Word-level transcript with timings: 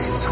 is 0.00 0.29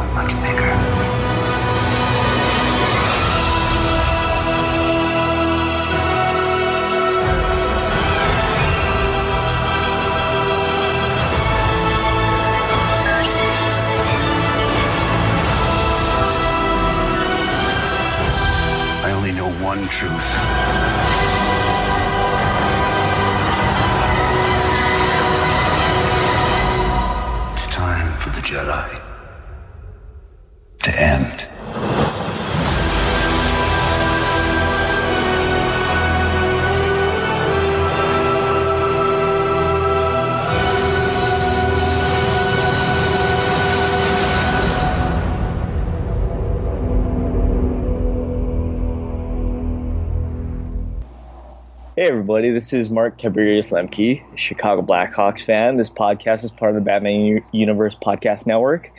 everybody, 52.29 52.51
this 52.51 52.75
is 52.75 52.91
Mark 52.91 53.17
Tiberius 53.17 53.71
Lemke, 53.71 54.23
Chicago 54.37 54.83
Blackhawks 54.83 55.41
fan. 55.41 55.79
This 55.79 55.89
podcast 55.89 56.45
is 56.45 56.51
part 56.51 56.69
of 56.69 56.75
the 56.75 56.83
Batman 56.83 57.21
U- 57.21 57.45
Universe 57.53 57.97
Podcast 57.97 58.47
Network. 58.47 58.91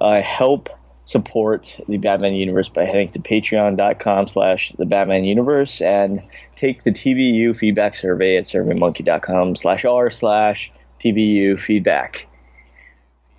I 0.00 0.20
help 0.20 0.68
support 1.04 1.76
the 1.88 1.96
Batman 1.96 2.34
Universe 2.34 2.68
by 2.68 2.84
heading 2.84 3.08
to 3.08 3.18
patreon.com 3.18 4.28
slash 4.28 4.70
the 4.78 4.86
Batman 4.86 5.24
Universe 5.24 5.82
and 5.82 6.22
take 6.54 6.84
the 6.84 6.92
TBU 6.92 7.56
feedback 7.56 7.94
survey 7.94 8.36
at 8.36 8.44
surveymonkey.com 8.44 9.56
slash 9.56 9.84
r 9.84 10.08
slash 10.08 10.70
TBU 11.00 11.58
feedback. 11.58 12.28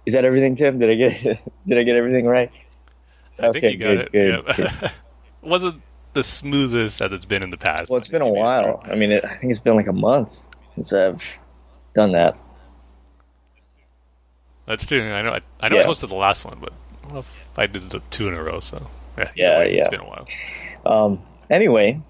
Is 0.06 0.14
that 0.14 0.26
everything, 0.26 0.58
Tim? 0.58 0.78
Did 0.78 0.90
I 0.90 0.96
get 0.96 1.24
did 1.68 1.78
I 1.78 1.84
get 1.84 1.96
everything 1.96 2.26
right? 2.26 2.52
I 3.40 3.54
think 3.54 3.64
you 3.64 3.78
got 3.78 3.88
good, 3.88 4.00
it. 4.00 4.12
good. 4.58 4.68
yeah. 4.82 4.92
Wasn't 5.42 5.82
the 6.14 6.24
smoothest 6.24 7.02
as 7.02 7.12
it's 7.14 7.26
been 7.26 7.44
in 7.44 7.50
the 7.50 7.58
past. 7.58 7.90
Well, 7.90 7.98
it's 7.98 8.08
been 8.08 8.22
a 8.22 8.28
while. 8.30 8.84
I 8.86 8.96
mean, 8.96 9.12
it, 9.12 9.24
I 9.26 9.36
think 9.38 9.52
it's 9.52 9.60
been 9.60 9.76
like 9.76 9.88
a 9.88 9.94
month 9.94 10.40
since 10.76 10.94
I've 10.94 11.40
done 11.94 12.12
that. 12.14 12.38
That's 14.66 14.86
true. 14.86 15.12
I 15.12 15.22
know. 15.22 15.32
I, 15.32 15.42
I 15.62 15.70
know 15.70 15.78
Yeah. 15.78 15.84
I 15.84 15.88
hosted 15.88 16.10
the 16.10 16.16
last 16.16 16.46
one, 16.46 16.60
but 16.60 16.72
I 16.72 17.04
don't 17.04 17.14
know 17.14 17.20
if 17.20 17.50
I 17.58 17.66
did 17.68 17.90
the 17.90 18.02
two 18.10 18.28
in 18.28 18.34
a 18.34 18.44
row. 18.44 18.60
So 18.60 18.88
yeah, 19.18 19.32
Yeah, 19.36 19.60
way, 19.60 19.74
yeah. 19.76 19.80
It's 19.80 19.90
been 19.90 20.02
a 20.02 20.06
while. 20.06 20.26
Um, 20.86 21.22
anyway, 21.50 22.02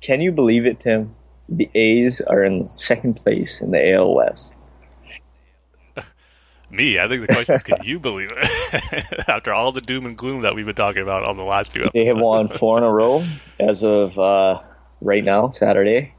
can 0.00 0.20
you 0.20 0.32
believe 0.32 0.66
it, 0.66 0.80
Tim? 0.80 1.14
The 1.48 1.70
A's 1.74 2.20
are 2.20 2.42
in 2.42 2.68
second 2.70 3.14
place 3.14 3.60
in 3.60 3.70
the 3.70 3.92
AL 3.92 4.14
West. 4.14 4.52
Me, 6.68 6.98
I 6.98 7.06
think 7.06 7.26
the 7.26 7.32
question 7.32 7.54
is, 7.54 7.62
can 7.62 7.78
you 7.84 8.00
believe 8.00 8.30
it? 8.32 9.04
After 9.28 9.54
all 9.54 9.70
the 9.70 9.80
doom 9.80 10.04
and 10.04 10.16
gloom 10.16 10.42
that 10.42 10.54
we've 10.54 10.66
been 10.66 10.74
talking 10.74 11.02
about 11.02 11.24
on 11.24 11.36
the 11.36 11.44
last 11.44 11.70
few 11.70 11.82
episodes, 11.82 11.92
They 11.94 12.06
have 12.06 12.18
won 12.18 12.48
four 12.48 12.76
in 12.78 12.84
a 12.84 12.92
row 12.92 13.24
as 13.60 13.84
of 13.84 14.18
uh, 14.18 14.60
right 15.00 15.24
now, 15.24 15.50
Saturday. 15.50 16.14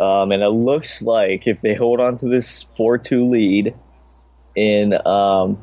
Um, 0.00 0.32
and 0.32 0.42
it 0.42 0.48
looks 0.48 1.00
like 1.00 1.46
if 1.46 1.60
they 1.60 1.74
hold 1.74 2.00
on 2.00 2.18
to 2.18 2.28
this 2.28 2.64
4 2.76 2.98
2 2.98 3.28
lead 3.30 3.74
in, 4.56 4.94
um, 5.06 5.62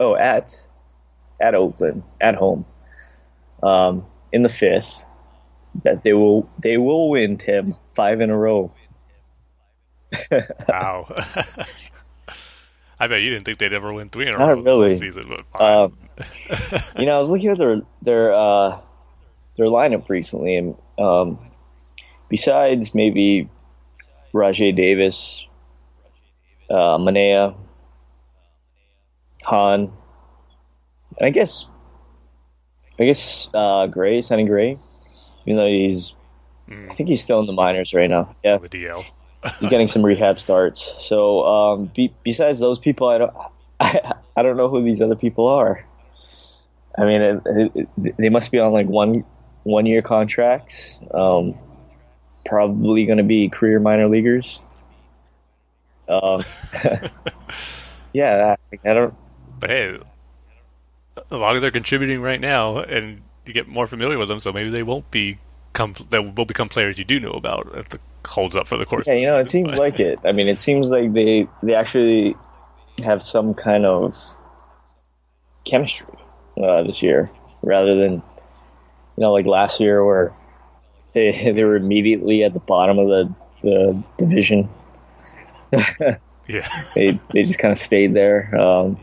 oh, 0.00 0.16
at, 0.16 0.60
at 1.40 1.54
Oakland, 1.54 2.02
at 2.20 2.34
home, 2.34 2.64
um, 3.62 4.06
in 4.32 4.42
the 4.42 4.48
fifth, 4.48 5.02
that 5.84 6.02
they 6.02 6.14
will 6.14 6.48
they 6.58 6.78
will 6.78 7.10
win, 7.10 7.36
Tim, 7.36 7.76
five 7.94 8.20
in 8.20 8.30
a 8.30 8.36
row. 8.36 8.74
Wow. 10.68 11.14
I 12.98 13.06
bet 13.08 13.22
you 13.22 13.30
didn't 13.30 13.44
think 13.44 13.58
they'd 13.58 13.72
ever 13.72 13.92
win 13.92 14.08
three 14.08 14.26
in 14.26 14.34
a 14.34 14.38
Not 14.38 14.48
row 14.48 14.62
really. 14.62 14.90
this 14.90 15.00
season, 15.00 15.28
but. 15.28 15.60
Um, 15.60 15.98
you 16.98 17.06
know, 17.06 17.16
I 17.16 17.18
was 17.18 17.28
looking 17.28 17.50
at 17.50 17.58
their 17.58 17.82
their 18.02 18.32
uh, 18.32 18.80
their 19.56 19.66
lineup 19.66 20.08
recently, 20.08 20.56
and 20.56 20.76
um, 20.98 21.38
besides 22.28 22.94
maybe 22.94 23.50
Rajai 24.32 24.74
Davis, 24.74 25.46
uh, 26.70 26.96
Manaea, 26.98 27.54
Hahn, 29.42 29.92
and 31.18 31.26
I 31.26 31.30
guess 31.30 31.68
I 32.98 33.04
guess 33.04 33.48
uh, 33.52 33.86
Gray, 33.88 34.22
Sonny 34.22 34.46
Gray, 34.46 34.78
even 35.44 35.56
though 35.56 35.66
he's 35.66 36.14
I 36.68 36.94
think 36.94 37.08
he's 37.08 37.22
still 37.22 37.40
in 37.40 37.46
the 37.46 37.52
minors 37.52 37.94
right 37.94 38.10
now. 38.10 38.34
Yeah, 38.42 38.58
the 38.58 38.68
DL. 38.68 39.04
He's 39.60 39.68
getting 39.68 39.88
some 39.88 40.04
rehab 40.04 40.38
starts. 40.40 40.94
So 41.00 41.44
um, 41.46 41.90
be, 41.94 42.12
besides 42.22 42.58
those 42.58 42.78
people, 42.78 43.08
I 43.08 43.18
don't 43.18 43.34
I, 43.80 44.12
I 44.36 44.42
don't 44.42 44.56
know 44.56 44.68
who 44.68 44.82
these 44.84 45.00
other 45.00 45.16
people 45.16 45.46
are. 45.48 45.84
I 46.98 47.04
mean, 47.04 47.20
it, 47.22 47.42
it, 47.46 47.88
it- 47.98 48.16
they 48.16 48.28
must 48.30 48.50
be 48.50 48.58
on 48.58 48.72
like 48.72 48.86
one 48.86 49.24
one 49.64 49.86
year 49.86 50.02
contracts. 50.02 50.98
Um, 51.12 51.54
probably 52.44 53.04
going 53.06 53.18
to 53.18 53.24
be 53.24 53.48
career 53.48 53.80
minor 53.80 54.08
leaguers. 54.08 54.60
Um, 56.08 56.44
yeah, 58.12 58.56
I, 58.72 58.90
I 58.90 58.94
don't. 58.94 59.14
But 59.58 59.70
hey, 59.70 59.98
as 61.16 61.22
long 61.30 61.56
as 61.56 61.62
they're 61.62 61.70
contributing 61.70 62.20
right 62.20 62.40
now, 62.40 62.78
and 62.78 63.22
you 63.44 63.52
get 63.52 63.66
more 63.68 63.86
familiar 63.86 64.18
with 64.18 64.28
them, 64.28 64.38
so 64.40 64.52
maybe 64.52 64.70
they 64.70 64.82
won't 64.84 65.10
be 65.10 65.38
come. 65.76 65.94
They 66.10 66.18
will 66.18 66.44
become 66.46 66.68
players 66.68 66.98
you 66.98 67.04
do 67.04 67.20
know 67.20 67.30
about 67.32 67.68
if 67.74 67.94
it 67.94 68.00
holds 68.26 68.56
up 68.56 68.66
for 68.66 68.76
the 68.76 68.84
course. 68.86 69.06
Yeah, 69.06 69.14
you 69.14 69.28
know, 69.28 69.38
it 69.38 69.48
seems 69.48 69.68
But- 69.70 69.78
like 69.78 70.00
it. 70.00 70.18
I 70.24 70.32
mean, 70.32 70.48
it 70.48 70.58
seems 70.58 70.88
like 70.88 71.12
they 71.12 71.46
they 71.62 71.74
actually 71.74 72.34
have 73.04 73.22
some 73.22 73.54
kind 73.54 73.84
of 73.86 74.16
chemistry 75.64 76.06
uh, 76.60 76.82
this 76.82 77.02
year, 77.02 77.30
rather 77.62 77.94
than 77.94 78.14
you 78.14 78.22
know, 79.22 79.32
like 79.32 79.46
last 79.46 79.78
year 79.80 80.04
where 80.04 80.32
they 81.12 81.52
they 81.54 81.62
were 81.64 81.76
immediately 81.76 82.42
at 82.42 82.54
the 82.54 82.60
bottom 82.60 82.98
of 82.98 83.08
the 83.08 83.34
the 83.62 84.02
division. 84.18 84.68
yeah. 86.48 86.84
They 86.94 87.20
they 87.32 87.42
just 87.44 87.58
kind 87.58 87.72
of 87.72 87.78
stayed 87.78 88.14
there. 88.14 88.58
Um, 88.58 88.98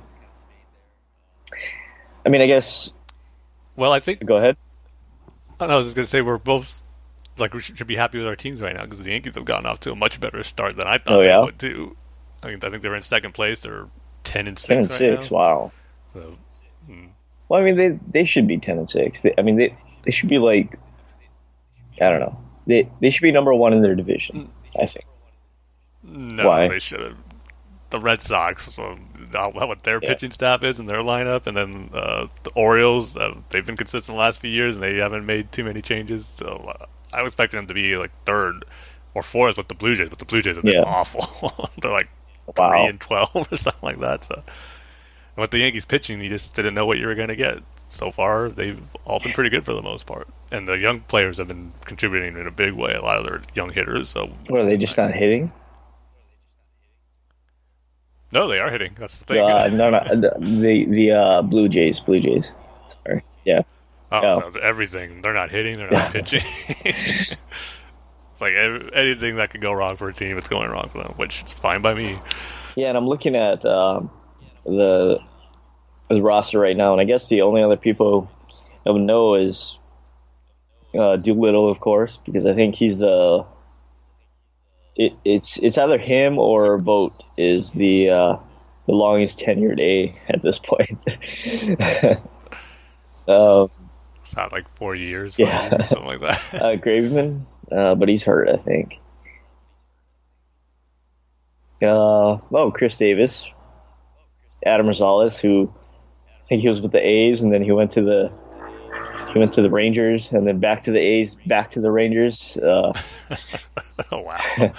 I 2.26 2.30
mean, 2.30 2.42
I 2.42 2.48
guess. 2.48 2.92
Well, 3.76 3.92
I 3.92 4.00
think 4.00 4.26
Go 4.26 4.38
ahead. 4.38 4.56
I 5.72 5.76
was 5.78 5.88
just 5.88 5.96
gonna 5.96 6.08
say 6.08 6.22
we're 6.22 6.38
both 6.38 6.82
like 7.38 7.54
we 7.54 7.62
should, 7.62 7.88
be 7.88 7.96
happy 7.96 8.20
with 8.20 8.28
our 8.28 8.36
teams 8.36 8.62
right 8.62 8.76
now 8.76 8.84
because 8.84 9.04
the 9.04 9.10
Yankees 9.12 9.36
have 9.36 9.46
gotten 9.46 9.66
off 9.66 9.80
to 9.82 9.92
a 9.92 9.96
much 9.96 10.20
better 10.20 10.44
start 10.44 10.76
than 10.76 10.88
I 10.88 10.98
thought 10.98 11.20
Oh, 11.20 11.22
yeah? 11.22 11.40
they 11.40 11.46
would 11.46 11.60
too. 11.60 11.98
I 12.44 12.48
mean, 12.48 12.60
I 12.62 12.70
think 12.70 12.82
they're 12.84 12.96
in 12.96 13.02
second 13.04 13.34
place. 13.34 13.62
They're 13.62 13.88
ten 14.24 14.48
and 14.48 14.58
six. 14.60 14.68
Ten 14.68 14.78
and 14.80 14.90
right 14.90 14.98
six. 14.98 15.32
now. 15.32 15.38
Wow. 15.38 15.72
So, 16.14 16.38
hmm. 16.86 17.06
Well, 17.50 17.62
I 17.62 17.64
mean, 17.64 17.76
they 17.76 18.00
they 18.12 18.24
should 18.26 18.48
be 18.48 18.58
ten 18.58 18.78
and 18.78 18.90
six. 18.90 19.22
They, 19.22 19.34
I 19.38 19.42
mean, 19.42 19.56
they 19.58 19.76
they 20.04 20.12
should 20.12 20.30
be 20.30 20.38
like, 20.40 20.78
I 22.02 22.10
don't 22.10 22.20
know. 22.20 22.40
They 22.68 22.90
they 23.02 23.10
should 23.10 23.24
be 23.24 23.32
number 23.32 23.54
one 23.54 23.74
in 23.74 23.82
their 23.82 23.96
division. 23.96 24.50
Mm. 24.76 24.84
I 24.84 24.86
think. 24.88 25.06
no, 26.04 26.48
Why? 26.48 26.68
they 26.68 26.80
should 26.80 27.00
have. 27.02 27.18
The 27.94 28.00
Red 28.00 28.24
Sox, 28.24 28.72
how- 28.76 29.52
what 29.52 29.84
their 29.84 30.00
Yeah. 30.02 30.10
pitching 30.10 30.32
staff 30.32 30.64
is 30.64 30.80
and 30.80 30.90
their 30.90 31.04
lineup, 31.04 31.46
and 31.46 31.56
then 31.56 31.92
uh, 31.94 32.26
the 32.42 32.50
Orioles. 32.56 33.16
Uh, 33.16 33.36
they've 33.52 33.64
been 33.66 33.78
consistent 33.78 34.16
the 34.18 34.20
last 34.20 34.40
few 34.40 34.50
years, 34.50 34.74
and 34.76 34.84
they 34.84 34.96
haven't 34.96 35.28
made 35.28 35.52
too 35.52 35.64
many 35.64 35.80
changes. 35.80 36.26
So 36.26 36.74
uh, 36.80 36.86
I 37.14 37.22
was 37.22 37.34
expecting 37.34 37.60
them 37.60 37.68
to 37.68 37.74
be 37.76 37.96
like 37.96 38.10
third 38.26 38.66
or 39.14 39.22
fourth 39.22 39.58
with 39.60 39.68
the 39.68 39.76
Blue 39.76 39.94
Jays, 39.96 40.10
but 40.10 40.18
the 40.18 40.26
Blue 40.26 40.42
Jays 40.42 40.56
have 40.56 40.66
been 40.66 40.74
Yeah. 40.74 40.82
awful. 40.88 41.70
they're 41.82 41.92
like 41.92 42.10
Wow. 42.58 42.72
three 42.72 42.86
and 42.88 43.00
twelve 43.00 43.30
or 43.52 43.56
something 43.56 43.80
like 43.84 44.00
that. 44.00 44.26
So, 44.26 44.34
and 44.38 45.42
with 45.42 45.52
the 45.52 45.60
Yankees 45.60 45.86
pitching, 45.86 46.20
you 46.20 46.30
just 46.30 46.56
didn't 46.56 46.74
know 46.74 46.88
what 46.88 46.98
you 46.98 47.06
were 47.06 47.14
going 47.16 47.28
to 47.30 47.36
get. 47.36 47.60
So 47.90 48.10
far, 48.10 48.50
they've 48.50 48.82
all 49.06 49.20
been 49.20 49.34
pretty 49.34 49.52
good 49.52 49.66
for 49.66 49.74
the 49.74 49.84
most 49.84 50.08
part, 50.08 50.28
and 50.52 50.68
the 50.68 50.80
young 50.80 51.02
players 51.02 51.38
have 51.38 51.48
been 51.48 51.74
contributing 51.86 52.40
in 52.40 52.48
a 52.48 52.52
big 52.52 52.74
way. 52.74 52.94
A 52.94 53.04
lot 53.04 53.20
of 53.20 53.26
their 53.26 53.42
young 53.54 53.70
hitters. 53.72 54.10
So, 54.10 54.32
What 54.48 54.62
are 54.62 54.66
they 54.66 54.78
just 54.78 54.98
not 54.98 55.12
hitting? 55.12 55.52
No, 58.34 58.48
they 58.48 58.60
are 58.60 58.72
hitting. 58.72 58.96
That's 59.00 59.20
the 59.20 59.26
thing. 59.26 59.42
Uh, 59.42 59.70
no, 59.72 59.92
no, 59.92 60.04
the 60.10 60.86
the 60.90 61.12
uh, 61.12 61.42
Blue 61.44 61.70
Jays. 61.70 62.00
Blue 62.00 62.20
Jays. 62.20 62.52
Sorry. 62.88 63.24
Yeah. 63.46 63.62
oh, 64.12 64.22
no. 64.22 64.50
no, 64.50 64.60
everything. 64.60 65.22
They're 65.22 65.34
not 65.34 65.52
hitting. 65.52 65.78
They're 65.78 65.92
not 65.92 66.12
pitching. 66.12 66.42
it's 66.84 67.36
like 68.42 68.56
anything 68.56 69.36
that 69.36 69.52
could 69.52 69.62
go 69.62 69.72
wrong 69.72 69.96
for 69.96 70.10
a 70.10 70.14
team, 70.14 70.38
it's 70.38 70.48
going 70.48 70.70
wrong 70.70 70.90
for 70.90 71.04
them, 71.04 71.14
which 71.16 71.44
is 71.44 71.54
fine 71.54 71.82
by 71.82 71.94
me. 71.94 72.20
Yeah, 72.76 72.88
and 72.90 72.98
I'm 72.98 73.08
looking 73.08 73.36
at 73.36 73.64
um, 73.66 74.10
the 74.66 75.20
the 76.10 76.22
roster 76.22 76.60
right 76.60 76.76
now, 76.76 76.92
and 76.92 77.02
I 77.02 77.04
guess 77.04 77.28
the 77.28 77.44
only 77.44 77.62
other 77.62 77.78
people 77.78 78.32
I 78.88 78.90
would 78.90 79.04
know 79.04 79.36
is 79.36 79.78
uh, 80.98 81.18
Doolittle, 81.18 81.70
of 81.70 81.80
course, 81.80 82.18
because 82.18 82.46
I 82.48 82.54
think 82.54 82.76
he's 82.76 82.98
the. 82.98 83.46
It, 84.96 85.14
it's 85.26 85.58
it's 85.58 85.78
either 85.78 85.98
him 85.98 86.38
or 86.38 86.78
Vogt 86.78 87.24
is 87.38 87.72
the 87.72 88.10
uh, 88.10 88.38
the 88.86 88.92
longest 88.94 89.40
tenured 89.40 89.80
A 89.80 90.16
at 90.30 90.42
this 90.42 90.60
point. 90.60 91.00
um, 93.28 93.70
It's 94.24 94.36
not 94.36 94.52
like 94.52 94.66
four 94.78 94.94
years, 94.96 95.38
Yeah. 95.40 95.70
years, 95.78 95.90
something 95.90 96.06
like 96.06 96.22
that. 96.22 96.42
uh, 96.62 96.76
Graveman, 96.76 97.46
uh, 97.72 97.96
but 97.96 98.08
he's 98.10 98.24
hurt, 98.24 98.50
I 98.50 98.58
think. 98.58 99.00
Uh, 101.82 102.38
oh, 102.52 102.72
Khris 102.74 102.96
Davis, 102.98 103.50
Adam 104.66 104.88
Rosales, 104.88 105.40
who 105.40 105.74
I 106.28 106.46
think 106.48 106.62
he 106.62 106.70
was 106.70 106.80
with 106.82 106.92
the 106.92 107.06
A's, 107.06 107.42
and 107.42 107.52
then 107.52 107.62
he 107.64 107.72
went 107.72 107.92
to 107.92 108.02
the 108.02 108.32
he 109.34 109.40
went 109.40 109.54
to 109.54 109.62
the 109.62 109.70
Rangers, 109.70 110.32
and 110.32 110.46
then 110.48 110.60
back 110.60 110.84
to 110.84 110.92
the 110.92 111.00
A's, 111.00 111.36
back 111.48 111.72
to 111.72 111.82
the 111.82 111.92
Rangers. 111.92 112.56
Uh, 112.58 112.94
oh 114.12 114.20
wow. 114.22 114.74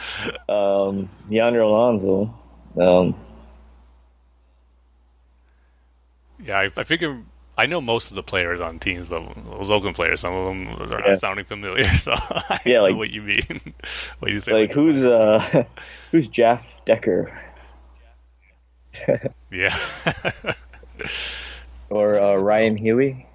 um, 0.89 1.11
Yonder 1.29 1.61
Alonso. 1.61 2.33
Um, 2.81 3.15
Yeah, 6.43 6.59
I, 6.59 6.71
I 6.77 6.85
figure 6.85 7.23
I 7.57 7.67
know 7.67 7.81
most 7.81 8.11
of 8.11 8.17
the 8.17 8.23
players 8.23 8.61
on 8.61 8.79
teams, 8.79 9.09
but 9.09 9.23
those 9.49 9.71
Oakland 9.71 9.95
players, 9.97 10.21
some 10.21 10.35
of 10.35 10.47
them 10.47 10.69
are 10.93 11.01
Yeah. 11.01 11.11
not 11.11 11.21
sounding 11.21 11.45
familiar. 11.45 11.87
So 11.97 12.13
I 12.15 12.61
Yeah, 12.67 12.75
know 12.79 12.83
like- 12.83 12.97
what 12.97 13.11
you 13.11 13.23
mean. 13.23 13.75
what 14.19 14.31
you 14.33 14.41
say? 14.41 14.53
like 14.53 14.73
who's 14.73 15.05
uh, 15.05 15.65
who's 16.11 16.29
Jeff 16.29 16.85
Decker 16.85 17.33
Yeah. 19.51 19.79
or 21.91 22.19
uh, 22.19 22.35
Ryan 22.35 22.77
Huey, 22.77 23.27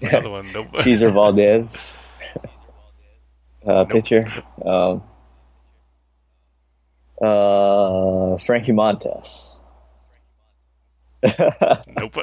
but 0.00 0.02
another 0.12 0.30
one. 0.30 0.46
Nope. 0.52 0.76
Cesar 0.78 1.10
Valdez, 1.10 1.92
uh, 3.66 3.84
pitcher. 3.84 4.30
Um, 4.64 5.02
uh, 7.20 8.36
Frankie 8.38 8.72
Montas. 8.72 9.48
nope. 11.96 12.18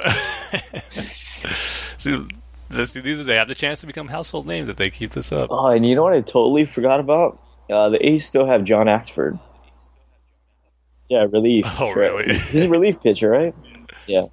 so, 1.96 2.28
this, 2.68 2.92
these 2.92 3.24
they 3.24 3.36
have 3.36 3.48
the 3.48 3.54
chance 3.54 3.80
to 3.80 3.86
become 3.86 4.08
household 4.08 4.46
names 4.46 4.68
if 4.68 4.76
they 4.76 4.90
keep 4.90 5.12
this 5.12 5.32
up. 5.32 5.48
Oh, 5.50 5.68
and 5.68 5.86
you 5.86 5.94
know 5.94 6.02
what 6.02 6.12
I 6.12 6.20
totally 6.20 6.66
forgot 6.66 7.00
about? 7.00 7.40
Uh, 7.70 7.88
the 7.88 8.06
A's 8.06 8.26
still 8.26 8.46
have 8.46 8.64
John 8.64 8.86
Axford. 8.86 9.40
Yeah, 11.08 11.26
relief. 11.30 11.64
Oh, 11.80 11.92
really? 11.92 12.38
He's 12.38 12.62
a 12.62 12.68
relief 12.68 13.00
pitcher, 13.02 13.30
right? 13.30 13.54
Yeah. 14.06 14.26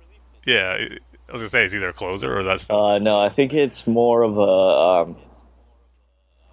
Yeah, 0.45 0.87
I 1.29 1.33
was 1.33 1.41
gonna 1.41 1.49
say 1.49 1.65
it's 1.65 1.73
either 1.73 1.89
a 1.89 1.93
closer 1.93 2.37
or 2.37 2.43
that's 2.43 2.69
Uh, 2.69 2.99
no, 2.99 3.19
I 3.19 3.29
think 3.29 3.53
it's 3.53 3.85
more 3.85 4.23
of 4.23 4.37
a 4.37 4.41
um, 4.41 5.17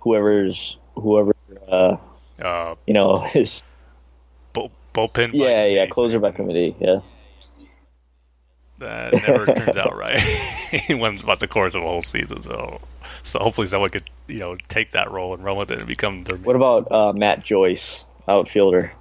whoever's 0.00 0.76
whoever 0.96 1.34
uh, 1.68 1.96
uh, 2.42 2.74
you 2.86 2.94
know 2.94 3.26
is. 3.34 3.68
bull, 4.52 4.70
bullpen. 4.92 5.30
Yeah, 5.32 5.64
yeah, 5.66 5.86
closer 5.86 6.18
by 6.18 6.32
committee. 6.32 6.74
Yeah. 6.80 7.00
That 8.78 9.12
never 9.12 9.46
turns 9.54 9.76
out 9.76 9.96
right 9.96 10.20
when 10.88 11.18
about 11.20 11.38
the 11.40 11.46
course 11.48 11.74
of 11.76 11.82
a 11.82 11.86
whole 11.86 12.02
season. 12.02 12.42
So, 12.42 12.80
so 13.22 13.38
hopefully 13.38 13.68
someone 13.68 13.90
could 13.90 14.10
you 14.26 14.40
know 14.40 14.56
take 14.68 14.90
that 14.92 15.10
role 15.12 15.34
and 15.34 15.44
run 15.44 15.56
with 15.56 15.70
it 15.70 15.78
and 15.78 15.86
become 15.86 16.24
their. 16.24 16.36
What 16.36 16.56
about 16.56 16.90
uh, 16.90 17.12
Matt 17.12 17.44
Joyce, 17.44 18.04
outfielder? 18.26 18.92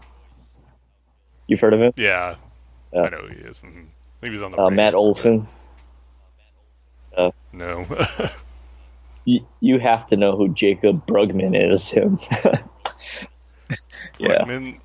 You've 1.48 1.60
heard 1.60 1.74
of 1.74 1.82
him? 1.82 1.94
Yeah. 1.98 2.36
I 2.96 3.10
know 3.10 3.18
who 3.28 3.34
he 3.34 3.40
is. 3.42 3.60
Mhm. 3.62 3.66
I 3.66 3.72
think 3.72 3.88
he 4.22 4.30
was 4.30 4.44
on 4.44 4.52
the. 4.52 4.58
Uh, 4.58 4.68
Braves 4.70 4.78
Matt 4.78 4.92
for 4.94 4.98
a 5.00 5.48
Olson. 7.18 7.38
No. 7.54 7.86
You, 9.26 9.46
you 9.62 9.80
have 9.80 10.08
to 10.08 10.18
know 10.18 10.36
who 10.36 10.50
Jaycob 10.50 11.06
Brugman 11.06 11.56
is. 11.72 11.90
Him. 11.90 12.20
yeah. 14.20 14.44
Brugman. 14.44 14.80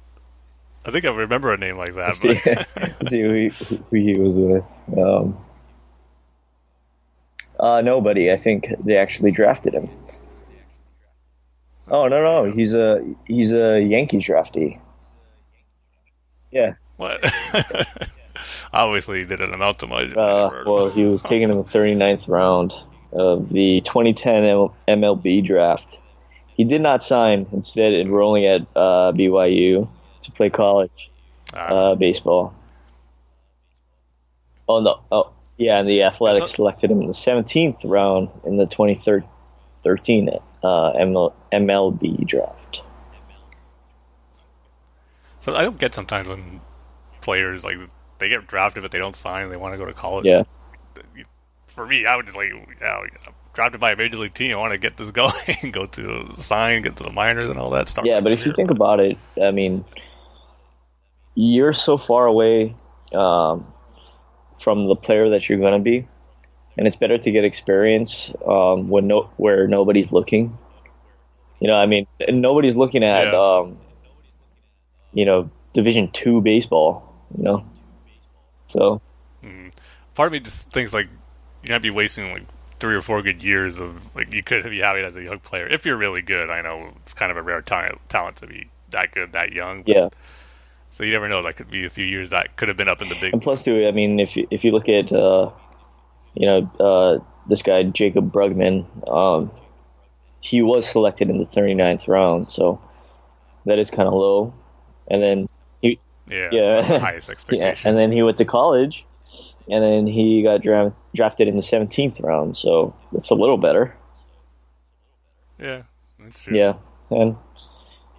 I 0.85 0.91
think 0.91 1.05
I 1.05 1.09
remember 1.09 1.53
a 1.53 1.57
name 1.57 1.77
like 1.77 1.97
that. 1.97 2.15
See, 2.15 2.39
But 2.45 2.69
see 3.09 3.21
who, 3.21 3.33
he, 3.33 3.49
who 3.49 3.97
he 3.97 4.15
was 4.17 4.33
with. 4.33 4.99
Um, 4.99 5.37
uh, 7.59 7.81
nobody. 7.81 8.31
I 8.31 8.37
think 8.37 8.73
they 8.85 8.97
actually 8.97 9.33
drafted 9.33 9.75
him. 9.75 9.91
Oh 11.91 12.07
no 12.07 12.23
no 12.23 12.53
he's 12.53 12.75
a 12.75 13.03
he's 13.27 13.51
a 13.51 13.81
Yankees 13.81 14.23
draftee. 14.23 14.79
Yeah. 16.51 16.75
what? 16.97 17.21
Obviously, 18.73 19.20
he 19.20 19.25
didn't 19.25 19.55
amount 19.55 19.79
to 19.81 19.87
much. 19.87 20.15
Uh, 20.15 20.65
well, 20.67 20.91
he 20.91 21.05
was 21.05 21.23
taken 21.23 21.50
in 21.50 21.56
the 21.56 21.62
39th 21.62 22.29
round 22.29 22.75
of 23.12 23.49
the 23.49 23.81
2010 23.81 24.44
M- 24.44 24.69
MLB 25.00 25.43
draft. 25.44 25.99
He 26.49 26.65
did 26.65 26.81
not 26.82 27.03
sign, 27.03 27.47
instead 27.53 27.94
enrolling 27.94 28.44
at 28.44 28.62
uh, 28.76 29.12
BYU 29.12 29.88
to 30.23 30.32
play 30.32 30.50
college 30.50 31.11
Ah, 31.55 31.59
uh, 31.69 31.94
baseball. 31.94 32.53
Oh 34.69 34.81
no! 34.81 35.00
Oh 35.11 35.31
yeah, 35.56 35.79
and 35.79 35.88
the 35.88 36.03
Athletics 36.03 36.53
selected 36.53 36.91
him 36.91 37.00
in 37.00 37.06
the 37.06 37.15
17th 37.15 37.88
round 37.88 38.29
in 38.44 38.56
the 38.56 38.67
2013 38.67 40.29
uh, 40.29 40.67
ML- 40.67 41.32
MLB 41.53 42.26
draft. 42.26 42.82
so 45.41 45.55
I 45.55 45.62
don't 45.62 45.79
get 45.79 45.94
sometimes 45.94 46.29
when 46.29 46.61
players 47.23 47.65
like 47.65 47.76
they 48.19 48.29
get 48.29 48.47
drafted 48.47 48.82
but 48.82 48.91
they 48.93 48.99
don't 48.99 49.17
sign 49.17 49.44
and 49.44 49.53
they 49.53 49.56
want 49.56 49.75
to 49.75 49.79
go 49.79 49.85
to 49.87 49.93
college. 49.93 50.25
Yeah, 50.25 50.43
For 51.69 51.87
me, 51.87 52.06
I 52.06 52.17
would 52.17 52.26
just 52.26 52.37
like, 52.37 52.50
yeah, 52.81 53.00
drafted 53.55 53.81
by 53.81 53.93
a 53.93 53.97
major 53.97 54.17
league 54.17 54.35
team. 54.35 54.53
I 54.53 54.56
want 54.56 54.73
to 54.73 54.79
get 54.79 54.97
this 54.97 55.11
going, 55.12 55.70
go 55.73 55.87
to 55.87 56.29
sign, 56.41 56.82
get 56.82 56.97
to 56.97 57.05
the 57.05 57.12
minors 57.12 57.44
and 57.50 57.59
all 57.59 57.70
that 57.70 57.88
stuff. 57.88 58.05
yeah, 58.05 58.20
but 58.20 58.32
if 58.32 58.44
you 58.47 58.53
think 58.53 58.70
about 58.70 59.00
it, 59.00 59.17
I 59.43 59.50
mean, 59.50 59.85
you're 61.35 61.73
so 61.73 61.97
far 61.97 62.26
away 62.26 62.75
um, 63.15 63.67
from 64.61 64.87
the 64.88 64.97
player 64.97 65.31
that 65.31 65.49
you're 65.49 65.59
going 65.59 65.73
to 65.75 65.79
be, 65.79 66.06
and 66.76 66.87
it's 66.87 66.97
better 66.97 67.19
to 67.19 67.31
get 67.31 67.44
experience 67.44 68.32
um, 68.47 68.88
when 68.88 69.06
no 69.06 69.31
where 69.37 69.67
nobody's 69.69 70.12
looking. 70.12 70.59
You 71.61 71.69
know, 71.69 71.75
I 71.75 71.87
mean, 71.87 72.06
and 72.26 72.41
nobody's 72.41 72.76
looking 72.76 73.03
at 73.05 73.32
Yeah. 73.32 73.59
um, 73.59 73.79
you 75.12 75.25
know 75.25 75.50
Division 75.75 76.11
two 76.12 76.41
baseball. 76.41 77.05
You 77.37 77.44
know, 77.44 77.65
so 78.69 79.00
part 80.15 80.26
of 80.26 80.32
me 80.32 80.41
just 80.41 80.70
thinks 80.70 80.93
like 80.93 81.09
you 81.62 81.70
might 81.70 81.82
be 81.82 81.91
wasting 81.91 82.32
like 82.32 82.44
three 82.81 82.94
or 82.94 83.03
four 83.03 83.23
good 83.23 83.43
years 83.43 83.79
of 83.79 84.15
like 84.15 84.32
you 84.32 84.43
could 84.43 84.62
have 84.62 84.70
be 84.70 84.79
having 84.79 85.05
as 85.05 85.17
a 85.17 85.23
young 85.23 85.38
player 85.41 85.67
if 85.67 85.85
you're 85.85 85.97
really 85.97 86.23
good. 86.23 86.50
I 86.50 86.61
know 86.61 86.93
it's 87.03 87.15
kind 87.15 87.31
of 87.31 87.37
a 87.37 87.43
rare 87.43 87.62
talent 87.62 87.99
talent 88.09 88.37
to 88.37 88.47
be 88.47 88.69
that 88.91 89.12
good 89.12 89.32
that 89.32 89.53
young. 89.53 89.82
yeah. 89.87 90.08
So 90.91 91.05
you 91.05 91.13
never 91.13 91.29
know. 91.29 91.43
That 91.43 91.56
could 91.56 91.70
be 91.70 91.84
a 91.84 91.91
few 91.91 92.05
years 92.05 92.31
that 92.31 92.56
could 92.56 92.67
have 92.67 92.77
been 92.77 92.89
up 92.89 93.01
in 93.01 93.08
the 93.08 93.17
big. 93.20 93.32
And 93.32 93.41
plus, 93.41 93.63
too, 93.63 93.87
I 93.87 93.93
mean, 93.93 94.19
if 94.19 94.37
you, 94.37 94.48
if 94.51 94.65
you 94.65 94.72
look 94.72 94.89
at 94.89 95.13
uh, 95.13 95.51
you 96.34 96.46
know 96.46 96.70
uh, 96.81 97.25
this 97.48 97.63
guy 97.63 97.84
Jaycob 97.84 98.32
Brugman, 98.32 99.08
um, 99.08 99.53
he 100.41 100.63
was 100.63 100.89
selected 100.89 101.31
in 101.31 101.39
the 101.39 101.44
39th 101.44 102.08
round, 102.08 102.51
so 102.51 102.81
that 103.67 103.79
is 103.79 103.91
kind 103.91 104.08
of 104.08 104.15
low. 104.15 104.55
And 105.08 105.22
then 105.22 105.39
he 105.39 105.48
Yeah, 106.31 106.49
yeah. 106.53 106.99
highest 106.99 107.29
yeah, 107.29 107.32
expectations. 107.32 107.87
and 107.87 107.99
then 107.99 108.13
he 108.13 108.23
went 108.23 108.39
to 108.39 108.44
college, 108.44 109.06
and 109.69 109.82
then 109.82 110.06
he 110.06 110.43
got 110.43 110.63
dra- 110.63 110.94
drafted 111.15 111.49
in 111.49 111.56
the 111.56 111.63
17th 111.63 112.23
round, 112.23 112.56
so 112.56 112.94
it's 113.13 113.31
a 113.31 113.35
little 113.35 113.58
better. 113.58 113.94
yeah, 115.58 115.82
that's 116.19 116.43
true. 116.43 116.56
Yeah, 116.56 116.75
and 117.11 117.37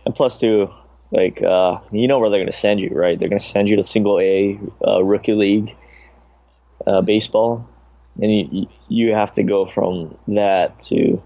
and 0.05 0.15
plus 0.15 0.39
too, 0.39 0.69
like 1.11 1.41
uh, 1.41 1.79
you 1.91 2.07
know 2.07 2.19
where 2.19 2.29
they're 2.29 2.39
going 2.39 2.51
to 2.51 2.57
send 2.57 2.79
you, 2.79 2.89
right? 2.89 3.17
They're 3.17 3.29
going 3.29 3.39
to 3.39 3.45
send 3.45 3.69
you 3.69 3.75
to 3.77 3.83
single 3.83 4.19
A 4.19 4.59
uh, 4.85 5.03
rookie 5.03 5.33
league 5.33 5.75
uh, 6.85 7.01
baseball, 7.01 7.67
and 8.21 8.31
you 8.31 8.67
you 8.87 9.13
have 9.13 9.33
to 9.33 9.43
go 9.43 9.65
from 9.65 10.17
that 10.27 10.79
to 10.81 10.95
you 10.95 11.21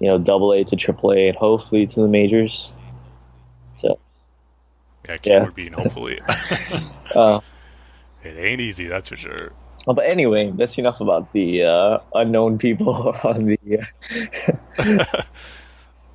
know 0.00 0.18
double 0.18 0.52
A 0.52 0.64
to 0.64 0.76
triple 0.76 1.12
A, 1.12 1.28
and 1.28 1.36
hopefully 1.36 1.86
to 1.86 2.00
the 2.00 2.08
majors. 2.08 2.72
Yeah. 5.08 5.12
Yeah. 5.12 5.18
Keyword 5.18 5.54
being 5.54 5.72
hopefully. 5.72 6.20
uh, 7.14 7.40
it 8.22 8.36
ain't 8.36 8.60
easy, 8.60 8.86
that's 8.86 9.08
for 9.08 9.16
sure. 9.16 9.52
well, 9.86 9.94
but 9.94 10.06
anyway, 10.06 10.52
that's 10.54 10.78
enough 10.78 11.00
about 11.00 11.32
the 11.32 11.64
uh, 11.64 11.98
unknown 12.14 12.58
people 12.58 13.14
on 13.24 13.46
the. 13.46 13.80
Uh, 14.78 15.22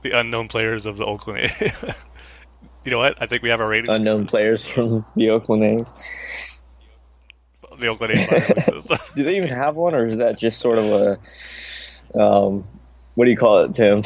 The 0.03 0.11
unknown 0.11 0.47
players 0.47 0.85
of 0.85 0.97
the 0.97 1.05
Oakland. 1.05 1.39
A's. 1.59 1.73
you 2.85 2.91
know 2.91 2.99
what? 2.99 3.19
I 3.21 3.25
think 3.25 3.41
we 3.41 3.49
have 3.49 3.59
our 3.59 3.67
ratings. 3.67 3.89
unknown 3.89 4.27
players 4.27 4.63
from 4.65 5.03
the 5.15 5.31
Oakland 5.31 5.63
A's. 5.63 5.93
The 7.79 7.87
Oakland 7.87 8.13
A's. 8.13 8.29
minor 8.31 8.45
league 8.55 8.63
system. 8.63 8.97
Do 9.15 9.23
they 9.23 9.35
even 9.37 9.49
have 9.49 9.75
one, 9.75 9.95
or 9.95 10.05
is 10.05 10.17
that 10.17 10.37
just 10.37 10.59
sort 10.59 10.77
of 10.77 10.85
a, 12.15 12.19
um, 12.23 12.67
what 13.15 13.25
do 13.25 13.31
you 13.31 13.37
call 13.37 13.63
it, 13.65 13.73
Tim? 13.73 14.03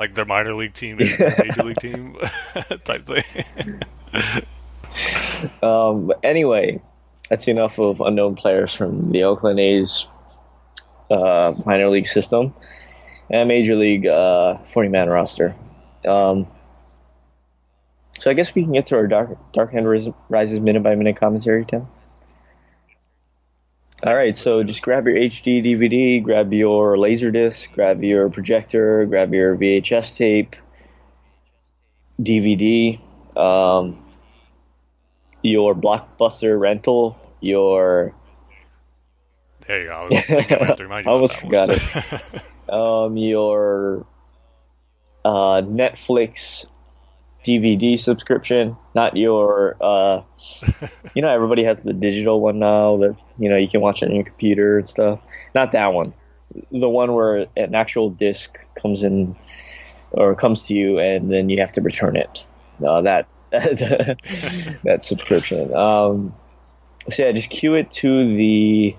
Like 0.00 0.14
their 0.14 0.24
minor 0.24 0.54
league 0.54 0.72
team 0.72 0.98
is 0.98 1.16
their 1.18 1.36
major 1.38 1.62
league 1.62 1.76
team 1.76 2.16
type 2.84 3.06
thing. 3.06 3.82
um, 5.62 6.06
but 6.06 6.18
anyway, 6.24 6.80
that's 7.28 7.46
enough 7.46 7.78
of 7.78 8.00
unknown 8.00 8.34
players 8.34 8.74
from 8.74 9.12
the 9.12 9.24
Oakland 9.24 9.60
A's 9.60 10.08
uh, 11.10 11.52
minor 11.66 11.90
league 11.90 12.06
system 12.06 12.54
and 13.28 13.46
major 13.46 13.76
league 13.76 14.06
uh, 14.06 14.56
40 14.64 14.88
man 14.88 15.08
roster. 15.10 15.54
Um, 16.04 16.46
So 18.18 18.30
I 18.30 18.34
guess 18.34 18.54
we 18.54 18.62
can 18.62 18.72
get 18.72 18.86
to 18.86 18.96
our 18.96 19.06
Dark 19.06 19.52
Dark 19.52 19.72
Ris- 19.72 20.08
Rises 20.30 20.60
minute 20.60 20.82
by 20.82 20.94
minute 20.94 21.16
commentary, 21.16 21.64
Tim. 21.66 21.86
All 24.02 24.16
right, 24.16 24.34
so 24.34 24.62
just 24.62 24.80
grab 24.80 25.06
your 25.06 25.16
HD 25.16 25.62
DVD, 25.62 26.22
grab 26.22 26.54
your 26.54 26.96
Laserdisc, 26.96 27.70
grab 27.72 28.02
your 28.02 28.30
projector, 28.30 29.04
grab 29.04 29.34
your 29.34 29.54
VHS 29.56 30.16
tape, 30.16 30.56
DVD, 32.18 32.98
um, 33.36 34.02
your 35.42 35.74
Blockbuster 35.74 36.58
rental, 36.58 37.20
your 37.40 38.14
There 39.66 39.82
you 39.82 39.88
go. 39.88 39.92
I 39.92 40.04
was 40.04 40.24
thinking 40.24 40.56
about 40.62 40.76
to 40.78 40.82
remind 40.84 41.04
you 41.04 41.10
I 41.10 41.14
almost 41.14 41.36
forgot 41.36 41.68
one. 41.68 42.40
um, 42.80 43.16
your 43.18 44.06
uh, 45.26 45.60
Netflix 45.60 46.64
DVD 47.44 48.00
subscription, 48.00 48.78
not 48.94 49.18
your. 49.18 49.76
Uh, 49.78 50.22
you 51.14 51.22
know, 51.22 51.28
everybody 51.28 51.64
has 51.64 51.82
the 51.82 51.92
digital 51.92 52.40
one 52.40 52.58
now 52.58 52.96
that 52.98 53.16
you 53.38 53.48
know 53.48 53.56
you 53.56 53.68
can 53.68 53.80
watch 53.80 54.02
it 54.02 54.08
on 54.08 54.14
your 54.14 54.24
computer 54.24 54.78
and 54.78 54.88
stuff. 54.88 55.20
Not 55.54 55.72
that 55.72 55.92
one. 55.92 56.12
The 56.72 56.88
one 56.88 57.12
where 57.14 57.46
an 57.56 57.74
actual 57.74 58.10
disc 58.10 58.58
comes 58.80 59.04
in 59.04 59.36
or 60.10 60.34
comes 60.34 60.62
to 60.62 60.74
you, 60.74 60.98
and 60.98 61.30
then 61.32 61.48
you 61.48 61.60
have 61.60 61.72
to 61.74 61.80
return 61.80 62.16
it. 62.16 62.44
No, 62.78 63.02
that 63.02 63.28
that 63.50 64.98
subscription. 65.00 65.74
Um, 65.74 66.34
so 67.08 67.24
yeah, 67.24 67.32
just 67.32 67.50
cue 67.50 67.74
it 67.74 67.90
to 67.92 68.36
the 68.36 68.94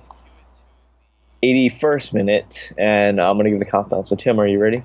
81st 1.44 2.14
minute, 2.14 2.72
and 2.78 3.22
I'm 3.22 3.38
gonna 3.38 3.50
give 3.50 3.60
the 3.60 3.66
countdown. 3.66 4.06
So 4.06 4.16
Tim, 4.16 4.40
are 4.40 4.48
you 4.48 4.60
ready? 4.60 4.84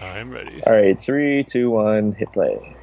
I'm 0.00 0.30
ready. 0.30 0.62
All 0.64 0.72
right, 0.72 0.98
three, 0.98 1.44
two, 1.44 1.70
one, 1.70 2.12
hit 2.12 2.32
play. 2.32 2.76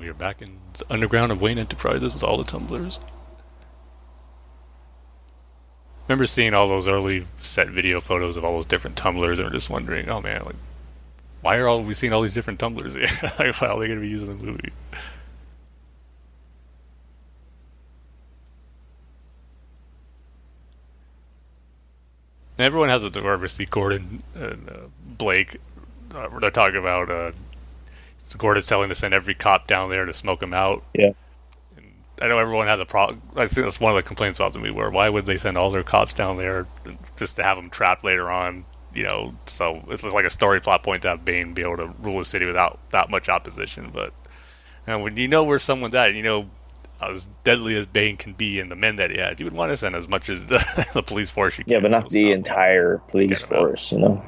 We 0.00 0.08
are 0.08 0.14
back 0.14 0.40
in 0.40 0.56
the 0.78 0.90
underground 0.90 1.30
of 1.30 1.42
Wayne 1.42 1.58
Enterprises 1.58 2.14
with 2.14 2.24
all 2.24 2.38
the 2.38 2.44
tumblers. 2.44 2.98
Remember 6.08 6.26
seeing 6.26 6.54
all 6.54 6.68
those 6.68 6.88
early 6.88 7.26
set 7.42 7.68
video 7.68 8.00
photos 8.00 8.36
of 8.36 8.44
all 8.44 8.52
those 8.52 8.66
different 8.66 8.96
tumblers 8.96 9.38
and 9.38 9.52
just 9.52 9.68
wondering, 9.68 10.08
oh 10.08 10.22
man, 10.22 10.40
like, 10.46 10.56
why 11.42 11.56
are 11.58 11.68
all 11.68 11.82
we 11.82 11.92
seeing 11.92 12.14
all 12.14 12.22
these 12.22 12.34
different 12.34 12.58
tumblers 12.58 12.94
here? 12.94 13.08
like, 13.38 13.54
how 13.56 13.76
are 13.76 13.80
they 13.80 13.86
going 13.86 13.98
to 13.98 14.04
be 14.04 14.08
using 14.08 14.38
the 14.38 14.44
movie? 14.44 14.72
And 22.56 22.64
everyone 22.66 22.88
has 22.88 23.04
a 23.04 23.48
see 23.48 23.66
Gordon 23.66 24.22
and 24.34 24.68
uh, 24.68 24.76
Blake. 25.16 25.58
Uh, 26.14 26.38
they're 26.40 26.50
talking 26.50 26.78
about 26.78 27.10
uh, 27.10 27.32
Gordon's 28.38 28.66
telling 28.66 28.88
to 28.88 28.94
send 28.94 29.14
every 29.14 29.34
cop 29.34 29.66
down 29.66 29.90
there 29.90 30.04
to 30.04 30.12
smoke 30.14 30.42
him 30.42 30.54
out. 30.54 30.84
Yeah. 30.94 31.10
I 32.22 32.28
know 32.28 32.38
everyone 32.38 32.66
has 32.66 32.78
a 32.78 32.84
problem. 32.84 33.22
I 33.34 33.48
think 33.48 33.64
that's 33.64 33.80
one 33.80 33.92
of 33.92 33.96
the 33.96 34.02
complaints 34.06 34.38
about 34.38 34.52
the 34.52 34.58
movie. 34.58 34.72
Where 34.72 34.90
why 34.90 35.08
would 35.08 35.24
they 35.26 35.38
send 35.38 35.56
all 35.56 35.70
their 35.70 35.82
cops 35.82 36.12
down 36.12 36.36
there 36.36 36.66
just 37.16 37.36
to 37.36 37.42
have 37.42 37.56
them 37.56 37.70
trapped 37.70 38.04
later 38.04 38.30
on? 38.30 38.66
You 38.94 39.04
know, 39.04 39.34
so 39.46 39.82
it's 39.88 40.02
like 40.02 40.26
a 40.26 40.30
story 40.30 40.60
plot 40.60 40.82
point 40.82 41.02
to 41.02 41.08
have 41.08 41.24
Bane 41.24 41.54
be 41.54 41.62
able 41.62 41.78
to 41.78 41.86
rule 42.00 42.18
the 42.18 42.24
city 42.24 42.44
without 42.44 42.78
that 42.90 43.08
much 43.08 43.28
opposition. 43.28 43.90
But 43.92 44.12
know, 44.90 44.98
when 44.98 45.16
you 45.16 45.28
know 45.28 45.44
where 45.44 45.58
someone's 45.58 45.94
at, 45.94 46.14
you 46.14 46.22
know 46.22 46.50
as 47.00 47.26
deadly 47.44 47.76
as 47.76 47.86
Bane 47.86 48.18
can 48.18 48.34
be 48.34 48.60
and 48.60 48.70
the 48.70 48.76
men 48.76 48.96
that 48.96 49.10
he 49.10 49.16
had, 49.18 49.40
you 49.40 49.46
would 49.46 49.54
want 49.54 49.72
to 49.72 49.76
send 49.76 49.96
as 49.96 50.06
much 50.06 50.28
as 50.28 50.44
the, 50.46 50.86
the 50.94 51.02
police 51.02 51.30
force 51.30 51.56
you 51.56 51.64
can. 51.64 51.72
Yeah, 51.72 51.80
but 51.80 51.90
not 51.90 52.10
the 52.10 52.30
entire 52.32 52.98
police 53.08 53.30
Get 53.30 53.42
'em 53.50 53.56
out. 53.56 53.60
force, 53.62 53.92
you 53.92 53.98
know. 53.98 54.22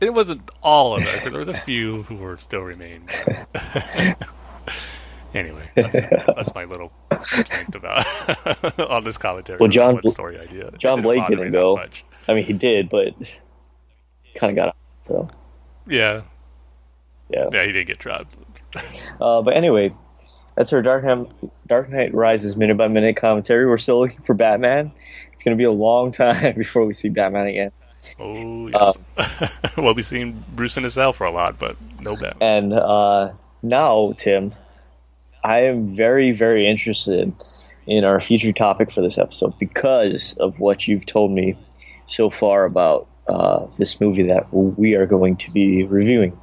It 0.00 0.14
wasn't 0.14 0.50
all 0.62 0.94
of 0.94 1.02
it 1.02 1.14
because 1.14 1.32
there 1.32 1.40
was 1.40 1.48
a 1.48 1.60
few 1.64 2.02
who 2.04 2.16
were 2.16 2.36
still 2.36 2.60
remained. 2.62 3.10
anyway, 5.34 5.70
that's, 5.74 5.92
that's 6.26 6.54
my 6.54 6.64
little 6.64 6.92
complaint 7.10 7.74
about 7.74 8.80
on 8.90 9.04
this 9.04 9.18
commentary. 9.18 9.58
Well, 9.60 9.68
John 9.68 10.00
story 10.02 10.38
idea. 10.38 10.70
John 10.78 11.02
Blake 11.02 11.26
didn't 11.28 11.52
go. 11.52 11.76
much. 11.76 12.04
I 12.26 12.34
mean, 12.34 12.44
he 12.44 12.52
did, 12.52 12.88
but 12.88 13.14
kind 14.34 14.50
of 14.50 14.56
got 14.56 14.68
out. 14.68 14.76
So 15.00 15.28
Yeah, 15.86 16.22
yeah. 17.28 17.48
yeah, 17.52 17.66
he 17.66 17.72
didn't 17.72 17.88
get 17.88 17.98
dropped. 17.98 18.34
Uh, 19.20 19.42
but 19.42 19.54
anyway, 19.54 19.92
that's 20.56 20.72
our 20.72 20.82
Dark 20.82 21.04
Knight, 21.04 21.28
Dark 21.66 21.90
Knight 21.90 22.14
Rises 22.14 22.56
minute 22.56 22.76
by 22.76 22.88
minute 22.88 23.16
commentary. 23.16 23.66
We're 23.66 23.78
still 23.78 24.00
looking 24.00 24.22
for 24.22 24.34
Batman. 24.34 24.92
It's 25.32 25.42
going 25.42 25.56
to 25.56 25.60
be 25.60 25.64
a 25.64 25.72
long 25.72 26.12
time 26.12 26.54
before 26.56 26.84
we 26.84 26.92
see 26.92 27.08
Batman 27.08 27.46
again. 27.46 27.72
Oh 28.18 28.68
yes, 28.68 28.98
we'll 29.76 29.94
be 29.94 30.02
seeing 30.02 30.44
Bruce 30.54 30.76
in 30.76 30.84
his 30.84 30.94
cell 30.94 31.12
for 31.12 31.24
a 31.24 31.30
lot, 31.30 31.58
but 31.58 31.76
no 32.00 32.16
Batman. 32.16 32.36
And 32.40 32.72
uh, 32.72 33.32
now, 33.62 34.14
Tim, 34.18 34.54
I 35.42 35.64
am 35.64 35.94
very, 35.94 36.32
very 36.32 36.68
interested 36.68 37.32
in 37.86 38.04
our 38.04 38.20
future 38.20 38.52
topic 38.52 38.90
for 38.90 39.00
this 39.00 39.18
episode 39.18 39.58
because 39.58 40.34
of 40.34 40.60
what 40.60 40.86
you've 40.86 41.06
told 41.06 41.30
me 41.30 41.56
so 42.06 42.30
far 42.30 42.64
about 42.64 43.08
uh, 43.28 43.66
this 43.78 44.00
movie 44.00 44.24
that 44.24 44.52
we 44.52 44.94
are 44.94 45.06
going 45.06 45.36
to 45.36 45.50
be 45.50 45.84
reviewing. 45.84 46.38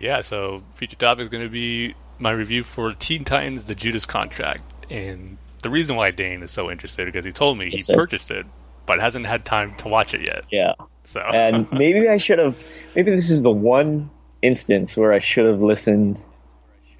Yeah, 0.00 0.20
so 0.20 0.62
future 0.74 0.96
topic 0.96 1.22
is 1.22 1.28
going 1.28 1.44
to 1.44 1.50
be 1.50 1.94
my 2.18 2.32
review 2.32 2.62
for 2.62 2.92
Teen 2.92 3.24
Titans: 3.24 3.66
The 3.66 3.74
Judas 3.74 4.04
Contract, 4.04 4.62
and 4.90 5.38
the 5.62 5.70
reason 5.70 5.96
why 5.96 6.10
Dane 6.10 6.42
is 6.42 6.50
so 6.50 6.70
interested 6.70 7.06
because 7.06 7.24
he 7.24 7.32
told 7.32 7.56
me 7.58 7.70
he 7.70 7.78
sir. 7.78 7.94
purchased 7.94 8.30
it, 8.30 8.44
but 8.86 9.00
hasn't 9.00 9.26
had 9.26 9.44
time 9.44 9.74
to 9.76 9.88
watch 9.88 10.14
it 10.14 10.22
yet. 10.22 10.44
Yeah. 10.50 10.74
So 11.04 11.20
And 11.20 11.68
maybe 11.72 12.08
I 12.08 12.16
should 12.16 12.38
have, 12.38 12.56
maybe 12.94 13.10
this 13.14 13.30
is 13.30 13.42
the 13.42 13.50
one 13.50 14.10
instance 14.42 14.96
where 14.96 15.12
I 15.12 15.18
should 15.18 15.46
have 15.46 15.62
listened 15.62 16.22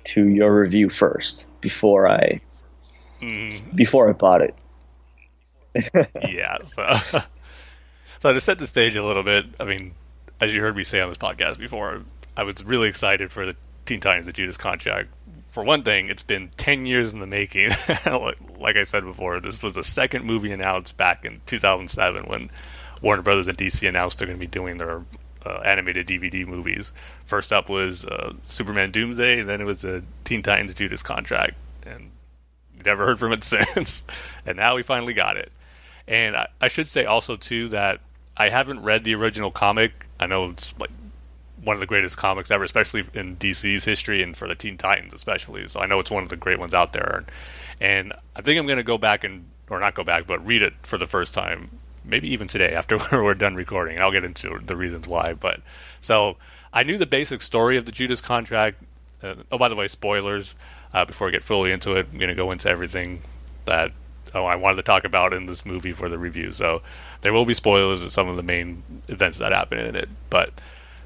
to 0.05 0.29
your 0.29 0.61
review 0.61 0.91
first 0.91 1.47
before 1.61 2.09
I 2.09 2.41
Mm, 3.25 3.75
before 3.75 4.09
I 4.09 4.13
bought 4.13 4.43
it. 4.43 4.55
yeah, 6.29 6.59
so 6.65 7.01
so 8.21 8.33
to 8.33 8.41
set 8.41 8.59
the 8.59 8.67
stage 8.67 8.97
a 8.97 9.05
little 9.05 9.23
bit, 9.23 9.47
I 9.59 9.65
mean, 9.65 9.95
as 10.41 10.55
you 10.55 10.61
heard 10.61 10.77
me 10.77 10.85
say 10.85 11.01
on 11.01 11.09
this 11.09 11.19
podcast 11.19 11.59
before, 11.59 12.03
I 12.37 12.43
was 12.43 12.63
really 12.65 12.89
excited 12.89 13.33
for 13.33 13.47
the 13.47 13.57
Teen 13.87 14.01
Titans: 14.01 14.27
The 14.27 14.33
Judas 14.33 14.57
Contract. 14.57 15.09
For 15.55 15.63
one 15.63 15.85
thing, 15.85 16.09
it's 16.09 16.25
been 16.25 16.51
ten 16.57 16.85
years 16.85 17.13
in 17.13 17.21
the 17.21 17.29
making. 17.29 17.69
like, 18.59 18.77
I 18.77 18.83
said 18.83 19.05
before, 19.05 19.39
this 19.39 19.63
was 19.63 19.75
the 19.75 19.85
second 19.85 20.25
movie 20.25 20.51
announced 20.51 20.97
back 20.97 21.25
in 21.25 21.43
2007 21.47 22.25
when 22.25 22.51
Warner 23.03 23.23
Brothers 23.23 23.47
and 23.47 23.57
DC 23.57 23.89
announced 23.89 24.19
they're 24.19 24.27
going 24.27 24.37
to 24.37 24.41
be 24.41 24.49
doing 24.49 24.79
their 24.79 25.05
uh, 25.47 25.61
animated 25.65 26.09
DVD 26.09 26.45
movies. 26.45 26.93
First 27.25 27.53
up 27.53 27.69
was 27.69 28.05
uh, 28.05 28.33
Superman 28.49 28.91
Doomsday, 28.91 29.39
and 29.39 29.49
then 29.49 29.61
it 29.61 29.65
was 29.65 29.83
the 29.83 30.03
Teen 30.25 30.43
Titans: 30.43 30.75
Judas 30.75 31.05
Contract, 31.05 31.55
and 31.87 32.11
never 32.85 33.07
heard 33.07 33.21
from 33.21 33.31
it 33.31 33.45
since. 33.77 34.03
and 34.45 34.57
now 34.57 34.75
we 34.75 34.83
finally 34.83 35.15
got 35.15 35.37
it. 35.37 35.53
And 36.09 36.35
I, 36.35 36.49
I 36.61 36.67
should 36.67 36.89
say 36.89 37.05
also 37.05 37.37
too 37.37 37.69
that 37.69 38.01
I 38.37 38.49
haven't 38.49 38.83
read 38.83 39.05
the 39.05 39.15
original 39.15 39.53
comic. 39.53 40.07
I 40.19 40.27
know 40.27 40.51
it's 40.51 40.75
like 40.81 40.91
one 41.65 41.75
of 41.75 41.81
the 41.81 41.87
greatest 41.87 42.17
comics 42.17 42.51
ever, 42.51 42.65
especially 42.65 43.05
in 43.15 43.37
DC's 43.37 43.85
history 43.85 44.23
and 44.23 44.37
for 44.37 44.47
the 44.47 44.55
Teen 44.55 44.77
Titans 44.77 45.13
especially. 45.13 45.67
So 45.69 45.81
I 45.81 45.87
know 45.87 45.99
it's 46.01 46.11
one 46.11 46.23
of 46.23 46.29
the 46.29 46.37
great 46.37 46.59
ones 46.59 46.75
out 46.75 46.93
there. 46.93 47.25
And 47.81 48.13
I 48.37 48.43
think 48.43 48.59
I'm 48.59 48.67
going 48.67 48.77
to 48.77 48.83
go 48.83 48.99
back 48.99 49.25
and 49.25 49.47
or 49.71 49.81
not 49.81 49.95
go 49.95 50.05
back, 50.05 50.27
but 50.27 50.45
read 50.47 50.63
it 50.63 50.75
for 50.83 50.99
the 50.99 51.07
first 51.07 51.33
time, 51.33 51.71
maybe 52.05 52.29
even 52.29 52.47
today 52.47 52.75
after 52.75 52.99
we're 53.13 53.35
done 53.35 53.55
recording. 53.55 54.01
I'll 54.01 54.13
get 54.13 54.25
into 54.25 54.61
the 54.65 54.77
reasons 54.77 55.09
why. 55.09 55.35
But 55.35 55.61
so 56.01 56.37
I 56.73 56.83
knew 56.83 56.99
the 56.99 57.07
basic 57.07 57.43
story 57.43 57.77
of 57.77 57.87
the 57.87 57.93
Judas 57.93 58.21
contract. 58.21 58.83
Uh, 59.23 59.37
oh, 59.51 59.59
by 59.59 59.69
the 59.69 59.77
way, 59.77 59.89
spoilers. 59.89 60.55
Uh, 60.93 61.05
before 61.05 61.27
I 61.27 61.31
get 61.33 61.43
fully 61.43 61.73
into 61.73 61.97
it, 61.97 62.07
I'm 62.13 62.19
going 62.19 62.29
to 62.29 62.37
go 62.37 62.53
into 62.53 62.69
everything 62.69 63.23
that 63.65 63.91
oh, 64.35 64.45
I 64.45 64.57
wanted 64.57 64.77
to 64.77 64.83
talk 64.83 65.05
about 65.05 65.33
in 65.33 65.47
this 65.47 65.65
movie 65.65 65.93
for 65.93 66.09
the 66.09 66.19
review. 66.19 66.53
So 66.53 66.83
there 67.23 67.33
will 67.33 67.45
be 67.45 67.55
spoilers 67.55 68.03
of 68.03 68.13
some 68.13 68.29
of 68.29 68.37
the 68.37 68.43
main 68.43 68.83
events 69.09 69.39
that 69.39 69.53
happen 69.53 69.79
in 69.79 69.97
it. 69.97 70.09
But 70.31 70.53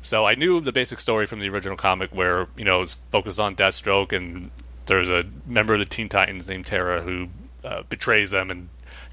so 0.02 0.26
I 0.26 0.34
knew 0.34 0.60
the 0.60 0.72
basic 0.72 1.00
story 1.00 1.26
from 1.26 1.40
the 1.40 1.48
original 1.48 1.76
comic, 1.76 2.10
where 2.10 2.48
you 2.56 2.64
know 2.64 2.82
it's 2.82 2.94
focused 3.10 3.40
on 3.40 3.56
Deathstroke, 3.56 4.12
and 4.12 4.50
there's 4.86 5.10
a 5.10 5.24
member 5.46 5.74
of 5.74 5.80
the 5.80 5.86
Teen 5.86 6.08
Titans 6.08 6.48
named 6.48 6.66
Terra 6.66 7.02
who 7.02 7.28
uh, 7.64 7.82
betrays 7.88 8.30
them 8.30 8.50
and 8.50 8.68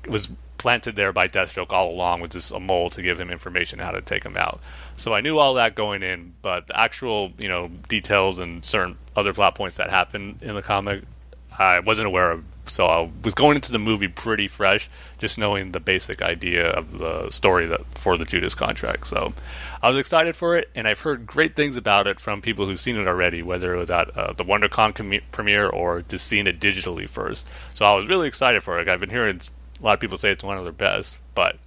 was 0.08 0.30
planted 0.58 0.96
there 0.96 1.12
by 1.12 1.28
Deathstroke 1.28 1.72
all 1.72 1.92
along 1.92 2.22
with 2.22 2.32
just 2.32 2.52
a 2.52 2.60
mole 2.60 2.90
to 2.90 3.02
give 3.02 3.20
him 3.20 3.30
information 3.30 3.80
how 3.80 3.92
to 3.92 4.02
take 4.02 4.24
him 4.24 4.38
out. 4.38 4.60
So 4.98 5.14
I 5.14 5.22
knew 5.22 5.38
all 5.38 5.56
that 5.56 5.76
going 5.76 6.02
in, 6.02 6.34
but 6.42 6.68
the 6.68 6.80
actual 6.80 7.34
you 7.38 7.50
know 7.50 7.70
details 7.88 8.40
and 8.40 8.64
certain 8.64 8.98
other 9.16 9.34
plot 9.34 9.56
points 9.56 9.78
that 9.78 9.90
happen 9.90 10.40
in 10.42 10.56
the 10.56 10.62
comic, 10.62 11.04
I 11.58 11.80
wasn't 11.80 12.08
aware 12.08 12.32
of. 12.32 12.44
So 12.68 12.88
I 12.88 13.10
was 13.24 13.34
going 13.34 13.56
into 13.56 13.72
the 13.72 13.80
movie 13.80 14.08
pretty 14.08 14.48
fresh, 14.48 14.90
just 15.18 15.38
knowing 15.38 15.72
the 15.72 15.80
basic 15.80 16.22
idea 16.22 16.70
of 16.70 16.98
the 16.98 17.30
story 17.30 17.66
that 17.68 17.82
for 17.98 18.18
the 18.18 18.26
Judas 18.26 18.56
contract. 18.56 19.08
So 19.08 19.34
I 19.82 19.90
was 19.90 19.98
excited 19.98 20.36
for 20.36 20.58
it, 20.58 20.70
and 20.76 20.88
I've 20.88 21.00
heard 21.02 21.26
great 21.26 21.56
things 21.56 21.78
about 21.78 22.08
it 22.08 22.20
from 22.20 22.42
people 22.42 22.66
who've 22.66 22.80
seen 22.80 22.98
it 22.98 23.08
already, 23.08 23.42
whether 23.44 23.74
it 23.74 23.78
was 23.78 23.92
at 23.92 24.16
uh, 24.18 24.34
the 24.34 24.44
WonderCon 24.44 24.96
com- 24.96 25.22
premiere 25.32 25.68
or 25.68 26.02
just 26.02 26.28
seeing 26.28 26.48
it 26.48 26.60
digitally 26.60 27.08
first. 27.08 27.48
So 27.74 27.86
I 27.86 27.96
was 27.96 28.08
really 28.08 28.28
excited 28.28 28.64
for 28.64 28.80
it. 28.80 28.88
I've 28.88 29.00
been 29.00 29.10
hearing 29.10 29.42
a 29.80 29.84
lot 29.84 29.94
of 29.94 30.00
people 30.00 30.18
say 30.18 30.32
it's 30.32 30.44
one 30.44 30.58
of 30.58 30.64
their 30.64 30.74
best, 30.74 31.20
but 31.34 31.58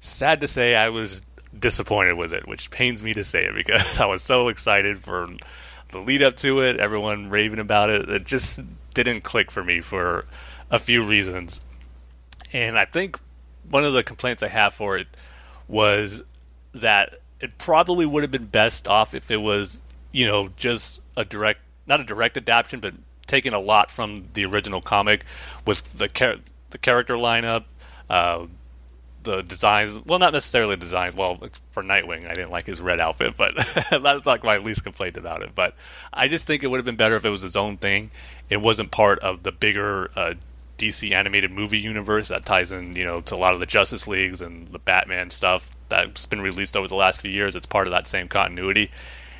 sad 0.00 0.40
to 0.40 0.48
say, 0.48 0.74
I 0.74 0.88
was 0.88 1.22
disappointed 1.58 2.14
with 2.14 2.32
it, 2.32 2.46
which 2.46 2.70
pains 2.70 3.02
me 3.02 3.14
to 3.14 3.24
say 3.24 3.44
it 3.44 3.54
because 3.56 3.82
I 4.00 4.06
was 4.06 4.22
so 4.22 4.48
excited 4.48 4.98
for 4.98 5.28
the 5.92 5.98
lead 5.98 6.22
up 6.22 6.36
to 6.38 6.62
it, 6.62 6.78
everyone 6.78 7.30
raving 7.30 7.58
about 7.58 7.90
it. 7.90 8.08
It 8.08 8.24
just 8.24 8.60
didn't 9.04 9.22
click 9.22 9.50
for 9.50 9.62
me 9.62 9.80
for 9.80 10.24
a 10.70 10.78
few 10.78 11.04
reasons. 11.04 11.60
And 12.52 12.78
I 12.78 12.84
think 12.84 13.18
one 13.68 13.84
of 13.84 13.92
the 13.92 14.02
complaints 14.02 14.42
I 14.42 14.48
have 14.48 14.74
for 14.74 14.96
it 14.96 15.08
was 15.68 16.22
that 16.74 17.20
it 17.40 17.58
probably 17.58 18.06
would 18.06 18.22
have 18.22 18.30
been 18.30 18.46
best 18.46 18.88
off 18.88 19.14
if 19.14 19.30
it 19.30 19.38
was, 19.38 19.80
you 20.12 20.26
know, 20.26 20.48
just 20.56 21.00
a 21.16 21.24
direct, 21.24 21.60
not 21.86 22.00
a 22.00 22.04
direct 22.04 22.36
adaptation, 22.36 22.80
but 22.80 22.94
taking 23.26 23.52
a 23.52 23.58
lot 23.58 23.90
from 23.90 24.28
the 24.34 24.44
original 24.44 24.80
comic 24.80 25.24
with 25.66 25.98
the 25.98 26.08
char- 26.08 26.36
the 26.70 26.78
character 26.78 27.14
lineup, 27.14 27.64
uh, 28.08 28.46
the 29.24 29.42
designs. 29.42 29.92
Well, 30.06 30.18
not 30.18 30.32
necessarily 30.32 30.76
designs. 30.76 31.14
Well, 31.14 31.38
for 31.70 31.82
Nightwing, 31.82 32.28
I 32.30 32.34
didn't 32.34 32.50
like 32.50 32.66
his 32.66 32.80
red 32.80 33.00
outfit, 33.00 33.36
but 33.36 33.54
that's 33.90 34.24
like 34.24 34.42
my 34.44 34.58
least 34.58 34.84
complaint 34.84 35.16
about 35.16 35.42
it. 35.42 35.54
But 35.54 35.74
I 36.12 36.28
just 36.28 36.46
think 36.46 36.62
it 36.62 36.68
would 36.68 36.78
have 36.78 36.86
been 36.86 36.96
better 36.96 37.16
if 37.16 37.24
it 37.24 37.30
was 37.30 37.42
his 37.42 37.56
own 37.56 37.76
thing. 37.76 38.10
It 38.48 38.58
wasn't 38.58 38.90
part 38.90 39.18
of 39.20 39.42
the 39.42 39.52
bigger 39.52 40.10
uh, 40.16 40.34
DC 40.78 41.12
animated 41.12 41.50
movie 41.50 41.78
universe 41.78 42.28
that 42.28 42.44
ties 42.44 42.72
in, 42.72 42.96
you 42.96 43.04
know, 43.04 43.20
to 43.22 43.34
a 43.34 43.36
lot 43.36 43.54
of 43.54 43.60
the 43.60 43.66
Justice 43.66 44.06
Leagues 44.06 44.40
and 44.40 44.68
the 44.68 44.78
Batman 44.78 45.30
stuff 45.30 45.70
that's 45.88 46.26
been 46.26 46.40
released 46.40 46.76
over 46.76 46.88
the 46.88 46.94
last 46.94 47.20
few 47.20 47.30
years. 47.30 47.56
It's 47.56 47.66
part 47.66 47.86
of 47.86 47.92
that 47.92 48.06
same 48.06 48.28
continuity, 48.28 48.90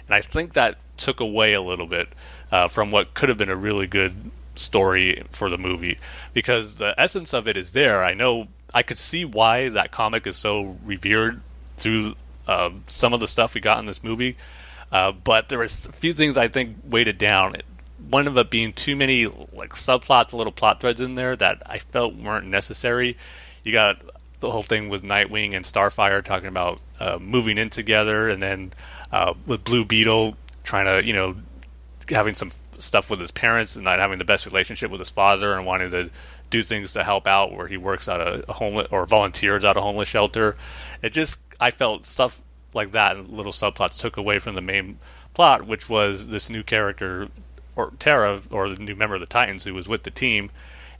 and 0.06 0.14
I 0.14 0.20
think 0.20 0.54
that 0.54 0.78
took 0.96 1.20
away 1.20 1.52
a 1.52 1.60
little 1.60 1.86
bit 1.86 2.08
uh, 2.50 2.68
from 2.68 2.90
what 2.90 3.14
could 3.14 3.28
have 3.28 3.38
been 3.38 3.50
a 3.50 3.56
really 3.56 3.86
good 3.86 4.30
story 4.54 5.22
for 5.30 5.50
the 5.50 5.58
movie 5.58 5.98
because 6.32 6.76
the 6.76 6.94
essence 6.98 7.34
of 7.34 7.46
it 7.46 7.56
is 7.56 7.72
there. 7.72 8.02
I 8.02 8.14
know 8.14 8.48
I 8.72 8.82
could 8.82 8.98
see 8.98 9.24
why 9.24 9.68
that 9.68 9.92
comic 9.92 10.26
is 10.26 10.36
so 10.36 10.78
revered 10.84 11.42
through 11.76 12.14
uh, 12.46 12.70
some 12.88 13.12
of 13.12 13.20
the 13.20 13.28
stuff 13.28 13.54
we 13.54 13.60
got 13.60 13.78
in 13.78 13.86
this 13.86 14.02
movie, 14.02 14.36
uh, 14.90 15.12
but 15.12 15.48
there 15.48 15.58
was 15.58 15.86
a 15.86 15.92
few 15.92 16.12
things 16.12 16.36
I 16.36 16.48
think 16.48 16.76
weighed 16.84 17.08
it 17.08 17.18
down. 17.18 17.56
One 18.08 18.26
of 18.26 18.36
it 18.36 18.50
being 18.50 18.72
too 18.72 18.96
many 18.96 19.26
like 19.26 19.70
subplots, 19.70 20.32
little 20.32 20.52
plot 20.52 20.80
threads 20.80 21.00
in 21.00 21.14
there 21.14 21.36
that 21.36 21.62
I 21.66 21.78
felt 21.78 22.14
weren't 22.14 22.46
necessary. 22.46 23.16
You 23.64 23.72
got 23.72 23.98
the 24.40 24.50
whole 24.50 24.62
thing 24.62 24.88
with 24.88 25.02
Nightwing 25.02 25.54
and 25.54 25.64
Starfire 25.64 26.22
talking 26.22 26.48
about 26.48 26.80
uh, 27.00 27.18
moving 27.20 27.58
in 27.58 27.70
together, 27.70 28.28
and 28.28 28.42
then 28.42 28.72
uh, 29.12 29.34
with 29.46 29.64
Blue 29.64 29.84
Beetle 29.84 30.36
trying 30.62 30.86
to, 30.86 31.06
you 31.06 31.12
know, 31.12 31.36
having 32.08 32.34
some 32.34 32.50
stuff 32.78 33.10
with 33.10 33.20
his 33.20 33.30
parents 33.30 33.74
and 33.76 33.84
not 33.84 33.98
having 33.98 34.18
the 34.18 34.24
best 34.24 34.46
relationship 34.46 34.90
with 34.90 35.00
his 35.00 35.10
father 35.10 35.54
and 35.54 35.64
wanting 35.64 35.90
to 35.90 36.10
do 36.50 36.62
things 36.62 36.92
to 36.92 37.02
help 37.02 37.26
out 37.26 37.52
where 37.52 37.66
he 37.66 37.76
works 37.76 38.08
at 38.08 38.20
a, 38.20 38.44
homeless 38.52 38.88
or 38.90 39.06
volunteers 39.06 39.64
at 39.64 39.76
a 39.76 39.80
homeless 39.80 40.08
shelter. 40.08 40.56
It 41.02 41.10
just 41.12 41.38
I 41.58 41.70
felt 41.70 42.06
stuff 42.06 42.40
like 42.74 42.92
that 42.92 43.30
little 43.30 43.52
subplots 43.52 43.98
took 43.98 44.16
away 44.16 44.38
from 44.38 44.54
the 44.54 44.60
main 44.60 44.98
plot, 45.34 45.66
which 45.66 45.88
was 45.88 46.28
this 46.28 46.50
new 46.50 46.62
character 46.62 47.28
or 47.76 47.92
Terra 47.98 48.42
or 48.50 48.68
the 48.68 48.82
new 48.82 48.96
member 48.96 49.14
of 49.14 49.20
the 49.20 49.26
Titans 49.26 49.64
who 49.64 49.74
was 49.74 49.88
with 49.88 50.02
the 50.02 50.10
team 50.10 50.50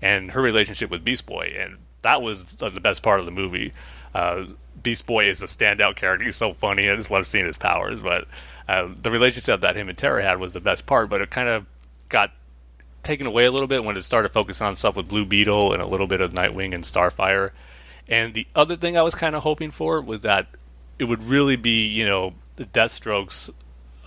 and 0.01 0.31
her 0.33 0.43
relationship 0.43 0.91
with 0.91 1.05
Beast 1.05 1.27
Boy 1.27 1.55
and 1.59 1.79
that 2.07 2.23
was 2.23 2.47
the 2.47 2.81
best 2.81 3.03
part 3.03 3.19
of 3.19 3.27
the 3.27 3.33
movie. 3.33 3.73
Uh, 4.15 4.45
Beast 4.81 5.07
Boy 5.07 5.29
is 5.29 5.43
a 5.43 5.47
standout 5.47 5.97
character. 5.97 6.25
He's 6.25 6.37
so 6.37 6.53
funny. 6.53 6.89
I 6.89 6.95
just 6.95 7.11
love 7.11 7.27
seeing 7.27 7.47
his 7.47 7.57
powers. 7.57 8.01
But 8.01 8.29
uh, 8.69 8.89
the 9.03 9.11
relationship 9.11 9.61
that 9.63 9.77
him 9.77 9.89
and 9.89 9.99
Terra 9.99 10.23
had 10.23 10.39
was 10.39 10.53
the 10.53 10.61
best 10.61 10.87
part. 10.87 11.11
But 11.11 11.21
it 11.21 11.31
kind 11.31 11.49
of 11.49 11.67
got 12.09 12.31
taken 13.03 13.27
away 13.27 13.45
a 13.45 13.51
little 13.51 13.67
bit 13.67 13.83
when 13.83 13.97
it 13.97 14.03
started 14.03 14.33
focusing 14.33 14.67
on 14.67 14.77
stuff 14.77 14.97
with 14.97 15.09
Blue 15.09 15.25
Beetle 15.25 15.73
and 15.73 15.83
a 15.83 15.87
little 15.87 16.07
bit 16.07 16.21
of 16.21 16.33
Nightwing 16.33 16.73
and 16.75 16.85
Starfire. 16.85 17.51
And 18.09 18.35
the 18.35 18.47
other 18.55 18.77
thing 18.77 18.97
I 18.97 19.03
was 19.03 19.17
kind 19.17 19.35
of 19.35 19.43
hoping 19.43 19.73
for 19.73 20.01
was 20.01 20.21
that 20.21 20.47
it 21.01 21.05
would 21.05 21.25
really 21.25 21.57
be, 21.57 21.87
you 21.87 22.07
know, 22.07 22.35
the 22.55 22.67
Deathstroke's 22.67 23.51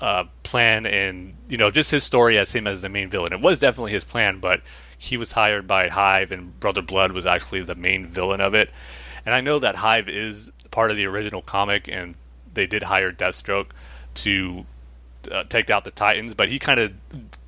uh, 0.02 0.26
plan 0.44 0.86
and, 0.86 1.36
you 1.48 1.58
know, 1.58 1.72
just 1.72 1.92
his 1.92 2.04
story 2.04 2.38
as 2.38 2.52
him 2.52 2.68
as 2.68 2.82
the 2.82 2.90
main 2.90 3.10
villain. 3.10 3.34
It 3.34 3.42
was 3.42 3.60
definitely 3.60 3.92
his 3.92 4.04
plan, 4.04 4.40
but 4.40 4.62
he 4.98 5.18
was 5.18 5.34
hired 5.34 5.68
by 5.68 5.90
Hive, 5.90 6.32
and 6.32 6.60
Brother 6.60 6.82
Blood 6.82 7.12
was 7.14 7.26
actually 7.26 7.62
the 7.62 7.76
main 7.76 8.08
villain 8.08 8.42
of 8.42 8.54
it. 8.54 8.70
And 9.26 9.34
I 9.36 9.42
know 9.42 9.60
that 9.60 9.78
Hive 9.78 10.10
is 10.10 10.52
part 10.72 10.92
of 10.92 10.98
the 10.98 11.06
original 11.06 11.42
comic, 11.42 11.88
and 11.88 12.16
they 12.54 12.66
did 12.66 12.84
hire 12.84 13.12
Deathstroke 13.12 13.68
to 14.16 14.66
uh, 15.32 15.44
take 15.46 15.70
out 15.70 15.86
the 15.86 15.92
Titans, 15.92 16.34
but 16.34 16.50
he 16.50 16.60
kind 16.60 16.80
of 16.80 16.94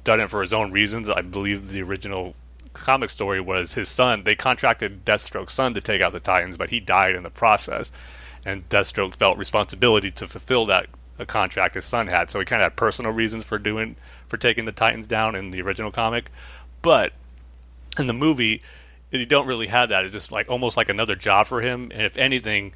done 0.04 0.20
it 0.20 0.30
for 0.30 0.42
his 0.42 0.54
own 0.54 0.72
reasons. 0.72 1.10
I 1.10 1.22
believe 1.22 1.72
the 1.72 1.82
original 1.82 2.36
comic 2.74 3.10
story 3.10 3.42
was 3.42 3.74
his 3.74 3.90
son. 3.90 4.24
They 4.24 4.36
contracted 4.36 5.06
Deathstroke's 5.06 5.54
son 5.54 5.74
to 5.74 5.82
take 5.82 6.02
out 6.02 6.14
the 6.14 6.20
Titans, 6.20 6.58
but 6.58 6.70
he 6.70 6.80
died 6.80 7.16
in 7.16 7.24
the 7.24 7.30
process, 7.30 7.92
and 8.46 8.68
Deathstroke 8.70 9.16
felt 9.16 9.38
responsibility 9.38 10.12
to 10.12 10.28
fulfill 10.28 10.66
that 10.68 10.88
a 11.22 11.26
contract 11.26 11.76
his 11.76 11.86
son 11.86 12.08
had. 12.08 12.30
So 12.30 12.40
he 12.40 12.46
kind 12.46 12.62
of 12.62 12.72
had 12.72 12.76
personal 12.76 13.12
reasons 13.12 13.44
for 13.44 13.58
doing 13.58 13.96
for 14.28 14.38
taking 14.38 14.66
the 14.66 14.72
Titans 14.72 15.08
down 15.08 15.36
in 15.36 15.52
the 15.52 15.62
original 15.62 15.92
comic, 15.92 16.32
but 16.82 17.14
in 17.98 18.08
the 18.08 18.14
movie, 18.14 18.62
you 19.12 19.26
don't 19.26 19.48
really 19.48 19.68
have 19.68 19.90
that. 19.90 20.06
It's 20.06 20.14
just 20.14 20.32
like 20.32 20.50
almost 20.50 20.78
like 20.78 20.90
another 20.90 21.16
job 21.16 21.48
for 21.48 21.62
him. 21.62 21.92
And 21.94 22.04
if 22.04 22.18
anything, 22.18 22.74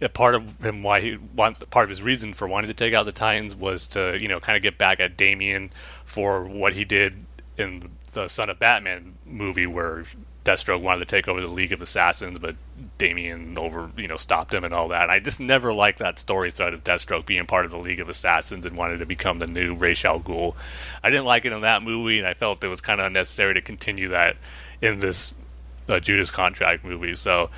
a 0.00 0.08
part 0.08 0.34
of 0.34 0.64
him 0.64 0.82
why 0.82 1.00
he 1.00 1.16
want 1.34 1.68
part 1.70 1.84
of 1.84 1.88
his 1.88 2.02
reason 2.02 2.34
for 2.34 2.48
wanting 2.48 2.68
to 2.68 2.74
take 2.74 2.94
out 2.94 3.04
the 3.04 3.12
Titans 3.12 3.54
was 3.54 3.86
to 3.88 4.18
you 4.20 4.28
know 4.28 4.40
kind 4.40 4.56
of 4.56 4.62
get 4.62 4.78
back 4.78 5.00
at 5.00 5.16
Damian 5.16 5.70
for 6.04 6.44
what 6.44 6.74
he 6.74 6.84
did 6.84 7.24
in 7.56 7.90
the 8.12 8.28
Son 8.28 8.50
of 8.50 8.58
Batman 8.58 9.14
movie 9.24 9.66
where 9.66 10.04
Deathstroke 10.44 10.82
wanted 10.82 11.00
to 11.00 11.06
take 11.06 11.26
over 11.26 11.40
the 11.40 11.46
League 11.46 11.72
of 11.72 11.80
Assassins, 11.80 12.38
but 12.38 12.56
Damian 12.98 13.56
over 13.56 13.90
you 13.96 14.06
know 14.06 14.16
stopped 14.16 14.52
him 14.52 14.62
and 14.62 14.74
all 14.74 14.88
that. 14.88 15.04
And 15.04 15.10
I 15.10 15.18
just 15.18 15.40
never 15.40 15.72
liked 15.72 15.98
that 16.00 16.18
story 16.18 16.50
thread 16.50 16.74
of 16.74 16.84
Deathstroke 16.84 17.24
being 17.24 17.46
part 17.46 17.64
of 17.64 17.70
the 17.70 17.78
League 17.78 18.00
of 18.00 18.10
Assassins 18.10 18.66
and 18.66 18.76
wanted 18.76 18.98
to 18.98 19.06
become 19.06 19.38
the 19.38 19.46
new 19.46 19.74
Ra's 19.74 20.04
al 20.04 20.20
Ghul. 20.20 20.54
I 21.02 21.08
didn't 21.08 21.24
like 21.24 21.46
it 21.46 21.52
in 21.52 21.60
that 21.62 21.82
movie, 21.82 22.18
and 22.18 22.26
I 22.26 22.34
felt 22.34 22.62
it 22.62 22.68
was 22.68 22.82
kind 22.82 23.00
of 23.00 23.06
unnecessary 23.06 23.54
to 23.54 23.62
continue 23.62 24.08
that 24.10 24.36
in 24.82 25.00
this 25.00 25.32
uh, 25.88 25.98
Judas 25.98 26.30
Contract 26.30 26.84
movie. 26.84 27.14
So, 27.14 27.48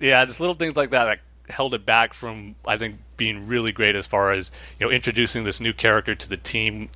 yeah, 0.00 0.24
just 0.24 0.40
little 0.40 0.56
things 0.56 0.74
like 0.74 0.90
that 0.90 1.04
that 1.04 1.20
held 1.48 1.72
it 1.74 1.86
back 1.86 2.14
from, 2.14 2.56
I 2.66 2.78
think, 2.78 2.98
being 3.16 3.46
really 3.46 3.70
great 3.70 3.94
as 3.94 4.08
far 4.08 4.32
as 4.32 4.50
you 4.80 4.86
know 4.86 4.92
introducing 4.92 5.44
this 5.44 5.60
new 5.60 5.72
character 5.72 6.16
to 6.16 6.28
the 6.28 6.36
team 6.36 6.88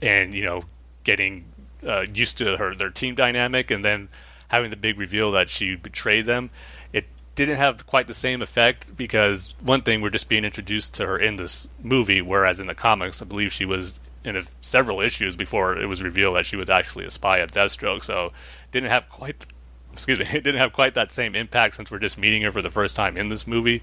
and 0.00 0.32
you 0.32 0.44
know 0.44 0.64
getting 1.04 1.44
uh, 1.86 2.06
used 2.12 2.38
to 2.38 2.56
her 2.56 2.74
their 2.74 2.88
team 2.88 3.14
dynamic, 3.14 3.70
and 3.70 3.84
then 3.84 4.08
having 4.50 4.70
the 4.70 4.76
big 4.76 4.98
reveal 4.98 5.30
that 5.30 5.48
she 5.48 5.76
betrayed 5.76 6.26
them. 6.26 6.50
It 6.92 7.06
didn't 7.36 7.56
have 7.56 7.86
quite 7.86 8.08
the 8.08 8.14
same 8.14 8.42
effect 8.42 8.96
because 8.96 9.54
one 9.62 9.82
thing 9.82 10.00
we're 10.00 10.10
just 10.10 10.28
being 10.28 10.44
introduced 10.44 10.94
to 10.94 11.06
her 11.06 11.18
in 11.18 11.36
this 11.36 11.68
movie, 11.82 12.20
whereas 12.20 12.58
in 12.58 12.66
the 12.66 12.74
comics, 12.74 13.22
I 13.22 13.24
believe 13.24 13.52
she 13.52 13.64
was 13.64 13.98
in 14.24 14.40
several 14.60 15.00
issues 15.00 15.36
before 15.36 15.80
it 15.80 15.86
was 15.86 16.02
revealed 16.02 16.36
that 16.36 16.46
she 16.46 16.56
was 16.56 16.68
actually 16.68 17.06
a 17.06 17.10
spy 17.10 17.38
at 17.38 17.52
Deathstroke. 17.52 18.02
So 18.02 18.32
didn't 18.72 18.90
have 18.90 19.08
quite 19.08 19.46
excuse 19.92 20.18
me 20.18 20.26
it 20.32 20.42
didn't 20.44 20.60
have 20.60 20.72
quite 20.72 20.94
that 20.94 21.12
same 21.12 21.34
impact 21.34 21.76
since 21.76 21.90
we're 21.90 21.98
just 21.98 22.18
meeting 22.18 22.42
her 22.42 22.50
for 22.50 22.62
the 22.62 22.70
first 22.70 22.96
time 22.96 23.16
in 23.16 23.28
this 23.28 23.46
movie, 23.46 23.82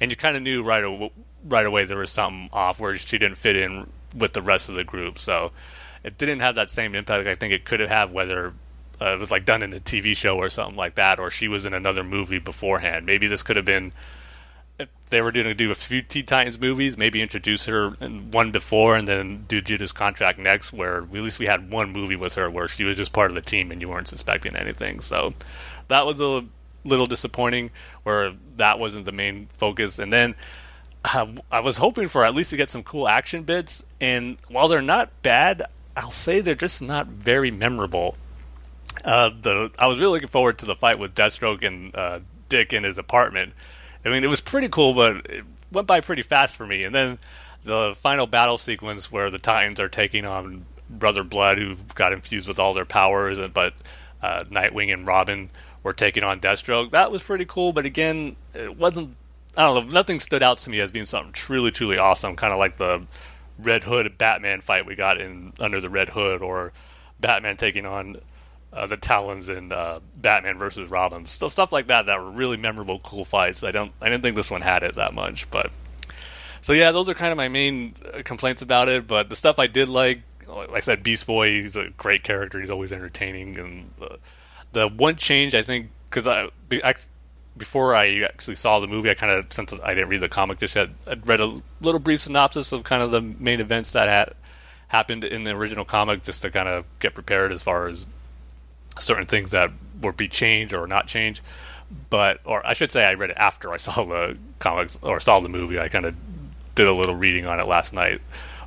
and 0.00 0.10
you 0.10 0.16
kind 0.16 0.36
of 0.36 0.42
knew 0.42 0.62
right 0.62 0.82
away, 0.82 1.12
right 1.44 1.66
away 1.66 1.84
there 1.84 1.98
was 1.98 2.10
something 2.10 2.48
off 2.52 2.80
where 2.80 2.96
she 2.96 3.18
didn't 3.18 3.36
fit 3.36 3.56
in 3.56 3.86
with 4.14 4.32
the 4.32 4.42
rest 4.42 4.70
of 4.70 4.74
the 4.74 4.84
group. 4.84 5.18
So 5.18 5.52
it 6.02 6.16
didn't 6.16 6.40
have 6.40 6.54
that 6.54 6.70
same 6.70 6.94
impact 6.94 7.28
I 7.28 7.34
think 7.34 7.52
it 7.52 7.64
could 7.64 7.80
have 7.80 7.90
had 7.90 8.12
whether 8.12 8.54
uh, 9.00 9.14
it 9.14 9.18
was 9.18 9.30
like 9.30 9.44
done 9.44 9.62
in 9.62 9.72
a 9.72 9.80
TV 9.80 10.16
show 10.16 10.36
or 10.36 10.48
something 10.48 10.76
like 10.76 10.94
that, 10.94 11.18
or 11.18 11.30
she 11.30 11.48
was 11.48 11.64
in 11.64 11.74
another 11.74 12.02
movie 12.02 12.38
beforehand. 12.38 13.06
Maybe 13.06 13.26
this 13.26 13.42
could 13.42 13.56
have 13.56 13.64
been 13.64 13.92
they 15.10 15.22
were 15.22 15.32
going 15.32 15.46
to 15.46 15.54
do 15.54 15.70
a 15.70 15.74
few 15.74 16.02
Teen 16.02 16.26
Titans 16.26 16.58
movies, 16.58 16.98
maybe 16.98 17.22
introduce 17.22 17.66
her 17.66 17.94
in 18.00 18.30
one 18.30 18.50
before 18.50 18.96
and 18.96 19.06
then 19.06 19.44
do 19.46 19.60
Judas 19.60 19.92
Contract 19.92 20.38
next, 20.38 20.72
where 20.72 20.98
at 20.98 21.12
least 21.12 21.38
we 21.38 21.46
had 21.46 21.70
one 21.70 21.92
movie 21.92 22.16
with 22.16 22.34
her 22.34 22.50
where 22.50 22.66
she 22.66 22.84
was 22.84 22.96
just 22.96 23.12
part 23.12 23.30
of 23.30 23.34
the 23.34 23.40
team 23.40 23.70
and 23.70 23.80
you 23.80 23.88
weren't 23.88 24.08
suspecting 24.08 24.56
anything. 24.56 25.00
So 25.00 25.34
that 25.88 26.06
was 26.06 26.20
a 26.20 26.44
little 26.84 27.06
disappointing, 27.06 27.70
where 28.02 28.32
that 28.56 28.78
wasn't 28.78 29.06
the 29.06 29.12
main 29.12 29.48
focus. 29.56 29.98
And 29.98 30.12
then 30.12 30.34
uh, 31.04 31.26
I 31.52 31.60
was 31.60 31.76
hoping 31.76 32.08
for 32.08 32.24
at 32.24 32.34
least 32.34 32.50
to 32.50 32.56
get 32.56 32.70
some 32.70 32.82
cool 32.82 33.06
action 33.06 33.44
bits, 33.44 33.84
and 34.00 34.38
while 34.48 34.66
they're 34.66 34.82
not 34.82 35.10
bad, 35.22 35.66
I'll 35.96 36.10
say 36.10 36.40
they're 36.40 36.54
just 36.56 36.82
not 36.82 37.06
very 37.06 37.50
memorable. 37.50 38.16
Uh, 39.04 39.30
the 39.40 39.70
I 39.78 39.86
was 39.86 39.98
really 39.98 40.12
looking 40.12 40.28
forward 40.28 40.58
to 40.58 40.66
the 40.66 40.76
fight 40.76 40.98
with 40.98 41.14
Deathstroke 41.14 41.64
and 41.66 41.94
uh, 41.94 42.20
Dick 42.48 42.72
in 42.72 42.84
his 42.84 42.98
apartment 42.98 43.52
I 44.06 44.08
mean, 44.08 44.22
it 44.22 44.28
was 44.28 44.40
pretty 44.40 44.68
cool, 44.68 44.94
but 44.94 45.26
it 45.28 45.44
went 45.72 45.88
by 45.88 46.00
pretty 46.00 46.22
fast 46.22 46.56
for 46.56 46.64
me. 46.64 46.84
And 46.84 46.94
then 46.94 47.18
the 47.64 47.94
final 47.96 48.28
battle 48.28 48.56
sequence 48.56 49.10
where 49.10 49.30
the 49.30 49.38
Titans 49.38 49.80
are 49.80 49.88
taking 49.88 50.24
on 50.24 50.64
Brother 50.88 51.24
Blood, 51.24 51.58
who 51.58 51.74
got 51.96 52.12
infused 52.12 52.46
with 52.46 52.60
all 52.60 52.72
their 52.72 52.84
powers, 52.84 53.40
and 53.40 53.52
but 53.52 53.74
uh, 54.22 54.44
Nightwing 54.44 54.92
and 54.92 55.06
Robin 55.06 55.50
were 55.82 55.92
taking 55.92 56.22
on 56.22 56.38
Deathstroke. 56.38 56.92
That 56.92 57.10
was 57.10 57.20
pretty 57.20 57.44
cool, 57.44 57.72
but 57.72 57.84
again, 57.84 58.36
it 58.54 58.76
wasn't. 58.76 59.16
I 59.56 59.64
don't 59.64 59.86
know. 59.86 59.92
Nothing 59.92 60.20
stood 60.20 60.42
out 60.42 60.58
to 60.58 60.70
me 60.70 60.78
as 60.78 60.92
being 60.92 61.06
something 61.06 61.32
truly, 61.32 61.72
truly 61.72 61.98
awesome. 61.98 62.36
Kind 62.36 62.52
of 62.52 62.60
like 62.60 62.76
the 62.76 63.06
Red 63.58 63.82
Hood 63.84 64.16
Batman 64.16 64.60
fight 64.60 64.86
we 64.86 64.94
got 64.94 65.20
in 65.20 65.52
Under 65.58 65.80
the 65.80 65.90
Red 65.90 66.10
Hood, 66.10 66.42
or 66.42 66.72
Batman 67.18 67.56
taking 67.56 67.86
on 67.86 68.18
uh, 68.76 68.86
the 68.86 68.96
Talons 68.96 69.48
in 69.48 69.72
uh, 69.72 70.00
Batman 70.16 70.58
versus 70.58 70.90
Robin, 70.90 71.24
stuff 71.24 71.52
stuff 71.52 71.72
like 71.72 71.86
that 71.86 72.06
that 72.06 72.20
were 72.20 72.30
really 72.30 72.58
memorable, 72.58 72.98
cool 73.00 73.24
fights. 73.24 73.64
I 73.64 73.70
don't 73.70 73.92
I 74.00 74.10
didn't 74.10 74.22
think 74.22 74.36
this 74.36 74.50
one 74.50 74.60
had 74.60 74.82
it 74.82 74.96
that 74.96 75.14
much, 75.14 75.50
but 75.50 75.70
so 76.60 76.72
yeah, 76.72 76.92
those 76.92 77.08
are 77.08 77.14
kind 77.14 77.32
of 77.32 77.36
my 77.36 77.48
main 77.48 77.94
uh, 78.12 78.22
complaints 78.22 78.60
about 78.60 78.88
it. 78.88 79.06
But 79.06 79.30
the 79.30 79.36
stuff 79.36 79.58
I 79.58 79.66
did 79.66 79.88
like, 79.88 80.20
like 80.46 80.70
I 80.70 80.80
said, 80.80 81.02
Beast 81.02 81.26
Boy, 81.26 81.62
he's 81.62 81.76
a 81.76 81.88
great 81.96 82.22
character. 82.22 82.60
He's 82.60 82.70
always 82.70 82.92
entertaining, 82.92 83.58
and 83.58 83.90
uh, 84.00 84.16
the 84.72 84.88
one 84.88 85.16
change 85.16 85.54
I 85.54 85.62
think 85.62 85.90
because 86.10 86.26
I, 86.26 86.50
I 86.84 86.94
before 87.56 87.94
I 87.94 88.24
actually 88.24 88.56
saw 88.56 88.78
the 88.80 88.86
movie, 88.86 89.08
I 89.08 89.14
kind 89.14 89.32
of 89.32 89.52
since 89.52 89.72
I 89.72 89.94
didn't 89.94 90.10
read 90.10 90.20
the 90.20 90.28
comic 90.28 90.58
just 90.58 90.76
yet, 90.76 90.90
I 91.06 91.14
read 91.14 91.40
a 91.40 91.62
little 91.80 92.00
brief 92.00 92.20
synopsis 92.22 92.72
of 92.72 92.84
kind 92.84 93.02
of 93.02 93.10
the 93.10 93.22
main 93.22 93.60
events 93.60 93.92
that 93.92 94.08
had 94.08 94.34
happened 94.88 95.24
in 95.24 95.44
the 95.44 95.52
original 95.52 95.86
comic, 95.86 96.24
just 96.24 96.42
to 96.42 96.50
kind 96.50 96.68
of 96.68 96.84
get 97.00 97.14
prepared 97.14 97.52
as 97.52 97.62
far 97.62 97.86
as 97.86 98.04
certain 98.98 99.26
things 99.26 99.50
that 99.50 99.70
would 100.00 100.16
be 100.16 100.28
changed 100.28 100.72
or 100.72 100.86
not 100.86 101.06
changed. 101.06 101.40
But, 102.10 102.40
or 102.44 102.66
I 102.66 102.72
should 102.72 102.90
say, 102.90 103.04
I 103.04 103.14
read 103.14 103.30
it 103.30 103.36
after 103.36 103.72
I 103.72 103.76
saw 103.78 104.04
the 104.04 104.36
comics 104.58 104.98
or 105.02 105.20
saw 105.20 105.40
the 105.40 105.48
movie. 105.48 105.78
I 105.78 105.88
kind 105.88 106.06
of 106.06 106.14
did 106.74 106.86
a 106.86 106.92
little 106.92 107.14
reading 107.14 107.46
on 107.46 107.60
it 107.60 107.66
last 107.66 107.92
night. 107.92 108.20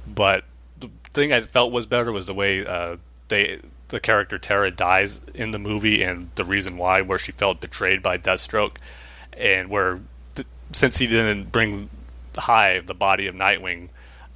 But 0.07 0.43
the 0.79 0.89
thing 1.11 1.33
I 1.33 1.41
felt 1.41 1.71
was 1.71 1.85
better 1.85 2.11
was 2.11 2.25
the 2.25 2.33
way 2.33 2.65
uh, 2.65 2.97
they 3.27 3.61
the 3.89 3.99
character 3.99 4.37
Terra 4.37 4.69
dies 4.71 5.19
in 5.33 5.51
the 5.51 5.59
movie 5.59 6.03
and 6.03 6.29
the 6.35 6.45
reason 6.45 6.77
why, 6.77 7.01
where 7.01 7.17
she 7.17 7.31
felt 7.31 7.59
betrayed 7.59 8.03
by 8.03 8.17
Deathstroke, 8.17 8.77
and 9.33 9.69
where 9.69 9.99
since 10.71 10.97
he 10.97 11.07
didn't 11.07 11.51
bring 11.51 11.89
Hive 12.35 12.85
the 12.85 12.93
body 12.93 13.25
of 13.25 13.35
Nightwing, 13.35 13.89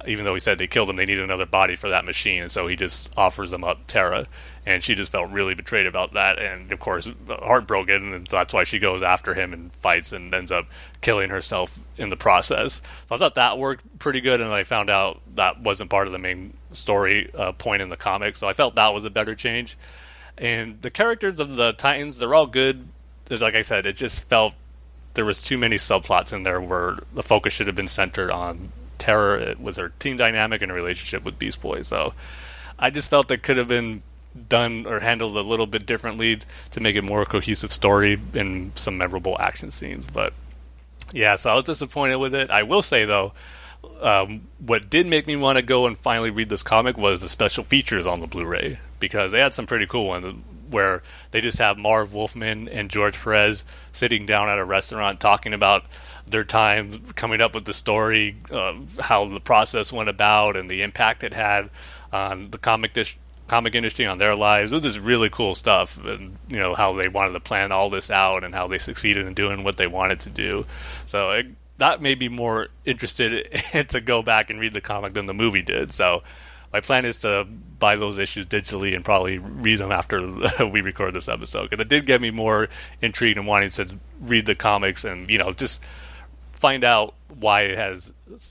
even 0.06 0.24
though 0.24 0.34
he 0.34 0.40
said 0.40 0.58
they 0.58 0.66
killed 0.66 0.90
him, 0.90 0.96
they 0.96 1.06
needed 1.06 1.22
another 1.22 1.46
body 1.46 1.76
for 1.76 1.88
that 1.88 2.04
machine, 2.04 2.42
and 2.42 2.52
so 2.52 2.66
he 2.66 2.76
just 2.76 3.12
offers 3.16 3.50
them 3.50 3.64
up 3.64 3.86
Terra, 3.86 4.26
and 4.66 4.82
she 4.82 4.94
just 4.94 5.12
felt 5.12 5.30
really 5.30 5.54
betrayed 5.54 5.86
about 5.86 6.14
that, 6.14 6.38
and 6.38 6.72
of 6.72 6.80
course 6.80 7.08
heartbroken, 7.28 8.14
and 8.14 8.28
so 8.28 8.36
that's 8.36 8.54
why 8.54 8.64
she 8.64 8.78
goes 8.78 9.02
after 9.02 9.34
him 9.34 9.52
and 9.52 9.72
fights 9.74 10.12
and 10.12 10.34
ends 10.34 10.50
up 10.50 10.66
killing 11.00 11.30
herself 11.30 11.78
in 11.96 12.10
the 12.10 12.16
process. 12.16 12.80
So 13.08 13.14
I 13.14 13.18
thought 13.18 13.34
that 13.34 13.58
worked 13.58 13.98
pretty 13.98 14.20
good, 14.20 14.40
and 14.40 14.52
I 14.52 14.64
found 14.64 14.90
out 14.90 15.20
that 15.34 15.60
wasn't 15.60 15.90
part 15.90 16.06
of 16.06 16.12
the 16.12 16.18
main 16.18 16.56
story 16.72 17.30
uh, 17.34 17.52
point 17.52 17.82
in 17.82 17.90
the 17.90 17.96
comic, 17.96 18.36
so 18.36 18.48
I 18.48 18.52
felt 18.52 18.74
that 18.76 18.94
was 18.94 19.04
a 19.04 19.10
better 19.10 19.34
change. 19.34 19.76
And 20.36 20.80
the 20.82 20.90
characters 20.90 21.38
of 21.38 21.56
the 21.56 21.72
Titans, 21.72 22.18
they're 22.18 22.34
all 22.34 22.46
good. 22.46 22.88
Like 23.30 23.54
I 23.54 23.62
said, 23.62 23.86
it 23.86 23.96
just 23.96 24.24
felt 24.24 24.54
there 25.14 25.24
was 25.24 25.40
too 25.40 25.56
many 25.56 25.76
subplots 25.76 26.32
in 26.32 26.42
there 26.42 26.60
where 26.60 26.98
the 27.14 27.22
focus 27.22 27.52
should 27.52 27.68
have 27.68 27.76
been 27.76 27.88
centered 27.88 28.30
on 28.30 28.72
Terra 28.98 29.54
with 29.58 29.76
her 29.76 29.90
team 30.00 30.16
dynamic 30.16 30.60
and 30.60 30.70
her 30.70 30.76
relationship 30.76 31.24
with 31.24 31.38
Beast 31.38 31.60
Boy. 31.60 31.82
So 31.82 32.14
I 32.78 32.90
just 32.90 33.08
felt 33.08 33.28
that 33.28 33.42
could 33.42 33.56
have 33.56 33.68
been 33.68 34.02
done 34.48 34.86
or 34.86 35.00
handled 35.00 35.36
a 35.36 35.42
little 35.42 35.66
bit 35.66 35.86
differently 35.86 36.40
to 36.72 36.80
make 36.80 36.96
it 36.96 37.02
more 37.02 37.22
a 37.22 37.26
cohesive 37.26 37.72
story 37.72 38.18
and 38.34 38.76
some 38.76 38.98
memorable 38.98 39.36
action 39.38 39.70
scenes. 39.70 40.06
But 40.06 40.32
yeah, 41.12 41.36
so 41.36 41.50
I 41.50 41.54
was 41.54 41.64
disappointed 41.64 42.16
with 42.16 42.34
it. 42.34 42.50
I 42.50 42.62
will 42.62 42.82
say 42.82 43.04
though, 43.04 43.32
um, 44.00 44.48
what 44.58 44.90
did 44.90 45.06
make 45.06 45.26
me 45.26 45.36
want 45.36 45.56
to 45.56 45.62
go 45.62 45.86
and 45.86 45.96
finally 45.96 46.30
read 46.30 46.48
this 46.48 46.62
comic 46.62 46.96
was 46.96 47.20
the 47.20 47.28
special 47.28 47.64
features 47.64 48.06
on 48.06 48.20
the 48.20 48.26
Blu-ray 48.26 48.78
because 48.98 49.32
they 49.32 49.40
had 49.40 49.54
some 49.54 49.66
pretty 49.66 49.86
cool 49.86 50.06
ones 50.06 50.42
where 50.70 51.02
they 51.30 51.40
just 51.40 51.58
have 51.58 51.78
Marv 51.78 52.12
Wolfman 52.12 52.68
and 52.68 52.90
George 52.90 53.14
Perez 53.14 53.64
sitting 53.92 54.26
down 54.26 54.48
at 54.48 54.58
a 54.58 54.64
restaurant 54.64 55.20
talking 55.20 55.52
about 55.52 55.84
their 56.26 56.44
time 56.44 57.04
coming 57.14 57.40
up 57.40 57.54
with 57.54 57.66
the 57.66 57.72
story, 57.72 58.36
uh, 58.50 58.74
how 59.00 59.26
the 59.26 59.40
process 59.40 59.92
went 59.92 60.08
about, 60.08 60.56
and 60.56 60.70
the 60.70 60.82
impact 60.82 61.22
it 61.22 61.34
had 61.34 61.68
on 62.12 62.50
the 62.50 62.58
comic 62.58 62.94
comic 63.46 63.74
industry 63.74 64.06
on 64.06 64.18
their 64.18 64.34
lives. 64.34 64.72
It 64.72 64.76
was 64.76 64.84
just 64.84 64.98
really 64.98 65.30
cool 65.30 65.54
stuff, 65.54 66.02
and 66.04 66.36
you 66.48 66.58
know 66.58 66.74
how 66.74 66.94
they 66.94 67.08
wanted 67.08 67.32
to 67.32 67.40
plan 67.40 67.72
all 67.72 67.90
this 67.90 68.10
out 68.10 68.44
and 68.44 68.54
how 68.54 68.66
they 68.68 68.78
succeeded 68.78 69.26
in 69.26 69.34
doing 69.34 69.64
what 69.64 69.76
they 69.76 69.86
wanted 69.86 70.20
to 70.20 70.30
do. 70.30 70.66
So 71.06 71.30
it, 71.30 71.46
that 71.78 72.00
made 72.00 72.18
me 72.18 72.28
more 72.28 72.68
interested 72.84 73.62
to 73.88 74.00
go 74.00 74.22
back 74.22 74.50
and 74.50 74.60
read 74.60 74.72
the 74.72 74.80
comic 74.80 75.14
than 75.14 75.26
the 75.26 75.34
movie 75.34 75.62
did. 75.62 75.92
So 75.92 76.22
my 76.72 76.80
plan 76.80 77.04
is 77.04 77.20
to 77.20 77.46
buy 77.78 77.96
those 77.96 78.18
issues 78.18 78.46
digitally 78.46 78.96
and 78.96 79.04
probably 79.04 79.38
read 79.38 79.78
them 79.78 79.92
after 79.92 80.28
we 80.66 80.80
record 80.80 81.14
this 81.14 81.28
episode 81.28 81.70
because 81.70 81.80
it 81.80 81.88
did 81.88 82.06
get 82.06 82.20
me 82.20 82.30
more 82.30 82.68
intrigued 83.00 83.38
and 83.38 83.46
wanting 83.46 83.70
to 83.70 83.98
read 84.20 84.46
the 84.46 84.54
comics 84.54 85.04
and 85.04 85.30
you 85.30 85.38
know 85.38 85.52
just 85.52 85.80
find 86.52 86.82
out 86.82 87.14
why 87.38 87.62
it 87.62 87.76
has 87.76 88.10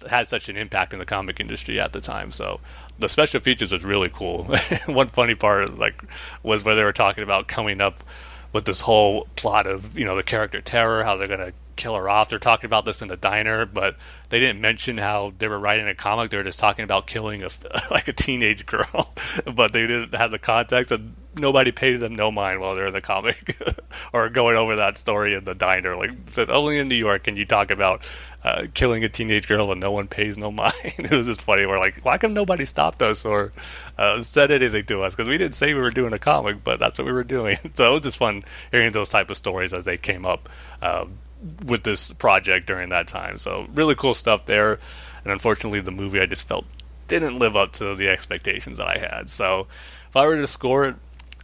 had 0.09 0.27
such 0.27 0.47
an 0.47 0.55
impact 0.55 0.93
in 0.93 0.99
the 0.99 1.05
comic 1.05 1.39
industry 1.39 1.79
at 1.79 1.93
the 1.93 1.99
time. 1.99 2.31
So 2.31 2.59
the 2.99 3.09
special 3.09 3.39
features 3.39 3.71
was 3.71 3.83
really 3.83 4.09
cool. 4.09 4.43
One 4.85 5.07
funny 5.07 5.35
part 5.35 5.77
like 5.77 6.01
was 6.43 6.63
where 6.63 6.75
they 6.75 6.83
were 6.83 6.93
talking 6.93 7.23
about 7.23 7.47
coming 7.47 7.81
up 7.81 8.03
with 8.51 8.65
this 8.65 8.81
whole 8.81 9.27
plot 9.35 9.67
of 9.67 9.97
you 9.97 10.05
know 10.05 10.15
the 10.15 10.23
character 10.23 10.61
Terra, 10.61 11.03
how 11.03 11.17
they're 11.17 11.27
gonna 11.27 11.53
kill 11.75 11.95
her 11.95 12.09
off. 12.09 12.29
They're 12.29 12.39
talking 12.39 12.67
about 12.67 12.85
this 12.85 13.01
in 13.01 13.07
the 13.07 13.17
diner, 13.17 13.65
but 13.65 13.95
they 14.29 14.39
didn't 14.39 14.61
mention 14.61 14.97
how 14.97 15.33
they 15.37 15.47
were 15.47 15.59
writing 15.59 15.87
a 15.87 15.95
comic. 15.95 16.31
They 16.31 16.37
were 16.37 16.43
just 16.43 16.59
talking 16.59 16.83
about 16.83 17.07
killing 17.07 17.43
a 17.43 17.49
like 17.91 18.07
a 18.07 18.13
teenage 18.13 18.65
girl, 18.65 19.13
but 19.53 19.73
they 19.73 19.81
didn't 19.81 20.13
have 20.15 20.31
the 20.31 20.39
context, 20.39 20.91
and 20.91 21.15
nobody 21.35 21.71
paid 21.71 21.99
them 21.99 22.15
no 22.15 22.31
mind 22.31 22.59
while 22.59 22.75
they're 22.75 22.87
in 22.87 22.93
the 22.93 23.01
comic 23.01 23.57
or 24.13 24.29
going 24.29 24.55
over 24.55 24.75
that 24.75 24.97
story 24.97 25.33
in 25.33 25.45
the 25.45 25.55
diner. 25.55 25.95
Like 25.95 26.11
said, 26.27 26.49
only 26.49 26.77
in 26.77 26.87
New 26.87 26.95
York 26.95 27.23
can 27.23 27.37
you 27.37 27.45
talk 27.45 27.71
about 27.71 28.03
uh, 28.43 28.63
killing 28.73 29.03
a 29.03 29.09
teenage 29.09 29.47
girl 29.47 29.71
and 29.71 29.79
no 29.79 29.91
one 29.91 30.07
pays 30.07 30.37
no 30.37 30.51
mind. 30.51 30.73
it 30.83 31.11
was 31.11 31.27
just 31.27 31.41
funny. 31.41 31.65
We're 31.65 31.79
like, 31.79 32.03
why 32.03 32.17
come 32.17 32.33
nobody 32.33 32.65
stopped 32.65 33.01
us 33.01 33.25
or 33.25 33.53
uh, 33.97 34.21
said 34.21 34.51
anything 34.51 34.85
to 34.87 35.01
us? 35.01 35.13
Because 35.13 35.27
we 35.27 35.37
didn't 35.37 35.55
say 35.55 35.73
we 35.73 35.79
were 35.79 35.91
doing 35.91 36.13
a 36.13 36.19
comic, 36.19 36.63
but 36.63 36.79
that's 36.79 36.99
what 36.99 37.05
we 37.05 37.13
were 37.13 37.23
doing. 37.23 37.57
so 37.73 37.91
it 37.91 37.93
was 37.93 38.03
just 38.03 38.17
fun 38.17 38.43
hearing 38.71 38.91
those 38.91 39.09
type 39.09 39.29
of 39.29 39.37
stories 39.37 39.73
as 39.73 39.85
they 39.85 39.97
came 39.97 40.25
up. 40.25 40.49
Um, 40.81 41.19
with 41.65 41.83
this 41.83 42.13
project 42.13 42.67
during 42.67 42.89
that 42.89 43.07
time. 43.07 43.37
So 43.37 43.67
really 43.73 43.95
cool 43.95 44.13
stuff 44.13 44.45
there. 44.45 44.79
And 45.23 45.31
unfortunately, 45.31 45.79
the 45.79 45.91
movie 45.91 46.19
I 46.19 46.25
just 46.25 46.43
felt 46.43 46.65
didn't 47.07 47.39
live 47.39 47.55
up 47.55 47.73
to 47.73 47.95
the 47.95 48.09
expectations 48.09 48.77
that 48.77 48.87
I 48.87 48.97
had. 48.97 49.29
So 49.29 49.67
if 50.09 50.15
I 50.15 50.25
were 50.25 50.35
to 50.35 50.47
score 50.47 50.85
it, 50.85 50.95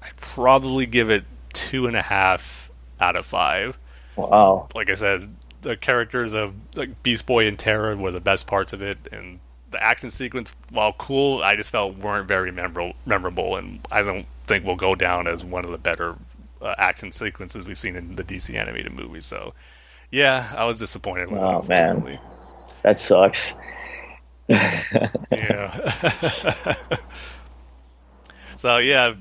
I'd 0.02 0.16
probably 0.18 0.86
give 0.86 1.10
it 1.10 1.26
two 1.54 1.88
and 1.88 1.96
a 1.96 2.02
half 2.02 2.70
out 3.00 3.16
of 3.16 3.26
five. 3.26 3.78
Wow. 4.16 4.70
Like 4.74 4.90
I 4.90 4.96
said, 4.96 5.36
the 5.62 5.76
characters 5.76 6.34
of 6.34 6.54
like 6.76 7.04
Beast 7.04 7.26
Boy 7.26 7.48
and 7.48 7.58
Terra 7.58 7.96
were 7.96 8.12
the 8.12 8.20
best 8.20 8.48
parts 8.48 8.74
of 8.74 8.82
it, 8.82 8.98
and 9.12 9.40
the 9.72 9.82
action 9.82 10.10
sequence, 10.10 10.54
while 10.72 10.94
cool, 10.94 11.44
I 11.44 11.56
just 11.56 11.70
felt 11.70 11.98
weren't 11.98 12.28
very 12.28 12.52
memorable. 12.52 12.94
Memorable, 13.06 13.58
and 13.58 13.86
I 13.92 14.02
don't 14.02 14.26
think 14.48 14.66
will 14.66 14.76
go 14.76 14.96
down 14.96 15.28
as 15.28 15.44
one 15.44 15.66
of 15.66 15.72
the 15.72 15.78
better 15.78 16.16
uh, 16.62 16.76
action 16.78 17.12
sequences 17.12 17.66
we've 17.66 17.80
seen 17.80 17.96
in 17.96 18.16
the 18.16 18.24
DC 18.24 18.56
animated 18.56 18.94
movie. 18.94 19.22
So 19.22 19.54
yeah, 20.12 20.54
I 20.56 20.66
was 20.66 20.78
disappointed 20.78 21.32
with 21.32 21.42
oh, 21.42 21.60
it. 21.60 21.68
man, 21.68 22.20
that 22.84 23.00
sucks. 23.00 23.54
yeah. 24.50 24.76
so 28.58 28.78
yeah, 28.78 29.14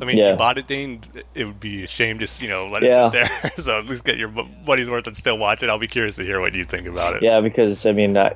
I 0.00 0.04
mean, 0.04 0.16
yeah. 0.16 0.30
you 0.32 0.36
bought 0.36 0.56
it, 0.56 0.66
Dane. 0.66 1.02
It 1.34 1.44
would 1.44 1.60
be 1.60 1.84
a 1.84 1.86
shame 1.86 2.18
just 2.18 2.40
you 2.40 2.48
know 2.48 2.68
let 2.68 2.82
yeah. 2.82 3.08
it 3.08 3.12
sit 3.12 3.42
there. 3.42 3.52
so 3.64 3.78
at 3.78 3.86
least 3.86 4.04
get 4.04 4.16
your 4.16 4.30
money's 4.66 4.88
worth 4.88 5.06
and 5.06 5.16
still 5.16 5.36
watch 5.36 5.62
it. 5.62 5.68
I'll 5.68 5.78
be 5.78 5.88
curious 5.88 6.16
to 6.16 6.22
hear 6.22 6.40
what 6.40 6.54
you 6.54 6.64
think 6.64 6.86
about 6.86 7.16
it. 7.16 7.22
Yeah, 7.22 7.40
because 7.40 7.84
I 7.84 7.92
mean, 7.92 8.16
I, 8.16 8.34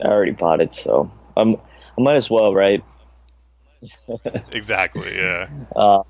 I 0.00 0.06
already 0.06 0.32
bought 0.32 0.60
it, 0.60 0.72
so 0.72 1.10
I'm 1.36 1.56
I 1.56 2.00
might 2.00 2.16
as 2.16 2.30
well, 2.30 2.54
right? 2.54 2.84
exactly. 4.52 5.16
Yeah. 5.16 5.48
Uh, 5.74 6.04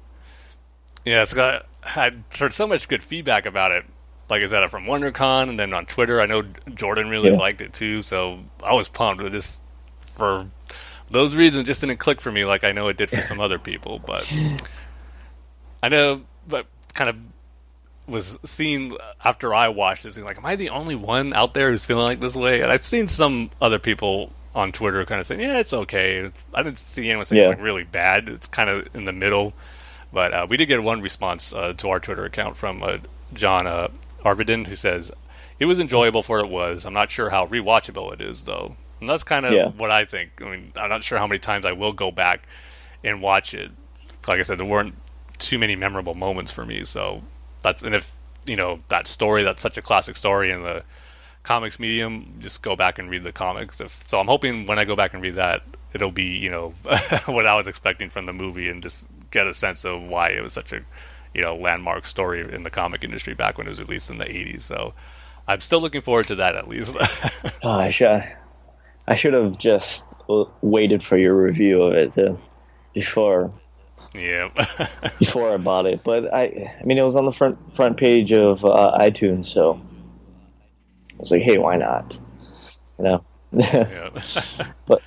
yeah, 1.06 1.22
it's 1.22 1.32
got. 1.32 1.66
I 1.82 2.10
heard 2.30 2.52
so 2.52 2.66
much 2.66 2.88
good 2.88 3.02
feedback 3.02 3.46
about 3.46 3.70
it 3.70 3.84
like 4.28 4.42
I 4.42 4.46
said, 4.46 4.68
from 4.70 4.84
WonderCon 4.84 5.48
and 5.48 5.58
then 5.58 5.72
on 5.72 5.86
Twitter. 5.86 6.20
I 6.20 6.26
know 6.26 6.42
Jordan 6.74 7.08
really 7.08 7.30
yeah. 7.30 7.36
liked 7.36 7.60
it 7.60 7.72
too, 7.72 8.02
so 8.02 8.40
I 8.62 8.74
was 8.74 8.88
pumped 8.88 9.22
with 9.22 9.32
this. 9.32 9.60
For 10.14 10.46
those 11.10 11.34
reasons, 11.34 11.66
just 11.66 11.80
didn't 11.80 11.98
click 11.98 12.20
for 12.20 12.32
me 12.32 12.44
like 12.44 12.64
I 12.64 12.72
know 12.72 12.88
it 12.88 12.96
did 12.96 13.10
for 13.10 13.22
some 13.22 13.40
other 13.40 13.58
people. 13.58 13.98
But 13.98 14.30
I 15.82 15.88
know, 15.88 16.22
but 16.48 16.66
kind 16.94 17.10
of 17.10 17.16
was 18.08 18.38
seen 18.44 18.96
after 19.24 19.54
I 19.54 19.68
watched 19.68 20.04
this. 20.04 20.16
Like, 20.18 20.38
am 20.38 20.46
I 20.46 20.56
the 20.56 20.70
only 20.70 20.94
one 20.94 21.32
out 21.32 21.54
there 21.54 21.70
who's 21.70 21.84
feeling 21.84 22.04
like 22.04 22.20
this 22.20 22.34
way? 22.34 22.60
And 22.62 22.72
I've 22.72 22.86
seen 22.86 23.08
some 23.08 23.50
other 23.60 23.78
people 23.78 24.32
on 24.54 24.72
Twitter 24.72 25.04
kind 25.04 25.20
of 25.20 25.26
saying, 25.26 25.40
"Yeah, 25.40 25.58
it's 25.58 25.72
okay." 25.72 26.30
I 26.54 26.62
didn't 26.62 26.78
see 26.78 27.08
anyone 27.08 27.26
saying 27.26 27.42
yeah. 27.42 27.48
like 27.48 27.60
really 27.60 27.84
bad. 27.84 28.28
It's 28.28 28.46
kind 28.48 28.70
of 28.70 28.88
in 28.94 29.04
the 29.04 29.12
middle. 29.12 29.52
But 30.12 30.32
uh, 30.32 30.46
we 30.48 30.56
did 30.56 30.66
get 30.66 30.82
one 30.82 31.02
response 31.02 31.52
uh, 31.52 31.74
to 31.74 31.88
our 31.90 32.00
Twitter 32.00 32.24
account 32.24 32.56
from 32.56 32.82
uh, 32.82 32.98
John 33.34 33.66
uh, 33.66 33.88
Arvidin, 34.26 34.66
who 34.66 34.74
says 34.74 35.12
it 35.58 35.66
was 35.66 35.78
enjoyable 35.78 36.22
for 36.22 36.38
what 36.38 36.46
it 36.46 36.50
was. 36.50 36.84
I'm 36.84 36.92
not 36.92 37.10
sure 37.10 37.30
how 37.30 37.46
rewatchable 37.46 38.12
it 38.12 38.20
is 38.20 38.44
though, 38.44 38.76
and 39.00 39.08
that's 39.08 39.22
kind 39.22 39.46
of 39.46 39.52
yeah. 39.52 39.68
what 39.68 39.90
I 39.90 40.04
think. 40.04 40.42
I 40.42 40.50
mean, 40.50 40.72
I'm 40.76 40.88
not 40.88 41.04
sure 41.04 41.18
how 41.18 41.26
many 41.26 41.38
times 41.38 41.64
I 41.64 41.72
will 41.72 41.92
go 41.92 42.10
back 42.10 42.46
and 43.04 43.22
watch 43.22 43.54
it. 43.54 43.70
Like 44.26 44.40
I 44.40 44.42
said, 44.42 44.58
there 44.58 44.66
weren't 44.66 44.94
too 45.38 45.58
many 45.58 45.76
memorable 45.76 46.14
moments 46.14 46.50
for 46.50 46.66
me, 46.66 46.82
so 46.84 47.22
that's 47.62 47.82
and 47.82 47.94
if 47.94 48.12
you 48.46 48.56
know 48.56 48.80
that 48.88 49.06
story, 49.06 49.42
that's 49.42 49.62
such 49.62 49.78
a 49.78 49.82
classic 49.82 50.16
story 50.16 50.50
in 50.50 50.62
the 50.62 50.82
comics 51.42 51.78
medium, 51.78 52.34
just 52.40 52.62
go 52.62 52.74
back 52.74 52.98
and 52.98 53.08
read 53.08 53.22
the 53.22 53.32
comics. 53.32 53.80
If, 53.80 54.02
so 54.06 54.18
I'm 54.18 54.26
hoping 54.26 54.66
when 54.66 54.80
I 54.80 54.84
go 54.84 54.96
back 54.96 55.14
and 55.14 55.22
read 55.22 55.36
that, 55.36 55.62
it'll 55.94 56.10
be 56.10 56.24
you 56.24 56.50
know 56.50 56.70
what 57.26 57.46
I 57.46 57.54
was 57.54 57.68
expecting 57.68 58.10
from 58.10 58.26
the 58.26 58.32
movie 58.32 58.68
and 58.68 58.82
just 58.82 59.06
get 59.30 59.46
a 59.46 59.54
sense 59.54 59.84
of 59.84 60.02
why 60.02 60.30
it 60.30 60.42
was 60.42 60.52
such 60.52 60.72
a 60.72 60.80
you 61.36 61.42
know 61.42 61.54
landmark 61.54 62.06
story 62.06 62.40
in 62.52 62.62
the 62.62 62.70
comic 62.70 63.04
industry 63.04 63.34
back 63.34 63.58
when 63.58 63.66
it 63.66 63.70
was 63.70 63.78
released 63.78 64.08
in 64.08 64.16
the 64.18 64.24
80s. 64.24 64.62
So 64.62 64.94
I'm 65.46 65.60
still 65.60 65.80
looking 65.80 66.00
forward 66.00 66.28
to 66.28 66.36
that 66.36 66.56
at 66.56 66.66
least. 66.66 66.96
oh, 67.62 67.70
I 67.70 67.90
should 67.90 68.24
I 69.06 69.14
should 69.14 69.34
have 69.34 69.58
just 69.58 70.04
waited 70.62 71.04
for 71.04 71.16
your 71.16 71.40
review 71.40 71.82
of 71.82 71.94
it 71.94 72.12
to, 72.14 72.38
before 72.94 73.52
yeah 74.14 74.48
before 75.18 75.52
I 75.52 75.58
bought 75.58 75.84
it. 75.84 76.02
But 76.02 76.32
I 76.34 76.74
I 76.80 76.84
mean 76.84 76.96
it 76.96 77.04
was 77.04 77.16
on 77.16 77.26
the 77.26 77.32
front 77.32 77.76
front 77.76 77.98
page 77.98 78.32
of 78.32 78.64
uh, 78.64 78.96
iTunes, 78.98 79.46
so 79.46 79.80
I 81.12 81.16
was 81.18 81.30
like, 81.30 81.42
hey, 81.42 81.58
why 81.58 81.76
not? 81.76 82.18
You 82.98 83.04
know. 83.04 83.24
yeah. 83.52 84.08
but 84.86 85.02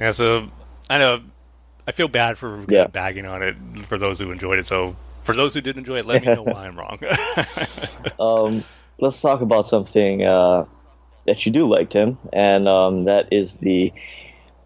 yeah, 0.00 0.10
so 0.10 0.50
I 0.88 0.98
know 0.98 1.22
I 1.86 1.92
feel 1.92 2.08
bad 2.08 2.38
for 2.38 2.64
yeah. 2.68 2.86
bagging 2.86 3.26
on 3.26 3.42
it 3.42 3.56
for 3.86 3.98
those 3.98 4.18
who 4.18 4.32
enjoyed 4.32 4.58
it. 4.58 4.66
So 4.66 4.96
for 5.24 5.34
those 5.34 5.54
who 5.54 5.60
did 5.60 5.76
enjoy 5.78 5.96
it, 5.96 6.06
let 6.06 6.24
me 6.24 6.34
know 6.34 6.42
why 6.42 6.66
I'm 6.66 6.78
wrong. 6.78 6.98
um, 8.20 8.64
let's 9.00 9.20
talk 9.20 9.40
about 9.40 9.66
something 9.66 10.22
uh, 10.24 10.64
that 11.26 11.44
you 11.44 11.52
do 11.52 11.68
like, 11.68 11.90
Tim, 11.90 12.18
and 12.32 12.68
um, 12.68 13.04
that 13.04 13.32
is 13.32 13.56
the 13.56 13.92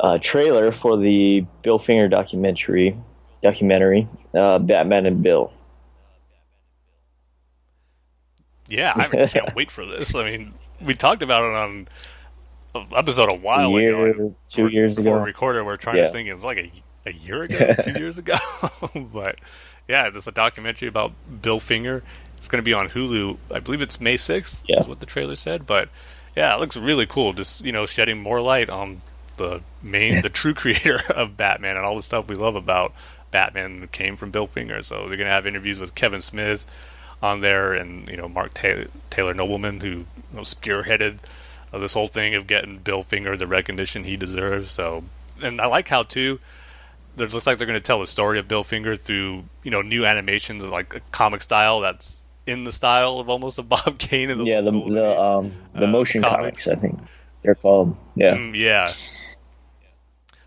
uh, 0.00 0.18
trailer 0.20 0.70
for 0.72 0.96
the 0.98 1.46
Bill 1.62 1.78
Finger 1.78 2.08
documentary. 2.08 2.96
Documentary, 3.40 4.08
uh, 4.34 4.58
Batman 4.58 5.06
and 5.06 5.22
Bill. 5.22 5.52
Yeah, 8.66 8.92
I 8.96 9.06
can't 9.26 9.54
wait 9.54 9.70
for 9.70 9.86
this. 9.86 10.14
I 10.14 10.30
mean, 10.30 10.54
we 10.80 10.94
talked 10.94 11.22
about 11.22 11.44
it 11.44 11.54
on 11.54 11.88
an 12.74 12.86
episode 12.96 13.30
a 13.30 13.34
while 13.36 13.70
a 13.76 13.80
year, 13.80 14.08
ago. 14.08 14.34
Two 14.50 14.66
years 14.68 14.96
before 14.96 15.16
ago. 15.16 15.22
we 15.22 15.28
recorded, 15.28 15.62
we 15.62 15.72
are 15.72 15.76
trying 15.76 15.96
Yeah. 15.96 16.08
to 16.08 16.12
think 16.12 16.28
it's 16.28 16.44
like 16.44 16.58
a, 16.58 16.72
a 17.06 17.12
year 17.12 17.44
ago, 17.44 17.74
two 17.82 17.92
years 17.92 18.18
ago. 18.18 18.36
but 18.94 19.36
yeah, 19.88 20.10
there's 20.10 20.26
a 20.26 20.32
documentary 20.32 20.88
about 20.88 21.12
Bill 21.42 21.60
Finger. 21.60 22.02
It's 22.36 22.46
going 22.48 22.60
to 22.62 22.64
be 22.64 22.72
on 22.74 22.90
Hulu. 22.90 23.36
I 23.52 23.58
believe 23.60 23.82
it's 23.82 24.00
May 24.00 24.16
6th, 24.16 24.58
Yeah. 24.68 24.80
is 24.80 24.86
what 24.86 25.00
the 25.00 25.06
trailer 25.06 25.34
said. 25.36 25.66
But 25.66 25.88
yeah, 26.36 26.54
it 26.54 26.60
looks 26.60 26.76
really 26.76 27.06
cool. 27.06 27.32
Just, 27.32 27.64
you 27.64 27.72
know, 27.72 27.86
shedding 27.86 28.18
more 28.22 28.40
light 28.40 28.70
on 28.70 29.00
the 29.38 29.60
main, 29.82 30.22
the 30.22 30.28
true 30.28 30.54
creator 30.62 31.00
of 31.10 31.36
Batman 31.36 31.76
and 31.76 31.84
all 31.84 31.96
the 31.96 32.02
stuff 32.02 32.28
we 32.28 32.36
love 32.36 32.54
about 32.54 32.92
Batman 33.30 33.88
came 33.90 34.16
from 34.16 34.30
Bill 34.30 34.46
Finger. 34.46 34.82
So 34.82 34.98
they're 35.08 35.16
going 35.16 35.20
to 35.20 35.26
have 35.26 35.46
interviews 35.46 35.80
with 35.80 35.94
Kevin 35.94 36.20
Smith 36.20 36.64
on 37.22 37.40
there 37.40 37.72
and, 37.74 38.08
you 38.08 38.16
know, 38.16 38.28
Mark 38.28 38.54
Taylor, 38.54 38.86
Taylor 39.10 39.34
Nobleman, 39.34 39.80
who 39.80 39.88
you 39.88 40.06
know, 40.32 40.42
spearheaded 40.42 41.18
uh, 41.72 41.78
this 41.78 41.94
whole 41.94 42.08
thing 42.08 42.34
of 42.34 42.46
getting 42.46 42.78
Bill 42.78 43.02
Finger 43.02 43.36
the 43.36 43.46
recognition 43.46 44.04
he 44.04 44.16
deserves. 44.16 44.70
So, 44.72 45.04
and 45.42 45.60
I 45.60 45.66
like 45.66 45.88
how, 45.88 46.04
too, 46.04 46.38
it 47.20 47.32
looks 47.32 47.46
like 47.46 47.58
they're 47.58 47.66
going 47.66 47.78
to 47.80 47.84
tell 47.86 48.00
the 48.00 48.06
story 48.06 48.38
of 48.38 48.48
Bill 48.48 48.62
Finger 48.64 48.96
through 48.96 49.44
you 49.62 49.70
know 49.70 49.82
new 49.82 50.04
animations 50.06 50.62
like 50.64 50.94
a 50.94 51.00
comic 51.12 51.42
style 51.42 51.80
that's 51.80 52.16
in 52.46 52.64
the 52.64 52.72
style 52.72 53.18
of 53.20 53.28
almost 53.28 53.58
of 53.58 53.68
Bob 53.68 53.98
Kane 53.98 54.30
and 54.30 54.40
the 54.40 54.44
yeah, 54.44 54.60
the 54.60 54.70
the 54.70 55.20
um 55.20 55.52
the 55.74 55.84
uh, 55.84 55.86
motion 55.86 56.22
comics. 56.22 56.64
comics, 56.64 56.68
I 56.68 56.74
think 56.80 56.98
they're 57.42 57.54
called. 57.54 57.96
Yeah, 58.16 58.34
Mm, 58.34 58.56
yeah. 58.56 58.92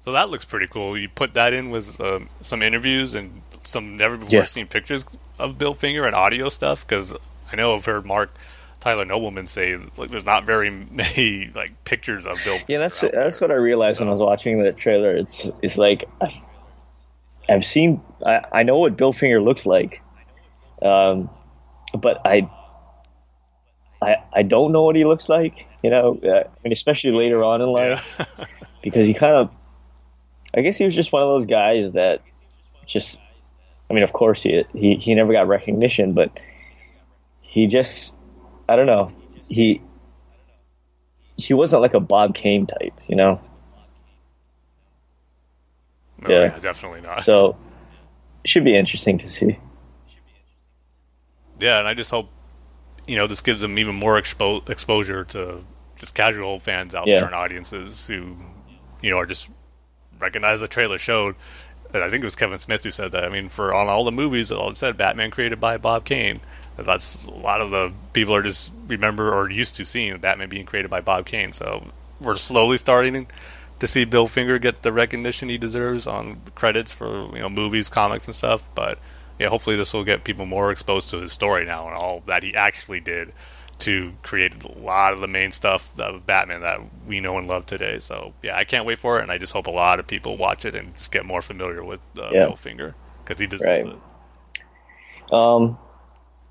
So 0.03 0.11
that 0.13 0.29
looks 0.29 0.45
pretty 0.45 0.67
cool. 0.67 0.97
You 0.97 1.09
put 1.09 1.35
that 1.35 1.53
in 1.53 1.69
with 1.69 1.99
um, 2.01 2.29
some 2.41 2.63
interviews 2.63 3.13
and 3.13 3.41
some 3.63 3.97
never 3.97 4.17
before 4.17 4.39
Yeah. 4.39 4.45
seen 4.45 4.65
pictures 4.67 5.05
of 5.37 5.57
Bill 5.59 5.73
Finger 5.75 6.05
and 6.05 6.15
audio 6.15 6.49
stuff 6.49 6.85
because 6.87 7.13
I 7.51 7.55
know 7.55 7.75
I've 7.75 7.85
heard 7.85 8.03
Marc 8.05 8.31
Tyler 8.79 9.05
Nobleman 9.05 9.45
say 9.45 9.77
like 9.97 10.09
there's 10.09 10.25
not 10.25 10.43
very 10.43 10.71
many 10.91 11.51
like 11.53 11.83
pictures 11.85 12.25
of 12.25 12.39
Bill. 12.43 12.57
yeah. 12.67 12.79
That's 12.79 12.99
that's 12.99 13.37
there. 13.39 13.47
what 13.49 13.51
I 13.55 13.59
realized 13.59 13.99
when 13.99 14.07
I 14.07 14.11
was 14.11 14.19
watching 14.19 14.63
the 14.63 14.71
trailer. 14.71 15.15
It's 15.15 15.47
it's 15.61 15.77
like 15.77 16.09
I've 17.49 17.65
seen 17.65 18.01
I, 18.25 18.41
I 18.51 18.63
know 18.63 18.77
what 18.77 18.97
Bill 18.97 19.13
Finger 19.13 19.41
looks 19.41 19.65
like, 19.65 20.01
um, 20.81 21.29
but 21.97 22.21
I 22.25 22.49
I 24.01 24.17
I 24.33 24.43
don't 24.43 24.71
know 24.71 24.83
what 24.83 24.95
he 24.95 25.03
looks 25.03 25.29
like. 25.29 25.65
You 25.83 25.89
know, 25.89 26.19
uh, 26.23 26.43
I 26.47 26.63
mean, 26.63 26.73
especially 26.73 27.11
later 27.11 27.43
on 27.43 27.61
in 27.61 27.67
life. 27.67 28.15
Yeah. 28.19 28.45
because 28.81 29.05
he 29.05 29.13
kind 29.13 29.35
of 29.35 29.51
I 30.53 30.61
guess 30.61 30.77
he 30.77 30.85
was 30.85 30.95
just 30.95 31.11
one 31.11 31.21
of 31.21 31.29
those 31.29 31.45
guys 31.45 31.93
that 31.93 32.21
just 32.85 33.17
I 33.89 33.93
mean 33.93 34.03
of 34.03 34.13
course 34.13 34.43
he 34.43 34.63
he 34.73 34.95
he 34.95 35.15
never 35.15 35.31
got 35.31 35.47
recognition 35.47 36.13
but 36.13 36.39
he 37.41 37.67
just 37.67 38.13
I 38.67 38.75
don't 38.75 38.85
know 38.85 39.11
he 39.47 39.81
he 41.37 41.53
wasn't 41.53 41.81
like 41.81 41.93
a 41.93 41.99
Bob 41.99 42.35
Kane 42.35 42.65
type 42.65 42.93
you 43.07 43.15
know 43.15 43.39
No, 46.21 46.29
Yeah. 46.29 46.41
yeah, 46.53 46.59
definitely 46.59 47.01
not. 47.01 47.23
so 47.23 47.55
it 48.43 48.49
should 48.49 48.63
be 48.63 48.75
interesting 48.75 49.17
to 49.19 49.29
see 49.29 49.57
Yeah, 51.59 51.79
and 51.79 51.87
I 51.87 51.93
just 51.93 52.11
hope 52.11 52.29
you 53.07 53.15
know 53.15 53.27
this 53.27 53.41
gives 53.41 53.61
them 53.61 53.77
even 53.79 53.95
more 53.95 54.19
expo- 54.21 54.67
exposure 54.69 55.23
to 55.25 55.63
just 55.97 56.13
casual 56.15 56.59
fans 56.59 56.95
out 56.95 57.07
Yeah. 57.07 57.15
there 57.15 57.25
and 57.25 57.35
audiences 57.35 58.07
who 58.07 58.35
you 59.01 59.09
know 59.09 59.17
are 59.17 59.25
just 59.25 59.49
recognize 60.19 60.59
the 60.61 60.67
trailer 60.67 60.97
showed. 60.97 61.35
And 61.93 62.03
I 62.03 62.09
think 62.09 62.21
it 62.23 62.25
was 62.25 62.35
Kevin 62.37 62.57
Smith 62.59 62.83
who 62.85 62.91
said 62.91 63.11
that. 63.11 63.25
I 63.25 63.29
mean, 63.29 63.49
for 63.49 63.73
on 63.73 63.87
all 63.89 64.05
the 64.05 64.11
movies, 64.13 64.49
it 64.51 64.57
all 64.57 64.73
said 64.75 64.95
Batman 64.97 65.29
created 65.29 65.59
by 65.59 65.75
Bob 65.77 66.05
Kane. 66.05 66.39
That's 66.77 67.25
a 67.25 67.31
lot 67.31 67.59
of 67.59 67.69
the 67.71 67.91
people 68.13 68.33
are 68.33 68.41
just 68.41 68.71
remember 68.87 69.33
or 69.33 69.49
used 69.49 69.75
to 69.75 69.83
seeing 69.85 70.17
Batman 70.19 70.47
being 70.47 70.65
created 70.65 70.89
by 70.89 71.01
Bob 71.01 71.25
Kane. 71.25 71.51
So 71.51 71.87
we're 72.21 72.37
slowly 72.37 72.77
starting 72.77 73.27
to 73.81 73.87
see 73.87 74.05
Bill 74.05 74.27
Finger 74.27 74.59
get 74.59 74.83
the 74.83 74.93
recognition 74.93 75.49
he 75.49 75.57
deserves 75.57 76.05
on 76.07 76.39
credits 76.55 76.91
for 76.91 77.35
you 77.35 77.41
know 77.41 77.49
movies, 77.49 77.89
comics, 77.89 78.27
and 78.27 78.35
stuff. 78.35 78.63
But 78.75 78.99
yeah, 79.39 79.49
hopefully 79.49 79.75
this 79.75 79.91
will 79.93 80.03
get 80.03 80.23
people 80.23 80.45
more 80.45 80.71
exposed 80.71 81.09
to 81.09 81.17
his 81.17 81.33
story 81.33 81.65
now 81.65 81.87
and 81.87 81.95
all 81.95 82.21
that 82.27 82.43
he 82.43 82.55
actually 82.55 82.99
did 82.99 83.33
to 83.79 84.13
create 84.21 84.63
a 84.63 84.71
lot 84.79 85.13
of 85.13 85.19
the 85.19 85.27
main 85.27 85.51
stuff 85.51 85.99
of 85.99 86.27
Batman 86.27 86.61
that 86.61 86.79
we 87.07 87.19
know 87.19 87.39
and 87.39 87.47
love 87.47 87.65
today. 87.65 87.97
So 87.97 88.33
yeah, 88.43 88.55
I 88.55 88.65
can't 88.65 88.85
wait 88.85 88.99
for 88.99 89.17
it, 89.19 89.23
and 89.23 89.31
I 89.31 89.39
just 89.39 89.51
hope 89.53 89.65
a 89.65 89.71
lot 89.71 89.99
of 89.99 90.05
people 90.05 90.37
watch 90.37 90.63
it 90.63 90.75
and 90.75 90.95
just 90.95 91.11
get 91.11 91.25
more 91.25 91.41
familiar 91.41 91.83
with 91.83 92.01
uh, 92.17 92.29
Yeah. 92.31 92.45
Bill 92.45 92.55
Finger 92.55 92.93
because 93.23 93.39
he 93.39 93.47
deserves 93.47 93.85
Right. 93.87 93.95
it. 95.31 95.33
um 95.33 95.77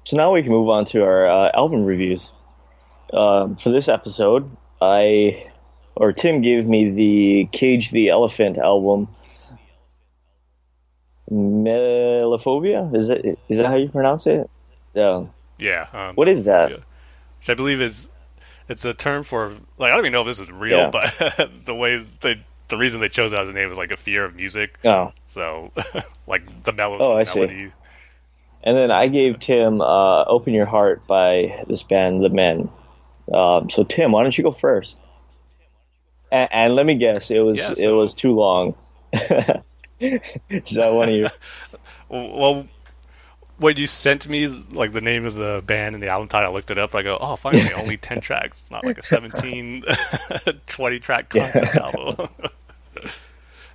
so 0.04 0.16
now 0.16 0.32
we 0.32 0.42
can 0.42 0.50
move 0.50 0.68
on 0.68 0.84
to 0.86 1.04
our 1.04 1.28
uh, 1.28 1.50
album 1.54 1.84
reviews 1.84 2.32
um, 3.12 3.54
for 3.56 3.70
this 3.70 3.86
episode 3.86 4.50
I 4.80 5.49
or 5.96 6.12
Tim 6.12 6.40
gave 6.42 6.66
me 6.66 6.90
the 6.90 7.48
Cage 7.52 7.90
the 7.90 8.08
Elephant 8.08 8.58
album 8.58 9.08
Melophobia 11.30 12.94
is 12.94 13.08
it 13.08 13.38
is 13.48 13.56
that 13.58 13.66
how 13.66 13.76
you 13.76 13.88
pronounce 13.88 14.26
it 14.26 14.50
yeah 14.94 15.24
Yeah. 15.58 15.86
Um, 15.92 16.14
What 16.16 16.28
is 16.28 16.44
that? 16.44 16.70
Which 16.72 17.48
I 17.48 17.54
believe 17.54 17.80
is 17.80 18.08
it's 18.68 18.84
a 18.84 18.94
term 18.94 19.22
for 19.22 19.52
like 19.78 19.92
I 19.92 19.96
don't 19.96 20.00
even 20.00 20.12
know 20.12 20.22
if 20.22 20.26
this 20.26 20.40
is 20.40 20.50
real, 20.50 20.78
Yeah. 20.78 20.90
but 20.90 21.50
the 21.66 21.74
way 21.74 22.04
they 22.20 22.42
the 22.68 22.76
reason 22.76 23.00
they 23.00 23.08
chose 23.08 23.32
it 23.32 23.38
as 23.38 23.48
a 23.48 23.52
name 23.52 23.68
was 23.68 23.78
like 23.78 23.90
a 23.92 23.96
fear 23.96 24.24
of 24.24 24.34
music. 24.34 24.78
oh 24.84 25.12
So 25.28 25.70
like 26.26 26.64
the 26.64 26.72
mellow 26.72 26.96
Oh, 26.98 27.16
I 27.16 27.24
see. 27.24 27.70
And 28.62 28.76
then 28.76 28.90
I 28.90 29.06
gave 29.08 29.38
Tim 29.40 29.80
uh, 29.80 30.24
"Open 30.24 30.52
Your 30.52 30.66
Heart" 30.66 31.06
by 31.06 31.64
this 31.66 31.82
band, 31.82 32.22
The 32.22 32.28
Men. 32.28 32.68
Um, 33.32 33.70
so 33.70 33.84
Tim, 33.84 34.12
why 34.12 34.22
don't 34.22 34.36
you 34.36 34.44
go 34.44 34.52
first? 34.52 34.98
And, 36.32 36.48
and 36.52 36.74
let 36.74 36.86
me 36.86 36.94
guess, 36.94 37.30
it 37.30 37.40
was 37.40 37.58
Yeah, 37.58 37.74
it 37.76 37.90
was 37.90 38.14
too 38.14 38.32
long. 38.32 38.74
Is 39.12 40.74
that 40.74 40.92
one 40.92 41.08
of 41.08 41.14
you? 41.14 41.28
Well, 42.08 42.66
when 43.58 43.76
you 43.76 43.86
sent 43.86 44.26
me 44.26 44.48
like 44.48 44.92
the 44.92 45.00
name 45.00 45.24
of 45.26 45.36
the 45.36 45.62
band 45.64 45.94
and 45.94 46.02
the 46.02 46.08
album 46.08 46.26
title, 46.26 46.50
I 46.50 46.52
looked 46.52 46.72
it 46.72 46.78
up. 46.78 46.92
I 46.92 47.02
go, 47.02 47.16
oh, 47.20 47.36
finally, 47.36 47.72
only 47.72 47.96
ten 47.96 48.20
tracks. 48.22 48.62
It's 48.62 48.70
not 48.72 48.84
like 48.84 48.98
a 48.98 49.02
17, 49.04 49.84
20 50.66 50.98
track 50.98 51.28
concept 51.28 51.76
album. 51.76 52.28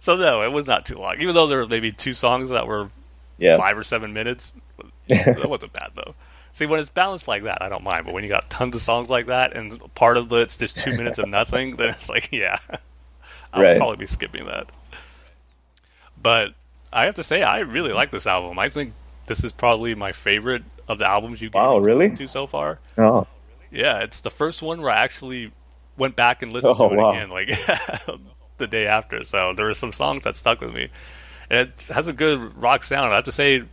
so 0.02 0.18
no, 0.18 0.41
it 0.41 0.52
was 0.52 0.68
not 0.68 0.86
too 0.86 0.98
long. 0.98 1.15
Even 1.22 1.34
though 1.34 1.48
there 1.48 1.60
were 1.60 1.68
maybe 1.68 1.94
two 1.94 2.12
songs 2.12 2.50
that 2.50 2.68
were 2.68 2.89
Yeah, 3.38 3.56
five 3.56 3.78
or 3.78 3.84
seven 3.84 4.12
minutes, 4.12 4.52
that 5.08 5.48
wasn't 5.48 5.72
bad 5.72 5.91
though. 5.96 6.13
See, 6.56 6.65
when 6.65 6.80
it's 6.80 6.89
balanced 6.89 7.28
like 7.28 7.44
that, 7.44 7.62
I 7.62 7.68
don't 7.68 7.84
mind. 7.84 8.06
But 8.06 8.13
when 8.13 8.24
you 8.24 8.30
got 8.30 8.50
tons 8.50 8.74
of 8.76 8.82
songs 8.82 9.10
like 9.10 9.26
that 9.28 9.56
and 9.56 9.94
part 9.94 10.15
of 10.15 10.32
it's 10.32 10.58
just 10.58 10.78
two 10.80 10.94
minutes 10.94 11.20
of 11.20 11.28
nothing, 11.28 11.76
then 11.76 11.89
it's 11.89 12.08
like, 12.08 12.30
yeah, 12.32 12.60
I'll 13.54 13.62
Right. 13.62 13.78
probably 13.78 13.98
be 13.98 14.08
skipping 14.08 14.46
that. 14.46 14.68
But 16.22 16.54
I 16.94 17.04
have 17.06 17.15
to 17.15 17.24
say, 17.24 17.44
I 17.44 17.60
really 17.60 17.91
like 17.91 18.12
this 18.12 18.26
album. 18.26 18.58
I 18.58 18.70
think 18.70 18.94
this 19.28 19.44
is 19.44 19.52
probably 19.52 19.96
my 19.96 20.13
favorite 20.13 20.63
of 20.88 20.98
the 20.98 21.06
albums 21.06 21.41
you 21.41 21.50
Wow, 21.54 21.78
really? 21.80 22.10
to 22.12 22.26
so 22.26 22.48
far. 22.48 22.80
oh, 22.98 23.28
Yeah, 23.70 24.00
it's 24.00 24.22
the 24.22 24.30
first 24.32 24.62
one 24.62 24.82
where 24.82 24.91
I 24.91 25.04
actually 25.04 25.52
went 25.98 26.15
back 26.15 26.41
and 26.41 26.54
listened 26.54 26.78
Oh, 26.80 26.88
to 26.88 26.94
it 26.94 26.98
wow. 27.00 27.10
again, 27.12 27.30
like 27.32 27.50
the 28.60 28.68
day 28.68 28.88
after. 28.88 29.26
So 29.26 29.54
there 29.54 29.65
were 29.65 29.74
some 29.74 29.91
songs 29.91 30.24
that 30.24 30.38
stuck 30.38 30.62
with 30.62 30.74
me. 30.74 30.88
And 31.50 31.60
it 31.68 31.82
has 31.94 32.08
a 32.08 32.13
good 32.13 32.56
rock 32.56 32.84
sound. 32.84 33.12
I 33.12 33.15
have 33.18 33.26
to 33.26 33.32
say, 33.34 33.63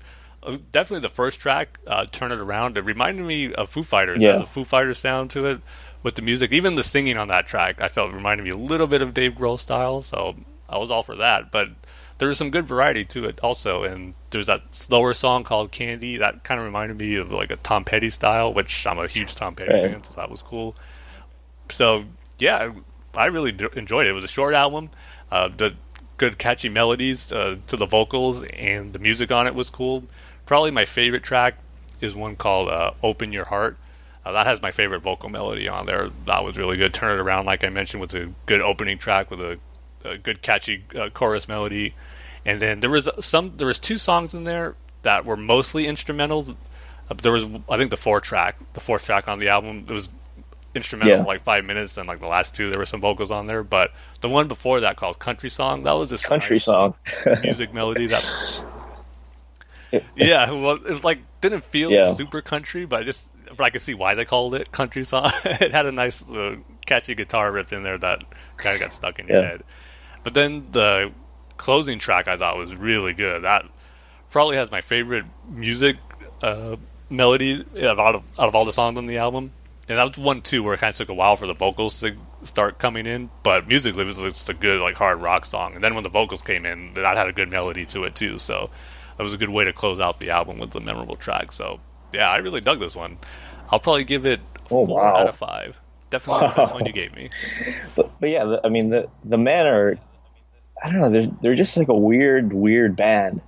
definitely 0.73 1.01
the 1.01 1.09
first 1.09 1.39
track, 1.41 1.79
uh, 1.87 2.07
"Turn 2.11 2.33
It 2.33 2.41
Around," 2.41 2.77
it 2.77 2.85
reminded 2.85 3.25
me 3.27 3.53
of 3.55 3.71
Foo 3.71 3.83
Fighters. 3.83 4.21
Yeah. 4.21 4.33
has 4.33 4.41
a 4.43 4.47
Foo 4.47 4.65
Fighters 4.65 4.99
sound 4.99 5.31
to 5.31 5.47
it 5.47 5.61
with 6.03 6.15
the 6.17 6.23
music. 6.23 6.53
Even 6.53 6.75
the 6.75 6.83
singing 6.83 7.17
on 7.17 7.29
that 7.29 7.47
track, 7.47 7.81
I 7.81 7.89
felt 7.89 8.13
reminded 8.13 8.45
me 8.45 8.51
a 8.51 8.57
little 8.57 8.87
bit 8.87 9.03
of 9.03 9.15
Dave 9.15 9.33
Grohl 9.33 9.59
style. 9.59 10.03
So 10.03 10.37
I 10.69 10.79
was 10.79 10.91
all 10.91 11.03
for 11.03 11.15
that. 11.17 11.51
But 11.53 11.69
there's 12.19 12.39
some 12.39 12.51
good 12.51 12.67
variety 12.67 13.05
to 13.07 13.25
it 13.25 13.39
also. 13.43 13.83
And 13.85 14.15
there's 14.31 14.47
that 14.47 14.63
slower 14.73 15.15
song 15.15 15.45
called 15.45 15.71
Candy 15.73 16.17
that 16.19 16.45
kind 16.45 16.59
of 16.61 16.65
reminded 16.65 16.99
me 16.99 17.15
of 17.17 17.31
like 17.33 17.51
a 17.51 17.57
Tom 17.57 17.85
Petty 17.85 18.11
style, 18.11 18.53
which 18.53 18.87
I'm 18.87 18.99
a 18.99 19.07
huge 19.09 19.35
Tom 19.35 19.55
Petty 19.55 19.73
Right. 19.73 19.91
fan, 19.91 20.05
so 20.05 20.13
that 20.15 20.31
was 20.31 20.43
cool. 20.43 20.75
So 21.71 22.05
yeah, 22.39 22.71
I 23.15 23.27
really 23.27 23.53
d- 23.53 23.67
enjoyed 23.75 24.07
it. 24.07 24.11
It 24.11 24.15
was 24.15 24.25
a 24.25 24.29
short 24.29 24.55
album. 24.55 24.91
Uh, 25.31 25.49
the 25.57 25.75
good 26.17 26.39
catchy 26.39 26.69
melodies 26.69 27.33
uh, 27.33 27.57
to 27.67 27.77
the 27.77 27.87
vocals 27.87 28.43
and 28.53 28.93
the 28.93 28.99
music 28.99 29.31
on 29.33 29.47
it 29.47 29.55
was 29.55 29.71
cool. 29.71 30.05
Probably 30.47 30.71
my 30.71 30.85
favorite 30.85 31.23
track 31.23 31.57
is 32.01 32.15
one 32.15 32.37
called 32.37 32.69
uh, 32.69 32.93
"Open 33.03 33.33
Your 33.33 33.45
Heart." 33.47 33.77
Uh, 34.25 34.33
that 34.33 34.47
has 34.47 34.63
my 34.63 34.71
favorite 34.71 35.01
vocal 35.01 35.29
melody 35.29 35.69
on 35.69 35.87
there. 35.87 36.11
That 36.27 36.45
was 36.45 36.57
really 36.57 36.77
good. 36.77 36.95
Turn 36.95 37.19
it 37.19 37.21
around, 37.21 37.45
like 37.47 37.65
I 37.65 37.69
mentioned, 37.69 38.01
was 38.01 38.15
a 38.15 38.33
good 38.47 38.61
opening 38.61 38.99
track 38.99 39.31
with 39.31 39.41
a, 39.41 39.59
a 40.05 40.17
good 40.19 40.43
catchy 40.43 40.85
uh, 40.97 41.09
chorus 41.11 41.49
melody. 41.49 41.95
And 42.45 42.61
then 42.63 42.81
there 42.81 42.91
was 42.91 43.09
some. 43.21 43.55
There 43.57 43.67
was 43.67 43.79
two 43.79 43.99
songs 43.99 44.35
in 44.35 44.45
there 44.45 44.75
that 45.03 45.25
were 45.25 45.37
mostly 45.37 45.87
instrumental. 45.87 46.57
Uh, 47.11 47.15
there 47.15 47.33
was, 47.33 47.47
I 47.69 47.77
think, 47.77 47.91
the 47.91 47.97
four 47.97 48.21
track, 48.21 48.57
the 48.75 48.81
fourth 48.81 49.05
track 49.05 49.29
on 49.29 49.39
the 49.39 49.49
album. 49.49 49.87
It 49.89 49.93
was 49.93 50.09
instrumental 50.75 51.17
Yeah. 51.17 51.23
for 51.23 51.29
like 51.29 51.43
five 51.43 51.65
minutes, 51.65 51.97
and 51.99 52.07
like 52.09 52.19
the 52.21 52.27
last 52.27 52.55
two, 52.55 52.71
there 52.71 52.79
were 52.79 52.87
some 52.87 53.01
vocals 53.01 53.31
on 53.31 53.47
there. 53.47 53.63
But 53.63 53.93
the 54.23 54.29
one 54.29 54.49
before 54.49 54.81
that, 54.81 54.97
called 54.97 55.19
"Country 55.19 55.51
Song," 55.51 55.83
that 55.85 55.93
was 55.93 56.11
a 56.13 56.19
Country 56.19 56.57
nice 56.57 56.65
song. 56.65 56.95
music 57.43 57.73
melody 57.75 58.07
that. 58.09 58.25
Yeah, 60.17 60.51
well, 60.51 60.79
it 60.87 61.05
like 61.05 61.21
didn't 61.41 61.65
feel 61.65 61.91
Yeah. 61.93 62.15
super 62.15 62.41
country, 62.41 62.85
but 62.85 63.01
I 63.01 63.05
just 63.05 63.29
but 63.57 63.61
I 63.65 63.71
could 63.71 63.83
see 63.83 63.95
why 63.95 64.15
they 64.15 64.25
called 64.25 64.55
it 64.55 64.73
country 64.73 65.05
song. 65.05 65.31
it 65.45 65.73
had 65.73 65.85
a 65.87 65.93
nice, 65.93 66.23
uh, 66.29 66.57
catchy 66.87 67.15
guitar 67.15 67.53
riff 67.53 67.73
in 67.73 67.83
there 67.83 67.99
that 67.99 68.23
kind 68.57 68.75
of 68.75 68.81
got 68.81 68.95
stuck 68.95 69.19
in 69.19 69.29
your 69.29 69.43
Yeah. 69.43 69.49
head. 69.49 69.63
But 70.25 70.35
then 70.35 70.69
the 70.73 71.13
closing 71.57 71.99
track 71.99 72.29
I 72.29 72.37
thought 72.37 72.57
was 72.57 72.75
really 72.75 73.13
good. 73.13 73.43
That 73.45 73.65
probably 74.31 74.57
has 74.57 74.71
my 74.71 74.81
favorite 74.81 75.25
music 75.49 75.97
uh, 76.41 76.77
melody 77.11 77.65
out 77.83 77.99
of 77.99 78.23
out 78.39 78.49
of 78.49 78.55
all 78.55 78.65
the 78.65 78.73
songs 78.73 78.97
on 78.97 79.07
the 79.07 79.19
album. 79.19 79.53
And 79.89 79.99
that 79.99 80.05
was 80.09 80.17
one 80.17 80.41
too 80.43 80.63
where 80.63 80.75
it 80.75 80.79
kind 80.79 80.91
of 80.91 80.97
took 80.97 81.09
a 81.09 81.15
while 81.15 81.37
for 81.37 81.47
the 81.47 81.55
vocals 81.55 82.01
to 82.01 82.17
start 82.45 82.79
coming 82.79 83.05
in, 83.05 83.31
but 83.43 83.69
musically 83.69 84.03
it 84.03 84.07
was 84.07 84.17
just 84.17 84.49
a 84.49 84.55
good 84.55 84.81
like 84.81 84.97
hard 84.97 85.21
rock 85.21 85.45
song. 85.45 85.75
And 85.75 85.83
then 85.85 85.95
when 85.95 86.05
the 86.05 86.09
vocals 86.09 86.41
came 86.41 86.65
in, 86.65 86.95
that 86.95 87.17
had 87.17 87.29
a 87.29 87.33
good 87.33 87.51
melody 87.51 87.85
to 87.87 88.05
it 88.05 88.15
too. 88.15 88.39
So 88.39 88.71
that 89.23 89.25
was 89.25 89.35
a 89.35 89.39
good 89.39 89.51
way 89.51 89.65
to 89.65 89.73
close 89.73 90.01
out 90.01 90.19
the 90.19 90.31
album 90.31 90.59
with 90.59 90.71
the 90.73 90.81
memorable 90.81 91.15
track. 91.15 91.53
So 91.53 91.79
yeah, 92.13 92.29
I 92.29 92.39
really 92.39 92.61
dug 92.61 92.81
this 92.81 92.97
one. 92.97 93.19
I'll 93.71 93.79
probably 93.79 94.03
give 94.03 94.27
it 94.27 94.41
Oh, 94.69 94.85
four 94.85 95.01
wow. 95.01 95.17
out 95.19 95.29
of 95.29 95.37
five. 95.37 95.77
Definitely 96.11 96.49
the 96.49 96.55
best 96.57 96.75
one 96.75 96.87
you 96.87 96.93
gave 96.93 97.15
me. 97.15 97.31
But, 97.95 98.11
but 98.21 98.31
yeah, 98.31 98.45
the, 98.45 98.61
I 98.65 98.69
mean 98.69 98.91
the 98.91 99.09
the 99.25 99.39
men 99.39 99.67
are, 99.67 99.97
I 100.83 100.91
don't 100.91 101.01
know, 101.01 101.11
they're 101.11 101.31
they're 101.41 101.55
just 101.55 101.77
like 101.77 101.87
a 101.89 101.95
weird 101.97 102.53
weird 102.53 102.97
band 102.97 103.41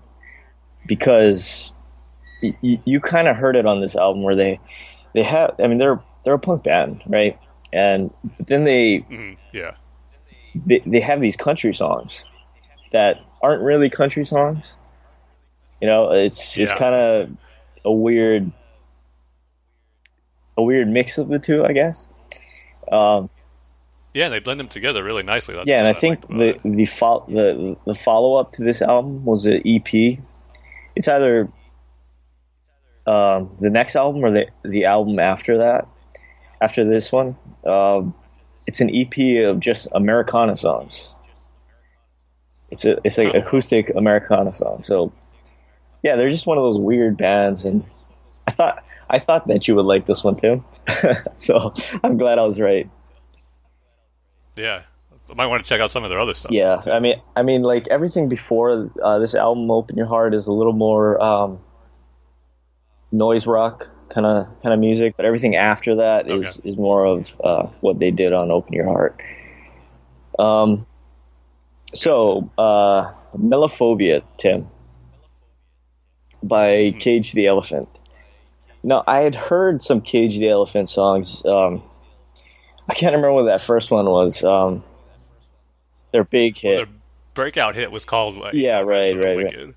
because 0.87 1.73
y- 2.41 2.57
y- 2.63 2.83
you 2.85 3.01
kind 3.01 3.27
of 3.27 3.35
heard 3.37 3.57
it 3.57 3.67
on 3.67 3.81
this 3.81 3.97
album 3.97 4.23
where 4.23 4.37
they 4.37 4.61
they 5.13 5.25
have 5.25 5.57
I 5.59 5.67
mean 5.67 5.79
they're 5.79 6.01
they're 6.25 6.35
a 6.35 6.39
punk 6.39 6.63
band 6.63 7.03
right 7.09 7.37
and 7.73 8.13
but 8.39 8.47
then 8.47 8.63
they 8.63 8.99
Mhm, 9.11 9.37
yeah. 9.53 9.73
they, 10.55 10.83
they 10.87 11.01
have 11.01 11.21
these 11.21 11.37
country 11.37 11.75
songs 11.75 12.23
that 12.93 13.17
aren't 13.43 13.63
really 13.63 13.91
country 13.91 14.25
songs. 14.25 14.73
You 15.81 15.89
know, 15.89 16.13
it's 16.13 16.57
it's 16.59 16.73
kind 16.73 16.95
of 16.95 17.31
a 17.85 17.93
weird 17.93 18.51
a 20.57 20.63
weird 20.63 20.89
mix 20.89 21.19
of 21.19 21.29
the 21.29 21.39
two, 21.39 21.65
I 21.65 21.73
guess. 21.73 22.07
Um, 22.91 23.29
Yeah, 24.15 24.29
they 24.29 24.39
blend 24.39 24.61
them 24.61 24.69
together 24.69 25.03
really 25.03 25.23
nicely. 25.25 25.55
That's 25.55 25.67
yeah, 25.69 25.79
and 25.81 25.89
I 25.89 25.93
what 25.93 26.01
think 26.01 26.21
like 26.31 26.63
the 26.63 26.71
the 26.71 26.85
fo- 26.87 27.25
the 27.29 27.77
the 27.87 27.95
follow 27.95 28.37
up 28.37 28.53
to 28.53 28.63
this 28.65 28.81
album 28.83 29.25
was 29.25 29.47
an 29.47 29.63
EP. 29.67 30.19
It's 30.97 31.09
either 31.09 31.49
um, 33.07 33.57
the 33.61 33.71
next 33.71 33.97
album 33.97 34.25
or 34.25 34.31
the 34.31 34.47
the 34.65 34.85
album 34.87 35.19
after 35.19 35.59
that, 35.59 35.87
after 36.61 36.85
this 36.89 37.11
one. 37.13 37.37
Um, 37.67 38.15
it's 38.67 38.81
an 38.81 38.91
EP 38.95 39.45
of 39.47 39.61
just 39.61 39.89
Americana 39.93 40.57
songs. 40.57 41.09
It's 42.71 42.85
a 42.85 42.99
it's 43.05 43.19
like 43.19 43.35
Oh. 43.35 43.39
acoustic 43.41 43.91
Americana 43.95 44.53
song. 44.53 44.85
So 44.85 45.13
yeah, 46.05 46.17
they're 46.17 46.31
just 46.31 46.47
one 46.47 46.59
of 46.59 46.63
those 46.63 46.79
weird 46.79 47.17
bands, 47.17 47.65
and 47.65 47.83
I 48.47 48.53
thought 48.53 48.85
I 49.09 49.19
thought 49.19 49.49
that 49.49 49.67
you 49.67 49.75
would 49.75 49.87
like 49.87 50.05
this 50.05 50.23
one 50.23 50.37
too. 50.37 50.63
so 51.35 51.73
I'm 52.05 52.19
glad 52.19 52.39
I 52.39 52.43
was 52.43 52.61
right. 52.61 52.89
Yeah, 54.55 54.83
I 55.31 55.35
might 55.35 55.47
want 55.47 55.65
to 55.65 55.69
check 55.69 55.81
out 55.81 55.91
some 55.91 56.05
of 56.05 56.11
their 56.11 56.21
other 56.21 56.35
stuff. 56.35 56.53
Yeah, 56.53 56.83
I 56.87 57.01
mean, 57.01 57.21
I 57.35 57.43
mean, 57.43 57.63
like 57.63 57.89
everything 57.89 58.29
before 58.29 58.91
uh, 59.03 59.19
this 59.19 59.35
album, 59.35 59.71
"Open 59.71 59.97
Your 59.97 60.07
Heart," 60.07 60.35
is 60.35 60.47
a 60.47 60.53
little 60.53 60.75
more 60.75 61.21
um, 61.23 61.59
noise 63.11 63.47
rock 63.47 63.89
kind 64.11 64.27
of 64.27 64.47
kind 64.63 64.75
of 64.75 64.81
music, 64.81 65.15
but 65.17 65.25
everything 65.25 65.57
after 65.57 65.97
that 65.97 66.31
is 66.31 66.61
is 66.65 66.77
more 66.77 67.07
of 67.07 67.41
uh, 67.43 67.67
what 67.81 67.99
they 67.99 68.11
did 68.11 68.35
on 68.35 68.51
"Open 68.51 68.75
Your 68.75 68.87
Heart." 68.87 69.23
Um, 70.39 70.87
so, 71.95 72.51
uh, 72.59 73.11
"Melophobia," 73.39 74.23
Tim, 74.37 74.69
by 76.49 76.95
Cage 76.99 77.33
the 77.33 77.47
Elephant. 77.47 77.89
No, 78.83 79.03
I 79.07 79.21
had 79.21 79.35
heard 79.35 79.83
some 79.83 80.01
Cage 80.01 80.39
the 80.39 80.49
Elephant 80.49 80.89
songs. 80.91 81.45
Um, 81.45 81.83
I 82.89 82.95
can't 82.95 83.15
remember 83.15 83.33
what 83.33 83.45
that 83.45 83.63
first 83.63 83.91
one 83.91 84.07
was. 84.07 84.45
Um, 84.45 84.85
their 86.13 86.25
big 86.25 86.57
hit. 86.57 86.77
Their 86.77 86.95
breakout 87.33 87.75
hit 87.75 87.91
was 87.91 88.05
called 88.05 88.37
like, 88.37 88.55
Yeah, 88.55 88.79
right, 88.81 88.87
Rest 88.87 89.11
of 89.13 89.19
the 89.19 89.27
right, 89.27 89.57
right. 89.57 89.75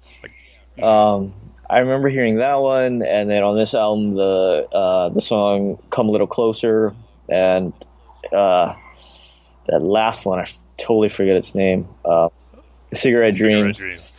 Like, 0.75 0.83
Um, 0.83 1.33
I 1.69 1.79
remember 1.79 2.09
hearing 2.09 2.37
that 2.37 2.55
one, 2.55 3.01
and 3.01 3.29
then 3.29 3.43
on 3.43 3.57
this 3.57 3.73
album, 3.73 4.15
the 4.15 4.67
uh, 4.71 5.09
the 5.09 5.21
song 5.21 5.81
"Come 5.89 6.07
a 6.07 6.11
Little 6.11 6.27
Closer," 6.27 6.95
and 7.27 7.73
uh, 8.31 8.73
that 9.67 9.81
last 9.81 10.25
one, 10.25 10.39
I 10.39 10.45
totally 10.77 11.09
forget 11.09 11.35
its 11.35 11.55
name. 11.55 11.87
Uh, 12.05 12.29
"Cigarette, 12.93 13.33
Cigarette 13.33 13.35
Dreams." 13.35 13.77
Dreams. 13.77 14.13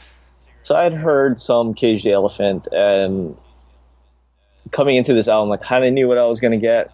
So 0.69 0.77
I'd 0.77 0.93
heard 0.93 1.41
some 1.41 1.73
Cage 1.73 2.05
the 2.05 2.13
Elephant, 2.13 2.69
and 2.71 3.35
coming 4.71 4.97
into 4.97 5.15
this 5.15 5.27
album, 5.27 5.51
I 5.51 5.57
kind 5.57 5.83
of 5.83 5.95
knew 5.95 6.07
what 6.07 6.19
I 6.19 6.27
was 6.27 6.41
going 6.41 6.51
to 6.51 6.59
get. 6.59 6.93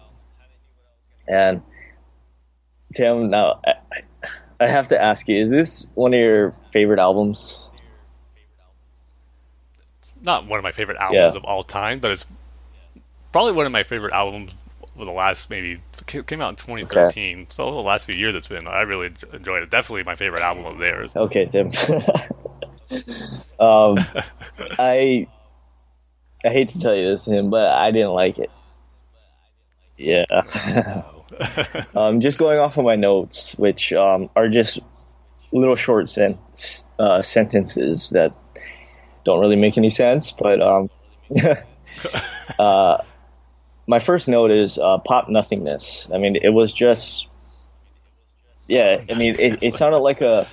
And 1.27 1.61
Tim, 2.93 3.27
now 3.27 3.59
I, 3.67 3.73
I- 4.61 4.67
have 4.67 4.87
to 4.87 5.01
ask 5.01 5.27
you: 5.27 5.41
Is 5.43 5.49
this 5.49 5.85
one 5.93 6.13
of 6.13 6.19
your 6.21 6.55
favorite 6.71 6.99
albums? 6.99 7.67
Not 10.21 10.47
one 10.47 10.57
of 10.57 10.63
my 10.63 10.71
favorite 10.71 10.97
albums 10.97 11.33
Yeah. 11.33 11.37
of 11.37 11.43
all 11.43 11.65
time, 11.65 11.99
but 11.99 12.11
it's 12.11 12.25
probably 13.33 13.51
one 13.51 13.65
of 13.65 13.73
my 13.73 13.83
favorite 13.83 14.13
albums 14.13 14.53
for 14.97 15.03
the 15.03 15.11
last 15.11 15.49
maybe 15.49 15.81
it 16.13 16.27
came 16.27 16.39
out 16.39 16.51
in 16.51 16.55
2013. 16.55 17.47
So 17.49 17.71
the 17.71 17.81
last 17.81 18.05
few 18.05 18.15
years 18.15 18.35
it's 18.35 18.47
been. 18.47 18.67
I 18.67 18.83
really 18.83 19.13
enjoyed 19.33 19.63
it. 19.63 19.69
Definitely 19.69 20.03
my 20.03 20.15
favorite 20.15 20.43
album 20.43 20.63
of 20.63 20.77
theirs. 20.77 21.13
Okay, 21.13 21.45
Tim. 21.47 21.71
um, 23.59 23.97
I 24.77 25.27
I 26.45 26.49
hate 26.49 26.69
to 26.69 26.79
tell 26.79 26.95
you 26.95 27.09
this, 27.09 27.25
Tim, 27.25 27.49
but 27.49 27.67
I 27.71 27.91
didn't 27.91 28.11
like 28.11 28.37
it. 28.37 28.51
Yeah. 29.97 30.25
um, 31.95 32.21
just 32.21 32.37
going 32.37 32.59
off 32.59 32.77
of 32.77 32.85
my 32.85 32.95
notes, 32.95 33.53
which 33.57 33.93
um, 33.93 34.29
are 34.35 34.47
just 34.47 34.79
little 35.51 35.75
short 35.75 36.09
sen- 36.09 36.37
uh, 36.99 37.21
sentences 37.21 38.11
that 38.11 38.33
don't 39.23 39.39
really 39.39 39.55
make 39.55 39.77
any 39.77 39.89
sense, 39.89 40.31
but 40.31 40.61
um, 40.61 40.89
uh, 42.59 42.97
my 43.87 43.99
first 43.99 44.27
note 44.27 44.51
is 44.51 44.77
uh, 44.77 44.99
pop 44.99 45.29
nothingness. 45.29 46.07
I 46.13 46.17
mean, 46.17 46.35
it 46.35 46.49
was 46.49 46.71
just, 46.73 47.27
yeah. 48.67 49.01
I 49.09 49.13
mean, 49.15 49.35
it, 49.39 49.63
it 49.63 49.73
sounded 49.75 49.99
like 49.99 50.21
a, 50.21 50.47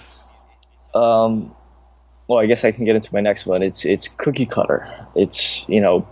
um, 0.95 1.55
well, 2.29 2.39
I 2.39 2.47
guess 2.47 2.65
I 2.65 2.73
can 2.73 2.85
get 2.85 2.97
into 2.97 3.13
my 3.13 3.21
next 3.21 3.47
one. 3.47 3.63
It's 3.63 3.85
it's 3.85 4.09
cookie 4.09 4.47
cutter. 4.47 4.89
It's 5.15 5.67
you 5.69 5.81
know, 5.81 6.07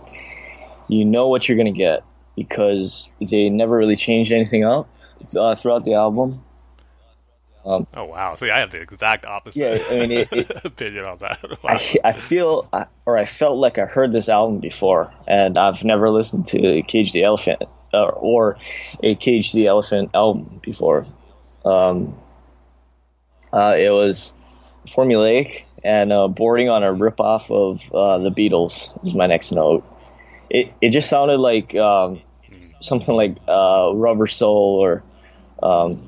you 0.87 1.05
know 1.05 1.27
what 1.27 1.47
you're 1.47 1.57
gonna 1.57 1.71
get 1.71 2.03
because 2.35 3.09
they 3.19 3.49
never 3.49 3.75
really 3.77 3.95
changed 3.95 4.31
anything 4.31 4.63
up 4.63 4.87
uh, 5.37 5.55
throughout 5.55 5.85
the 5.85 5.93
album. 5.95 6.43
Oh 7.63 7.85
wow! 7.93 8.33
See, 8.35 8.49
I 8.49 8.57
have 8.59 8.71
the 8.71 8.81
exact 8.81 9.23
opposite. 9.23 9.59
Yeah, 9.59 9.83
I 9.95 9.99
mean, 9.99 10.11
it- 10.11 10.33
it- 10.33 10.65
opinion 10.65 11.05
on 11.05 11.19
that. 11.19 11.43
Wow. 11.63 11.75
I, 11.75 11.95
I 12.03 12.11
feel 12.11 12.67
or 13.05 13.17
I 13.17 13.25
felt 13.25 13.57
like 13.57 13.77
I 13.77 13.85
heard 13.85 14.11
this 14.11 14.29
album 14.29 14.59
before, 14.61 15.13
and 15.27 15.59
I've 15.59 15.83
never 15.83 16.09
listened 16.09 16.47
to 16.47 16.81
Cage 16.81 17.11
the 17.11 17.23
Elephant 17.23 17.61
uh, 17.93 18.05
or 18.07 18.57
a 19.03 19.13
Cage 19.13 19.51
the 19.51 19.67
Elephant 19.67 20.09
album 20.15 20.59
before. 20.63 21.05
Um, 21.63 22.17
uh, 23.53 23.75
it 23.77 23.91
was 23.91 24.33
formulaic 24.87 25.63
and 25.83 26.11
uh, 26.11 26.27
bordering 26.27 26.69
on 26.69 26.83
a 26.83 26.93
ripoff 26.93 27.49
of 27.51 27.93
uh, 27.93 28.17
the 28.19 28.31
Beatles. 28.31 28.89
Is 29.05 29.13
my 29.13 29.27
next 29.27 29.51
note. 29.51 29.83
It 30.49 30.73
it 30.81 30.89
just 30.89 31.09
sounded 31.09 31.37
like 31.37 31.75
um, 31.75 32.21
something 32.81 33.15
like 33.15 33.37
uh, 33.47 33.91
Rubber 33.93 34.27
Soul 34.27 34.79
or 34.81 35.03
um, 35.63 36.07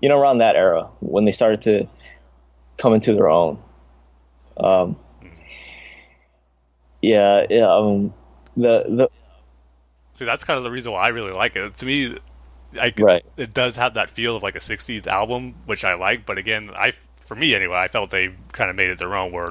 you 0.00 0.08
know 0.08 0.18
around 0.18 0.38
that 0.38 0.56
era 0.56 0.88
when 1.00 1.24
they 1.24 1.32
started 1.32 1.62
to 1.62 1.88
come 2.78 2.94
into 2.94 3.14
their 3.14 3.30
own. 3.30 3.62
Um, 4.56 4.96
yeah, 7.02 7.46
yeah. 7.50 7.66
Um, 7.72 8.14
the 8.56 8.84
the 8.88 9.08
See, 10.14 10.24
that's 10.24 10.44
kind 10.44 10.58
of 10.58 10.64
the 10.64 10.70
reason 10.70 10.92
why 10.92 11.02
I 11.04 11.08
really 11.08 11.32
like 11.32 11.56
it. 11.56 11.76
To 11.78 11.86
me, 11.86 12.18
I 12.80 12.92
Right. 12.98 13.24
it 13.36 13.52
does 13.52 13.76
have 13.76 13.94
that 13.94 14.10
feel 14.10 14.36
of 14.36 14.42
like 14.42 14.54
a 14.54 14.60
'60s 14.60 15.06
album, 15.06 15.56
which 15.66 15.84
I 15.84 15.94
like. 15.94 16.24
But 16.24 16.38
again, 16.38 16.70
I 16.74 16.92
for 17.26 17.34
me 17.34 17.54
anyway, 17.54 17.76
I 17.78 17.88
felt 17.88 18.10
they 18.10 18.34
kind 18.52 18.70
of 18.70 18.76
made 18.76 18.90
it 18.90 18.98
their 18.98 19.14
own, 19.14 19.32
where 19.32 19.50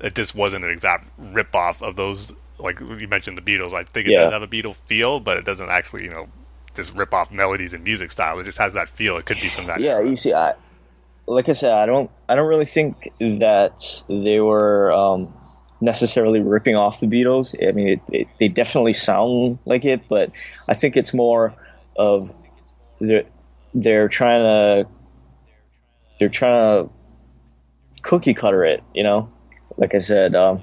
it 0.00 0.14
just 0.14 0.34
wasn't 0.34 0.64
an 0.64 0.70
exact 0.70 1.08
rip 1.18 1.54
off 1.54 1.82
of 1.82 1.96
those. 1.96 2.32
Like 2.58 2.78
you 2.80 3.08
mentioned, 3.08 3.38
the 3.38 3.42
Beatles. 3.42 3.72
I 3.72 3.84
think 3.84 4.06
it 4.08 4.12
Yeah. 4.12 4.20
does 4.22 4.32
have 4.32 4.42
a 4.42 4.46
Beatle 4.48 4.74
feel, 4.76 5.18
but 5.20 5.36
it 5.38 5.44
doesn't 5.44 5.68
actually, 5.70 6.04
you 6.04 6.10
know, 6.10 6.28
just 6.74 6.94
rip 6.94 7.12
off 7.14 7.30
melodies 7.32 7.72
and 7.72 7.82
music 7.82 8.12
style. 8.12 8.38
It 8.38 8.44
just 8.44 8.58
has 8.58 8.74
that 8.74 8.88
feel. 8.88 9.16
It 9.16 9.24
could 9.26 9.40
be 9.40 9.48
from 9.48 9.66
that. 9.66 9.80
yeah. 9.80 9.92
era. 9.92 10.08
You 10.08 10.16
see, 10.16 10.32
I 10.34 10.54
like 11.26 11.48
I 11.48 11.52
said, 11.52 11.72
I 11.72 11.86
don't 11.86 12.10
I 12.28 12.34
don't 12.34 12.48
really 12.48 12.66
think 12.66 13.08
that 13.18 14.02
they 14.08 14.40
were 14.40 14.92
um, 14.92 15.32
necessarily 15.80 16.40
ripping 16.40 16.76
off 16.76 17.00
the 17.00 17.06
Beatles. 17.06 17.54
I 17.66 17.72
mean, 17.72 17.88
it, 17.88 18.00
it, 18.10 18.28
they 18.38 18.48
definitely 18.48 18.92
sound 18.92 19.58
like 19.64 19.84
it, 19.84 20.06
but 20.08 20.30
I 20.68 20.74
think 20.74 20.96
it's 20.96 21.14
more 21.14 21.54
of 21.96 22.32
they're 23.00 23.24
they're 23.74 24.08
trying 24.08 24.42
to 24.42 24.88
they're 26.18 26.28
trying 26.28 26.84
to 26.86 26.90
cookie 28.02 28.34
cutter 28.34 28.64
it, 28.64 28.82
you 28.94 29.02
know. 29.02 29.30
Like 29.76 29.94
I 29.94 29.98
said, 29.98 30.34
um, 30.34 30.62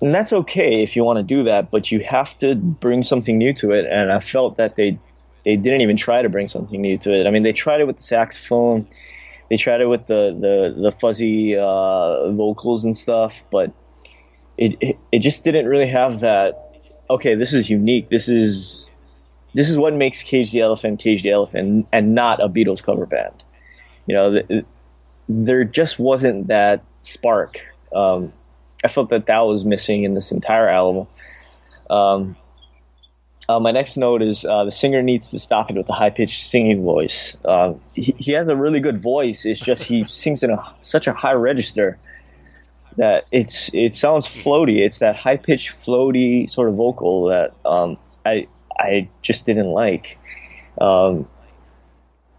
and 0.00 0.14
that's 0.14 0.32
okay 0.32 0.82
if 0.82 0.94
you 0.96 1.04
want 1.04 1.18
to 1.18 1.22
do 1.22 1.44
that, 1.44 1.70
but 1.70 1.90
you 1.90 2.00
have 2.00 2.36
to 2.38 2.54
bring 2.54 3.02
something 3.02 3.38
new 3.38 3.54
to 3.54 3.72
it. 3.72 3.86
And 3.86 4.12
I 4.12 4.20
felt 4.20 4.56
that 4.58 4.76
they 4.76 4.98
they 5.44 5.56
didn't 5.56 5.80
even 5.80 5.96
try 5.96 6.22
to 6.22 6.28
bring 6.28 6.48
something 6.48 6.80
new 6.80 6.96
to 6.98 7.12
it. 7.12 7.26
I 7.26 7.30
mean, 7.30 7.42
they 7.42 7.52
tried 7.52 7.80
it 7.80 7.86
with 7.86 7.96
the 7.96 8.02
saxophone, 8.02 8.86
they 9.52 9.56
tried 9.56 9.80
it 9.80 9.86
with 9.86 10.06
the 10.06 10.36
the, 10.38 10.82
the 10.82 10.92
fuzzy 10.92 11.56
uh, 11.56 12.30
vocals 12.32 12.84
and 12.84 12.96
stuff, 12.96 13.44
but 13.50 13.72
it, 14.56 14.76
it 14.80 14.98
it 15.12 15.18
just 15.18 15.44
didn't 15.44 15.66
really 15.66 15.88
have 15.88 16.20
that. 16.20 16.80
Okay, 17.10 17.34
this 17.34 17.52
is 17.52 17.68
unique. 17.68 18.08
This 18.08 18.28
is 18.28 18.86
this 19.54 19.68
is 19.68 19.76
what 19.76 19.94
makes 19.94 20.22
Cage 20.22 20.50
the 20.52 20.60
Elephant 20.60 21.00
Cage 21.00 21.22
the 21.22 21.32
Elephant, 21.32 21.86
and 21.92 22.14
not 22.14 22.42
a 22.42 22.48
Beatles 22.48 22.82
cover 22.82 23.04
band. 23.04 23.44
You 24.06 24.14
know, 24.14 24.64
there 25.28 25.64
just 25.64 25.98
wasn't 25.98 26.48
that 26.48 26.82
spark. 27.02 27.60
Um, 27.94 28.32
I 28.84 28.88
felt 28.88 29.10
that 29.10 29.26
that 29.26 29.40
was 29.40 29.64
missing 29.64 30.02
in 30.04 30.14
this 30.14 30.32
entire 30.32 30.68
album. 30.68 31.06
Um, 31.88 32.36
uh, 33.48 33.60
my 33.60 33.70
next 33.70 33.96
note 33.96 34.22
is 34.22 34.44
uh, 34.44 34.64
the 34.64 34.72
singer 34.72 35.02
needs 35.02 35.28
to 35.28 35.38
stop 35.38 35.70
it 35.70 35.76
with 35.76 35.86
the 35.86 35.92
high 35.92 36.10
pitched 36.10 36.46
singing 36.46 36.84
voice. 36.84 37.36
Um, 37.44 37.80
he, 37.92 38.14
he 38.18 38.32
has 38.32 38.48
a 38.48 38.56
really 38.56 38.80
good 38.80 39.00
voice. 39.00 39.44
It's 39.44 39.60
just 39.60 39.82
he 39.82 40.04
sings 40.08 40.42
in 40.42 40.50
a, 40.50 40.74
such 40.82 41.06
a 41.06 41.12
high 41.12 41.34
register 41.34 41.98
that 42.96 43.26
it's 43.32 43.70
it 43.72 43.94
sounds 43.94 44.26
floaty. 44.26 44.78
It's 44.84 45.00
that 45.00 45.16
high 45.16 45.38
pitched 45.38 45.70
floaty 45.70 46.48
sort 46.48 46.68
of 46.68 46.74
vocal 46.76 47.26
that 47.26 47.54
um, 47.64 47.98
I 48.24 48.48
I 48.78 49.08
just 49.22 49.46
didn't 49.46 49.70
like. 49.70 50.18
Um, 50.80 51.28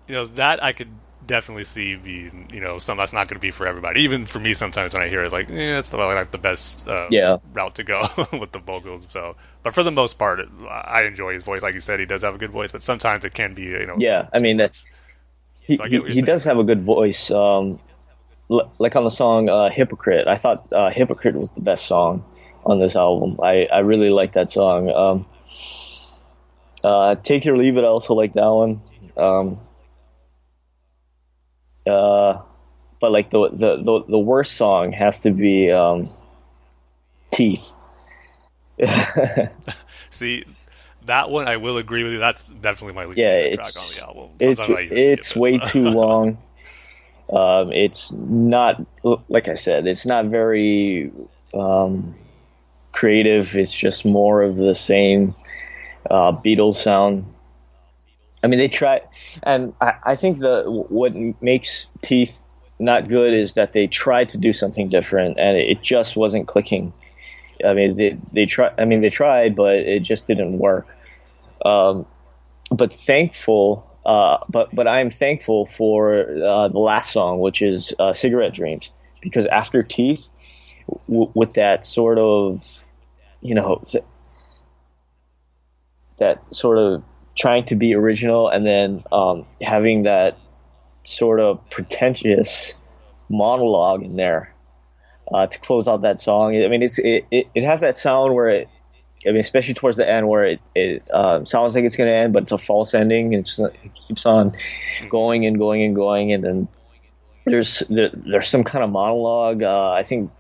you 0.08 0.16
know 0.16 0.26
that 0.26 0.64
I 0.64 0.74
could 0.74 0.90
definitely 1.26 1.64
see 1.66 1.96
being 1.96 2.48
you 2.52 2.60
know 2.60 2.80
something 2.80 3.00
that's 3.00 3.14
not 3.14 3.28
going 3.28 3.36
to 3.38 3.42
be 3.42 3.52
for 3.52 3.68
everybody. 3.68 4.02
Even 4.02 4.26
for 4.26 4.40
me, 4.40 4.54
sometimes 4.54 4.94
when 4.94 5.04
I 5.04 5.10
hear 5.10 5.24
it, 5.24 5.32
like 5.32 5.50
yeah, 5.50 5.76
that's 5.76 5.90
probably 5.90 6.16
like 6.16 6.32
the 6.32 6.38
best 6.38 6.88
uh, 6.88 7.10
Yeah. 7.10 7.38
route 7.54 7.76
to 7.76 7.84
go 7.84 8.08
with 8.34 8.52
the 8.52 8.60
vocals. 8.60 9.06
So, 9.10 9.36
but 9.64 9.74
for 9.74 9.84
the 9.84 9.92
most 9.92 10.18
part, 10.18 10.40
I 10.70 11.04
enjoy 11.04 11.34
his 11.34 11.44
voice. 11.44 11.62
Like 11.64 11.76
you 11.76 11.82
said, 11.82 12.00
he 12.00 12.06
does 12.06 12.22
have 12.24 12.36
a 12.36 12.38
good 12.38 12.52
voice, 12.52 12.72
but 12.72 12.84
sometimes 12.84 13.26
it 13.26 13.34
can 13.34 13.54
be 13.54 13.64
you 13.64 13.86
know 13.86 14.00
Yeah, 14.00 14.28
I 14.34 14.40
mean 14.40 14.60
he 15.62 15.78
So 15.78 15.84
I 15.84 15.88
he, 15.88 16.02
he 16.08 16.22
does 16.22 16.44
have 16.46 16.58
a 16.60 16.64
good 16.64 16.84
voice. 16.84 17.32
Um, 17.32 17.80
like 18.50 18.96
on 18.96 19.04
the 19.04 19.10
song 19.12 19.50
uh, 19.50 19.70
"Hypocrite," 19.70 20.28
I 20.28 20.38
thought 20.38 20.68
uh, 20.72 20.92
"Hypocrite" 20.92 21.36
was 21.36 21.52
the 21.52 21.62
best 21.62 21.86
song 21.88 22.26
on 22.66 22.80
this 22.80 22.96
album. 22.96 23.38
I 23.44 23.68
I 23.72 23.80
really 23.80 24.10
like 24.10 24.34
that 24.34 24.52
song. 24.52 24.90
Um, 24.90 25.26
uh, 26.84 27.16
"Take 27.16 27.46
It 27.46 27.50
or 27.50 27.58
Leave 27.58 27.78
It," 27.78 27.84
I 27.84 27.88
also 27.88 28.14
like 28.14 28.34
that 28.34 28.48
one. 28.48 28.82
Um, 29.18 29.60
uh, 31.88 32.42
but 33.00 33.12
like 33.12 33.30
the, 33.30 33.50
the 33.50 33.76
the 33.78 34.04
the 34.10 34.20
worst 34.20 34.54
song 34.54 34.92
has 34.94 35.22
to 35.22 35.32
be 35.32 35.72
um, 35.72 36.10
"Teeth." 37.32 37.74
see. 40.10 40.46
That 41.06 41.30
one 41.30 41.50
I 41.50 41.58
will 41.58 41.78
agree 41.78 42.04
with 42.04 42.14
you. 42.14 42.20
That's 42.20 42.46
definitely 42.46 42.94
my 42.96 43.06
least 43.06 43.18
Yeah, 43.18 43.32
favorite 43.32 43.54
it's- 43.54 43.74
track 43.74 43.84
on 43.84 43.94
the 43.94 44.08
album. 44.08 44.36
it's 44.40 44.62
Sometimes 44.62 44.80
I 44.80 44.84
even 44.86 44.98
it's 44.98 45.28
skip 45.28 45.38
it, 45.38 45.42
way 45.42 45.58
too 45.60 45.90
long. 45.90 46.38
Um, 47.32 47.72
it's 47.74 48.12
not 48.14 48.86
like 49.28 49.48
I 49.50 49.56
said. 49.56 49.86
It's 49.88 50.06
not 50.06 50.26
very 50.28 51.12
um, 51.54 52.16
creative. 52.94 53.56
It's 53.58 53.74
just 53.74 54.06
more 54.06 54.42
of 54.44 54.56
the 54.56 54.76
same 54.76 55.36
uh, 56.10 56.32
Beatles 56.34 56.76
sound. 56.76 57.26
I 58.42 58.48
mean, 58.48 58.60
they 58.60 58.68
try, 58.70 59.02
and 59.42 59.74
I, 59.82 59.94
I 60.04 60.16
think 60.16 60.40
the 60.40 60.64
what 60.68 61.14
makes 61.42 61.90
Teeth 62.02 62.44
not 62.80 63.08
good 63.08 63.34
is 63.34 63.54
that 63.54 63.74
they 63.74 63.88
tried 63.88 64.30
to 64.30 64.38
do 64.38 64.54
something 64.54 64.90
different, 64.90 65.40
and 65.40 65.58
it 65.58 65.82
just 65.82 66.16
wasn't 66.16 66.48
clicking. 66.48 66.94
I 67.66 67.74
mean, 67.74 67.96
they 67.96 68.18
they 68.32 68.46
try. 68.46 68.72
I 68.78 68.86
mean, 68.86 69.02
they 69.02 69.10
tried, 69.10 69.56
but 69.56 69.76
it 69.76 70.02
just 70.02 70.28
didn't 70.28 70.58
work. 70.58 70.88
Um, 71.66 72.06
but 72.70 72.94
thankful. 72.96 73.90
Uh, 74.06 74.40
but 74.50 74.74
but 74.76 74.86
I 74.88 75.00
am 75.00 75.10
thankful 75.10 75.66
for 75.66 76.20
uh, 76.22 76.68
the 76.68 76.80
last 76.80 77.12
song, 77.12 77.40
which 77.40 77.62
is 77.62 77.94
uh, 77.98 78.12
"Cigarette 78.12 78.54
Dreams," 78.54 78.92
because 79.22 79.46
after 79.46 79.82
Teeth, 79.82 80.28
w- 81.08 81.32
with 81.34 81.54
that 81.54 81.86
sort 81.86 82.18
of, 82.18 82.84
you 83.42 83.56
know, 83.56 83.82
th- 83.88 84.04
that 86.18 86.44
sort 86.54 86.78
of 86.80 87.04
trying 87.36 87.66
to 87.66 87.76
be 87.76 87.96
original, 87.96 88.50
and 88.50 88.66
then 88.66 89.04
um, 89.12 89.46
having 89.62 90.04
that 90.04 90.38
sort 91.04 91.40
of 91.40 91.70
pretentious 91.70 92.78
monologue 93.30 94.04
in 94.04 94.16
there 94.16 94.54
uh, 95.34 95.48
to 95.48 95.60
close 95.60 95.88
out 95.88 96.02
that 96.02 96.20
song. 96.20 96.56
I 96.56 96.68
mean, 96.68 96.84
it's 96.84 97.00
it, 97.00 97.26
it, 97.32 97.48
it 97.56 97.64
has 97.64 97.82
that 97.82 97.98
sound 97.98 98.34
where 98.34 98.50
it 98.50 98.70
I 99.26 99.30
mean, 99.30 99.40
especially 99.40 99.74
towards 99.74 99.98
the 99.98 100.10
end 100.10 100.28
where 100.28 100.46
it, 100.46 100.60
it 100.76 101.14
um, 101.14 101.46
sounds 101.46 101.76
like 101.76 101.86
it's 101.86 101.96
going 101.96 102.10
to 102.10 102.16
end, 102.16 102.34
but 102.34 102.44
it's 102.44 102.52
a 102.52 102.58
false 102.58 102.94
ending. 102.94 103.34
And 103.34 103.48
it 103.60 103.96
keeps 103.96 104.26
on 104.26 104.56
going 105.10 105.46
and 105.46 105.58
going 105.58 105.84
and 105.84 105.96
going. 105.96 106.34
And 106.34 106.44
then 106.44 106.68
there's 107.46 107.84
there, 107.90 108.10
there's 108.14 108.48
some 108.48 108.64
kind 108.64 108.84
of 108.84 108.92
monologue. 108.92 109.64
Uh, 109.64 109.92
I 109.92 110.04
think 110.04 110.32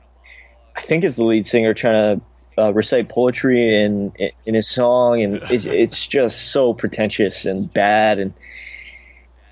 I 0.75 0.81
think 0.81 1.03
it's 1.03 1.15
the 1.15 1.23
lead 1.23 1.45
singer 1.45 1.73
trying 1.73 2.19
to 2.19 2.25
uh, 2.57 2.73
recite 2.73 3.09
poetry 3.09 3.83
in 3.83 4.13
in 4.45 4.55
his 4.55 4.67
song, 4.67 5.21
and 5.21 5.35
it's, 5.49 5.65
it's 5.65 6.07
just 6.07 6.51
so 6.51 6.73
pretentious 6.73 7.45
and 7.45 7.71
bad. 7.71 8.19
And 8.19 8.33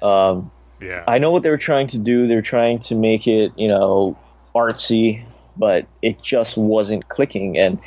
um, 0.02 0.52
Yeah, 0.82 1.04
I 1.08 1.20
know 1.20 1.32
what 1.32 1.44
they 1.44 1.50
were 1.50 1.58
trying 1.58 1.88
to 1.88 1.98
do. 1.98 2.28
They're 2.28 2.42
trying 2.42 2.80
to 2.80 2.96
make 2.96 3.28
it, 3.28 3.54
you 3.58 3.68
know, 3.68 4.18
artsy, 4.56 5.26
but 5.58 5.88
it 6.02 6.22
just 6.22 6.58
wasn't 6.58 7.08
clicking. 7.08 7.58
And 7.58 7.80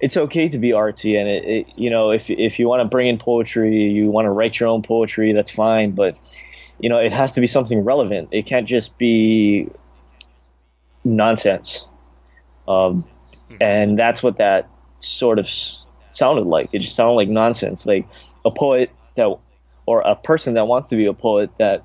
it's 0.00 0.16
okay 0.16 0.48
to 0.48 0.58
be 0.58 0.70
artsy, 0.70 1.18
and 1.18 1.28
it, 1.28 1.44
it 1.44 1.78
you 1.78 1.90
know, 1.90 2.10
if 2.10 2.30
if 2.30 2.58
you 2.58 2.68
want 2.68 2.80
to 2.80 2.88
bring 2.88 3.08
in 3.08 3.18
poetry, 3.18 3.90
you 3.90 4.10
want 4.10 4.26
to 4.26 4.30
write 4.30 4.58
your 4.58 4.68
own 4.68 4.82
poetry, 4.82 5.32
that's 5.32 5.50
fine. 5.50 5.92
But 5.92 6.16
you 6.78 6.88
know, 6.88 6.98
it 6.98 7.12
has 7.12 7.32
to 7.32 7.40
be 7.40 7.46
something 7.46 7.80
relevant. 7.84 8.30
It 8.32 8.46
can't 8.46 8.66
just 8.66 8.98
be 8.98 9.68
nonsense. 11.04 11.84
Um, 12.66 13.06
and 13.60 13.98
that's 13.98 14.22
what 14.22 14.36
that 14.36 14.68
sort 14.98 15.38
of 15.38 15.48
sounded 16.10 16.46
like. 16.46 16.70
It 16.72 16.80
just 16.80 16.94
sounded 16.94 17.12
like 17.12 17.28
nonsense, 17.28 17.86
like 17.86 18.06
a 18.44 18.50
poet 18.50 18.90
that, 19.16 19.36
or 19.86 20.00
a 20.00 20.16
person 20.16 20.54
that 20.54 20.66
wants 20.66 20.88
to 20.88 20.96
be 20.96 21.06
a 21.06 21.14
poet 21.14 21.50
that 21.58 21.82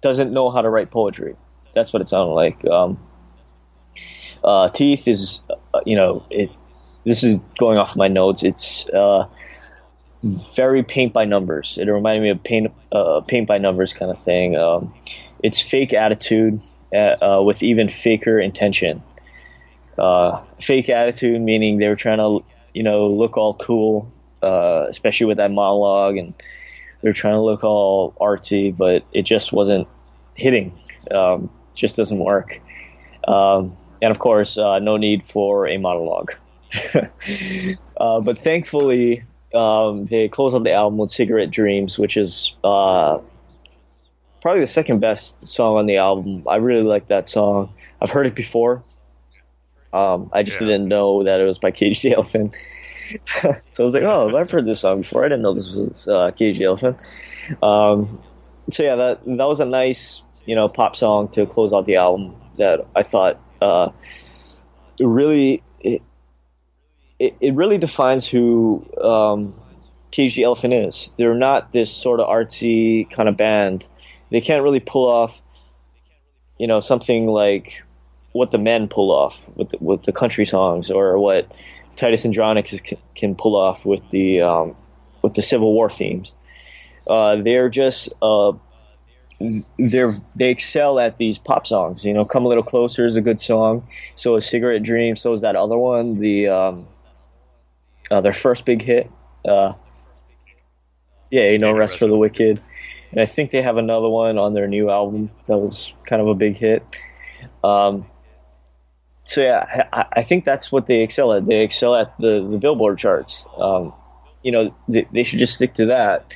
doesn't 0.00 0.32
know 0.32 0.50
how 0.50 0.62
to 0.62 0.70
write 0.70 0.90
poetry. 0.90 1.36
That's 1.74 1.92
what 1.92 2.02
it 2.02 2.08
sounded 2.08 2.32
like. 2.34 2.64
Um, 2.66 2.98
uh, 4.42 4.68
Teeth 4.68 5.08
is, 5.08 5.42
uh, 5.72 5.80
you 5.84 5.96
know, 5.96 6.24
it. 6.30 6.50
This 7.04 7.22
is 7.22 7.40
going 7.58 7.76
off 7.76 7.96
my 7.96 8.08
notes. 8.08 8.42
It's 8.42 8.88
uh, 8.88 9.26
very 10.22 10.82
paint 10.82 11.12
by 11.12 11.26
numbers. 11.26 11.76
It 11.78 11.86
reminded 11.86 12.22
me 12.22 12.30
of 12.30 12.42
paint, 12.42 12.72
uh, 12.90 13.20
paint 13.20 13.46
by 13.46 13.58
numbers 13.58 13.92
kind 13.92 14.10
of 14.10 14.22
thing. 14.22 14.56
Um, 14.56 14.94
it's 15.42 15.60
fake 15.60 15.92
attitude 15.92 16.62
uh, 16.94 17.16
uh, 17.20 17.42
with 17.42 17.62
even 17.62 17.88
faker 17.88 18.40
intention. 18.40 19.02
Uh, 19.98 20.42
fake 20.60 20.88
attitude 20.88 21.40
meaning 21.40 21.78
they 21.78 21.88
were 21.88 21.96
trying 21.96 22.18
to, 22.18 22.44
you 22.72 22.82
know, 22.82 23.08
look 23.08 23.36
all 23.36 23.54
cool, 23.54 24.12
uh, 24.42 24.86
especially 24.88 25.26
with 25.26 25.36
that 25.36 25.50
monologue, 25.50 26.16
and 26.16 26.34
they 27.00 27.08
were 27.08 27.14
trying 27.14 27.34
to 27.34 27.40
look 27.40 27.64
all 27.64 28.12
artsy, 28.20 28.76
but 28.76 29.04
it 29.12 29.22
just 29.22 29.52
wasn't 29.52 29.86
hitting. 30.34 30.72
Um, 31.10 31.50
just 31.74 31.96
doesn't 31.96 32.18
work. 32.18 32.60
Um, 33.26 33.76
and 34.00 34.10
of 34.10 34.18
course, 34.18 34.58
uh, 34.58 34.78
no 34.78 34.96
need 34.96 35.22
for 35.22 35.66
a 35.66 35.76
monologue. 35.78 36.32
uh, 37.96 38.20
but 38.20 38.38
thankfully, 38.38 39.24
um, 39.54 40.04
they 40.04 40.28
close 40.28 40.54
out 40.54 40.64
the 40.64 40.72
album 40.72 40.98
with 40.98 41.10
"Cigarette 41.10 41.50
Dreams," 41.50 41.98
which 41.98 42.16
is 42.16 42.54
uh, 42.64 43.18
probably 44.42 44.60
the 44.60 44.66
second 44.66 45.00
best 45.00 45.46
song 45.46 45.76
on 45.76 45.86
the 45.86 45.96
album. 45.96 46.44
I 46.48 46.56
really 46.56 46.82
like 46.82 47.08
that 47.08 47.28
song. 47.28 47.72
I've 48.00 48.10
heard 48.10 48.26
it 48.26 48.34
before, 48.34 48.82
Um, 49.94 50.30
I 50.32 50.42
just 50.42 50.60
Yeah. 50.60 50.66
didn't 50.66 50.88
know 50.88 51.22
that 51.24 51.40
it 51.40 51.44
was 51.44 51.58
by 51.58 51.70
Cage 51.70 52.02
the 52.02 52.14
Elephant. 52.14 52.56
so 53.40 53.50
I 53.50 53.82
was 53.82 53.94
like, 53.94 54.02
oh, 54.02 54.36
I've 54.36 54.50
heard 54.50 54.66
this 54.66 54.80
song 54.80 55.02
before. 55.02 55.24
I 55.24 55.28
didn't 55.28 55.42
know 55.42 55.54
this 55.54 55.74
was 55.76 56.08
uh, 56.08 56.30
Cage 56.32 56.58
the 56.58 56.64
Elephant. 56.64 56.98
Um, 57.62 58.20
so 58.70 58.82
yeah, 58.82 58.96
that 58.96 59.24
that 59.24 59.44
was 59.44 59.60
a 59.60 59.64
nice 59.66 60.22
you 60.46 60.56
know 60.56 60.68
pop 60.68 60.96
song 60.96 61.28
to 61.28 61.46
close 61.46 61.72
out 61.72 61.86
the 61.86 61.96
album 61.96 62.34
that 62.56 62.86
I 62.94 63.02
thought 63.02 63.40
uh, 63.60 63.90
really 64.98 65.62
it, 65.80 66.02
it 67.18 67.36
it 67.40 67.54
really 67.54 67.78
defines 67.78 68.26
who 68.26 68.86
um, 69.00 69.54
Cage 70.10 70.34
the 70.34 70.44
Elephant 70.44 70.74
is. 70.74 71.12
They're 71.16 71.34
not 71.34 71.72
this 71.72 71.92
sort 71.92 72.20
of 72.20 72.28
artsy 72.28 73.08
kind 73.10 73.28
of 73.28 73.36
band. 73.36 73.86
They 74.30 74.40
can't 74.40 74.64
really 74.64 74.80
pull 74.80 75.08
off 75.08 75.40
you 76.58 76.66
know 76.66 76.80
something 76.80 77.26
like 77.26 77.83
what 78.34 78.50
the 78.50 78.58
men 78.58 78.88
pull 78.88 79.12
off 79.12 79.48
with 79.54 79.68
the, 79.68 79.78
with 79.80 80.02
the 80.02 80.12
country 80.12 80.44
songs 80.44 80.90
or 80.90 81.16
what 81.18 81.56
Titus 81.94 82.24
Andronicus 82.24 82.80
can, 82.80 82.98
can 83.14 83.34
pull 83.36 83.54
off 83.54 83.86
with 83.86 84.10
the 84.10 84.42
um, 84.42 84.76
with 85.22 85.34
the 85.34 85.40
Civil 85.40 85.72
War 85.72 85.88
themes. 85.88 86.34
Uh, 87.08 87.36
they're 87.36 87.68
just 87.68 88.12
uh, 88.20 88.52
they're 89.78 90.14
they 90.34 90.50
excel 90.50 90.98
at 90.98 91.16
these 91.16 91.38
pop 91.38 91.64
songs. 91.68 92.04
You 92.04 92.12
know, 92.12 92.24
"Come 92.24 92.44
a 92.44 92.48
Little 92.48 92.64
Closer" 92.64 93.06
is 93.06 93.14
a 93.14 93.20
good 93.20 93.40
song. 93.40 93.86
So 94.16 94.34
is 94.34 94.46
"Cigarette 94.46 94.82
Dream." 94.82 95.14
So 95.14 95.32
is 95.32 95.42
that 95.42 95.54
other 95.54 95.78
one, 95.78 96.16
the 96.16 96.48
um, 96.48 96.88
uh, 98.10 98.20
their 98.20 98.32
first 98.32 98.64
big 98.64 98.82
hit. 98.82 99.08
Uh, 99.44 99.74
yeah, 101.30 101.50
you 101.50 101.58
know, 101.60 101.70
"Rest 101.70 101.98
for 101.98 102.08
the 102.08 102.16
Wicked," 102.16 102.60
and 103.12 103.20
I 103.20 103.26
think 103.26 103.52
they 103.52 103.62
have 103.62 103.76
another 103.76 104.08
one 104.08 104.38
on 104.38 104.54
their 104.54 104.66
new 104.66 104.90
album 104.90 105.30
that 105.46 105.56
was 105.56 105.92
kind 106.04 106.20
of 106.20 106.26
a 106.26 106.34
big 106.34 106.56
hit. 106.56 106.84
Um, 107.62 108.06
so 109.24 109.40
yeah, 109.40 109.88
I, 109.92 110.22
think 110.22 110.44
that's 110.44 110.70
what 110.70 110.86
they 110.86 111.02
excel 111.02 111.32
at. 111.32 111.46
They 111.46 111.62
excel 111.62 111.94
at 111.94 112.16
the, 112.18 112.46
the 112.46 112.58
Billboard 112.58 112.98
charts. 112.98 113.46
Um, 113.56 113.94
you 114.42 114.52
know, 114.52 114.74
they, 114.86 115.08
they 115.12 115.22
should 115.22 115.38
just 115.38 115.54
stick 115.54 115.74
to 115.74 115.86
that. 115.86 116.26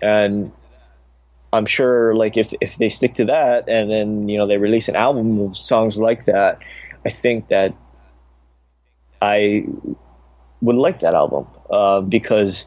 And 0.00 0.52
I'm 1.52 1.66
sure, 1.66 2.14
like, 2.14 2.36
if 2.36 2.52
if 2.60 2.76
they 2.76 2.88
stick 2.88 3.16
to 3.16 3.26
that, 3.26 3.68
and 3.68 3.90
then 3.90 4.28
you 4.28 4.38
know 4.38 4.46
they 4.46 4.58
release 4.58 4.88
an 4.88 4.96
album 4.96 5.40
of 5.40 5.56
songs 5.56 5.96
like 5.96 6.26
that, 6.26 6.60
I 7.04 7.10
think 7.10 7.48
that 7.48 7.74
I 9.20 9.66
would 10.60 10.76
like 10.76 11.00
that 11.00 11.14
album 11.14 11.46
uh, 11.70 12.00
because 12.00 12.66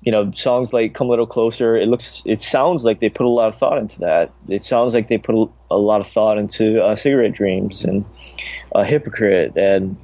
you 0.00 0.12
know 0.12 0.30
songs 0.30 0.72
like 0.72 0.94
"Come 0.94 1.08
a 1.08 1.10
Little 1.10 1.26
Closer." 1.26 1.76
It 1.76 1.88
looks, 1.88 2.22
it 2.24 2.40
sounds 2.40 2.84
like 2.84 3.00
they 3.00 3.08
put 3.08 3.26
a 3.26 3.28
lot 3.28 3.48
of 3.48 3.56
thought 3.56 3.78
into 3.78 4.00
that. 4.00 4.32
It 4.48 4.62
sounds 4.62 4.94
like 4.94 5.08
they 5.08 5.18
put 5.18 5.34
a, 5.34 5.46
a 5.74 5.78
lot 5.78 6.00
of 6.00 6.06
thought 6.06 6.38
into 6.38 6.82
uh, 6.82 6.94
"Cigarette 6.94 7.32
Dreams" 7.32 7.84
and 7.84 8.04
uh, 8.74 8.84
"Hypocrite" 8.84 9.56
and 9.56 9.96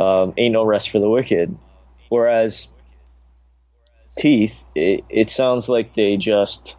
um, 0.00 0.34
"Ain't 0.36 0.52
No 0.52 0.64
Rest 0.64 0.90
for 0.90 0.98
the 0.98 1.08
Wicked." 1.08 1.56
Whereas 2.08 2.68
Teeth, 4.16 4.66
it, 4.74 5.04
it 5.08 5.30
sounds 5.30 5.68
like 5.68 5.94
they 5.94 6.16
just 6.16 6.76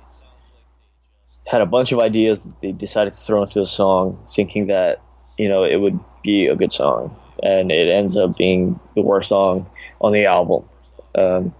had 1.48 1.62
a 1.62 1.66
bunch 1.66 1.92
of 1.92 2.00
ideas 2.00 2.42
that 2.42 2.62
they 2.62 2.72
decided 2.72 3.14
to 3.14 3.20
throw 3.20 3.44
into 3.44 3.60
a 3.60 3.66
song, 3.66 4.24
thinking 4.30 4.68
that 4.68 5.02
you 5.38 5.50
know 5.50 5.64
it 5.64 5.78
would 5.78 6.00
be 6.24 6.48
a 6.48 6.56
good 6.56 6.72
song, 6.72 7.18
and 7.42 7.72
it 7.72 7.90
ends 7.90 8.16
up 8.18 8.38
being 8.38 8.80
the 8.96 9.02
worst 9.02 9.30
song 9.30 9.68
on 10.00 10.14
the 10.14 10.26
album. 10.26 10.64
Um, 11.16 11.56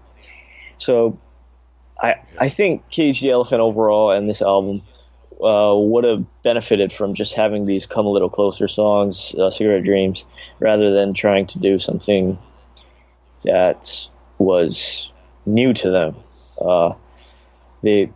so, 0.78 1.18
I 2.00 2.16
I 2.38 2.48
think 2.48 2.88
Cage 2.90 3.20
the 3.20 3.30
Elephant 3.30 3.60
overall 3.60 4.12
and 4.12 4.28
this 4.28 4.42
album 4.42 4.82
uh, 5.42 5.74
would 5.76 6.04
have 6.04 6.24
benefited 6.42 6.92
from 6.92 7.14
just 7.14 7.34
having 7.34 7.64
these 7.64 7.86
"Come 7.86 8.06
a 8.06 8.10
Little 8.10 8.30
Closer" 8.30 8.68
songs, 8.68 9.34
uh, 9.34 9.50
"Cigarette 9.50 9.84
Dreams," 9.84 10.26
rather 10.60 10.92
than 10.92 11.14
trying 11.14 11.46
to 11.48 11.58
do 11.58 11.78
something 11.78 12.38
that 13.42 14.08
was 14.38 15.10
new 15.46 15.72
to 15.74 15.90
them. 15.90 16.16
Uh, 16.58 16.94
they 17.82 18.10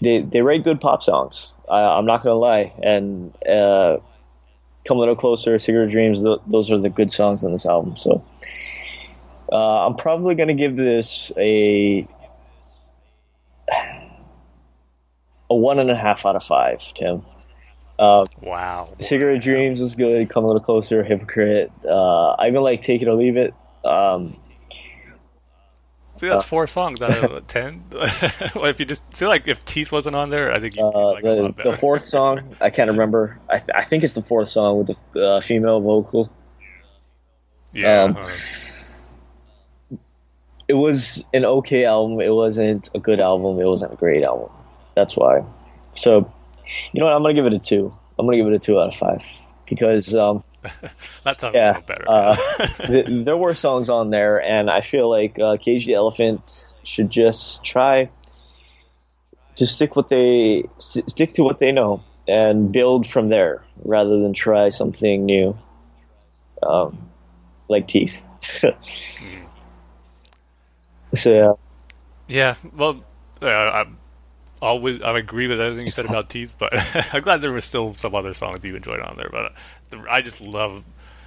they 0.00 0.20
they 0.20 0.42
write 0.42 0.64
good 0.64 0.80
pop 0.80 1.02
songs. 1.02 1.50
I, 1.68 1.82
I'm 1.82 2.06
not 2.06 2.22
gonna 2.22 2.36
lie, 2.36 2.72
and 2.82 3.34
uh, 3.46 3.98
"Come 4.84 4.96
a 4.96 5.00
Little 5.00 5.16
Closer," 5.16 5.58
"Cigarette 5.58 5.90
Dreams," 5.90 6.22
th- 6.22 6.40
those 6.46 6.70
are 6.70 6.78
the 6.78 6.90
good 6.90 7.10
songs 7.12 7.44
on 7.44 7.52
this 7.52 7.66
album. 7.66 7.96
So 7.96 8.24
uh, 9.50 9.86
I'm 9.86 9.96
probably 9.96 10.34
gonna 10.34 10.54
give 10.54 10.76
this 10.76 11.32
a 11.36 12.06
a 15.52 15.56
one 15.56 15.78
and 15.78 15.90
a 15.90 15.96
half 15.96 16.24
out 16.26 16.36
of 16.36 16.44
five, 16.44 16.80
Tim. 16.94 17.22
Uh, 17.98 18.26
Wow. 18.40 18.88
Cigarette 19.00 19.42
Dreams 19.42 19.80
was 19.80 19.94
good. 19.94 20.28
Come 20.28 20.44
a 20.44 20.46
little 20.48 20.62
closer. 20.62 21.04
Hypocrite. 21.04 21.70
Uh, 21.84 22.30
I 22.32 22.48
even 22.48 22.62
like 22.62 22.82
Take 22.82 23.02
It 23.02 23.08
or 23.08 23.14
Leave 23.14 23.36
It. 23.36 23.54
Um, 23.84 24.36
See, 26.16 26.28
that's 26.28 26.44
four 26.44 26.66
songs 26.66 27.02
out 27.02 27.16
of 27.24 27.46
ten. 27.48 27.84
well, 28.54 28.66
if 28.66 28.78
you 28.78 28.86
just 28.86 29.02
see, 29.16 29.26
like, 29.26 29.48
if 29.48 29.64
Teeth 29.64 29.90
wasn't 29.92 30.14
on 30.14 30.30
there, 30.30 30.52
I 30.52 30.60
think 30.60 30.76
you'd 30.76 30.84
uh, 30.84 31.12
like 31.14 31.24
it 31.24 31.28
a 31.30 31.34
the 31.36 31.42
lot 31.42 31.56
better. 31.56 31.70
the 31.72 31.76
fourth 31.76 32.02
song 32.02 32.54
I 32.60 32.70
can't 32.70 32.90
remember. 32.94 33.38
I, 33.48 33.58
th- 33.58 33.70
I 33.74 33.84
think 33.84 34.04
it's 34.04 34.14
the 34.14 34.22
fourth 34.22 34.48
song 34.48 34.78
with 34.78 34.96
the 35.14 35.20
uh, 35.20 35.40
female 35.40 35.80
vocal. 35.80 36.30
yeah. 37.72 38.02
um, 38.04 38.16
uh, 38.16 38.28
It 40.68 40.74
was 40.74 41.24
an 41.34 41.44
okay 41.44 41.84
album. 41.84 42.20
It 42.20 42.30
wasn't 42.32 42.88
a 42.94 42.98
good 43.00 43.18
album. 43.20 43.60
It 43.60 43.66
wasn't 43.66 43.92
a 43.92 43.96
great 43.96 44.22
album. 44.22 44.50
That's 44.94 45.16
why. 45.16 45.44
So, 45.96 46.32
you 46.92 47.00
know 47.00 47.06
what? 47.06 47.14
I'm 47.14 47.22
gonna 47.22 47.34
give 47.34 47.46
it 47.46 47.52
a 47.54 47.58
two. 47.58 47.94
I'm 48.18 48.26
gonna 48.26 48.36
give 48.36 48.46
it 48.46 48.54
a 48.54 48.58
two 48.58 48.78
out 48.78 48.88
of 48.88 48.94
five 48.94 49.24
because 49.66 50.14
um, 50.14 50.44
that 51.24 51.40
sounds 51.40 51.54
yeah, 51.54 51.80
better. 51.80 52.08
uh, 52.08 52.36
th- 52.86 53.06
there 53.08 53.36
were 53.36 53.54
songs 53.54 53.88
on 53.88 54.10
there, 54.10 54.40
and 54.40 54.70
I 54.70 54.80
feel 54.82 55.10
like 55.10 55.38
uh, 55.38 55.56
Cage 55.56 55.86
the 55.86 55.94
Elephant 55.94 56.74
should 56.84 57.10
just 57.10 57.64
try 57.64 58.10
to 59.56 59.66
stick 59.66 59.96
what 59.96 60.08
they 60.08 60.64
s- 60.78 60.98
stick 61.08 61.34
to 61.34 61.42
what 61.42 61.58
they 61.58 61.72
know 61.72 62.02
and 62.28 62.70
build 62.72 63.06
from 63.06 63.28
there, 63.28 63.64
rather 63.84 64.20
than 64.20 64.32
try 64.32 64.68
something 64.68 65.24
new, 65.24 65.58
um, 66.62 67.10
like 67.68 67.88
Teeth. 67.88 68.22
so 71.14 71.30
yeah, 71.30 71.52
Yeah, 72.28 72.54
well, 72.76 73.02
uh, 73.40 73.46
I 73.46 73.86
always 74.62 75.02
I 75.02 75.18
agree 75.18 75.48
with 75.48 75.60
everything 75.60 75.84
you 75.84 75.92
said 75.92 76.06
about 76.06 76.30
Teeth, 76.30 76.54
but 76.58 76.72
I'm 77.14 77.22
glad 77.22 77.42
there 77.42 77.52
was 77.52 77.64
still 77.64 77.94
some 77.94 78.14
other 78.14 78.32
songs 78.32 78.64
you 78.64 78.76
enjoyed 78.76 79.00
on 79.00 79.16
there. 79.16 79.28
But 79.30 79.52
uh, 79.92 80.04
I 80.08 80.22
just 80.22 80.40
love, 80.40 80.84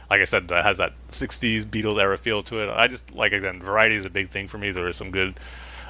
like 0.09 0.21
I 0.21 0.25
said, 0.25 0.47
that 0.47 0.63
has 0.63 0.77
that 0.77 0.93
'60s 1.11 1.65
Beatles 1.65 2.01
era 2.01 2.17
feel 2.17 2.41
to 2.43 2.63
it. 2.63 2.69
I 2.69 2.87
just 2.87 3.11
like 3.11 3.33
again, 3.33 3.61
variety 3.61 3.95
is 3.95 4.05
a 4.05 4.09
big 4.09 4.31
thing 4.31 4.47
for 4.47 4.57
me. 4.57 4.71
There 4.71 4.87
is 4.87 4.95
some 4.95 5.11
good, 5.11 5.39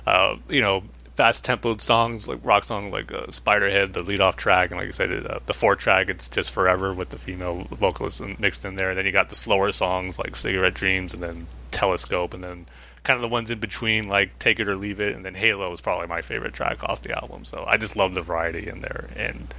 uh, 0.06 0.36
you 0.50 0.62
know, 0.62 0.84
fast 1.16 1.46
tempoed 1.46 1.80
songs 1.80 2.28
like 2.28 2.40
rock 2.44 2.64
song 2.64 2.92
like 2.92 3.12
uh, 3.12 3.28
Spiderhead, 3.28 3.94
the 3.94 4.02
lead 4.02 4.20
off 4.20 4.36
track, 4.36 4.72
and 4.72 4.80
like 4.80 4.90
I 4.90 4.92
said, 4.92 5.26
uh, 5.26 5.40
the 5.46 5.54
four 5.54 5.76
track 5.76 6.10
it's 6.10 6.28
just 6.28 6.52
forever 6.52 6.94
with 6.94 7.10
the 7.10 7.20
female 7.20 7.68
vocalist 7.72 8.22
mixed 8.40 8.66
in 8.66 8.76
there. 8.76 8.90
And 8.90 8.98
then 8.98 9.06
you 9.06 9.12
got 9.12 9.30
the 9.30 9.36
slower 9.36 9.72
songs 9.72 10.18
like 10.18 10.36
Cigarette 10.36 10.74
Dreams, 10.74 11.14
and 11.14 11.22
then 11.22 11.48
Telescope, 11.72 12.34
and 12.34 12.44
then 12.44 12.66
kind 13.06 13.16
of 13.16 13.22
the 13.22 13.30
ones 13.30 13.52
in 13.52 13.60
between, 13.60 14.10
like 14.10 14.38
Take 14.40 14.60
It 14.60 14.70
or 14.70 14.76
Leave 14.76 15.00
It, 15.00 15.16
and 15.16 15.24
then 15.24 15.36
Halo 15.36 15.72
is 15.72 15.80
probably 15.80 16.08
my 16.08 16.22
favorite 16.22 16.54
track 16.54 16.84
off 16.84 17.02
the 17.02 17.18
album. 17.18 17.46
So 17.46 17.64
I 17.66 17.78
just 17.78 17.96
love 17.96 18.14
the 18.14 18.22
variety 18.22 18.68
in 18.68 18.82
there, 18.82 19.10
and 19.16 19.54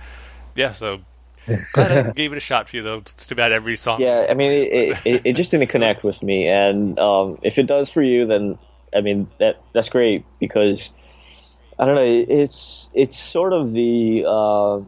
yeah, 0.55 0.73
so 0.73 1.01
glad 1.73 1.93
I 1.93 2.11
gave 2.11 2.33
it 2.33 2.37
a 2.37 2.41
shot 2.41 2.69
for 2.69 2.77
you 2.77 2.83
though. 2.83 2.99
It's 2.99 3.27
too 3.27 3.35
bad 3.35 3.53
every 3.53 3.77
song. 3.77 4.01
yeah. 4.01 4.27
I 4.29 4.35
mean, 4.35 4.53
it, 4.53 5.07
it, 5.07 5.23
it 5.25 5.33
just 5.37 5.51
didn't 5.51 5.69
connect 5.69 6.05
with 6.05 6.23
me, 6.23 6.49
and 6.49 6.99
um, 6.99 7.39
if 7.43 7.59
it 7.59 7.67
does 7.67 7.91
for 7.91 8.03
you, 8.03 8.27
then 8.27 8.59
I 8.95 9.01
mean 9.01 9.29
that 9.39 9.63
that's 9.73 9.89
great 9.89 10.25
because 10.41 10.91
I 11.79 11.87
don't 11.87 11.95
know. 11.95 12.25
It's 12.29 12.91
it's 12.95 13.19
sort 13.19 13.53
of 13.53 13.73
the 13.73 14.25
uh, 14.27 14.81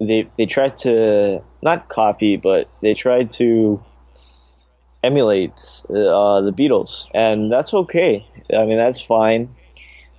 they 0.00 0.28
they 0.36 0.46
tried 0.46 0.78
to 0.78 1.42
not 1.62 1.88
copy, 1.88 2.36
but 2.36 2.68
they 2.82 2.94
tried 2.94 3.32
to 3.32 3.82
emulate 5.02 5.52
uh, 5.88 6.40
the 6.42 6.52
Beatles, 6.52 7.06
and 7.14 7.50
that's 7.50 7.72
okay. 7.72 8.26
I 8.54 8.64
mean, 8.64 8.78
that's 8.78 9.00
fine. 9.00 9.54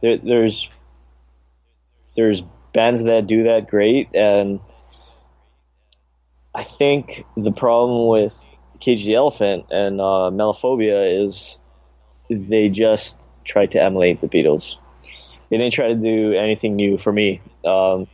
There, 0.02 0.18
there's 0.18 0.70
there's 2.16 2.42
bands 2.74 3.04
that 3.04 3.28
do 3.28 3.44
that 3.44 3.70
great, 3.70 4.16
and 4.16 4.60
I 6.54 6.64
think 6.64 7.26
the 7.38 7.52
problem 7.52 8.08
with 8.08 8.50
Cage 8.80 9.06
the 9.06 9.16
Elephant 9.16 9.66
and 9.70 10.02
uh, 10.02 10.32
Melophobia 10.32 11.26
is 11.26 11.58
they 12.30 12.70
just 12.70 13.28
tried 13.44 13.72
to 13.72 13.82
emulate 13.82 14.22
the 14.22 14.28
Beatles. 14.28 14.78
They 15.50 15.58
didn't 15.58 15.74
try 15.74 15.90
to 15.90 15.96
do 15.96 16.34
anything 16.34 16.76
new 16.76 16.98
for 16.98 17.12
me. 17.12 17.42
Um, 17.66 18.08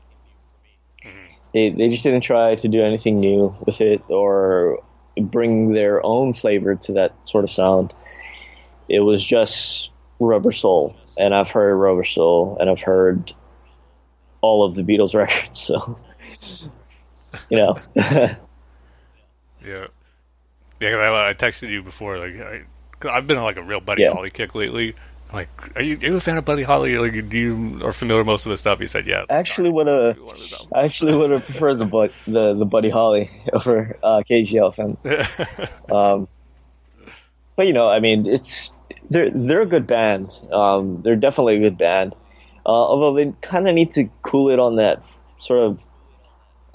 they 1.53 1.69
they 1.69 1.89
just 1.89 2.03
didn't 2.03 2.21
try 2.21 2.55
to 2.55 2.67
do 2.67 2.81
anything 2.83 3.19
new 3.19 3.55
with 3.65 3.79
it 3.81 4.01
or 4.09 4.83
bring 5.21 5.73
their 5.73 6.05
own 6.05 6.33
flavor 6.33 6.75
to 6.75 6.93
that 6.93 7.13
sort 7.25 7.43
of 7.43 7.51
sound. 7.51 7.93
It 8.89 9.01
was 9.01 9.23
just 9.23 9.91
Rubber 10.19 10.51
Soul, 10.51 10.95
and 11.17 11.33
I've 11.35 11.49
heard 11.51 11.75
Rubber 11.75 12.03
Soul, 12.03 12.57
and 12.59 12.69
I've 12.69 12.81
heard 12.81 13.33
all 14.41 14.63
of 14.65 14.75
the 14.75 14.83
Beatles 14.83 15.13
records. 15.15 15.59
So, 15.59 15.99
you 17.49 17.57
know, 17.57 17.79
Yeah, 19.65 19.87
yeah. 20.79 20.95
I, 20.97 21.29
I 21.29 21.33
texted 21.33 21.69
you 21.69 21.83
before. 21.83 22.17
Like, 22.19 22.39
I, 22.39 22.61
I've 23.09 23.27
been 23.27 23.37
on 23.37 23.43
like 23.43 23.57
a 23.57 23.63
real 23.63 23.81
Buddy 23.81 24.03
Yeah. 24.03 24.13
Holly 24.13 24.29
kick 24.29 24.55
lately. 24.55 24.95
Like, 25.33 25.49
are 25.75 25.81
you, 25.81 25.97
are 25.97 26.05
you 26.05 26.15
a 26.17 26.21
fan 26.21 26.37
of 26.37 26.45
Buddy 26.45 26.63
Holly? 26.63 26.97
Like, 26.97 27.29
do 27.29 27.37
you 27.37 27.85
are 27.85 27.91
familiar 27.91 28.21
with 28.21 28.27
most 28.27 28.45
of 28.45 28.51
the 28.51 28.57
stuff? 28.57 28.79
He 28.79 28.87
said, 28.87 29.05
yeah. 29.05 29.25
I 29.29 29.35
actually 29.35 29.69
would 29.69 29.87
have. 29.87 30.17
One 30.19 30.35
of 30.35 30.41
his 30.41 30.53
albums. 30.53 30.71
I 30.73 30.83
actually 30.85 31.15
would 31.15 31.31
have 31.31 31.43
preferred 31.43 31.79
the 31.79 31.85
but 31.85 32.11
the 32.25 32.53
the 32.53 32.65
Buddy 32.65 32.89
Holly 32.89 33.29
over 33.53 33.97
uh, 34.01 34.23
KGL 34.29 34.73
fan. 34.75 34.97
Um, 35.89 36.27
but 37.55 37.65
you 37.65 37.73
know, 37.73 37.89
I 37.89 37.99
mean, 37.99 38.25
it's 38.27 38.69
they're 39.09 39.31
they're 39.31 39.61
a 39.61 39.65
good 39.65 39.87
band. 39.87 40.31
Um, 40.51 41.01
they're 41.01 41.15
definitely 41.15 41.57
a 41.57 41.59
good 41.59 41.77
band. 41.77 42.13
Uh, 42.65 42.69
although 42.69 43.13
they 43.15 43.33
kind 43.41 43.67
of 43.67 43.73
need 43.73 43.91
to 43.93 44.09
cool 44.21 44.49
it 44.49 44.59
on 44.59 44.75
that 44.75 45.03
sort 45.39 45.59
of 45.59 45.79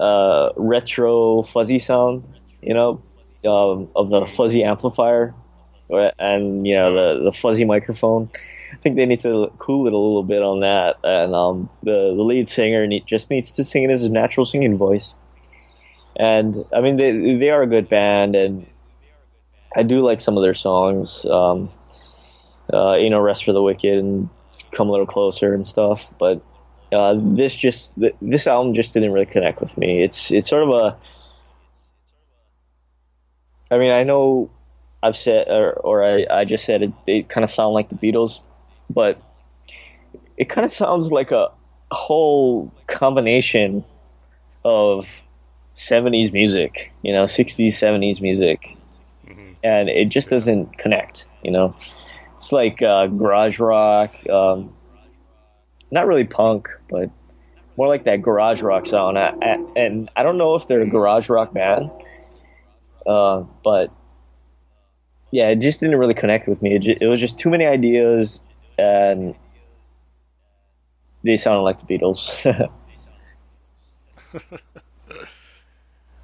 uh, 0.01 0.53
retro 0.57 1.43
fuzzy 1.43 1.79
sound, 1.79 2.25
you 2.63 2.75
know, 2.75 3.03
um, 3.45 3.89
of 3.95 4.09
the 4.09 4.27
fuzzy 4.27 4.65
amplifier, 4.65 5.35
and 5.91 6.67
you 6.67 6.75
know 6.75 6.95
the 6.95 7.25
the 7.25 7.33
fuzzy 7.33 7.65
microphone. 7.65 8.31
I 8.73 8.77
think 8.77 8.97
they 8.97 9.07
need 9.07 9.21
to 9.21 9.53
cool 9.59 9.87
it 9.87 9.93
a 9.93 9.99
little 9.99 10.23
bit 10.23 10.43
on 10.43 10.61
that, 10.61 10.97
and 11.05 11.35
um, 11.35 11.71
the 11.83 12.15
the 12.17 12.23
lead 12.23 12.49
singer 12.49 12.87
need, 12.87 13.07
just 13.07 13.31
needs 13.31 13.53
to 13.53 13.65
sing 13.65 13.85
in 13.85 13.91
his 13.91 14.09
natural 14.09 14.47
singing 14.47 14.79
voice. 14.79 15.15
And 16.17 16.65
I 16.73 16.81
mean, 16.81 16.97
they 16.97 17.37
they 17.37 17.51
are 17.51 17.63
a 17.63 17.67
good 17.67 17.89
band, 17.89 18.35
and 18.35 18.67
I 19.75 19.83
do 19.83 20.01
like 20.01 20.21
some 20.21 20.37
of 20.37 20.43
their 20.43 20.55
songs. 20.55 21.25
Um, 21.27 21.71
uh, 22.73 22.95
you 22.95 23.11
know, 23.11 23.21
Rest 23.21 23.45
for 23.45 23.53
the 23.53 23.63
Wicked 23.63 23.99
and 23.99 24.29
Come 24.71 24.89
a 24.89 24.93
Little 24.93 25.07
Closer 25.07 25.55
and 25.55 25.67
stuff. 25.67 26.13
But 26.19 26.43
uh, 26.93 27.17
this 27.19 27.55
just 27.55 27.95
th- 27.99 28.17
this 28.21 28.47
album 28.47 28.75
just 28.75 28.95
didn't 28.95 29.13
really 29.13 29.27
connect 29.27 29.61
with 29.61 29.77
me. 29.77 30.03
It's 30.03 30.31
it's 30.31 30.49
sort 30.49 30.63
of 30.63 30.69
a. 30.71 30.97
I 33.71 33.79
mean, 33.79 33.93
I 33.93 34.05
know 34.05 34.51
I've 35.03 35.17
said 35.17 35.49
or, 35.49 35.73
or 35.73 36.05
I, 36.05 36.27
I 36.31 36.45
just 36.45 36.65
said 36.65 36.83
it. 36.83 36.93
They 37.07 37.23
kind 37.23 37.45
of 37.45 37.51
sound 37.51 37.75
like 37.75 37.89
the 37.89 37.97
Beatles, 37.97 38.41
but 38.89 39.21
it 40.37 40.49
kind 40.49 40.65
of 40.65 40.73
sounds 40.73 41.11
like 41.11 41.33
a 41.33 41.51
whole 41.91 42.73
combination 42.87 43.85
of 44.65 45.23
70s 45.75 46.33
music, 46.33 46.93
you 47.03 47.13
know, 47.13 47.25
60s, 47.25 47.69
70s 47.69 48.21
music. 48.21 48.77
And 49.65 49.89
it 49.89 50.09
just 50.09 50.29
doesn't 50.29 50.79
connect, 50.79 51.27
you 51.43 51.51
know. 51.51 51.77
It's 52.37 52.53
like 52.53 52.83
uh, 52.83 53.07
garage 53.07 53.59
rock, 53.59 54.15
um, 54.29 54.73
not 55.91 56.07
really 56.07 56.25
punk, 56.25 56.69
but 56.91 57.11
more 57.77 57.89
like 57.89 58.05
that 58.05 58.23
garage 58.23 58.63
rock 58.63 58.87
sound. 58.87 59.19
I, 59.19 59.35
I, 59.41 59.65
and 59.77 60.11
I 60.17 60.23
don't 60.23 60.39
know 60.39 60.57
if 60.57 60.67
they're 60.67 60.81
a 60.81 60.89
garage 60.89 61.29
rock 61.29 61.53
band, 61.53 61.91
uh, 63.07 63.45
but 63.65 63.93
yeah, 65.33 65.49
it 65.49 65.57
just 65.57 65.81
didn't 65.81 65.99
really 65.99 66.15
connect 66.15 66.47
with 66.47 66.63
me. 66.63 66.77
It, 66.77 66.79
ju- 66.83 66.97
it 67.01 67.07
was 67.07 67.19
just 67.19 67.39
too 67.39 67.51
many 67.51 67.65
ideas, 67.67 68.41
and 68.79 69.35
they 71.25 71.37
sounded 71.37 71.63
like 71.63 71.85
the 71.85 71.99
Beatles. 71.99 72.69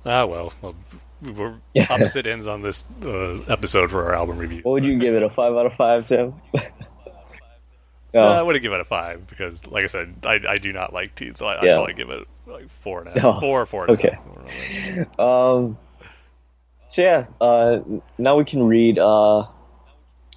ah, 0.06 0.24
well, 0.26 0.52
well, 0.62 0.74
we're 1.22 1.54
Yeah. 1.74 1.86
opposite 1.90 2.26
ends 2.26 2.46
on 2.46 2.62
this 2.62 2.84
uh, 3.02 3.40
episode 3.48 3.90
for 3.90 4.04
our 4.04 4.14
album 4.14 4.38
review. 4.38 4.60
what 4.62 4.72
would 4.72 4.86
you 4.86 4.98
give 4.98 5.14
it? 5.14 5.22
A 5.22 5.30
five 5.30 5.54
out 5.54 5.66
of 5.66 5.74
five, 5.74 6.06
Tim? 6.08 6.34
Uh, 8.14 8.20
I 8.20 8.38
oh, 8.38 8.44
wouldn't 8.46 8.62
give 8.62 8.72
it 8.72 8.80
a 8.80 8.86
five 8.86 9.26
because, 9.26 9.66
like 9.66 9.84
I 9.84 9.86
said, 9.86 10.14
I, 10.24 10.40
I 10.48 10.56
do 10.56 10.72
not 10.72 10.94
like 10.94 11.14
Teeth, 11.14 11.36
so 11.36 11.46
I, 11.46 11.60
I'd 11.60 11.74
probably 11.74 11.92
give 11.92 12.08
it 12.08 12.26
like 12.46 12.70
four 12.70 13.00
and 13.00 13.08
a 13.08 13.12
half, 13.12 13.24
Oh, 13.36 13.38
four 13.40 13.60
or 13.60 13.66
four. 13.66 13.82
and 13.84 13.90
a 13.90 13.92
okay. 13.92 14.18
half. 14.96 15.20
um, 15.20 15.76
so 16.90 17.02
yeah, 17.02 17.26
uh, 17.40 17.80
now 18.16 18.36
we 18.36 18.44
can 18.44 18.62
read 18.66 18.98
uh, 18.98 19.38
uh, 19.40 19.46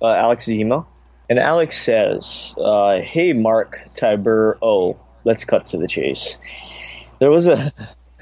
Alex's 0.01 0.51
email. 0.51 0.87
And 1.29 1.39
Alex 1.39 1.81
says, 1.81 2.53
uh, 2.57 2.99
"Hey, 3.01 3.31
Mark 3.31 3.79
Tiber. 3.95 4.57
Oh, 4.61 4.99
let's 5.23 5.45
cut 5.45 5.67
to 5.67 5.77
the 5.77 5.87
chase. 5.87 6.37
There 7.19 7.29
was 7.29 7.47
a 7.47 7.71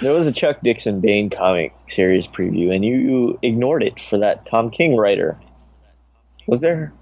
there 0.00 0.12
was 0.12 0.26
a 0.26 0.32
Chuck 0.32 0.58
Dixon 0.64 1.00
Bane 1.00 1.30
comic 1.30 1.72
series 1.88 2.26
preview, 2.26 2.74
and 2.74 2.84
you, 2.84 2.96
you 2.96 3.38
ignored 3.42 3.82
it 3.84 4.00
for 4.00 4.18
that 4.18 4.46
Tom 4.46 4.70
King 4.70 4.96
writer. 4.96 5.38
Was 6.46 6.60
there? 6.60 6.92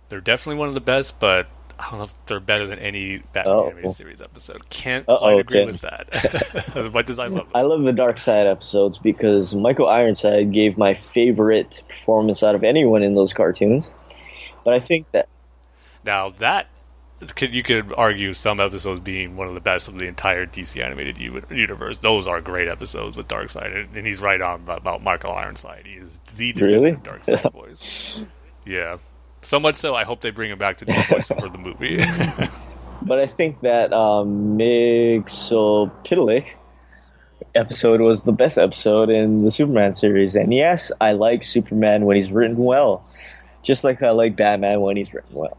They're 0.10 0.22
definitely 0.22 0.60
one 0.60 0.68
of 0.68 0.74
the 0.74 0.82
best, 0.82 1.20
but 1.20 1.48
I 1.80 1.89
don't 1.89 2.00
know 2.00 2.06
if 2.06 2.14
they're 2.28 2.39
better 2.39 2.68
than 2.68 2.80
any 2.80 3.20
Batman 3.34 3.54
Uh-oh. 3.54 3.68
animated 3.70 3.92
series 3.96 4.22
episode. 4.22 4.70
Can't 4.70 5.06
quite 5.06 5.39
agree 5.39 5.66
Tim. 5.66 5.72
with 5.72 5.82
that. 5.82 6.92
much 6.94 7.10
as 7.10 7.18
I 7.18 7.28
love 7.28 7.46
them. 7.52 7.56
I 7.56 7.62
love 7.62 7.82
the 7.84 7.92
Darkseid 7.94 8.50
episodes 8.52 8.98
because 8.98 9.56
Michael 9.56 9.88
Ironside 9.88 10.52
gave 10.54 10.78
my 10.78 10.94
favorite 10.94 11.82
performance 11.89 12.44
out 12.44 12.56
of 12.56 12.64
anyone 12.64 13.04
in 13.04 13.16
those 13.16 13.34
cartoons. 13.34 13.92
But 14.64 14.74
I 14.74 14.80
think 14.80 15.10
that 15.12 15.28
Now 16.04 16.30
that 16.39 16.68
could 17.36 17.54
you 17.54 17.64
could 17.64 17.94
argue 17.98 18.34
some 18.34 18.60
episodes 18.60 19.00
being 19.00 19.36
one 19.38 19.48
of 19.48 19.54
the 19.54 19.60
best 19.60 19.88
of 19.88 19.98
the 19.98 20.06
entire 20.08 20.46
DC 20.46 20.84
animated 20.84 21.18
u- 21.18 21.44
universe. 21.50 21.98
Those 22.00 22.28
are 22.28 22.42
great 22.42 22.68
episodes 22.68 23.16
with 23.16 23.28
Darkseid, 23.28 23.76
and, 23.76 23.96
and 23.96 24.08
he's 24.08 24.20
right 24.20 24.42
on 24.42 24.62
about, 24.62 24.80
about 24.80 25.04
Michael 25.04 25.32
Ironside. 25.34 25.86
He 25.86 25.94
is 25.94 26.20
the 26.36 26.54
Really? 26.54 26.94
Darkseid 26.94 27.52
voice. 27.54 28.24
Yeah, 28.66 28.98
so 29.42 29.60
much 29.60 29.76
so 29.76 29.96
I 29.96 30.04
hope 30.04 30.22
they 30.22 30.32
bring 30.32 30.52
him 30.52 30.58
back 30.58 30.78
to 30.78 30.86
do 30.86 30.94
voice 31.10 31.28
for 31.28 31.50
the 31.50 31.58
movie. 31.58 31.98
but 33.02 33.20
I 33.20 33.28
think 33.28 33.62
that 33.62 33.92
um, 33.94 34.60
episode 37.56 38.02
was 38.02 38.22
the 38.22 38.32
best 38.32 38.58
episode 38.58 39.10
in 39.10 39.44
the 39.44 39.52
Superman 39.52 39.94
series. 39.94 40.36
And 40.36 40.54
yes, 40.54 40.92
I 41.02 41.14
like 41.14 41.44
Superman 41.44 42.06
when 42.06 42.16
he's 42.16 42.32
written 42.32 42.58
well, 42.58 43.06
just 43.64 43.84
like 43.84 44.02
I 44.04 44.12
like 44.12 44.36
Batman 44.36 44.82
when 44.82 44.98
he's 44.98 45.14
written 45.14 45.36
well. 45.36 45.58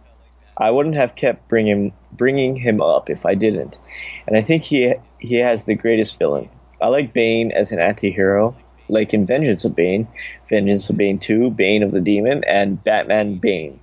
I 0.57 0.70
wouldn't 0.70 0.96
have 0.96 1.14
kept 1.14 1.48
bringing 1.48 1.92
bringing 2.12 2.57
him 2.57 2.80
up 2.80 3.09
if 3.09 3.24
I 3.24 3.34
didn't. 3.34 3.78
And 4.26 4.36
I 4.36 4.42
think 4.42 4.64
he 4.64 4.94
he 5.18 5.36
has 5.36 5.64
the 5.64 5.74
greatest 5.74 6.18
villain. 6.18 6.48
I 6.80 6.88
like 6.88 7.12
Bane 7.12 7.53
as 7.53 7.72
an 7.72 7.78
anti-hero, 7.78 8.57
like 8.88 9.14
in 9.14 9.24
Vengeance 9.24 9.64
of 9.64 9.76
Bane, 9.76 10.09
Vengeance 10.48 10.90
of 10.90 10.96
Bane 10.96 11.18
2, 11.18 11.50
Bane 11.50 11.82
of 11.82 11.92
the 11.92 12.00
Demon, 12.00 12.42
and 12.44 12.82
Batman 12.82 13.36
Bane. 13.36 13.78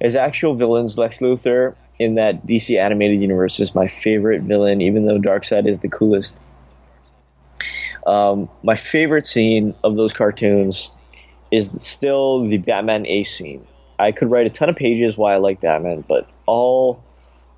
As 0.00 0.14
actual 0.14 0.54
villains, 0.54 0.96
Lex 0.96 1.18
Luthor 1.18 1.74
in 1.98 2.14
that 2.14 2.46
DC 2.46 2.78
animated 2.78 3.20
universe 3.20 3.58
is 3.58 3.74
my 3.74 3.88
favorite 3.88 4.42
villain, 4.42 4.80
even 4.80 5.06
though 5.06 5.18
Darkseid 5.18 5.66
is 5.66 5.80
the 5.80 5.88
coolest. 5.88 6.36
Um, 8.06 8.48
my 8.62 8.76
favorite 8.76 9.26
scene 9.26 9.74
of 9.82 9.96
those 9.96 10.12
cartoons 10.12 10.90
is 11.50 11.70
still 11.78 12.46
the 12.46 12.58
Batman 12.58 13.06
Ace 13.06 13.36
scene. 13.36 13.66
I 13.98 14.12
could 14.12 14.30
write 14.30 14.46
a 14.46 14.50
ton 14.50 14.68
of 14.68 14.76
pages 14.76 15.16
why 15.16 15.34
I 15.34 15.38
like 15.38 15.60
Batman, 15.60 16.04
but 16.06 16.28
all 16.46 17.02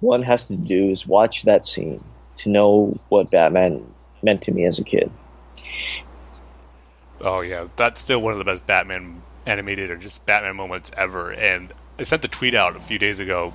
one 0.00 0.22
has 0.22 0.46
to 0.48 0.56
do 0.56 0.90
is 0.90 1.06
watch 1.06 1.42
that 1.42 1.66
scene 1.66 2.02
to 2.36 2.50
know 2.50 2.98
what 3.08 3.30
Batman 3.30 3.84
meant 4.22 4.42
to 4.42 4.52
me 4.52 4.64
as 4.64 4.78
a 4.78 4.84
kid. 4.84 5.10
Oh 7.20 7.40
yeah, 7.40 7.66
that's 7.76 8.00
still 8.00 8.20
one 8.20 8.32
of 8.32 8.38
the 8.38 8.44
best 8.44 8.64
Batman 8.66 9.22
animated 9.46 9.90
or 9.90 9.96
just 9.96 10.24
Batman 10.26 10.56
moments 10.56 10.90
ever. 10.96 11.32
And 11.32 11.72
I 11.98 12.04
sent 12.04 12.22
the 12.22 12.28
tweet 12.28 12.54
out 12.54 12.76
a 12.76 12.80
few 12.80 12.98
days 12.98 13.18
ago 13.18 13.52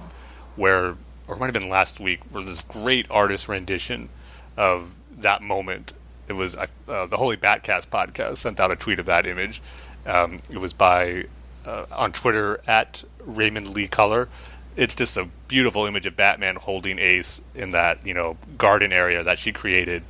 where, 0.55 0.97
or 1.27 1.35
it 1.35 1.39
might 1.39 1.45
have 1.45 1.53
been 1.53 1.69
last 1.69 1.99
week, 1.99 2.19
where 2.31 2.43
this 2.43 2.61
great 2.61 3.09
artist 3.09 3.47
rendition 3.47 4.09
of 4.57 4.91
that 5.11 5.41
moment. 5.41 5.93
It 6.27 6.33
was 6.33 6.55
uh, 6.55 6.67
the 6.87 7.17
Holy 7.17 7.37
Batcast 7.37 7.87
podcast 7.87 8.37
sent 8.37 8.59
out 8.59 8.71
a 8.71 8.75
tweet 8.75 8.99
of 8.99 9.05
that 9.05 9.25
image. 9.25 9.61
Um, 10.05 10.41
it 10.49 10.57
was 10.57 10.73
by 10.73 11.25
uh, 11.65 11.85
on 11.91 12.11
Twitter 12.11 12.61
at 12.67 13.03
Raymond 13.19 13.69
Lee 13.69 13.87
Color. 13.87 14.29
It's 14.75 14.95
just 14.95 15.17
a 15.17 15.25
beautiful 15.47 15.85
image 15.85 16.05
of 16.05 16.15
Batman 16.15 16.55
holding 16.55 16.97
Ace 16.99 17.41
in 17.53 17.71
that 17.71 18.05
you 18.05 18.13
know 18.13 18.37
garden 18.57 18.91
area 18.91 19.23
that 19.23 19.39
she 19.39 19.51
created. 19.51 20.03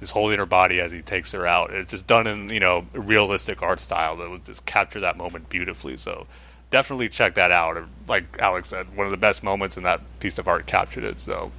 Is 0.00 0.12
holding 0.12 0.38
her 0.38 0.46
body 0.46 0.80
as 0.80 0.92
he 0.92 1.02
takes 1.02 1.32
her 1.32 1.46
out. 1.46 1.70
It's 1.74 1.90
just 1.90 2.06
done 2.06 2.26
in 2.26 2.48
you 2.48 2.60
know 2.60 2.86
realistic 2.94 3.62
art 3.62 3.80
style 3.80 4.16
that 4.16 4.30
would 4.30 4.46
just 4.46 4.64
capture 4.64 5.00
that 5.00 5.18
moment 5.18 5.50
beautifully. 5.50 5.98
So 5.98 6.26
definitely 6.70 7.10
check 7.10 7.34
that 7.34 7.50
out. 7.50 7.76
Like 8.08 8.38
Alex 8.38 8.68
said, 8.68 8.96
one 8.96 9.06
of 9.06 9.10
the 9.10 9.18
best 9.18 9.42
moments 9.42 9.76
in 9.76 9.82
that 9.82 10.00
piece 10.18 10.38
of 10.38 10.48
art 10.48 10.66
captured 10.66 11.04
it. 11.04 11.20
So 11.20 11.52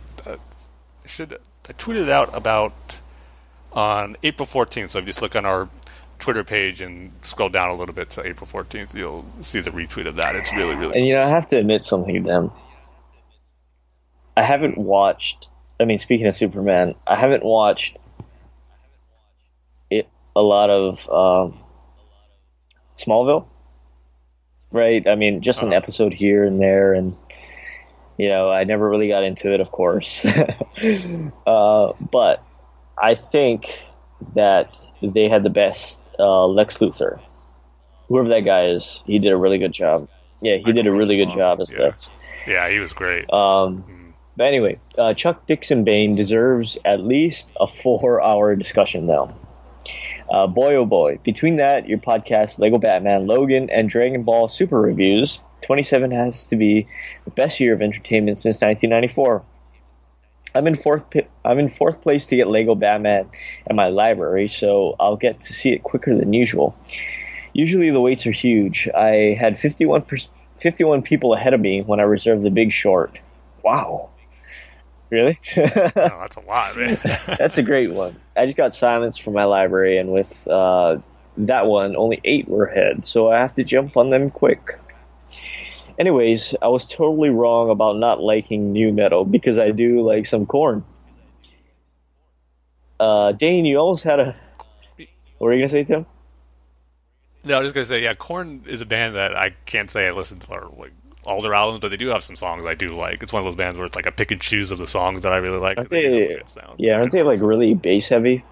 should 1.05 1.39
I 1.69 1.73
tweeted 1.73 2.03
it 2.03 2.09
out 2.09 2.35
about 2.35 2.73
on 3.73 4.17
April 4.23 4.47
14th. 4.47 4.89
So 4.89 4.99
if 4.99 5.03
you 5.03 5.07
just 5.07 5.21
look 5.21 5.35
on 5.35 5.45
our 5.45 5.69
Twitter 6.21 6.43
page 6.43 6.79
and 6.81 7.11
scroll 7.23 7.49
down 7.49 7.69
a 7.69 7.75
little 7.75 7.93
bit 7.95 8.09
to 8.11 8.25
April 8.25 8.47
14th, 8.49 8.93
you'll 8.95 9.25
see 9.41 9.59
the 9.59 9.71
retweet 9.71 10.07
of 10.07 10.15
that. 10.15 10.35
It's 10.35 10.53
really, 10.53 10.75
really. 10.75 10.97
And 10.97 11.05
you 11.05 11.15
know, 11.15 11.23
I 11.23 11.29
have 11.29 11.47
to 11.49 11.57
admit 11.57 11.83
something 11.83 12.15
to 12.15 12.21
them. 12.21 12.51
I 14.37 14.43
haven't 14.43 14.77
watched. 14.77 15.49
I 15.79 15.85
mean, 15.85 15.97
speaking 15.97 16.27
of 16.27 16.35
Superman, 16.35 16.95
I 17.05 17.15
haven't 17.17 17.43
watched 17.43 17.97
it 19.89 20.07
a 20.35 20.41
lot 20.41 20.69
of 20.69 21.09
um, 21.09 21.59
Smallville. 22.97 23.47
Right. 24.71 25.05
I 25.07 25.15
mean, 25.15 25.41
just 25.41 25.63
an 25.63 25.69
Uh-huh. 25.69 25.77
episode 25.77 26.13
here 26.13 26.45
and 26.45 26.61
there, 26.61 26.93
and 26.93 27.15
you 28.17 28.29
know, 28.29 28.49
I 28.49 28.63
never 28.63 28.87
really 28.89 29.07
got 29.07 29.23
into 29.23 29.53
it, 29.53 29.59
of 29.59 29.71
course. 29.71 30.23
uh, 31.45 31.93
but 31.99 32.43
I 32.97 33.15
think 33.15 33.79
that 34.35 34.77
they 35.01 35.27
had 35.27 35.43
the 35.43 35.49
best 35.49 35.99
uh, 36.19 36.45
Lex 36.47 36.77
Luthor. 36.79 37.19
Whoever 38.07 38.29
that 38.29 38.41
guy 38.41 38.67
is, 38.67 39.03
he 39.05 39.19
did 39.19 39.31
a 39.31 39.37
really 39.37 39.57
good 39.57 39.71
job. 39.71 40.07
Yeah, 40.41 40.57
he 40.57 40.71
did 40.73 40.87
a 40.87 40.91
really 40.91 41.17
good 41.17 41.29
job 41.31 41.61
as 41.61 41.71
Yeah. 41.71 41.79
Lex. 41.81 42.09
Yeah, 42.47 42.69
he 42.69 42.79
was 42.79 42.93
great. 42.93 43.31
Um, 43.31 44.13
but 44.35 44.45
anyway, 44.47 44.79
uh, 44.97 45.13
Chuck 45.13 45.45
Dixon 45.45 45.83
Bane 45.83 46.15
deserves 46.15 46.77
at 46.83 46.99
least 47.01 47.51
a 47.59 47.67
four-hour 47.67 48.55
discussion, 48.55 49.07
though. 49.07 49.33
Uh, 50.29 50.47
boy, 50.47 50.75
oh 50.75 50.85
boy! 50.85 51.19
Between 51.23 51.57
that, 51.57 51.87
your 51.87 51.97
podcast, 51.97 52.57
Lego 52.57 52.77
Batman, 52.77 53.27
Logan, 53.27 53.69
and 53.69 53.89
Dragon 53.89 54.23
Ball 54.23 54.47
Super 54.47 54.79
reviews, 54.79 55.39
27 55.61 56.11
has 56.11 56.45
to 56.47 56.55
be 56.55 56.87
the 57.25 57.31
best 57.31 57.59
year 57.59 57.73
of 57.73 57.81
entertainment 57.81 58.39
since 58.39 58.55
1994. 58.61 59.43
I'm 60.53 60.67
in 60.67 60.75
fourth. 60.75 61.05
I'm 61.45 61.59
in 61.59 61.67
fourth 61.67 62.01
place 62.01 62.27
to 62.27 62.35
get 62.35 62.47
Lego 62.47 62.75
Batman 62.75 63.29
at 63.67 63.75
my 63.75 63.87
library, 63.87 64.47
so 64.47 64.95
I'll 64.99 65.17
get 65.17 65.41
to 65.43 65.53
see 65.53 65.71
it 65.71 65.83
quicker 65.83 66.15
than 66.15 66.33
usual. 66.33 66.75
Usually 67.53 67.89
the 67.89 68.01
waits 68.01 68.25
are 68.27 68.31
huge. 68.31 68.87
I 68.89 69.35
had 69.37 69.57
51 69.57 70.03
per, 70.03 70.17
51 70.59 71.01
people 71.01 71.33
ahead 71.33 71.53
of 71.53 71.59
me 71.59 71.81
when 71.81 71.99
I 71.99 72.03
reserved 72.03 72.43
the 72.43 72.49
Big 72.49 72.71
Short. 72.71 73.19
Wow. 73.63 74.09
Really? 75.09 75.37
oh, 75.57 75.67
that's 75.75 76.37
a 76.37 76.41
lot, 76.41 76.77
man. 76.77 76.97
That's 77.37 77.57
a 77.57 77.63
great 77.63 77.91
one. 77.91 78.15
I 78.37 78.45
just 78.45 78.55
got 78.55 78.73
silence 78.73 79.17
from 79.17 79.33
my 79.33 79.43
library, 79.43 79.97
and 79.97 80.09
with 80.13 80.47
uh, 80.47 80.99
that 81.37 81.67
one, 81.67 81.97
only 81.97 82.21
eight 82.23 82.47
were 82.47 82.65
ahead, 82.65 83.05
so 83.05 83.29
I 83.29 83.39
have 83.39 83.53
to 83.55 83.65
jump 83.65 83.97
on 83.97 84.09
them 84.09 84.29
quick. 84.29 84.79
Anyways, 86.01 86.55
I 86.63 86.67
was 86.67 86.87
totally 86.87 87.29
wrong 87.29 87.69
about 87.69 87.95
not 87.97 88.19
liking 88.19 88.73
nu 88.73 88.91
metal 88.91 89.23
because 89.23 89.59
I 89.59 89.69
do 89.69 90.01
like 90.01 90.25
some 90.25 90.47
Korn. 90.47 90.83
Uh, 92.99 93.33
Dane, 93.33 93.65
you 93.65 93.77
almost 93.77 94.03
had 94.03 94.19
a. 94.19 94.35
What 94.97 95.07
were 95.37 95.53
you 95.53 95.59
gonna 95.59 95.69
say, 95.69 95.83
Tim? 95.83 96.07
no, 97.43 97.55
I 97.55 97.59
was 97.59 97.67
just 97.67 97.75
gonna 97.75 97.85
say, 97.85 98.01
yeah, 98.01 98.15
Korn 98.15 98.63
is 98.67 98.81
a 98.81 98.85
band 98.87 99.13
that 99.15 99.37
I 99.37 99.51
can't 99.67 99.91
say 99.91 100.07
I 100.07 100.11
listened 100.11 100.41
to 100.41 100.51
or, 100.51 100.71
like 100.75 100.91
all 101.27 101.39
their 101.39 101.53
albums, 101.53 101.81
but 101.81 101.89
they 101.89 101.97
do 101.97 102.07
have 102.07 102.23
some 102.23 102.35
songs 102.35 102.65
I 102.65 102.73
do 102.73 102.95
like. 102.97 103.21
It's 103.21 103.31
one 103.31 103.41
of 103.41 103.45
those 103.45 103.53
bands 103.53 103.77
where 103.77 103.85
it's 103.85 103.95
like 103.95 104.07
a 104.07 104.11
pick 104.11 104.31
and 104.31 104.41
choose 104.41 104.71
of 104.71 104.79
the 104.79 104.87
songs 104.87 105.21
that 105.21 105.31
I 105.31 105.37
really 105.37 105.59
like. 105.59 105.77
Aren't 105.77 105.91
they 105.91 106.01
do 106.01 106.13
have 106.13 106.31
a 106.31 106.33
they? 106.33 106.41
sound. 106.45 106.79
Yeah, 106.79 106.93
aren't 106.93 107.11
they 107.11 107.21
like 107.21 107.41
really 107.41 107.75
bass 107.75 108.07
heavy? 108.07 108.43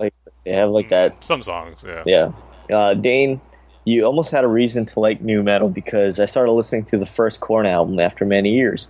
Like 0.00 0.14
they 0.44 0.50
have 0.50 0.70
like 0.70 0.88
that 0.88 1.22
Some 1.22 1.44
songs, 1.44 1.84
yeah. 1.86 2.02
Yeah. 2.04 2.32
Uh, 2.76 2.94
Dane, 2.94 3.40
you 3.84 4.04
almost 4.04 4.30
had 4.30 4.44
a 4.44 4.48
reason 4.48 4.86
to 4.86 5.00
like 5.00 5.20
nu 5.20 5.42
metal 5.42 5.68
because 5.68 6.20
I 6.20 6.26
started 6.26 6.52
listening 6.52 6.84
to 6.86 6.98
the 6.98 7.06
first 7.06 7.40
Korn 7.40 7.66
album 7.66 7.98
after 7.98 8.24
many 8.24 8.50
years. 8.50 8.88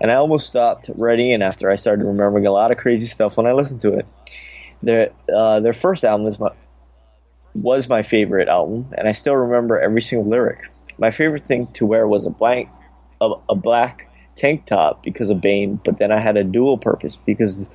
And 0.00 0.10
I 0.10 0.14
almost 0.16 0.46
stopped 0.46 0.90
writing 0.96 1.30
in 1.30 1.42
after 1.42 1.70
I 1.70 1.76
started 1.76 2.04
remembering 2.04 2.46
a 2.46 2.52
lot 2.52 2.72
of 2.72 2.78
crazy 2.78 3.06
stuff 3.06 3.36
when 3.36 3.46
I 3.46 3.52
listened 3.52 3.80
to 3.82 3.98
it. 3.98 4.06
Their, 4.82 5.12
uh, 5.32 5.60
their 5.60 5.72
first 5.72 6.04
album 6.04 6.24
was 6.24 6.40
my, 6.40 6.50
was 7.54 7.88
my 7.88 8.02
favorite 8.02 8.48
album, 8.48 8.92
and 8.96 9.06
I 9.06 9.12
still 9.12 9.36
remember 9.36 9.80
every 9.80 10.02
single 10.02 10.28
lyric. 10.28 10.70
My 10.98 11.12
favorite 11.12 11.46
thing 11.46 11.68
to 11.74 11.86
wear 11.86 12.08
was 12.08 12.26
a 12.26 12.30
blank, 12.30 12.68
a, 13.20 13.30
a 13.48 13.54
black 13.54 14.10
tank 14.34 14.66
top 14.66 15.04
because 15.04 15.30
of 15.30 15.40
Bane, 15.40 15.80
but 15.84 15.98
then 15.98 16.10
I 16.10 16.20
had 16.20 16.36
a 16.36 16.42
dual 16.42 16.78
purpose 16.78 17.16
because 17.16 17.60
the 17.60 17.68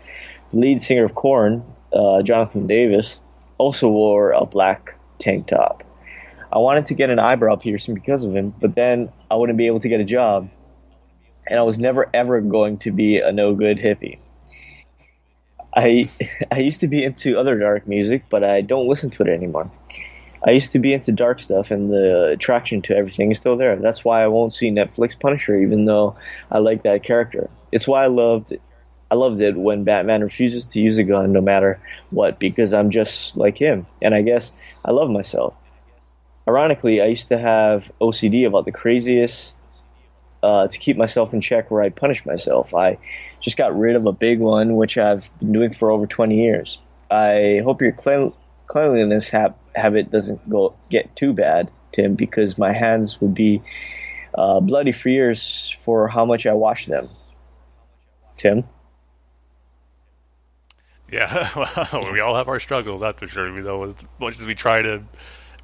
lead 0.51 0.81
singer 0.81 1.05
of 1.05 1.15
Korn, 1.15 1.63
uh, 1.93 2.21
Jonathan 2.23 2.67
Davis, 2.67 3.21
also 3.57 3.87
wore 3.87 4.31
a 4.31 4.45
black 4.45 4.95
tank 5.19 5.47
top. 5.47 5.83
I 6.51 6.59
wanted 6.59 6.87
to 6.87 6.93
get 6.93 7.09
an 7.09 7.19
eyebrow 7.19 7.55
piercing 7.55 7.95
because 7.95 8.23
of 8.23 8.35
him, 8.35 8.53
but 8.59 8.75
then 8.75 9.11
I 9.29 9.35
wouldn't 9.35 9.57
be 9.57 9.67
able 9.67 9.79
to 9.79 9.89
get 9.89 9.99
a 9.99 10.05
job, 10.05 10.49
and 11.47 11.59
I 11.59 11.63
was 11.63 11.77
never 11.77 12.09
ever 12.13 12.41
going 12.41 12.77
to 12.79 12.91
be 12.91 13.19
a 13.19 13.31
no 13.31 13.53
good 13.53 13.77
hippie. 13.77 14.19
I 15.75 16.09
I 16.51 16.59
used 16.59 16.81
to 16.81 16.87
be 16.87 17.03
into 17.03 17.37
other 17.37 17.57
dark 17.57 17.87
music, 17.87 18.23
but 18.29 18.43
I 18.43 18.61
don't 18.61 18.87
listen 18.87 19.09
to 19.11 19.23
it 19.23 19.29
anymore. 19.29 19.69
I 20.45 20.51
used 20.51 20.71
to 20.73 20.79
be 20.79 20.93
into 20.93 21.11
dark 21.11 21.39
stuff, 21.39 21.71
and 21.71 21.91
the 21.91 22.29
attraction 22.29 22.81
to 22.83 22.95
everything 22.95 23.31
is 23.31 23.37
still 23.37 23.57
there. 23.57 23.75
That's 23.75 24.05
why 24.05 24.23
I 24.23 24.27
won't 24.27 24.53
see 24.53 24.69
Netflix 24.69 25.19
Punisher, 25.19 25.55
even 25.55 25.85
though 25.85 26.15
I 26.51 26.59
like 26.59 26.83
that 26.83 27.03
character. 27.03 27.49
It's 27.71 27.87
why 27.87 28.03
I 28.03 28.07
loved 28.07 28.53
I 29.09 29.15
loved 29.15 29.41
it 29.41 29.57
when 29.57 29.83
Batman 29.83 30.21
refuses 30.21 30.65
to 30.67 30.81
use 30.81 30.97
a 30.97 31.03
gun 31.03 31.31
no 31.31 31.41
matter 31.41 31.79
what 32.09 32.39
because 32.39 32.73
I'm 32.73 32.89
just 32.89 33.35
like 33.35 33.57
him, 33.57 33.87
and 34.01 34.13
I 34.13 34.21
guess 34.21 34.53
I 34.85 34.91
love 34.91 35.09
myself. 35.09 35.53
Ironically, 36.47 37.01
I 37.01 37.05
used 37.05 37.27
to 37.29 37.37
have 37.37 37.91
OCD 37.99 38.47
about 38.47 38.65
the 38.65 38.71
craziest 38.71 39.59
uh, 40.41 40.67
to 40.67 40.77
keep 40.77 40.95
myself 40.97 41.33
in 41.33 41.41
check 41.41 41.69
where 41.69 41.83
I 41.83 41.89
punish 41.89 42.25
myself. 42.25 42.73
I 42.73 42.97
just 43.41 43.57
got 43.57 43.77
rid 43.77 43.95
of 43.95 44.05
a 44.05 44.13
big 44.13 44.39
one, 44.39 44.75
which 44.75 44.97
I've 44.97 45.29
been 45.39 45.51
doing 45.51 45.73
for 45.73 45.91
over 45.91 46.07
20 46.07 46.41
years. 46.41 46.79
I 47.11 47.61
hope 47.63 47.81
your 47.81 47.91
clean, 47.91 48.33
cleanliness 48.67 49.29
hab- 49.29 49.55
habit 49.75 50.11
doesn't 50.11 50.49
go 50.49 50.75
get 50.89 51.15
too 51.15 51.33
bad, 51.33 51.71
Tim, 51.91 52.15
because 52.15 52.57
my 52.57 52.71
hands 52.71 53.19
would 53.19 53.33
be 53.33 53.61
uh, 54.37 54.59
bloody 54.59 54.91
for 54.91 55.09
years 55.09 55.75
for 55.81 56.07
how 56.07 56.25
much 56.25 56.45
I 56.45 56.53
wash 56.53 56.85
them. 56.85 57.09
Tim? 58.37 58.63
Yeah, 61.11 61.49
well, 61.93 62.11
we 62.11 62.19
all 62.19 62.35
have 62.35 62.47
our 62.47 62.59
struggles, 62.59 63.01
that's 63.01 63.19
for 63.19 63.27
sure. 63.27 63.53
You 63.53 63.63
know, 63.63 63.83
as 63.83 63.95
much 64.19 64.39
as 64.39 64.45
we 64.45 64.55
try 64.55 64.81
to 64.81 65.03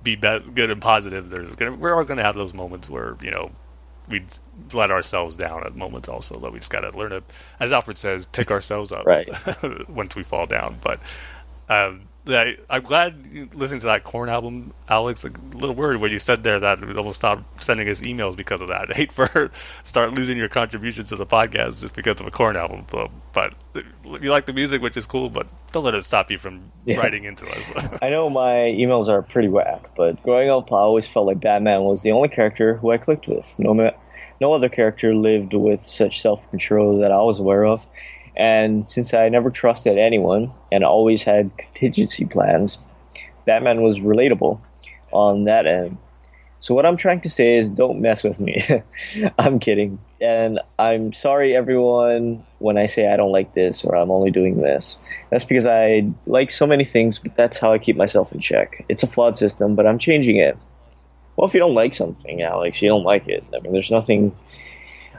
be, 0.04 0.16
good 0.18 0.72
and 0.72 0.82
positive, 0.82 1.30
there's 1.32 1.56
gonna, 1.56 1.76
we're 1.76 1.96
all 1.96 2.06
going 2.06 2.18
to 2.20 2.24
have 2.24 2.36
those 2.36 2.54
moments 2.54 2.90
where 2.90 3.18
you 3.22 3.32
know 3.32 3.52
we 4.08 4.26
let 4.74 4.92
ourselves 4.92 5.36
down 5.36 5.66
at 5.66 5.76
moments. 5.76 6.10
Also, 6.10 6.40
that 6.40 6.54
we 6.54 6.60
just 6.60 6.72
got 6.72 6.82
to 6.82 6.98
learn 6.98 7.12
to, 7.12 7.24
as 7.60 7.72
Alfred 7.74 7.98
says, 7.98 8.26
pick 8.26 8.52
ourselves 8.52 8.92
up 8.92 9.08
Right. 9.08 9.30
once 9.90 10.16
we 10.16 10.24
fall 10.24 10.48
down. 10.48 10.80
But 10.82 11.02
um, 11.70 12.10
I, 12.26 12.56
I'm 12.70 12.84
glad 12.84 13.28
you- 13.32 13.50
listening 13.54 13.82
to 13.82 13.88
that 13.88 14.04
Korn 14.06 14.30
album, 14.30 14.74
Alex. 14.88 15.24
A 15.26 15.32
little 15.54 15.76
worried 15.76 16.00
when 16.00 16.12
you 16.12 16.20
said 16.20 16.44
there 16.44 16.60
that 16.60 16.80
we 16.86 16.94
almost 16.96 17.18
stopped 17.20 17.62
sending 17.64 17.90
us 17.90 18.00
emails 18.00 18.36
because 18.38 18.62
of 18.62 18.70
that. 18.70 18.92
I 18.92 18.94
hate 18.96 19.12
for 19.12 19.52
start 19.84 20.14
losing 20.14 20.38
your 20.38 20.48
contributions 20.48 21.10
to 21.10 21.18
the 21.18 21.26
podcast 21.26 21.82
just 21.82 21.94
because 21.94 22.22
of 22.22 22.28
a 22.28 22.32
Korn 22.32 22.56
album. 22.56 22.86
But, 22.90 23.12
but 23.34 23.54
you 24.22 24.32
like 24.32 24.46
the 24.46 24.54
music, 24.54 24.82
which 24.82 24.96
is 24.96 25.06
cool. 25.06 25.30
But 25.30 25.48
don't 25.74 25.84
let 25.84 25.96
it 25.96 26.06
stop 26.06 26.32
you 26.32 26.38
from 26.38 26.72
Yeah. 26.86 27.00
writing 27.00 27.26
into 27.26 27.46
us. 27.50 27.72
I 28.02 28.10
know 28.10 28.30
my 28.30 28.54
emails 28.56 29.10
are 29.10 29.22
pretty 29.22 29.50
whack, 29.50 29.90
but 29.98 30.22
growing 30.24 30.50
up, 30.50 30.72
I 30.72 30.78
always 30.78 31.08
felt 31.08 31.28
like 31.28 31.42
Batman 31.42 31.82
was 31.84 32.04
the 32.04 32.12
only 32.14 32.30
character 32.30 32.76
who 32.76 32.92
I 32.92 32.98
clicked 32.98 33.28
with. 33.28 33.54
No, 33.60 33.74
ma- 33.74 33.92
no 34.40 34.54
other 34.54 34.70
character 34.70 35.14
lived 35.14 35.54
with 35.54 35.82
such 35.82 36.22
self 36.22 36.50
control 36.50 37.00
that 37.00 37.12
I 37.12 37.22
was 37.22 37.40
aware 37.40 37.66
of. 37.66 37.86
And 38.36 38.88
since 38.88 39.14
I 39.14 39.30
never 39.30 39.52
trusted 39.52 39.98
anyone 39.98 40.52
and 40.72 40.84
always 40.84 41.24
had 41.24 41.56
contingency 41.58 42.26
plans, 42.26 42.80
Batman 43.46 43.82
was 43.82 44.00
relatable 44.00 44.60
on 45.12 45.46
that 45.46 45.68
end. 45.68 45.98
So 46.64 46.74
what 46.74 46.86
I'm 46.86 46.96
trying 46.96 47.20
to 47.22 47.30
say 47.30 47.58
is 47.58 47.70
don't 47.70 48.00
mess 48.00 48.24
with 48.24 48.40
me. 48.40 48.64
I'm 49.38 49.60
kidding. 49.60 50.00
And 50.22 50.62
I'm 50.80 51.12
sorry 51.12 51.54
everyone 51.54 52.46
when 52.60 52.78
I 52.78 52.86
say 52.86 53.12
I 53.12 53.18
don't 53.18 53.34
like 53.34 53.54
this 53.54 53.84
or 53.84 53.98
I'm 53.98 54.10
only 54.10 54.32
doing 54.32 54.62
this. 54.62 54.98
That's 55.30 55.44
because 55.44 55.68
I 55.68 56.10
like 56.26 56.52
so 56.52 56.66
many 56.66 56.86
things, 56.86 57.20
but 57.20 57.36
that's 57.36 57.58
how 57.58 57.74
I 57.74 57.80
keep 57.80 57.98
myself 57.98 58.32
in 58.32 58.40
check. 58.40 58.86
It's 58.88 59.04
a 59.04 59.08
flawed 59.08 59.36
system, 59.36 59.76
but 59.76 59.86
I'm 59.86 60.00
changing 60.00 60.38
it. 60.38 60.58
Well, 61.36 61.48
if 61.48 61.54
you 61.54 61.60
don't 61.60 61.74
like 61.74 61.94
something, 61.94 62.42
Alex, 62.42 62.82
you 62.82 62.88
don't 62.88 63.04
like 63.04 63.28
it. 63.28 63.44
I 63.54 63.60
mean, 63.60 63.74
there's 63.74 63.92
nothing. 63.92 64.34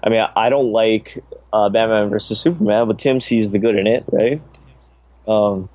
I 0.05 0.11
mean, 0.11 0.26
I 0.36 0.50
don't 0.50 0.70
like 0.70 1.18
uh, 1.52 1.70
Batman 1.70 2.11
versus 2.11 2.38
Superman, 2.38 2.86
but 2.88 2.98
Tim 2.98 3.20
sees 3.20 3.50
the 3.52 3.59
good 3.59 3.76
in 3.76 3.86
it, 3.86 4.05
right? 4.12 4.40
Um, 5.26 5.70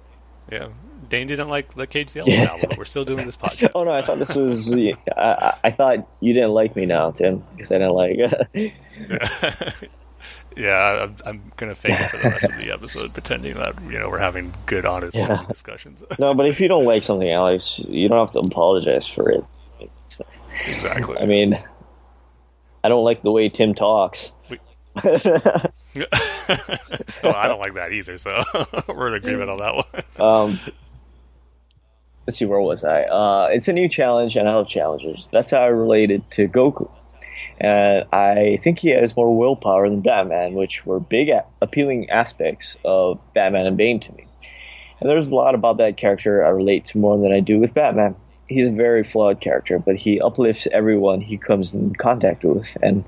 yeah. 0.52 0.68
Dane 1.10 1.26
didn't 1.26 1.50
like 1.50 1.74
the 1.74 1.88
Cage 1.88 2.14
the 2.14 2.20
Elephant 2.20 2.48
album, 2.48 2.66
but 2.70 2.78
we're 2.78 2.86
still 2.86 3.04
doing 3.06 3.26
this 3.26 3.36
podcast. 3.42 3.72
oh 3.74 3.84
no, 3.84 3.92
I 3.92 4.04
thought 4.04 4.20
this 4.20 4.36
was. 4.36 4.72
I, 5.18 5.56
I 5.64 5.72
thought 5.72 6.08
you 6.20 6.34
didn't 6.34 6.52
like 6.52 6.76
me 6.76 6.86
now, 6.86 7.10
Tim, 7.10 7.44
because 7.56 7.72
I 7.72 7.80
didn't 7.80 7.94
like. 7.94 8.74
Yeah, 10.58 11.04
I'm, 11.04 11.16
I'm 11.26 11.52
gonna 11.56 11.76
fake 11.76 11.98
it 11.98 12.10
for 12.10 12.18
the 12.18 12.30
rest 12.30 12.44
of 12.46 12.58
the 12.58 12.72
episode, 12.72 13.14
pretending 13.14 13.54
that 13.56 13.82
you 13.84 13.98
know 13.98 14.10
we're 14.10 14.18
having 14.18 14.52
good, 14.66 14.86
honest 14.86 15.16
Yeah. 15.16 15.42
discussions. 15.48 16.04
no, 16.20 16.34
but 16.34 16.48
if 16.48 16.60
you 16.60 16.68
don't 16.68 16.84
like 16.86 17.04
something, 17.04 17.30
Alex, 17.30 17.80
you 17.88 18.10
don't 18.10 18.20
have 18.20 18.32
to 18.32 18.40
apologize 18.40 19.08
for 19.08 19.32
it. 19.32 19.44
Exactly. 20.68 21.18
I 21.18 21.26
mean, 21.26 21.58
I 22.84 22.90
don't 22.90 23.04
like 23.04 23.22
the 23.22 23.32
way 23.32 23.50
Tim 23.50 23.74
talks. 23.74 24.32
We- 24.50 24.60
well, 27.24 27.36
I 27.36 27.48
don't 27.48 27.60
like 27.60 27.76
that 27.76 27.94
either, 27.94 28.18
so 28.18 28.44
we're 28.88 29.08
in 29.08 29.14
agreement 29.16 29.50
on 29.50 29.58
that 29.60 29.76
one. 29.76 29.86
um, 30.20 30.60
let's 32.28 32.38
see, 32.38 32.46
where 32.46 32.60
was 32.60 32.84
I? 32.84 33.04
Uh, 33.04 33.50
it's 33.52 33.68
a 33.68 33.74
new 33.74 33.90
challenge, 33.90 34.36
and 34.36 34.48
I 34.48 34.56
love 34.56 34.68
challengers. 34.68 35.30
That's 35.32 35.52
how 35.52 35.62
I 35.62 35.68
related 35.68 36.30
to 36.32 36.48
Goku. 36.48 36.90
And 37.60 38.06
I 38.14 38.58
think 38.64 38.80
he 38.80 38.90
has 38.90 39.16
more 39.16 39.36
willpower 39.36 39.90
than 39.90 40.02
Batman, 40.02 40.54
which 40.54 40.86
were 40.86 41.00
big, 41.00 41.30
a- 41.30 41.46
appealing 41.62 42.10
aspects 42.10 42.78
of 42.86 43.20
Batman 43.34 43.66
and 43.66 43.78
Bane 43.78 44.00
to 44.02 44.14
me. 44.14 44.26
And 45.00 45.10
there's 45.10 45.30
a 45.30 45.36
lot 45.36 45.56
about 45.56 45.78
that 45.78 45.98
character 45.98 46.46
I 46.46 46.50
relate 46.50 46.86
to 46.86 46.98
more 46.98 47.18
than 47.18 47.32
I 47.34 47.40
do 47.42 47.60
with 47.60 47.74
Batman. 47.74 48.16
He's 48.50 48.68
a 48.68 48.72
very 48.72 49.04
flawed 49.04 49.40
character, 49.40 49.80
but 49.80 49.96
he 49.96 50.20
uplifts 50.20 50.68
everyone 50.72 51.22
he 51.22 51.38
comes 51.38 51.74
in 51.74 51.96
contact 51.96 52.44
with, 52.44 52.78
and 52.82 53.06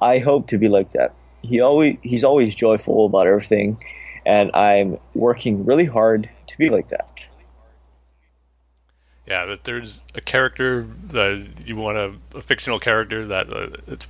I 0.00 0.18
hope 0.18 0.48
to 0.48 0.58
be 0.58 0.68
like 0.68 0.92
that. 0.92 1.12
He 1.42 1.60
always 1.60 1.96
he's 2.02 2.24
always 2.24 2.54
joyful 2.54 3.06
about 3.06 3.26
everything, 3.26 3.82
and 4.24 4.50
I'm 4.54 4.98
working 5.14 5.64
really 5.64 5.86
hard 5.86 6.30
to 6.48 6.58
be 6.58 6.68
like 6.68 6.88
that. 6.88 7.08
Yeah, 9.26 9.46
that 9.46 9.64
there's 9.64 10.02
a 10.14 10.20
character 10.20 10.86
that 11.08 11.46
you 11.64 11.76
want 11.76 11.96
a, 11.96 12.14
a 12.36 12.42
fictional 12.42 12.78
character 12.78 13.26
that 13.26 13.52
uh, 13.52 13.68
it's, 13.86 14.06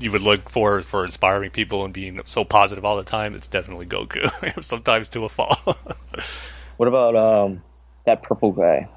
you 0.00 0.10
would 0.10 0.22
look 0.22 0.48
for 0.50 0.82
for 0.82 1.04
inspiring 1.04 1.50
people 1.50 1.84
and 1.84 1.94
being 1.94 2.20
so 2.26 2.44
positive 2.44 2.84
all 2.84 2.96
the 2.96 3.04
time. 3.04 3.34
It's 3.34 3.48
definitely 3.48 3.86
Goku. 3.86 4.64
Sometimes 4.64 5.08
to 5.10 5.24
a 5.24 5.28
fault. 5.28 5.78
What 6.82 6.88
about 6.88 7.14
um, 7.14 7.62
that 8.06 8.22
purple 8.22 8.50
guy? 8.50 8.88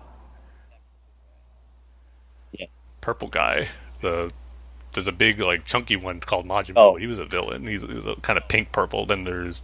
Purple 3.06 3.28
guy. 3.28 3.68
The 4.02 4.32
there's 4.94 5.08
a 5.08 5.12
big 5.12 5.40
like 5.40 5.64
chunky 5.64 5.96
one 5.96 6.20
called 6.22 6.48
Majin 6.48 6.74
Buu. 6.74 6.78
Oh. 6.78 6.96
He 6.96 7.06
was 7.06 7.20
a 7.20 7.26
villain. 7.26 7.68
He's, 7.68 7.84
he 7.84 7.94
was 7.94 8.06
a 8.08 8.16
kind 8.16 8.36
of 8.38 8.48
pink 8.48 8.72
purple. 8.72 9.06
Then 9.06 9.26
there's 9.26 9.62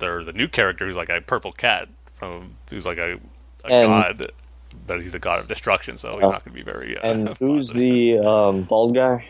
there's 0.00 0.26
a 0.26 0.32
new 0.32 0.48
character 0.48 0.84
who's 0.84 0.96
like 0.96 1.10
a 1.10 1.20
purple 1.20 1.52
cat 1.52 1.88
from 2.14 2.56
who's 2.70 2.84
like 2.86 2.98
a, 2.98 3.20
a 3.64 3.68
And- 3.68 3.88
god, 3.88 4.32
but 4.84 5.00
he's 5.00 5.14
a 5.14 5.20
god 5.20 5.38
of 5.38 5.46
destruction. 5.46 5.96
So 5.96 6.14
he's 6.18 6.28
Oh. 6.28 6.32
not 6.32 6.44
going 6.44 6.56
to 6.56 6.64
be 6.64 6.68
very. 6.68 6.98
Uh, 6.98 7.08
And 7.08 7.36
who's 7.38 7.68
the 7.70 8.18
um, 8.18 8.62
bald 8.64 8.96
guy? 8.96 9.24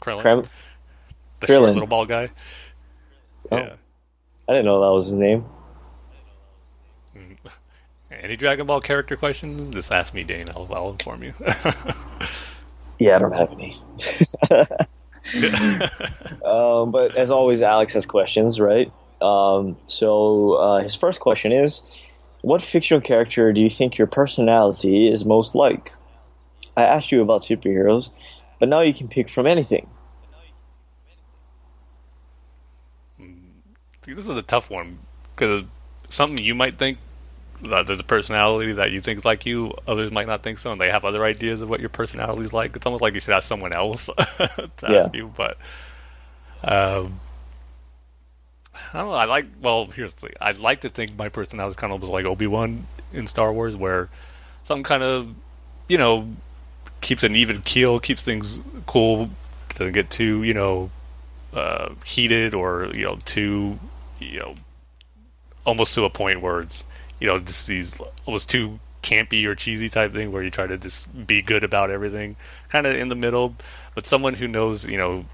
Krillin? 0.00 0.22
Krem- 0.22 0.48
the 1.40 1.46
Krillin. 1.48 1.74
little 1.74 1.86
bald 1.88 2.08
guy. 2.08 2.30
Oh. 3.50 3.56
Yeah. 3.56 3.72
I 4.48 4.52
didn't 4.52 4.66
know 4.66 4.80
that 4.82 4.92
was 4.94 5.06
his 5.06 5.14
name. 5.14 5.44
Any 8.20 8.36
Dragon 8.36 8.66
Ball 8.66 8.80
character 8.80 9.16
questions? 9.16 9.74
Just 9.74 9.92
ask 9.92 10.12
me, 10.12 10.24
Dane. 10.24 10.50
I'll, 10.50 10.68
I'll 10.72 10.90
inform 10.90 11.22
you. 11.22 11.32
Yeah, 13.00 13.16
I 13.16 13.18
don't 13.18 13.32
have 13.32 13.50
any. 13.52 13.80
um, 16.44 16.90
but 16.90 17.16
as 17.16 17.30
always, 17.30 17.62
Alex 17.62 17.94
has 17.94 18.04
questions, 18.04 18.60
right? 18.60 18.92
Um, 19.22 19.78
so 19.86 20.52
uh, 20.52 20.82
his 20.82 20.94
first 20.94 21.18
question 21.18 21.50
is, 21.50 21.80
what 22.42 22.60
fictional 22.60 23.00
character 23.00 23.54
do 23.54 23.60
you 23.62 23.70
think 23.70 23.96
your 23.96 24.06
personality 24.06 25.10
is 25.10 25.24
most 25.24 25.54
like? 25.54 25.92
I 26.76 26.82
asked 26.82 27.10
you 27.10 27.22
about 27.22 27.40
superheroes, 27.40 28.10
but 28.58 28.68
now 28.68 28.80
you 28.82 28.92
can 28.92 29.08
pick 29.08 29.30
from 29.30 29.46
anything. 29.46 29.88
See, 33.18 34.12
this 34.12 34.26
is 34.26 34.36
a 34.36 34.42
tough 34.42 34.68
one 34.68 34.98
because 35.34 35.64
something 36.10 36.44
you 36.44 36.54
might 36.54 36.78
think 36.78 36.98
there's 37.62 38.00
a 38.00 38.04
personality 38.04 38.72
that 38.72 38.90
you 38.92 39.00
think 39.00 39.18
is 39.18 39.24
like 39.24 39.46
you, 39.46 39.74
others 39.86 40.10
might 40.10 40.26
not 40.26 40.42
think 40.42 40.58
so, 40.58 40.72
and 40.72 40.80
they 40.80 40.90
have 40.90 41.04
other 41.04 41.24
ideas 41.24 41.60
of 41.62 41.68
what 41.68 41.80
your 41.80 41.88
personality 41.90 42.44
is 42.44 42.52
like. 42.52 42.76
It's 42.76 42.86
almost 42.86 43.02
like 43.02 43.14
you 43.14 43.20
should 43.20 43.34
ask 43.34 43.46
someone 43.46 43.72
else 43.72 44.06
to 44.16 44.70
Yeah. 44.86 45.08
ask 45.08 45.12
you, 45.14 45.32
but 45.36 45.58
um, 46.64 47.20
I 48.92 48.98
don't 48.98 49.08
know. 49.08 49.14
I 49.14 49.24
like. 49.24 49.46
Well, 49.60 49.86
here's 49.86 50.14
the 50.14 50.20
thing. 50.28 50.36
I 50.40 50.52
like 50.52 50.80
to 50.82 50.88
think 50.88 51.16
my 51.16 51.28
personality 51.28 51.70
is 51.70 51.76
kind 51.76 51.92
of 51.92 52.02
like 52.04 52.24
Obi 52.24 52.46
Wan 52.46 52.86
in 53.12 53.26
Star 53.26 53.52
Wars, 53.52 53.76
where 53.76 54.08
some 54.64 54.82
kind 54.82 55.02
of 55.02 55.34
you 55.88 55.98
know 55.98 56.28
keeps 57.00 57.22
an 57.22 57.36
even 57.36 57.62
keel, 57.62 58.00
keeps 58.00 58.22
things 58.22 58.62
cool, 58.86 59.30
doesn't 59.70 59.92
get 59.92 60.10
too 60.10 60.42
you 60.44 60.54
know 60.54 60.90
uh, 61.54 61.94
heated 62.04 62.54
or 62.54 62.86
you 62.94 63.04
know 63.04 63.18
too 63.24 63.78
you 64.20 64.40
know 64.40 64.54
almost 65.66 65.94
to 65.94 66.04
a 66.04 66.10
point 66.10 66.40
where 66.40 66.60
it's 66.60 66.84
you 67.20 67.26
know 67.26 67.38
just 67.38 67.66
these 67.66 67.94
almost 68.26 68.48
too 68.48 68.80
campy 69.02 69.44
or 69.46 69.54
cheesy 69.54 69.88
type 69.88 70.12
thing 70.12 70.30
where 70.30 70.42
you 70.42 70.50
try 70.50 70.66
to 70.66 70.76
just 70.76 71.26
be 71.26 71.40
good 71.40 71.64
about 71.64 71.90
everything 71.90 72.36
kind 72.68 72.86
of 72.86 72.94
in 72.94 73.08
the 73.08 73.14
middle 73.14 73.54
but 73.94 74.06
someone 74.06 74.34
who 74.34 74.46
knows 74.46 74.84
you 74.84 74.98
know 74.98 75.24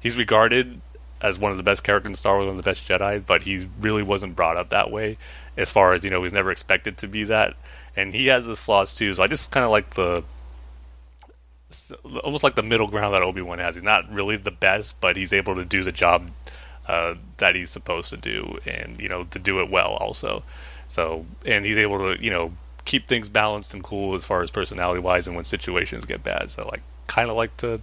he's 0.00 0.16
regarded 0.16 0.80
as 1.20 1.38
one 1.38 1.50
of 1.50 1.56
the 1.56 1.62
best 1.62 1.84
characters 1.84 2.10
in 2.10 2.16
Star 2.16 2.36
Wars, 2.36 2.46
one 2.46 2.56
of 2.56 2.62
the 2.62 2.68
best 2.68 2.88
Jedi, 2.88 3.22
but 3.24 3.42
he 3.42 3.68
really 3.78 4.02
wasn't 4.02 4.34
brought 4.34 4.56
up 4.56 4.70
that 4.70 4.90
way. 4.90 5.16
As 5.56 5.70
far 5.70 5.92
as 5.92 6.02
you 6.02 6.10
know, 6.10 6.22
he's 6.22 6.32
never 6.32 6.50
expected 6.50 6.96
to 6.98 7.08
be 7.08 7.24
that, 7.24 7.56
and 7.94 8.14
he 8.14 8.28
has 8.28 8.46
his 8.46 8.58
flaws 8.58 8.94
too. 8.94 9.12
So 9.12 9.22
I 9.22 9.26
just 9.26 9.50
kind 9.50 9.64
of 9.64 9.70
like 9.70 9.94
the 9.94 10.24
almost 12.22 12.42
like 12.42 12.54
the 12.54 12.62
middle 12.62 12.88
ground 12.88 13.14
that 13.14 13.22
Obi 13.22 13.42
Wan 13.42 13.58
has. 13.58 13.74
He's 13.74 13.84
not 13.84 14.10
really 14.10 14.36
the 14.36 14.50
best, 14.50 15.00
but 15.00 15.16
he's 15.16 15.32
able 15.32 15.54
to 15.56 15.64
do 15.64 15.84
the 15.84 15.92
job 15.92 16.30
uh, 16.88 17.14
that 17.36 17.54
he's 17.54 17.70
supposed 17.70 18.10
to 18.10 18.16
do, 18.16 18.58
and 18.64 18.98
you 19.00 19.08
know 19.08 19.24
to 19.24 19.38
do 19.38 19.60
it 19.60 19.70
well 19.70 19.92
also. 19.94 20.42
So 20.90 21.24
and 21.46 21.64
he's 21.64 21.76
able 21.76 21.98
to 21.98 22.22
you 22.22 22.30
know 22.30 22.52
keep 22.84 23.06
things 23.06 23.28
balanced 23.28 23.72
and 23.72 23.82
cool 23.82 24.14
as 24.14 24.24
far 24.24 24.42
as 24.42 24.50
personality 24.50 25.00
wise, 25.00 25.26
and 25.26 25.36
when 25.36 25.44
situations 25.44 26.04
get 26.04 26.22
bad. 26.22 26.50
So 26.50 26.68
like 26.68 26.82
kind 27.06 27.30
of 27.30 27.36
like 27.36 27.56
to 27.58 27.74
at 27.74 27.80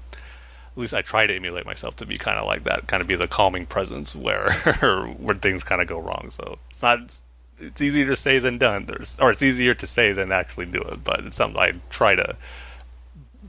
least 0.76 0.94
I 0.94 1.02
try 1.02 1.26
to 1.26 1.36
emulate 1.36 1.66
myself 1.66 1.96
to 1.96 2.06
be 2.06 2.18
kind 2.18 2.38
of 2.38 2.46
like 2.46 2.66
that, 2.66 2.88
kind 2.88 3.02
of 3.02 3.08
be 3.08 3.16
the 3.16 3.28
calming 3.28 3.66
presence 3.66 4.14
where 4.14 4.52
where 5.18 5.36
things 5.36 5.64
kind 5.64 5.82
of 5.82 5.88
go 5.88 5.98
wrong. 5.98 6.28
So 6.30 6.60
it's 6.70 6.84
not 6.84 7.20
it's 7.60 7.82
easier 7.82 8.06
to 8.06 8.16
say 8.16 8.40
than 8.40 8.58
done. 8.58 8.86
There's 8.86 9.18
or 9.20 9.32
it's 9.32 9.42
easier 9.42 9.74
to 9.74 9.88
say 9.88 10.12
than 10.12 10.32
actually 10.32 10.66
do 10.66 10.82
it, 10.82 11.04
but 11.04 11.22
it's 11.22 11.38
something 11.38 11.60
I 11.60 11.74
try 11.90 12.16
to 12.16 12.36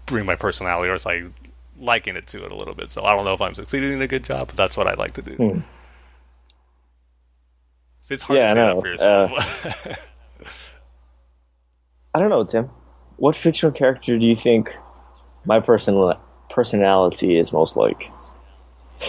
bring 0.07 0.25
my 0.25 0.37
personality, 0.37 0.89
or 0.89 0.95
it's 0.95 1.05
like 1.05 1.25
liken 1.79 2.17
it 2.17 2.27
to 2.29 2.45
it 2.45 2.53
a 2.53 2.57
little 2.57 2.75
bit. 2.75 2.91
So 2.91 3.05
I 3.05 3.15
don't 3.15 3.25
know 3.25 3.35
if 3.35 3.41
I'm 3.41 3.55
succeeding 3.55 3.93
in 3.93 4.03
a 4.03 4.07
good 4.07 4.25
job, 4.25 4.49
but 4.49 4.57
that's 4.57 4.77
what 4.77 4.87
I 4.87 4.95
like 4.95 5.15
to 5.15 5.23
do. 5.23 5.35
Hmm. 5.35 5.61
It's 8.11 8.23
hard 8.23 8.39
Yeah, 8.39 8.45
I 8.45 8.47
to 8.47 8.55
say 8.55 8.61
know. 8.61 8.75
that 8.75 8.81
for 8.81 8.89
yourself. 8.89 9.31
I 12.15 12.19
don't 12.21 12.31
know, 12.31 12.45
Tim. 12.45 12.71
What 13.17 13.37
fictional 13.37 13.73
character 13.73 14.19
do 14.19 14.27
you 14.27 14.35
think 14.35 14.75
my 15.45 15.61
personal 15.61 16.19
personality 16.49 17.39
is 17.39 17.53
most 17.53 17.77
like? 17.77 18.03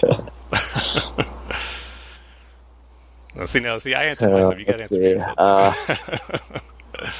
Well, 3.36 3.46
see, 3.46 3.60
no, 3.60 3.78
see, 3.78 3.94
I 3.94 4.06
answered 4.06 4.32
Uh, 4.32 4.38
myself. 4.38 4.58
You 4.58 4.64
got 4.66 4.74
to 4.74 4.80
answer 4.82 4.88
see. 4.88 4.96
yourself. 4.96 5.34
Uh, 5.38 5.72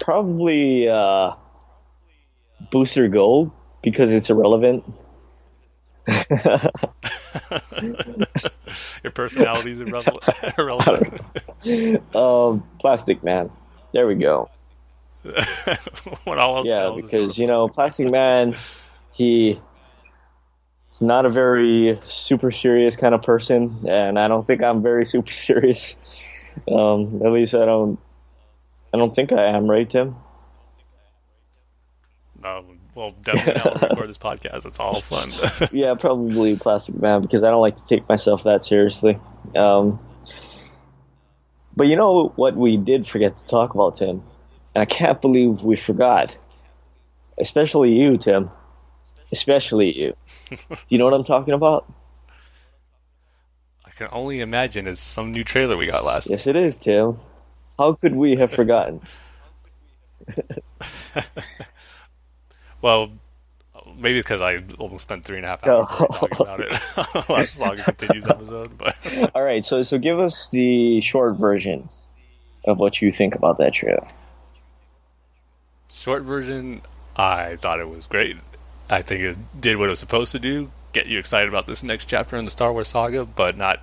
probably 0.00 0.88
uh, 0.88 1.32
Booster 2.70 3.08
Gold 3.08 3.50
because 3.82 4.12
it's 4.12 4.30
irrelevant. 4.30 4.84
Your 9.02 9.10
personality 9.12 9.72
is 9.72 9.80
irrelevant. 10.58 11.20
um, 12.14 12.64
Plastic 12.80 13.22
Man. 13.22 13.50
There 13.92 14.06
we 14.06 14.14
go. 14.14 14.50
when 16.24 16.38
all 16.38 16.58
else 16.58 16.66
Yeah, 16.66 16.92
because 16.94 17.38
you 17.38 17.46
know, 17.46 17.68
Plastic 17.68 18.10
Man, 18.10 18.56
he 19.12 19.60
he's 20.90 21.00
not 21.00 21.26
a 21.26 21.30
very 21.30 21.98
super 22.06 22.50
serious 22.50 22.96
kind 22.96 23.14
of 23.14 23.22
person, 23.22 23.84
and 23.88 24.18
I 24.18 24.28
don't 24.28 24.46
think 24.46 24.62
I'm 24.62 24.82
very 24.82 25.04
super 25.04 25.32
serious. 25.32 25.96
Um, 26.70 27.22
at 27.24 27.32
least 27.32 27.54
I 27.54 27.64
don't. 27.64 27.98
I 28.92 28.96
don't 28.96 29.14
think 29.14 29.32
I 29.32 29.56
am, 29.56 29.70
right, 29.70 29.88
Tim? 29.88 30.16
Um, 32.42 32.77
Well, 32.98 33.14
definitely 33.22 33.62
we'll 33.64 33.90
record 33.90 34.08
this 34.08 34.18
podcast. 34.18 34.66
It's 34.66 34.80
all 34.80 35.00
fun. 35.00 35.68
yeah, 35.72 35.94
probably 35.94 36.56
Plastic 36.56 37.00
Man 37.00 37.22
because 37.22 37.44
I 37.44 37.50
don't 37.52 37.60
like 37.60 37.76
to 37.76 37.86
take 37.86 38.08
myself 38.08 38.42
that 38.42 38.64
seriously. 38.64 39.20
Um, 39.54 40.00
but 41.76 41.86
you 41.86 41.94
know 41.94 42.32
what 42.34 42.56
we 42.56 42.76
did 42.76 43.06
forget 43.06 43.36
to 43.36 43.46
talk 43.46 43.74
about, 43.74 43.98
Tim? 43.98 44.24
And 44.74 44.82
I 44.82 44.84
can't 44.84 45.20
believe 45.20 45.62
we 45.62 45.76
forgot. 45.76 46.36
Especially 47.38 47.92
you, 47.92 48.16
Tim. 48.16 48.50
Especially 49.30 49.96
you. 49.96 50.16
Do 50.50 50.56
you 50.88 50.98
know 50.98 51.04
what 51.04 51.14
I'm 51.14 51.22
talking 51.22 51.54
about? 51.54 51.86
I 53.86 53.90
can 53.90 54.08
only 54.10 54.40
imagine 54.40 54.88
it's 54.88 55.00
some 55.00 55.30
new 55.30 55.44
trailer 55.44 55.76
we 55.76 55.86
got 55.86 56.04
last. 56.04 56.28
Yes, 56.28 56.48
it 56.48 56.56
is, 56.56 56.78
Tim. 56.78 57.18
How 57.78 57.92
could 57.92 58.16
we 58.16 58.34
have 58.34 58.50
forgotten? 58.50 59.02
Well, 62.82 63.10
maybe 63.96 64.20
because 64.20 64.40
I 64.40 64.62
almost 64.78 65.02
spent 65.02 65.24
three 65.24 65.36
and 65.36 65.44
a 65.46 65.48
half 65.48 65.66
hours 65.66 65.88
No. 65.90 66.06
Oh. 66.10 66.16
talking 66.28 66.38
about 66.40 66.60
it 66.60 67.28
last 67.28 67.84
Continues 67.84 68.26
episode. 68.26 68.76
But 68.78 68.96
All 69.34 69.42
right, 69.42 69.64
so 69.64 69.82
so 69.82 69.98
give 69.98 70.18
us 70.18 70.48
the 70.50 71.00
short 71.00 71.36
version 71.36 71.88
of 72.64 72.78
what 72.78 73.00
you 73.00 73.10
think 73.10 73.34
about 73.34 73.58
that 73.58 73.72
trailer. 73.74 74.06
short 75.90 76.22
version, 76.22 76.82
I 77.16 77.56
thought 77.56 77.80
it 77.80 77.88
was 77.88 78.06
great. 78.06 78.36
I 78.90 79.02
think 79.02 79.22
it 79.22 79.60
did 79.60 79.76
what 79.78 79.86
it 79.86 79.90
was 79.90 79.98
supposed 79.98 80.32
to 80.32 80.38
do, 80.38 80.70
get 80.92 81.06
you 81.06 81.18
excited 81.18 81.48
about 81.48 81.66
this 81.66 81.82
next 81.82 82.06
chapter 82.06 82.36
in 82.36 82.44
the 82.44 82.50
Star 82.50 82.72
Wars 82.72 82.88
saga, 82.88 83.24
but 83.24 83.56
not 83.56 83.80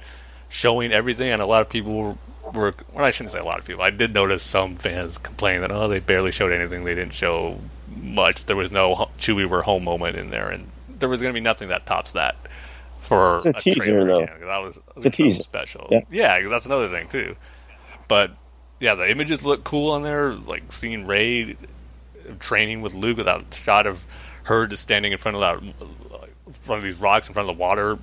showing 0.50 0.92
everything. 0.92 1.30
And 1.30 1.42
a 1.42 1.46
lot 1.46 1.62
of 1.62 1.70
people 1.70 2.18
were, 2.54 2.74
well, 2.94 3.06
I 3.06 3.12
shouldn't 3.12 3.32
say 3.32 3.40
a 3.40 3.44
lot 3.44 3.60
of 3.60 3.66
people. 3.66 3.84
I 3.84 3.90
did 3.92 4.14
notice 4.14 4.44
some 4.44 4.76
fans 4.76 5.18
complain 5.18 5.62
that 5.62 5.72
oh, 5.72 5.88
they 5.88 6.00
barely 6.00 6.32
showed 6.32 6.52
anything. 6.52 6.84
They 6.86 6.96
didn't 6.96 7.14
show 7.14 7.60
much. 8.06 8.46
There 8.46 8.56
was 8.56 8.72
no 8.72 9.10
Chewie 9.20 9.50
we're 9.50 9.62
home 9.64 9.84
moment 9.84 10.16
in 10.18 10.30
there, 10.30 10.50
and 10.50 10.68
there 10.90 11.10
was 11.10 11.22
going 11.22 11.34
to 11.34 11.38
be 11.38 11.44
nothing 11.44 11.68
that 11.70 11.86
tops 11.86 12.12
that 12.14 12.36
for 13.02 13.38
It's 13.38 13.46
a 13.46 13.54
teaser, 13.54 13.80
trailer 13.80 14.06
though. 14.08 14.26
That 14.46 14.58
was, 14.58 14.78
It's 14.98 15.06
a 15.06 15.10
teaser. 15.10 15.44
special. 15.44 15.88
Yeah. 15.92 16.02
yeah, 16.40 16.48
that's 16.50 16.66
another 16.66 16.90
thing 16.90 17.08
too. 17.08 17.36
But 18.08 18.32
yeah, 18.80 18.96
the 18.96 19.10
images 19.10 19.44
look 19.44 19.64
cool 19.64 19.92
on 19.92 20.04
there. 20.04 20.34
Like 20.34 20.72
seeing 20.72 21.06
Rey 21.06 21.56
training 22.40 22.82
with 22.82 22.94
Luke 22.94 23.18
with 23.18 23.26
that 23.28 23.54
shot 23.54 23.86
of 23.88 24.04
her 24.44 24.68
just 24.68 24.84
standing 24.84 25.12
in 25.12 25.18
front 25.18 25.38
of 25.38 25.42
that, 25.42 25.74
front 26.64 26.80
of 26.80 26.84
these 26.84 26.96
rocks 26.98 27.28
in 27.28 27.34
front 27.34 27.50
of 27.50 27.56
the 27.56 27.60
water, 27.62 27.98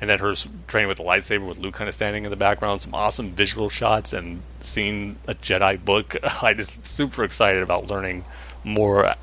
and 0.00 0.08
then 0.10 0.18
her 0.20 0.34
training 0.66 0.88
with 0.88 0.98
the 0.98 1.04
lightsaber 1.04 1.46
with 1.48 1.58
Luke 1.58 1.74
kind 1.74 1.88
of 1.88 1.94
standing 1.94 2.24
in 2.24 2.30
the 2.30 2.36
background. 2.36 2.82
Some 2.82 2.94
awesome 2.94 3.30
visual 3.30 3.68
shots 3.68 4.12
and 4.12 4.42
seeing 4.60 5.16
a 5.26 5.34
Jedi 5.34 5.84
book. 5.84 6.16
I 6.42 6.54
just 6.54 6.84
super 6.86 7.24
excited 7.24 7.62
about 7.62 7.86
learning 7.88 8.24
more 8.64 9.14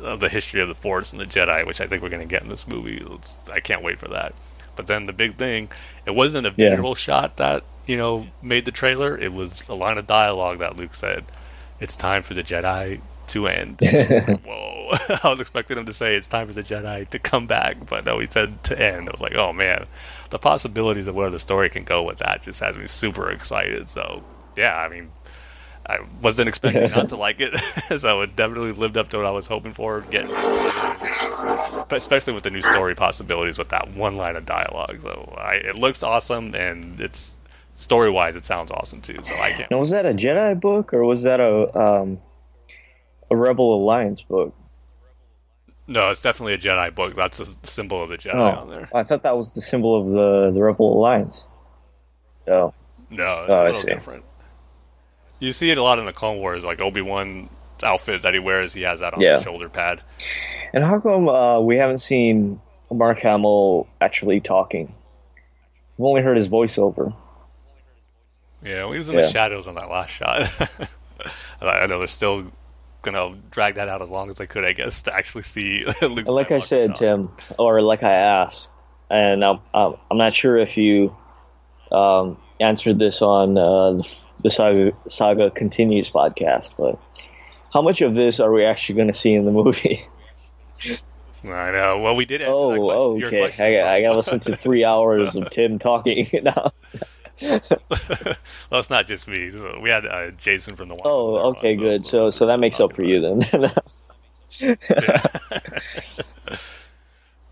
of 0.00 0.20
the 0.20 0.28
history 0.28 0.60
of 0.60 0.68
the 0.68 0.74
Force 0.74 1.12
and 1.12 1.20
the 1.20 1.26
Jedi, 1.26 1.66
which 1.66 1.80
I 1.80 1.86
think 1.86 2.02
we're 2.02 2.08
going 2.08 2.26
to 2.26 2.32
get 2.32 2.42
in 2.42 2.48
this 2.48 2.66
movie. 2.66 2.96
It's- 2.96 3.36
I 3.52 3.60
can't 3.60 3.82
wait 3.82 3.98
for 3.98 4.08
that. 4.08 4.34
But 4.76 4.86
then 4.88 5.06
the 5.06 5.12
big 5.12 5.36
thing, 5.36 5.68
it 6.04 6.14
wasn't 6.14 6.46
a 6.46 6.52
Yeah. 6.56 6.70
visual 6.70 6.94
shot 6.94 7.36
that 7.36 7.62
you 7.86 7.96
know 7.96 8.26
made 8.42 8.64
the 8.64 8.72
trailer. 8.72 9.16
It 9.16 9.32
was 9.32 9.62
a 9.68 9.74
line 9.74 9.98
of 9.98 10.06
dialogue 10.06 10.58
that 10.58 10.76
Luke 10.76 10.94
said, 10.94 11.24
"It's 11.80 11.94
time 11.96 12.22
for 12.24 12.34
the 12.34 12.42
Jedi 12.42 13.00
to 13.28 13.46
end." 13.46 13.78
Whoa! 14.44 14.90
I 15.22 15.28
was 15.28 15.38
expecting 15.40 15.78
him 15.78 15.86
to 15.86 15.92
say 15.92 16.16
it's 16.16 16.26
time 16.26 16.48
for 16.48 16.54
the 16.54 16.62
Jedi 16.62 17.08
to 17.10 17.18
come 17.20 17.46
back, 17.46 17.86
but 17.88 18.04
no, 18.04 18.18
he 18.18 18.26
said 18.26 18.64
to 18.64 18.76
end. 18.80 19.08
I 19.08 19.12
was 19.12 19.20
like, 19.20 19.34
oh 19.36 19.52
man, 19.52 19.86
the 20.30 20.38
possibilities 20.40 21.06
of 21.06 21.14
where 21.14 21.30
the 21.30 21.38
story 21.38 21.70
can 21.70 21.84
go 21.84 22.02
with 22.02 22.18
that 22.18 22.42
just 22.42 22.58
has 22.60 22.76
me 22.76 22.86
super 22.88 23.30
excited. 23.30 23.88
So 23.88 24.24
yeah, 24.56 24.76
I 24.76 24.88
mean, 24.88 25.12
I 25.86 25.98
wasn't 26.22 26.48
expecting 26.48 26.90
not 26.90 27.10
to 27.10 27.16
like 27.26 27.36
it, 27.40 27.54
so 28.00 28.22
it 28.22 28.34
definitely 28.36 28.72
lived 28.72 28.96
up 28.96 29.10
to 29.10 29.18
what 29.18 29.26
I 29.26 29.30
was 29.30 29.46
hoping 29.46 29.72
for. 29.72 30.00
But 31.88 31.94
especially 31.98 32.32
with 32.32 32.44
the 32.44 32.50
new 32.50 32.62
story 32.62 32.94
possibilities 32.94 33.58
with 33.58 33.68
that 33.68 33.92
one 33.94 34.16
line 34.16 34.36
of 34.36 34.46
dialogue. 34.46 35.00
So 35.02 35.34
I, 35.36 35.54
it 35.54 35.76
looks 35.76 36.02
awesome, 36.02 36.54
and 36.54 37.00
it's 37.00 37.34
story 37.74 38.08
wise, 38.10 38.36
it 38.36 38.44
sounds 38.44 38.70
awesome 38.70 39.00
too. 39.02 39.18
So 39.22 39.34
I 39.34 39.52
can't. 39.52 39.70
Now, 39.70 39.80
was 39.80 39.90
that 39.90 40.06
a 40.06 40.14
Jedi 40.14 40.58
book 40.58 40.94
or 40.94 41.04
was 41.04 41.22
that 41.24 41.40
a 41.40 41.76
um, 41.78 42.18
a 43.30 43.36
Rebel 43.36 43.74
Alliance 43.82 44.22
book? 44.22 44.54
No, 45.86 46.10
it's 46.10 46.22
definitely 46.22 46.54
a 46.54 46.58
Jedi 46.58 46.94
book. 46.94 47.14
That's 47.14 47.36
the 47.38 47.54
symbol 47.64 48.02
of 48.02 48.08
the 48.08 48.16
Jedi 48.16 48.34
on 48.58 48.70
there. 48.70 48.88
I 48.94 49.02
thought 49.02 49.22
that 49.24 49.36
was 49.36 49.52
the 49.52 49.60
symbol 49.60 50.00
of 50.00 50.08
the 50.08 50.50
the 50.52 50.62
Rebel 50.62 50.96
Alliance. 50.98 51.44
Oh, 52.46 52.72
No, 53.10 53.40
it's 53.42 53.50
Oh, 53.50 53.54
a 53.54 53.56
I 53.56 53.66
little 53.66 53.80
see. 53.82 53.88
different. 53.88 54.24
You 55.44 55.52
see 55.52 55.70
it 55.70 55.78
a 55.78 55.82
lot 55.82 55.98
in 55.98 56.06
the 56.06 56.12
Clone 56.12 56.38
Wars, 56.38 56.64
like 56.64 56.80
Obi 56.80 57.02
Wan 57.02 57.50
outfit 57.82 58.22
that 58.22 58.32
he 58.34 58.40
wears. 58.40 58.72
He 58.72 58.82
has 58.82 59.00
that 59.00 59.12
on 59.14 59.20
Yeah. 59.20 59.36
the 59.36 59.42
shoulder 59.42 59.68
pad. 59.68 60.00
and 60.72 60.82
how 60.82 60.98
come 61.00 61.28
uh, 61.28 61.60
we 61.60 61.76
haven't 61.76 61.98
seen 61.98 62.60
Mark 62.90 63.18
Hamill 63.18 63.86
actually 64.00 64.40
talking? 64.40 64.94
We've 65.98 66.06
only 66.06 66.22
heard 66.22 66.36
his 66.36 66.48
voiceover. 66.48 67.14
Yeah, 68.62 68.90
he 68.90 68.96
was 68.96 69.08
in 69.08 69.14
Yeah. 69.16 69.22
the 69.22 69.30
shadows 69.30 69.66
on 69.68 69.74
that 69.74 69.90
last 69.90 70.10
shot. 70.10 70.50
I 71.60 71.86
know 71.86 71.98
they're 71.98 72.06
still 72.06 72.50
gonna 73.02 73.34
drag 73.50 73.74
that 73.74 73.88
out 73.88 74.00
as 74.02 74.08
long 74.08 74.30
as 74.30 74.36
they 74.36 74.46
could, 74.46 74.64
I 74.64 74.72
guess, 74.72 75.02
to 75.02 75.14
actually 75.14 75.42
see 75.44 75.84
Luke. 76.02 76.26
Like 76.26 76.50
I 76.52 76.58
said, 76.60 76.90
talk. 76.90 76.98
Tim, 76.98 77.30
or 77.58 77.82
like 77.82 78.02
I 78.02 78.14
asked, 78.14 78.70
and 79.10 79.44
I'm 79.44 79.60
I'm, 79.74 79.94
I'm 80.10 80.16
not 80.18 80.32
sure 80.34 80.56
if 80.56 80.76
you 80.78 81.14
um, 81.92 82.38
answered 82.58 82.98
this 82.98 83.20
on 83.20 83.58
uh, 83.58 83.92
the, 83.92 84.23
the 84.44 84.50
saga, 84.50 84.92
saga 85.08 85.50
continues 85.50 86.08
podcast, 86.08 86.70
but 86.78 86.98
how 87.72 87.82
much 87.82 88.00
of 88.02 88.14
this 88.14 88.38
are 88.38 88.52
we 88.52 88.64
actually 88.64 88.94
going 88.94 89.08
to 89.08 89.14
see 89.14 89.32
in 89.34 89.44
the 89.46 89.50
movie? 89.50 90.06
I 91.44 91.72
know. 91.72 91.98
Well, 92.00 92.14
we 92.16 92.24
did. 92.24 92.40
Oh, 92.42 92.68
question, 92.68 92.80
oh, 92.80 93.26
okay. 93.26 93.44
I, 93.44 93.48
got- 93.76 93.88
I 93.88 94.00
got 94.02 94.10
to 94.12 94.16
listen 94.16 94.40
to 94.40 94.56
three 94.56 94.84
hours 94.84 95.34
of 95.36 95.50
Tim 95.50 95.78
talking 95.80 96.26
now. 96.42 96.72
well, 97.42 97.60
it's 98.80 98.90
not 98.90 99.06
just 99.06 99.26
me. 99.28 99.50
So 99.50 99.80
we 99.82 99.90
had 99.90 100.06
uh, 100.06 100.30
Jason 100.32 100.76
from 100.76 100.88
the. 100.88 100.94
Wild 100.94 101.02
Oh, 101.04 101.34
Thing 101.36 101.44
on, 101.44 101.56
okay, 101.56 101.76
good. 101.76 102.04
So 102.04 102.30
so 102.30 102.46
that 102.46 102.60
makes 102.60 102.78
up 102.80 102.94
for 102.94 103.02
you 103.02 103.20
then. 103.20 103.72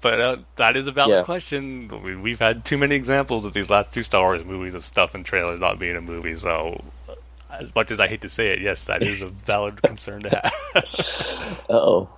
But 0.03 0.21
uh, 0.21 0.37
that 0.57 0.77
is 0.77 0.87
a 0.89 0.93
valid 0.93 1.11
Yeah. 1.13 1.23
question. 1.23 1.89
We, 2.03 2.17
we've 2.17 2.41
had 2.41 2.65
too 2.65 2.77
many 2.77 2.95
examples 2.97 3.47
of 3.47 3.53
these 3.55 3.71
last 3.71 3.93
two 3.93 4.03
Star 4.03 4.23
Wars 4.23 4.45
movies 4.45 4.75
of 4.75 4.85
stuff 4.85 5.15
in 5.15 5.23
trailers 5.25 5.61
not 5.61 5.79
being 5.79 5.97
a 5.97 6.01
movie. 6.01 6.35
So, 6.37 6.83
uh, 7.09 7.15
as 7.53 7.75
much 7.75 7.91
as 7.93 8.01
I 8.01 8.09
hate 8.09 8.21
to 8.23 8.29
say 8.29 8.49
it, 8.49 8.61
yes, 8.61 8.85
that 8.85 9.03
is 9.05 9.23
a 9.23 9.29
valid 9.29 9.81
concern 9.83 10.23
to 10.25 10.29
have. 10.31 11.65
oh, 11.71 12.09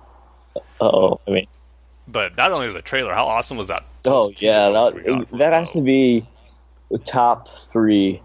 oh. 0.81 1.19
I 1.27 1.31
mean, 1.31 1.47
but 2.07 2.35
not 2.35 2.51
only 2.51 2.71
the 2.73 2.81
trailer, 2.81 3.13
how 3.13 3.27
awesome 3.27 3.55
was 3.57 3.67
that? 3.67 3.85
oh 4.05 4.31
yeah, 4.37 4.69
poster 4.69 4.95
we 4.97 5.03
got 5.03 5.29
that 5.29 5.37
that 5.37 5.53
has 5.53 5.71
to 5.71 5.81
be 5.81 6.27
the 6.91 6.97
top 6.99 7.47
three. 7.59 8.21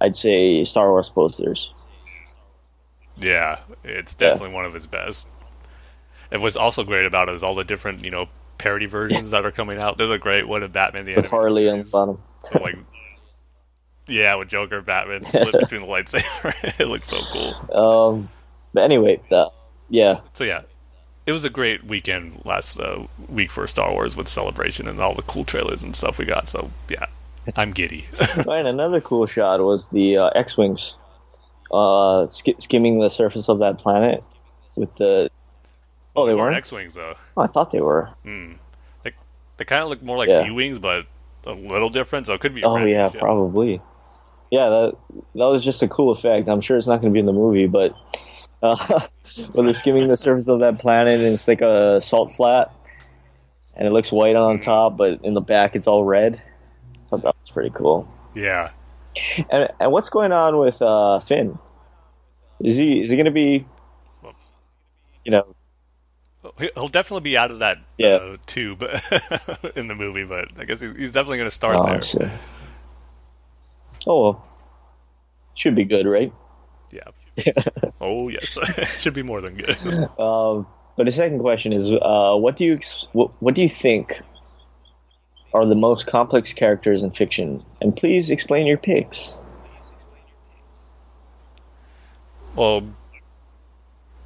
I'd 0.00 0.16
say 0.16 0.64
Star 0.64 0.90
Wars 0.90 1.08
posters. 1.10 1.70
Yeah, 3.16 3.60
it's 3.84 4.14
definitely 4.14 4.52
one 4.54 4.64
of 4.64 4.74
his 4.74 4.86
best. 4.86 5.26
And 6.30 6.42
what's 6.42 6.56
also 6.56 6.82
great 6.82 7.04
about 7.06 7.28
it 7.28 7.34
is 7.34 7.42
all 7.42 7.54
the 7.54 7.62
different, 7.64 8.02
you 8.04 8.10
know, 8.10 8.26
parody 8.62 8.86
versions 8.86 9.30
that 9.30 9.44
are 9.44 9.50
coming 9.50 9.78
out. 9.80 9.98
There's 9.98 10.10
a 10.12 10.18
great 10.18 10.46
one 10.46 10.62
of 10.62 10.72
Batman 10.72 11.04
the 11.04 11.16
with 11.16 11.26
Harley 11.26 11.68
on 11.68 11.78
the 11.78 11.84
Series. 11.84 11.90
bottom. 11.90 12.22
So, 12.52 12.62
like, 12.62 12.78
yeah, 14.06 14.36
with 14.36 14.48
Joker, 14.48 14.78
and 14.78 14.86
Batman 14.86 15.24
split 15.24 15.52
between 15.58 15.80
the 15.82 15.86
lightsaber. 15.88 16.54
it 16.80 16.86
looks 16.86 17.08
so 17.08 17.20
cool. 17.32 17.76
Um, 17.76 18.28
but 18.72 18.84
anyway, 18.84 19.20
uh, 19.30 19.48
yeah, 19.88 20.20
So 20.34 20.44
yeah, 20.44 20.62
it 21.26 21.32
was 21.32 21.44
a 21.44 21.50
great 21.50 21.84
weekend 21.84 22.42
last 22.44 22.78
uh, 22.78 23.06
week 23.28 23.50
for 23.50 23.66
Star 23.66 23.90
Wars 23.92 24.16
with 24.16 24.28
celebration 24.28 24.88
and 24.88 25.00
all 25.00 25.14
the 25.14 25.22
cool 25.22 25.44
trailers 25.44 25.82
and 25.82 25.94
stuff 25.96 26.18
we 26.18 26.24
got. 26.24 26.48
So 26.48 26.70
yeah, 26.88 27.06
I'm 27.56 27.72
giddy. 27.72 28.06
and 28.20 28.68
another 28.68 29.00
cool 29.00 29.26
shot 29.26 29.60
was 29.60 29.88
the 29.88 30.18
uh, 30.18 30.28
X-wings 30.36 30.94
uh, 31.72 32.28
sk- 32.28 32.60
skimming 32.60 33.00
the 33.00 33.08
surface 33.08 33.48
of 33.48 33.58
that 33.58 33.78
planet 33.78 34.22
with 34.76 34.94
the. 34.96 35.30
Oh, 36.14 36.26
they 36.26 36.34
weren't. 36.34 36.56
X-wings 36.56 36.94
though. 36.94 37.14
Oh, 37.36 37.42
I 37.42 37.46
thought 37.46 37.70
they 37.72 37.80
were. 37.80 38.10
They, 38.24 39.12
they 39.56 39.64
kind 39.64 39.82
of 39.82 39.88
look 39.88 40.02
more 40.02 40.16
like 40.18 40.28
Yeah. 40.28 40.42
B-wings, 40.44 40.78
but 40.78 41.06
a 41.46 41.52
little 41.52 41.88
different. 41.88 42.26
So 42.26 42.34
it 42.34 42.40
could 42.40 42.54
be. 42.54 42.62
Oh 42.64 42.76
yeah, 42.76 43.10
ship. 43.10 43.20
probably. 43.20 43.80
Yeah, 44.50 44.68
that 44.68 44.96
that 45.34 45.44
was 45.46 45.64
just 45.64 45.82
a 45.82 45.88
cool 45.88 46.10
effect. 46.12 46.48
I'm 46.48 46.60
sure 46.60 46.76
it's 46.76 46.86
not 46.86 47.00
going 47.00 47.10
to 47.10 47.14
be 47.14 47.20
in 47.20 47.26
the 47.26 47.32
movie, 47.32 47.66
but 47.66 47.96
uh, 48.62 49.00
when 49.52 49.64
they're 49.66 49.74
skimming 49.74 50.08
the 50.08 50.16
surface 50.16 50.48
of 50.48 50.60
that 50.60 50.78
planet 50.78 51.18
and 51.20 51.28
it's 51.32 51.48
like 51.48 51.62
a 51.62 52.00
salt 52.02 52.30
flat, 52.30 52.70
and 53.74 53.88
it 53.88 53.92
looks 53.92 54.12
white 54.12 54.36
on 54.36 54.58
Mm. 54.58 54.62
top, 54.64 54.96
but 54.98 55.24
in 55.24 55.32
the 55.34 55.40
back 55.40 55.74
it's 55.74 55.86
all 55.86 56.04
red. 56.04 56.40
So 57.08 57.16
thought 57.16 57.22
that 57.22 57.34
was 57.40 57.50
pretty 57.50 57.70
cool. 57.70 58.06
Yeah. 58.34 58.70
And 59.50 59.68
and 59.80 59.90
what's 59.92 60.10
going 60.10 60.32
on 60.32 60.58
with 60.58 60.80
uh, 60.82 61.20
Finn? 61.20 61.58
Is 62.60 62.76
he 62.76 63.02
is 63.02 63.10
he 63.10 63.16
going 63.16 63.24
to 63.26 63.30
be, 63.32 63.66
you 65.24 65.30
know, 65.32 65.44
He- 65.48 65.54
He'll 66.74 66.88
definitely 66.88 67.22
be 67.22 67.36
out 67.36 67.52
of 67.52 67.60
that 67.60 67.78
Yeah. 67.98 68.16
uh, 68.16 68.36
tube 68.46 68.82
in 69.76 69.86
the 69.86 69.94
movie, 69.94 70.24
but 70.24 70.48
I 70.58 70.64
guess 70.64 70.80
he's 70.80 71.12
definitely 71.12 71.38
going 71.38 71.50
to 71.50 71.54
start 71.54 71.76
oh, 71.76 72.18
there. 72.18 72.40
oh 74.08 74.22
well, 74.22 74.44
should 75.54 75.76
be 75.76 75.84
good, 75.84 76.06
right? 76.06 76.32
Yeah. 76.90 77.52
oh 78.00 78.28
yes, 78.28 78.58
should 78.98 79.14
be 79.14 79.22
more 79.22 79.40
than 79.40 79.54
good. 79.54 79.76
Um, 80.18 80.66
but 80.96 81.06
the 81.06 81.12
second 81.12 81.38
question 81.38 81.72
is, 81.72 81.90
uh, 81.90 82.34
what 82.34 82.56
do 82.56 82.64
you 82.64 82.74
ex- 82.74 83.06
what, 83.12 83.30
what 83.40 83.54
do 83.54 83.62
you 83.62 83.68
think 83.68 84.20
are 85.54 85.64
the 85.64 85.76
most 85.76 86.06
complex 86.08 86.52
characters 86.52 87.02
in 87.02 87.12
fiction? 87.12 87.64
And 87.80 87.96
please 87.96 88.30
explain 88.30 88.66
your 88.66 88.78
picks. 88.78 89.32
Well, 92.56 92.82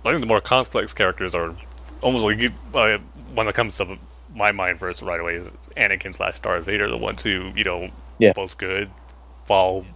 I 0.05 0.11
think 0.11 0.21
the 0.21 0.27
more 0.27 0.41
complex 0.41 0.93
characters 0.93 1.35
are 1.35 1.55
almost 2.03 2.25
like 2.25 2.39
you, 2.39 2.53
uh, 2.75 2.99
one 3.35 3.47
that 3.47 3.55
comes 3.55 3.77
to 3.79 3.99
my 4.35 4.53
mind 4.53 4.79
first 4.79 5.03
right 5.03 5.21
away 5.21 5.37
is 5.37 5.49
Anakin 5.77 6.15
slash 6.15 6.39
Darth 6.41 6.65
Vader, 6.65 6.89
the 6.89 6.97
ones 6.97 7.23
who 7.23 7.53
you 7.57 7.65
know 7.65 7.89
Yeah. 8.19 8.33
both 8.33 8.59
good, 8.59 8.91
fall 9.47 9.87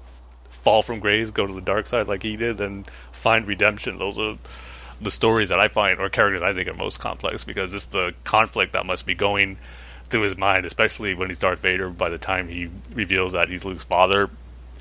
fall 0.50 0.82
from 0.82 1.00
grace, 1.00 1.30
go 1.30 1.46
to 1.46 1.54
the 1.54 1.60
dark 1.60 1.86
side 1.86 2.06
like 2.06 2.22
he 2.22 2.36
did, 2.36 2.60
and 2.60 2.86
find 3.12 3.46
redemption. 3.48 3.98
Those 3.98 4.18
are 4.18 4.36
the 5.00 5.10
stories 5.10 5.48
that 5.48 5.58
I 5.58 5.68
find 5.68 5.98
or 5.98 6.10
characters 6.10 6.42
I 6.42 6.52
think 6.52 6.68
are 6.68 6.74
most 6.74 6.98
complex 7.00 7.44
because 7.44 7.72
it's 7.72 7.86
the 7.86 8.14
conflict 8.24 8.74
that 8.74 8.84
must 8.84 9.06
be 9.06 9.14
going 9.14 9.56
through 10.10 10.22
his 10.22 10.36
mind, 10.36 10.66
especially 10.66 11.14
when 11.14 11.28
he's 11.30 11.38
Darth 11.38 11.60
Vader. 11.60 11.88
By 11.88 12.10
the 12.10 12.18
time 12.18 12.48
he 12.48 12.68
reveals 12.92 13.32
that 13.32 13.48
he's 13.48 13.64
Luke's 13.64 13.84
father, 13.84 14.28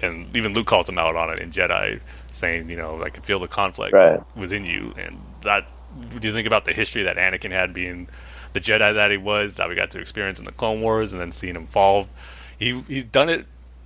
and 0.01 0.35
even 0.35 0.53
Luke 0.53 0.67
calls 0.67 0.89
him 0.89 0.97
out 0.97 1.15
on 1.15 1.29
it 1.29 1.39
in 1.39 1.51
Jedi, 1.51 2.01
saying, 2.33 2.69
you 2.69 2.75
know, 2.75 3.01
I 3.03 3.09
can 3.09 3.23
feel 3.23 3.39
the 3.39 3.47
conflict 3.47 3.93
Right. 3.93 4.19
within 4.35 4.65
you, 4.65 4.93
and 4.97 5.21
that. 5.43 5.65
When 6.11 6.21
you 6.21 6.33
think 6.33 6.47
about 6.47 6.65
the 6.65 6.73
history 6.73 7.03
that 7.03 7.17
Anakin 7.17 7.51
had, 7.51 7.73
being 7.73 8.07
the 8.53 8.59
Jedi 8.59 8.93
that 8.93 9.11
he 9.11 9.17
was, 9.17 9.55
that 9.55 9.69
we 9.69 9.75
got 9.75 9.91
to 9.91 9.99
experience 9.99 10.39
in 10.39 10.45
the 10.45 10.51
Clone 10.51 10.81
Wars, 10.81 11.11
and 11.11 11.21
then 11.21 11.31
seeing 11.31 11.55
him 11.55 11.67
fall, 11.67 12.07
he 12.57 12.81
he's 12.87 13.05
done 13.05 13.29
it. 13.29 13.45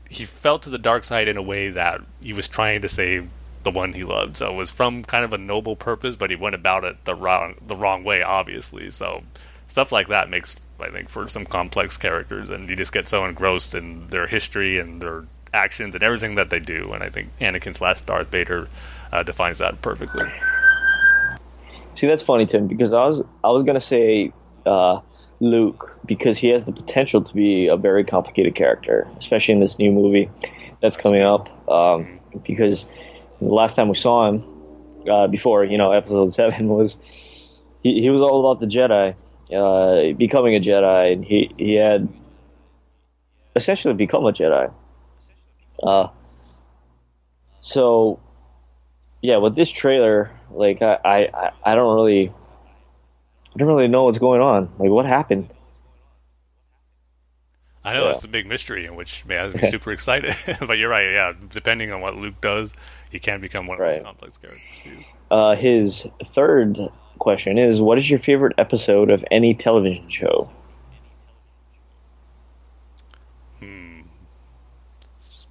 He 0.10 0.26
fell 0.26 0.60
to 0.60 0.70
the 0.70 0.78
dark 0.78 1.04
side 1.04 1.28
in 1.28 1.38
a 1.38 1.42
way 1.42 1.70
that 1.70 2.02
he 2.22 2.34
was 2.34 2.48
trying 2.48 2.82
to 2.82 2.90
save 2.90 3.30
the 3.64 3.72
one 3.72 3.94
he 3.94 4.04
loved. 4.04 4.38
So 4.38 4.52
it 4.52 4.56
was 4.56 4.70
from 4.70 5.04
kind 5.04 5.26
of 5.26 5.34
a 5.34 5.38
noble 5.38 5.76
purpose, 5.76 6.16
but 6.16 6.30
he 6.30 6.36
went 6.36 6.56
about 6.56 6.84
it 6.84 7.04
the 7.06 7.16
wrong 7.16 7.56
the 7.66 7.76
wrong 7.76 8.04
way, 8.04 8.22
obviously. 8.22 8.92
So 8.92 9.24
stuff 9.68 9.92
like 9.92 10.08
that 10.10 10.30
makes 10.30 10.56
I 10.80 10.90
think 10.90 11.10
for 11.10 11.28
some 11.28 11.46
complex 11.46 11.98
characters, 11.98 12.50
and 12.50 12.70
you 12.70 12.76
just 12.76 12.92
get 12.92 13.08
so 13.08 13.26
engrossed 13.26 13.74
in 13.74 14.10
their 14.10 14.28
history 14.28 14.80
and 14.80 15.02
their 15.02 15.26
actions 15.54 15.96
and 15.96 16.04
everything 16.04 16.36
that 16.36 16.50
they 16.50 16.60
do. 16.60 16.92
And 16.94 17.04
I 17.04 17.10
think 17.10 17.30
Anakin 17.40 17.80
last 17.80 18.06
Darth 18.06 18.28
Vader 18.28 18.68
uh, 19.12 19.24
defines 19.24 19.60
that 19.60 19.82
perfectly. 19.82 20.30
See, 21.96 22.08
that's 22.08 22.24
funny, 22.24 22.46
Tim, 22.46 22.68
because 22.68 22.94
I 22.94 23.06
was 23.06 23.22
I 23.44 23.50
was 23.50 23.64
gonna 23.64 23.80
say 23.80 24.34
uh, 24.66 25.02
Luke 25.40 25.98
because 26.06 26.38
he 26.38 26.50
has 26.50 26.64
the 26.64 26.72
potential 26.72 27.22
to 27.22 27.34
be 27.34 27.68
a 27.68 27.78
very 27.78 28.04
complicated 28.04 28.56
character, 28.56 29.08
especially 29.18 29.54
in 29.54 29.60
this 29.60 29.78
new 29.78 29.92
movie 29.92 30.30
that's 30.82 30.98
coming 30.98 31.22
up. 31.22 31.50
Um, 31.70 32.20
because 32.46 32.86
the 33.42 33.54
last 33.54 33.76
time 33.76 33.90
we 33.90 33.96
saw 33.96 34.28
him, 34.28 34.44
uh, 35.10 35.28
before 35.28 35.64
you 35.64 35.78
know 35.78 35.92
Episode 35.92 36.34
Seven 36.34 36.68
was, 36.68 36.98
he 37.84 38.02
he 38.02 38.10
was 38.10 38.22
all 38.22 38.40
about 38.40 38.60
the 38.60 38.68
Jedi, 38.68 39.16
uh, 39.54 40.14
becoming 40.18 40.56
a 40.56 40.60
Jedi, 40.60 41.14
and 41.14 41.24
he 41.24 41.54
he 41.58 41.76
had 41.76 42.08
essentially 43.56 43.94
become 43.94 44.26
a 44.26 44.32
Jedi. 44.32 44.74
Uh, 45.82 46.08
so 47.60 48.20
yeah, 49.24 49.38
with 49.38 49.56
this 49.56 49.72
trailer, 49.72 50.30
like 50.52 50.82
I, 50.82 51.00
I, 51.06 51.52
I 51.64 51.76
don't 51.76 51.96
really, 51.96 52.28
I 52.30 53.58
don't 53.58 53.70
really 53.70 53.88
know 53.88 54.04
what's 54.04 54.18
going 54.20 54.42
on. 54.42 54.70
Like, 54.78 54.90
what 54.90 55.06
happened? 55.06 55.50
I 57.86 57.94
know 57.94 58.04
Yeah. 58.04 58.12
it's 58.12 58.24
a 58.24 58.28
big 58.28 58.46
mystery, 58.48 58.86
in 58.86 58.96
which 58.98 59.24
has 59.30 59.54
me 59.56 59.62
super 59.72 59.92
excited. 59.94 60.36
but 60.60 60.78
you're 60.78 60.90
right, 60.90 61.12
yeah. 61.12 61.32
Depending 61.50 61.92
on 61.94 62.02
what 62.02 62.16
Luke 62.18 62.40
does, 62.42 62.74
he 63.10 63.20
can 63.20 63.40
become 63.40 63.66
one 63.66 63.78
of 63.78 63.82
Right. 63.82 63.96
those 63.96 64.04
complex 64.04 64.38
characters 64.38 64.62
too. 64.84 64.98
Uh, 65.32 65.56
his 65.56 66.06
third 66.26 66.78
question 67.20 67.58
is, 67.58 67.82
what 67.82 67.98
is 67.98 68.10
your 68.10 68.20
favorite 68.20 68.54
episode 68.58 69.10
of 69.10 69.24
any 69.32 69.54
television 69.54 70.08
show? 70.10 70.52
Hmm. 73.60 74.02
So 75.30 75.48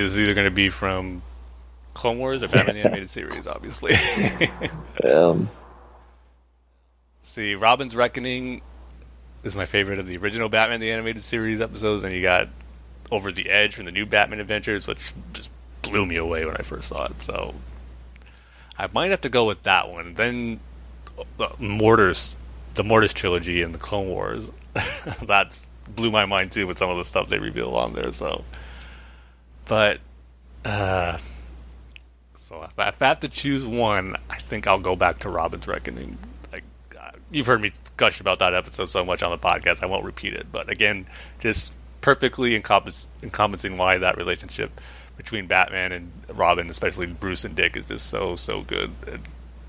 this 0.00 0.12
is 0.12 0.18
either 0.18 0.34
going 0.34 0.44
to 0.44 0.50
be 0.50 0.68
from 0.68 1.22
Clone 1.96 2.18
Wars 2.18 2.42
or 2.42 2.48
Batman 2.48 2.76
the 2.76 2.80
Animated 2.84 3.10
Series, 3.10 3.46
obviously. 3.46 3.94
Um, 5.04 5.50
See, 7.22 7.54
Robin's 7.54 7.94
Reckoning 7.94 8.62
is 9.44 9.54
my 9.54 9.66
favorite 9.66 9.98
of 9.98 10.08
the 10.08 10.16
original 10.16 10.48
Batman 10.48 10.80
the 10.80 10.90
Animated 10.90 11.22
Series 11.22 11.60
episodes, 11.60 12.02
and 12.02 12.12
you 12.14 12.22
got 12.22 12.48
Over 13.10 13.30
the 13.30 13.50
Edge 13.50 13.74
from 13.74 13.84
the 13.84 13.90
new 13.90 14.06
Batman 14.06 14.40
Adventures, 14.40 14.86
which 14.86 15.12
just 15.34 15.50
blew 15.82 16.06
me 16.06 16.16
away 16.16 16.46
when 16.46 16.56
I 16.56 16.62
first 16.62 16.88
saw 16.88 17.04
it. 17.04 17.22
So 17.22 17.54
I 18.78 18.88
might 18.92 19.10
have 19.10 19.20
to 19.20 19.28
go 19.28 19.44
with 19.44 19.62
that 19.64 19.90
one. 19.90 20.14
Then 20.14 20.60
uh, 21.38 21.48
Mortis, 21.58 22.36
the 22.74 22.82
Mortis 22.82 23.12
trilogy 23.12 23.60
and 23.62 23.74
the 23.74 23.78
Clone 23.78 24.08
Wars, 24.08 24.50
that 25.22 25.58
blew 25.94 26.10
my 26.10 26.24
mind 26.24 26.52
too 26.52 26.66
with 26.66 26.78
some 26.78 26.88
of 26.90 26.96
the 26.96 27.04
stuff 27.04 27.28
they 27.28 27.38
reveal 27.38 27.74
on 27.76 27.92
there. 27.92 28.12
So, 28.12 28.44
but 29.66 30.00
uh, 30.64 31.18
so 32.46 32.62
if 32.62 32.78
I, 32.78 32.88
if 32.88 33.02
I 33.02 33.06
have 33.08 33.20
to 33.20 33.28
choose 33.28 33.64
one, 33.66 34.16
I 34.30 34.38
think 34.38 34.66
I'll 34.66 34.78
go 34.78 34.94
back 34.96 35.18
to 35.20 35.28
Robin's 35.28 35.66
Reckoning. 35.66 36.16
Like 36.52 36.64
uh, 36.98 37.10
you've 37.30 37.46
heard 37.46 37.60
me 37.60 37.72
gush 37.96 38.20
about 38.20 38.38
that 38.38 38.54
episode 38.54 38.86
so 38.86 39.04
much 39.04 39.22
on 39.22 39.30
the 39.30 39.38
podcast, 39.38 39.82
I 39.82 39.86
won't 39.86 40.04
repeat 40.04 40.32
it. 40.34 40.46
But 40.52 40.70
again, 40.70 41.06
just 41.40 41.72
perfectly 42.00 42.54
encompass, 42.54 43.08
encompassing 43.22 43.76
why 43.76 43.98
that 43.98 44.16
relationship 44.16 44.80
between 45.16 45.46
Batman 45.46 45.92
and 45.92 46.12
Robin, 46.34 46.70
especially 46.70 47.06
Bruce 47.06 47.44
and 47.44 47.56
Dick, 47.56 47.76
is 47.76 47.86
just 47.86 48.06
so 48.06 48.36
so 48.36 48.60
good 48.62 48.92
and 49.08 49.20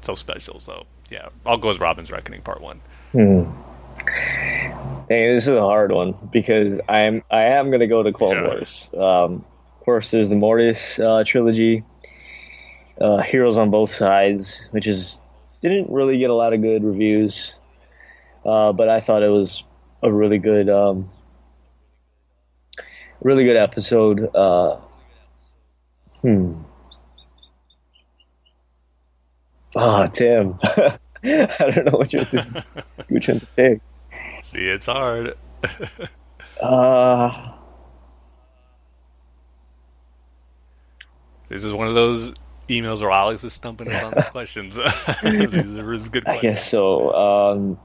so 0.02 0.14
special. 0.14 0.60
So 0.60 0.86
yeah, 1.10 1.30
I'll 1.46 1.58
go 1.58 1.70
with 1.70 1.80
Robin's 1.80 2.12
Reckoning 2.12 2.42
Part 2.42 2.62
One. 2.62 2.80
Hey, 5.10 5.34
this 5.34 5.44
is 5.48 5.56
a 5.56 5.62
hard 5.62 5.92
one 5.92 6.14
because 6.32 6.80
I'm 6.88 7.24
I 7.32 7.46
am 7.46 7.72
gonna 7.72 7.88
go 7.88 8.04
to 8.04 8.12
Clone 8.12 8.36
Yeah. 8.36 8.48
Wars. 8.48 8.90
Um, 8.94 9.46
of 9.80 9.86
course, 9.86 10.12
there's 10.12 10.30
the 10.30 10.36
Mortis 10.36 11.00
uh, 11.00 11.24
trilogy, 11.26 11.84
uh, 13.00 13.22
Heroes 13.22 13.58
on 13.58 13.72
Both 13.72 13.92
Sides, 13.92 14.62
which 14.72 14.88
is 14.88 15.18
didn't 15.62 15.92
really 15.92 16.18
get 16.18 16.30
a 16.30 16.36
lot 16.36 16.54
of 16.54 16.62
good 16.62 16.84
reviews, 16.84 17.56
uh, 18.46 18.72
but 18.74 18.90
I 18.90 19.00
thought 19.00 19.24
it 19.24 19.30
was 19.30 19.64
a 20.04 20.12
really 20.12 20.38
good, 20.38 20.70
um, 20.70 21.10
really 23.22 23.44
good 23.44 23.58
episode. 23.58 24.36
Uh, 24.36 24.78
hmm. 26.22 26.62
Ah, 29.76 30.08
Tim. 30.08 30.58
I 30.64 31.50
don't 31.60 31.86
know 31.86 32.00
which 32.00 32.14
one 32.14 32.26
to, 32.26 32.66
which 33.10 33.28
one 33.28 33.40
to 33.40 33.48
take. 33.56 33.80
See, 34.44 34.68
it's 34.68 34.86
hard. 34.86 35.36
Uh, 36.60 37.58
This 41.50 41.64
is 41.64 41.72
one 41.72 41.88
of 41.88 41.96
those 41.96 42.34
emails 42.70 43.02
where 43.02 43.12
Alex 43.12 43.44
is 43.44 43.54
stumping 43.54 43.92
us 43.92 44.04
on 44.04 44.14
these 44.16 44.26
questions. 44.32 44.76
These 45.24 46.06
are 46.06 46.10
good 46.10 46.28
I 46.28 46.40
guess 46.40 46.70
so. 46.70 47.14
Um, 47.14 47.80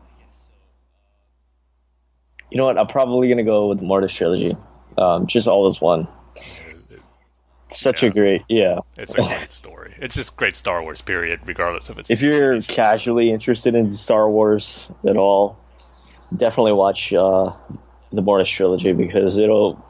you 2.51 2.59
know 2.59 2.67
what? 2.67 2.79
I'm 2.79 2.87
probably 2.87 3.29
gonna 3.29 3.45
go 3.45 3.69
with 3.69 3.79
the 3.79 3.85
Mortis 3.85 4.13
trilogy. 4.13 4.57
Um, 4.99 5.27
just 5.27 5.49
all 5.49 5.67
as 5.67 5.81
one. 5.81 6.07
Such 7.69 8.03
a 8.03 8.11
great, 8.11 8.43
yeah. 8.51 8.81
It's 8.99 9.15
a 9.15 9.23
great 9.23 9.51
story. 9.51 9.95
It's 9.99 10.15
just 10.15 10.37
great 10.37 10.55
Star 10.57 10.83
Wars, 10.83 11.01
period, 11.01 11.41
regardless 11.47 11.89
of 11.89 11.99
its. 11.99 12.11
If 12.11 12.21
you're 12.21 12.61
casually 12.61 13.31
interested 13.31 13.75
in 13.75 13.91
Star 13.91 14.29
Wars 14.29 14.87
at 15.09 15.17
all, 15.17 15.57
definitely 16.37 16.75
watch 16.75 17.15
uh, 17.15 17.53
the 18.13 18.21
Mortis 18.21 18.51
trilogy 18.51 18.93
because 18.93 19.39
it'll 19.39 19.83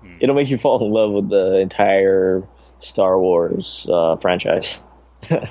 Hmm. 0.00 0.14
it'll 0.20 0.36
make 0.36 0.48
you 0.48 0.56
fall 0.58 0.84
in 0.86 0.92
love 0.92 1.10
with 1.10 1.28
the 1.28 1.56
entire 1.56 2.44
Star 2.80 3.18
Wars 3.18 3.86
uh, 3.90 4.16
franchise. 4.16 4.80
yeah, 5.30 5.46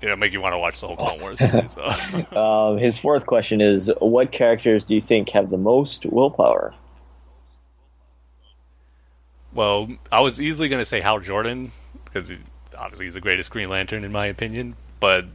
it'll 0.00 0.16
make 0.16 0.32
you 0.32 0.40
want 0.40 0.54
to 0.54 0.58
watch 0.58 0.80
the 0.80 0.86
whole 0.86 0.96
Clone 0.96 1.20
Wars 1.20 1.38
series. 1.38 1.72
So. 1.72 1.92
Um, 2.38 2.78
his 2.78 2.98
fourth 2.98 3.26
question 3.26 3.60
is: 3.60 3.90
What 4.00 4.32
characters 4.32 4.84
do 4.84 4.94
you 4.94 5.00
think 5.00 5.30
have 5.30 5.50
the 5.50 5.58
most 5.58 6.06
willpower? 6.06 6.74
well, 9.52 9.88
I 10.12 10.20
was 10.20 10.40
easily 10.40 10.68
going 10.68 10.80
to 10.80 10.84
say 10.84 11.00
Hal 11.00 11.20
Jordan 11.20 11.72
because 12.04 12.28
he, 12.28 12.38
obviously 12.76 13.06
he's 13.06 13.14
the 13.14 13.20
greatest 13.20 13.50
Green 13.50 13.68
Lantern 13.68 14.04
in 14.04 14.12
my 14.12 14.26
opinion. 14.26 14.76
But 15.00 15.26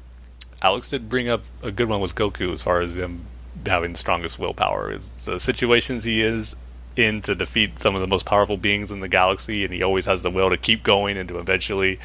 Alex 0.62 0.90
did 0.90 1.10
bring 1.10 1.30
up 1.30 1.44
a 1.62 1.72
good 1.72 1.90
one 1.90 2.00
with 2.00 2.16
Goku 2.16 2.54
as 2.54 2.62
far 2.62 2.82
as 2.82 2.96
him 2.96 3.26
having 3.66 3.94
the 3.94 4.00
strongest 4.00 4.40
willpower. 4.40 4.92
Is 4.92 5.10
the 5.26 5.40
situations 5.40 6.04
he 6.04 6.22
is 6.22 6.56
in 6.96 7.22
to 7.24 7.36
defeat 7.36 7.80
some 7.80 7.96
of 7.96 8.02
the 8.02 8.08
most 8.08 8.26
powerful 8.26 8.58
beings 8.58 8.92
in 8.92 9.00
the 9.00 9.08
galaxy, 9.08 9.64
and 9.64 9.74
he 9.74 9.82
always 9.84 10.06
has 10.06 10.22
the 10.22 10.30
will 10.30 10.50
to 10.50 10.58
keep 10.58 10.84
going 10.84 11.18
and 11.18 11.28
to 11.30 11.40
eventually 11.40 12.00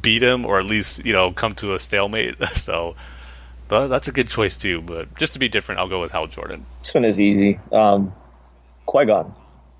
beat 0.00 0.22
him, 0.22 0.44
or 0.46 0.58
at 0.58 0.66
least 0.66 1.04
you 1.04 1.12
know 1.12 1.30
come 1.32 1.54
to 1.56 1.74
a 1.74 1.78
stalemate. 1.78 2.36
so. 2.56 2.94
tha- 3.68 3.86
That's 3.88 4.08
a 4.08 4.12
good 4.12 4.28
choice 4.28 4.56
too, 4.56 4.80
but 4.82 5.14
just 5.16 5.32
to 5.34 5.38
be 5.38 5.48
different, 5.48 5.80
I'll 5.80 5.88
go 5.88 6.00
with 6.00 6.12
Hal 6.12 6.26
Jordan. 6.26 6.66
This 6.82 6.94
one 6.94 7.04
is 7.04 7.18
easy. 7.20 7.60
Um, 7.72 8.12
Qui 8.86 9.04
Gon, 9.04 9.32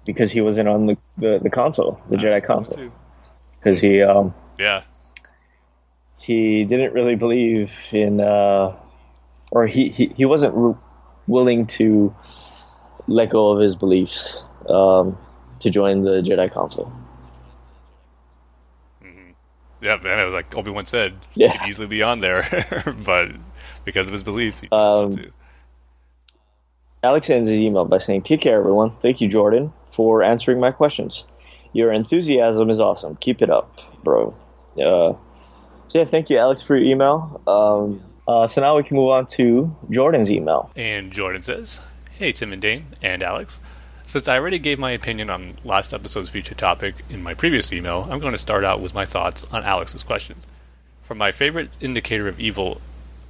because 0.05 0.31
he 0.31 0.41
wasn't 0.41 0.69
on 0.69 0.87
the, 0.87 0.97
the, 1.19 1.41
the 1.43 1.51
console, 1.51 2.01
the 2.11 2.17
Jedi 2.17 2.43
console, 2.45 2.91
because 3.59 3.81
he 3.81 4.03
um, 4.03 4.33
Yeah, 4.59 4.83
he 6.19 6.65
didn't 6.65 6.93
really 6.93 7.17
believe 7.17 7.73
in, 7.93 8.21
uh, 8.21 8.77
or 9.51 9.67
he, 9.67 9.89
he, 9.89 10.13
he 10.17 10.25
wasn't 10.25 10.55
re- 10.55 10.75
willing 11.27 11.67
to 11.67 12.15
let 13.09 13.31
go 13.31 13.51
of 13.51 13.61
his 13.61 13.75
beliefs 13.75 14.43
um, 14.69 15.17
to 15.61 15.71
join 15.71 16.03
the 16.03 16.21
Jedi 16.23 16.53
Council. 16.53 16.93
Yeah, 19.83 19.97
man, 19.97 20.31
like 20.33 20.55
Obi 20.55 20.71
Wan 20.71 20.85
said, 20.85 21.15
Yeah. 21.35 21.53
he 21.53 21.59
could 21.59 21.69
easily 21.69 21.87
be 21.87 22.03
on 22.03 22.21
there, 22.21 22.45
but 23.05 23.31
because 23.85 24.09
of 24.09 24.13
his 24.13 24.23
beliefs, 24.23 24.61
he 24.61 24.69
Um. 24.71 25.33
Alex 27.03 27.31
ends 27.31 27.49
his 27.49 27.59
email 27.59 27.87
by 27.87 27.97
saying, 27.97 28.21
Take 28.23 28.43
care, 28.43 28.59
everyone. 28.59 28.95
Thank 28.99 29.23
you, 29.23 29.29
Jordan, 29.29 29.73
for 29.91 30.23
answering 30.23 30.61
my 30.61 30.71
questions. 30.71 31.25
Your 31.73 31.93
enthusiasm 31.93 32.69
is 32.69 32.79
awesome. 32.79 33.17
Keep 33.17 33.41
it 33.41 33.49
up, 33.49 33.81
bro. 34.05 34.35
Uh, 34.77 35.15
so, 35.89 35.99
yeah, 35.99 36.05
thank 36.05 36.29
you, 36.29 36.37
Alex, 36.37 36.61
for 36.61 36.77
your 36.77 36.85
email. 36.93 37.41
Um, 37.47 38.03
uh, 38.29 38.47
so 38.47 38.61
now 38.61 38.77
we 38.77 38.83
can 38.83 38.99
move 38.99 39.09
on 39.09 39.27
to 39.29 39.75
Jordan's 39.89 40.31
email. 40.31 40.71
And 40.77 41.11
Jordan 41.11 41.43
says, 41.43 41.81
Hey, 42.11 42.33
Tim 42.33 42.53
and 42.53 42.61
Dane, 42.61 42.89
and 43.01 43.23
Alex. 43.23 43.61
Since 44.11 44.27
I 44.27 44.39
already 44.39 44.59
gave 44.59 44.81
my 44.81 44.91
opinion 44.91 45.31
on 45.31 45.55
last 45.63 45.95
episode's 45.95 46.31
feature 46.31 46.57
topic 46.57 46.97
in 47.09 47.23
my 47.23 47.33
previous 47.33 47.73
email, 47.73 48.09
I'm 48.11 48.19
going 48.19 48.33
to 48.33 48.39
start 48.39 48.65
out 48.65 48.81
with 48.81 48.93
my 48.93 49.05
thoughts 49.05 49.47
on 49.53 49.63
Alex's 49.63 50.03
questions. 50.03 50.45
For 51.05 51.15
my 51.15 51.31
favorite 51.31 51.77
indicator 51.81 52.27
of 52.27 52.41
evil, 52.41 52.81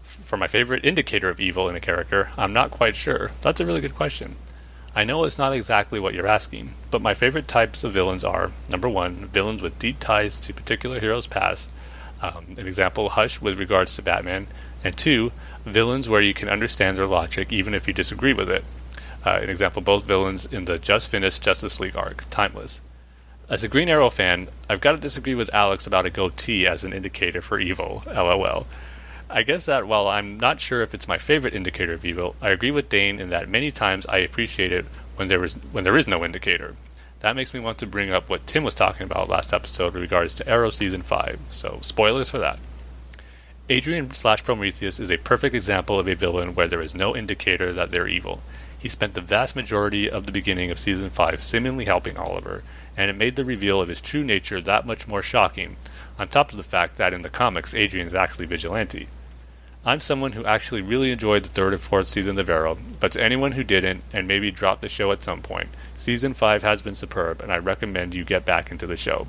for 0.02 0.39
my 0.39 0.47
favorite 0.47 0.82
indicator 0.82 1.28
of 1.28 1.39
evil 1.39 1.69
in 1.69 1.77
a 1.77 1.81
character, 1.81 2.31
I'm 2.39 2.55
not 2.55 2.70
quite 2.70 2.97
sure. 2.97 3.31
That's 3.43 3.61
a 3.61 3.66
really 3.66 3.82
good 3.82 3.94
question. 3.94 4.36
I 4.97 5.05
know 5.05 5.24
it's 5.24 5.36
not 5.36 5.52
exactly 5.52 6.01
what 6.01 6.15
you're 6.15 6.27
asking, 6.27 6.73
but 6.90 7.02
my 7.02 7.12
favorite 7.12 7.47
types 7.47 7.85
of 7.85 7.93
villains 7.93 8.24
are 8.24 8.51
number 8.70 8.89
one, 8.89 9.27
villains 9.27 9.61
with 9.61 9.78
deep 9.78 10.01
ties 10.01 10.40
to 10.40 10.55
particular 10.55 10.98
heroes' 10.98 11.27
past. 11.27 11.69
Um, 12.23 12.55
an 12.57 12.66
example, 12.66 13.11
Hush 13.11 13.39
with 13.39 13.59
regards 13.59 13.97
to 13.97 14.02
Batman, 14.02 14.47
and 14.82 14.97
two, 14.97 15.32
villains 15.66 16.09
where 16.09 16.23
you 16.23 16.32
can 16.32 16.48
understand 16.48 16.97
their 16.97 17.07
logic 17.07 17.52
even 17.52 17.74
if 17.74 17.86
you 17.86 17.93
disagree 17.93 18.32
with 18.32 18.48
it. 18.48 18.65
Uh, 19.24 19.40
an 19.42 19.51
example, 19.51 19.82
both 19.82 20.05
villains 20.05 20.47
in 20.47 20.64
the 20.64 20.78
just 20.78 21.09
finished 21.09 21.42
Justice 21.42 21.78
League 21.80 21.97
arc, 21.97 22.24
Timeless. 22.30 22.80
As 23.48 23.64
a 23.64 23.68
Green 23.68 23.88
Arrow 23.88 24.10
fan, 24.10 24.48
I've 24.68 24.80
got 24.80 24.92
to 24.92 24.98
disagree 24.98 25.34
with 25.34 25.52
Alex 25.52 25.86
about 25.86 26.06
a 26.06 26.10
goatee 26.10 26.66
as 26.66 26.84
an 26.84 26.92
indicator 26.92 27.42
for 27.42 27.59
evil. 27.59 28.05
LOL. 28.06 28.66
I 29.28 29.42
guess 29.42 29.66
that 29.66 29.86
while 29.86 30.09
I'm 30.09 30.38
not 30.38 30.60
sure 30.60 30.82
if 30.82 30.94
it's 30.94 31.09
my 31.09 31.18
favorite 31.18 31.55
indicator 31.55 31.92
of 31.92 32.05
evil, 32.05 32.34
I 32.40 32.51
agree 32.51 32.70
with 32.70 32.88
Dane 32.88 33.20
in 33.20 33.30
that 33.30 33.48
many 33.48 33.70
times 33.70 34.06
I 34.06 34.18
appreciate 34.18 34.72
it 34.72 34.86
when 35.16 35.28
there 35.28 35.44
is 35.44 35.55
when 35.72 35.84
there 35.84 35.97
is 35.97 36.06
no 36.06 36.24
indicator. 36.24 36.74
That 37.20 37.36
makes 37.36 37.52
me 37.52 37.60
want 37.60 37.78
to 37.78 37.86
bring 37.86 38.10
up 38.10 38.28
what 38.28 38.47
Tim 38.47 38.64
was 38.64 38.74
talking 38.74 39.05
about 39.05 39.28
last 39.28 39.52
episode 39.52 39.94
in 39.94 40.01
regards 40.01 40.34
to 40.36 40.48
Arrow 40.48 40.70
season 40.70 41.02
five. 41.02 41.38
So 41.51 41.78
spoilers 41.82 42.30
for 42.30 42.38
that. 42.38 42.59
Adrian 43.68 44.12
slash 44.14 44.42
Prometheus 44.42 44.98
is 44.98 45.10
a 45.10 45.16
perfect 45.16 45.55
example 45.55 46.01
of 46.01 46.09
a 46.09 46.14
villain 46.14 46.55
where 46.55 46.66
there 46.66 46.80
is 46.80 46.94
no 46.94 47.14
indicator 47.14 47.72
that 47.72 47.92
they're 47.92 48.09
evil. 48.09 48.40
He 48.81 48.89
spent 48.89 49.12
the 49.15 49.20
vast 49.20 49.55
majority 49.55 50.11
of 50.11 50.24
the 50.24 50.32
beginning 50.32 50.70
of 50.70 50.78
season 50.78 51.11
5 51.11 51.43
seemingly 51.43 51.85
helping 51.85 52.16
Oliver, 52.16 52.65
and 52.97 53.11
it 53.11 53.16
made 53.16 53.36
the 53.36 53.44
reveal 53.44 53.81
of 53.81 53.89
his 53.89 54.01
true 54.01 54.24
nature 54.24 54.61
that 54.61 54.86
much 54.86 55.07
more 55.07 55.23
shocking, 55.23 55.77
on 56.19 56.28
top 56.28 56.51
of 56.51 56.57
the 56.57 56.62
fact 56.62 56.97
that 56.97 57.12
in 57.12 57.23
the 57.23 57.28
comics 57.28 57.74
Adrian 57.74 58.07
is 58.07 58.15
actually 58.15 58.47
vigilante. 58.47 59.09
I'm 59.85 60.01
someone 60.01 60.32
who 60.32 60.44
actually 60.44 60.82
really 60.82 61.11
enjoyed 61.11 61.43
the 61.43 61.51
third 61.51 61.74
and 61.74 61.82
fourth 61.82 62.09
season 62.09 62.39
of 62.39 62.48
Arrow, 62.48 62.78
but 62.98 63.12
to 63.12 63.23
anyone 63.23 63.52
who 63.52 63.65
didn't, 63.65 64.02
and 64.12 64.27
maybe 64.27 64.51
dropped 64.51 64.81
the 64.81 64.89
show 64.89 65.12
at 65.12 65.24
some 65.24 65.43
point, 65.43 65.69
season 65.97 66.32
5 66.32 66.62
has 66.62 66.82
been 66.82 66.94
superb, 66.94 67.43
and 67.43 67.52
I 67.52 67.59
recommend 67.59 68.15
you 68.15 68.24
get 68.24 68.44
back 68.44 68.70
into 68.70 68.86
the 68.86 68.97
show. 68.97 69.27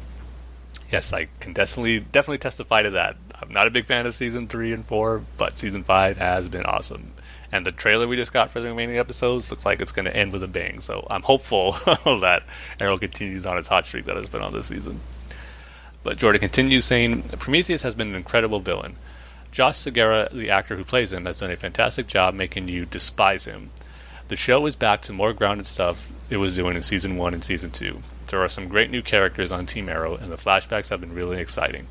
Yes, 0.92 1.14
I 1.14 1.28
can 1.40 1.54
definitely 1.54 2.00
definitely 2.00 2.38
testify 2.38 2.82
to 2.82 2.90
that. 2.92 3.16
I'm 3.42 3.54
not 3.54 3.66
a 3.68 3.72
big 3.72 3.86
fan 3.86 4.06
of 4.06 4.16
season 4.16 4.48
three 4.48 4.74
and 4.74 4.86
four, 4.86 5.24
but 5.38 5.58
season 5.58 5.84
five 5.84 6.18
has 6.18 6.50
been 6.50 6.66
awesome. 6.66 7.14
And 7.52 7.66
the 7.66 7.72
trailer 7.72 8.08
we 8.08 8.16
just 8.16 8.32
got 8.32 8.52
for 8.52 8.62
the 8.62 8.70
remaining 8.70 8.98
episodes 8.98 9.52
looks 9.52 9.66
like 9.66 9.82
it's 9.82 9.92
going 9.92 10.06
to 10.06 10.16
end 10.16 10.32
with 10.32 10.44
a 10.44 10.48
bang. 10.48 10.80
So 10.80 11.06
I'm 11.10 11.24
hopeful 11.24 11.72
that 12.06 12.44
Arrow 12.80 12.98
continues 12.98 13.46
on 13.46 13.58
its 13.58 13.68
hot 13.68 13.86
streak 13.86 14.06
that 14.06 14.16
has 14.16 14.30
been 14.30 14.42
on 14.42 14.54
this 14.54 14.68
season. 14.68 15.02
But 16.04 16.18
Jordan 16.18 16.40
continues 16.40 16.86
saying 16.86 17.24
Prometheus 17.40 17.84
has 17.84 17.94
been 17.94 18.10
an 18.10 18.16
incredible 18.16 18.60
villain. 18.60 18.96
Josh 19.52 19.78
Segarra, 19.78 20.32
the 20.32 20.50
actor 20.50 20.78
who 20.78 20.86
plays 20.86 21.12
him, 21.12 21.26
has 21.26 21.40
done 21.40 21.52
a 21.52 21.58
fantastic 21.58 22.08
job 22.08 22.34
making 22.34 22.70
you 22.70 22.86
despise 22.86 23.46
him. 23.46 23.70
The 24.30 24.38
show 24.38 24.66
is 24.66 24.78
back 24.78 25.02
to 25.04 25.14
more 25.14 25.34
grounded 25.34 25.66
stuff 25.68 26.10
it 26.30 26.38
was 26.38 26.56
doing 26.56 26.78
in 26.78 26.82
season 26.82 27.18
one 27.18 27.34
and 27.34 27.44
season 27.44 27.70
two. 27.70 28.02
There 28.28 28.42
are 28.42 28.48
some 28.48 28.70
great 28.70 28.90
new 28.90 29.02
characters 29.02 29.52
on 29.52 29.66
Team 29.66 29.90
Arrow, 29.90 30.16
and 30.16 30.32
the 30.32 30.38
flashbacks 30.38 30.88
have 30.88 31.02
been 31.02 31.14
really 31.14 31.38
exciting. 31.38 31.88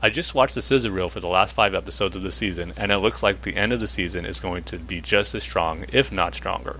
I 0.00 0.10
just 0.10 0.32
watched 0.32 0.54
the 0.54 0.62
sizzle 0.62 0.92
reel 0.92 1.08
for 1.08 1.18
the 1.18 1.26
last 1.26 1.54
five 1.54 1.74
episodes 1.74 2.14
of 2.14 2.22
the 2.22 2.30
season, 2.30 2.72
and 2.76 2.92
it 2.92 2.98
looks 2.98 3.20
like 3.20 3.42
the 3.42 3.56
end 3.56 3.72
of 3.72 3.80
the 3.80 3.88
season 3.88 4.24
is 4.24 4.38
going 4.38 4.62
to 4.64 4.78
be 4.78 5.00
just 5.00 5.34
as 5.34 5.42
strong, 5.42 5.86
if 5.92 6.12
not 6.12 6.36
stronger. 6.36 6.78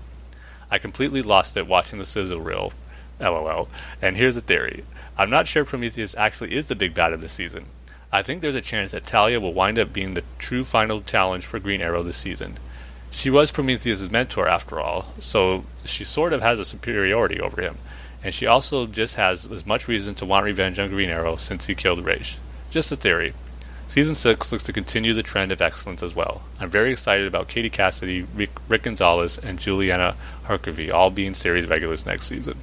I 0.71 0.77
completely 0.77 1.21
lost 1.21 1.57
it 1.57 1.67
watching 1.67 1.99
the 1.99 2.05
sizzle 2.05 2.39
reel, 2.39 2.71
lol, 3.19 3.67
and 4.01 4.15
here's 4.15 4.37
a 4.37 4.41
theory. 4.41 4.85
I'm 5.17 5.29
not 5.29 5.47
sure 5.47 5.65
Prometheus 5.65 6.15
actually 6.15 6.55
is 6.55 6.67
the 6.67 6.75
big 6.75 6.93
bad 6.93 7.11
of 7.11 7.19
the 7.19 7.27
season. 7.27 7.65
I 8.09 8.21
think 8.21 8.41
there's 8.41 8.55
a 8.55 8.61
chance 8.61 8.91
that 8.91 9.05
Talia 9.05 9.41
will 9.41 9.53
wind 9.53 9.77
up 9.77 9.91
being 9.91 10.13
the 10.13 10.23
true 10.37 10.63
final 10.63 11.01
challenge 11.01 11.45
for 11.45 11.59
Green 11.59 11.81
Arrow 11.81 12.03
this 12.03 12.15
season. 12.15 12.57
She 13.11 13.29
was 13.29 13.51
Prometheus' 13.51 14.09
mentor 14.09 14.47
after 14.47 14.79
all, 14.79 15.07
so 15.19 15.65
she 15.83 16.05
sort 16.05 16.31
of 16.31 16.41
has 16.41 16.57
a 16.57 16.63
superiority 16.63 17.41
over 17.41 17.61
him, 17.61 17.79
and 18.23 18.33
she 18.33 18.45
also 18.45 18.85
just 18.85 19.15
has 19.15 19.51
as 19.51 19.65
much 19.65 19.89
reason 19.89 20.15
to 20.15 20.25
want 20.25 20.45
revenge 20.45 20.79
on 20.79 20.87
Green 20.87 21.09
Arrow 21.09 21.35
since 21.35 21.65
he 21.65 21.75
killed 21.75 22.05
Ra's. 22.05 22.37
Just 22.69 22.91
a 22.91 22.95
theory. 22.95 23.33
Season 23.87 24.13
6 24.13 24.51
looks 24.51 24.63
to 24.65 24.73
continue 24.73 25.15
the 25.15 25.23
trend 25.23 25.51
of 25.51 25.61
excellence 25.61 26.03
as 26.03 26.13
well. 26.13 26.43
I'm 26.59 26.69
very 26.69 26.91
excited 26.91 27.25
about 27.25 27.47
Katie 27.47 27.71
Cassidy, 27.71 28.21
Rick, 28.35 28.51
Rick 28.67 28.83
Gonzalez, 28.83 29.39
and 29.39 29.59
Juliana 29.59 30.15
Harkavy 30.45 30.93
all 30.93 31.09
being 31.09 31.33
series 31.33 31.65
regulars 31.65 32.05
next 32.05 32.27
season. 32.27 32.59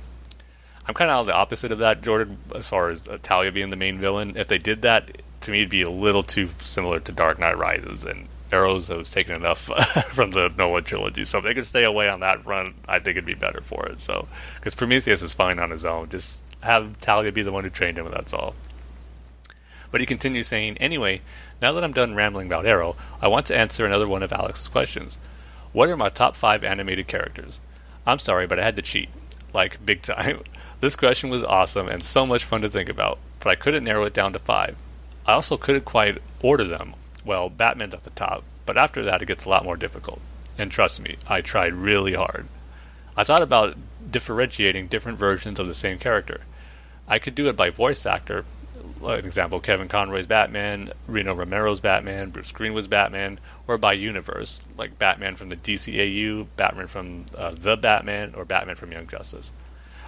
I'm 0.86 0.94
kind 0.94 1.10
of 1.10 1.18
on 1.18 1.26
the 1.26 1.34
opposite 1.34 1.72
of 1.72 1.80
that, 1.80 2.02
Jordan, 2.02 2.38
as 2.54 2.68
far 2.68 2.90
as 2.90 3.08
Talia 3.24 3.50
being 3.50 3.70
the 3.70 3.76
main 3.76 3.98
villain. 3.98 4.36
If 4.36 4.46
they 4.46 4.58
did 4.58 4.82
that, 4.82 5.10
to 5.40 5.50
me, 5.50 5.58
it'd 5.58 5.70
be 5.70 5.82
a 5.82 5.90
little 5.90 6.22
too 6.22 6.50
similar 6.62 7.00
to 7.00 7.10
Dark 7.10 7.40
Knight 7.40 7.58
Rises, 7.58 8.04
and 8.04 8.28
Arrows 8.52 8.86
has 8.86 9.10
taken 9.10 9.34
enough 9.34 9.58
from 10.14 10.30
the 10.30 10.52
Nolan 10.56 10.84
trilogy. 10.84 11.24
So 11.24 11.38
if 11.38 11.44
they 11.44 11.54
could 11.54 11.66
stay 11.66 11.82
away 11.82 12.08
on 12.08 12.20
that 12.20 12.44
front, 12.44 12.76
I 12.86 13.00
think 13.00 13.16
it'd 13.16 13.26
be 13.26 13.34
better 13.34 13.60
for 13.60 13.86
it. 13.86 14.00
So, 14.00 14.28
because 14.54 14.76
Prometheus 14.76 15.22
is 15.22 15.32
fine 15.32 15.58
on 15.58 15.72
his 15.72 15.84
own, 15.84 16.08
just 16.08 16.42
have 16.60 17.00
Talia 17.00 17.32
be 17.32 17.42
the 17.42 17.50
one 17.50 17.64
who 17.64 17.70
trained 17.70 17.98
him, 17.98 18.06
and 18.06 18.14
that's 18.14 18.32
all. 18.32 18.54
But 19.90 20.00
he 20.00 20.06
continues 20.06 20.48
saying, 20.48 20.76
Anyway, 20.78 21.22
now 21.62 21.72
that 21.72 21.84
I'm 21.84 21.92
done 21.92 22.14
rambling 22.14 22.46
about 22.46 22.66
Arrow, 22.66 22.96
I 23.20 23.28
want 23.28 23.46
to 23.46 23.56
answer 23.56 23.86
another 23.86 24.08
one 24.08 24.22
of 24.22 24.32
Alex's 24.32 24.68
questions. 24.68 25.18
What 25.72 25.88
are 25.88 25.96
my 25.96 26.08
top 26.08 26.36
five 26.36 26.64
animated 26.64 27.06
characters? 27.06 27.60
I'm 28.06 28.18
sorry, 28.18 28.46
but 28.46 28.58
I 28.58 28.64
had 28.64 28.76
to 28.76 28.82
cheat. 28.82 29.08
Like, 29.52 29.84
big 29.84 30.02
time. 30.02 30.42
This 30.78 30.94
question 30.94 31.30
was 31.30 31.42
awesome 31.42 31.88
and 31.88 32.02
so 32.02 32.26
much 32.26 32.44
fun 32.44 32.60
to 32.60 32.68
think 32.68 32.90
about, 32.90 33.18
but 33.38 33.48
I 33.48 33.54
couldn't 33.54 33.84
narrow 33.84 34.04
it 34.04 34.12
down 34.12 34.34
to 34.34 34.38
five. 34.38 34.76
I 35.26 35.32
also 35.32 35.56
couldn't 35.56 35.86
quite 35.86 36.20
order 36.42 36.64
them. 36.64 36.92
Well, 37.24 37.48
Batman's 37.48 37.94
at 37.94 38.04
the 38.04 38.10
top, 38.10 38.44
but 38.66 38.76
after 38.76 39.02
that 39.02 39.22
it 39.22 39.26
gets 39.26 39.46
a 39.46 39.48
lot 39.48 39.64
more 39.64 39.76
difficult. 39.78 40.20
And 40.58 40.70
trust 40.70 41.00
me, 41.00 41.16
I 41.26 41.40
tried 41.40 41.72
really 41.72 42.12
hard. 42.12 42.46
I 43.16 43.24
thought 43.24 43.40
about 43.40 43.76
differentiating 44.10 44.88
different 44.88 45.18
versions 45.18 45.58
of 45.58 45.66
the 45.66 45.74
same 45.74 45.98
character. 45.98 46.42
I 47.08 47.18
could 47.18 47.34
do 47.34 47.48
it 47.48 47.56
by 47.56 47.70
voice 47.70 48.04
actor, 48.04 48.44
an 49.02 49.24
example, 49.24 49.60
Kevin 49.60 49.88
Conroy's 49.88 50.26
Batman, 50.26 50.92
Rino 51.06 51.34
Romano's 51.34 51.80
Batman, 51.80 52.30
Bruce 52.30 52.52
Greenwood's 52.52 52.88
Batman, 52.88 53.38
or 53.68 53.78
by 53.78 53.92
universe, 53.92 54.62
like 54.76 54.98
Batman 54.98 55.36
from 55.36 55.48
the 55.48 55.56
DCAU, 55.56 56.46
Batman 56.56 56.86
from 56.86 57.26
uh, 57.36 57.52
The 57.56 57.76
Batman, 57.76 58.34
or 58.34 58.44
Batman 58.44 58.76
from 58.76 58.92
Young 58.92 59.06
Justice. 59.06 59.52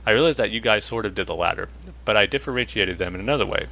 I 0.06 0.12
realized 0.12 0.39
that 0.39 0.51
you 0.51 0.60
guys 0.60 0.85
sort 0.85 1.06
of 1.06 1.15
did 1.15 1.27
the 1.27 1.35
latter, 1.35 1.69
but 2.05 2.16
I 2.16 2.27
differentiated 2.27 2.98
them 2.98 3.15
in 3.15 3.20
another 3.20 3.47
way. 3.47 3.66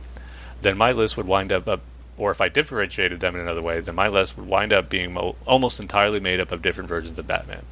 Then 0.61 0.77
my 0.77 0.93
list 0.93 1.17
would 1.17 1.27
wind 1.27 1.53
up, 1.53 1.67
up 1.67 1.81
or 2.19 2.31
if 2.31 2.41
I 2.41 2.49
differentiated 2.49 3.21
them 3.21 3.35
in 3.35 3.41
another 3.41 3.63
way, 3.63 3.81
then 3.81 3.95
my 3.95 4.09
list 4.09 4.37
would 4.37 4.47
wind 4.47 4.73
up 4.73 4.89
being 4.89 5.13
mo- 5.13 5.37
almost 5.47 5.81
entirely 5.81 6.21
made 6.21 6.41
up 6.41 6.53
of 6.53 6.63
different 6.63 6.89
versions 6.89 7.19
of 7.19 7.27
Batman. 7.27 7.65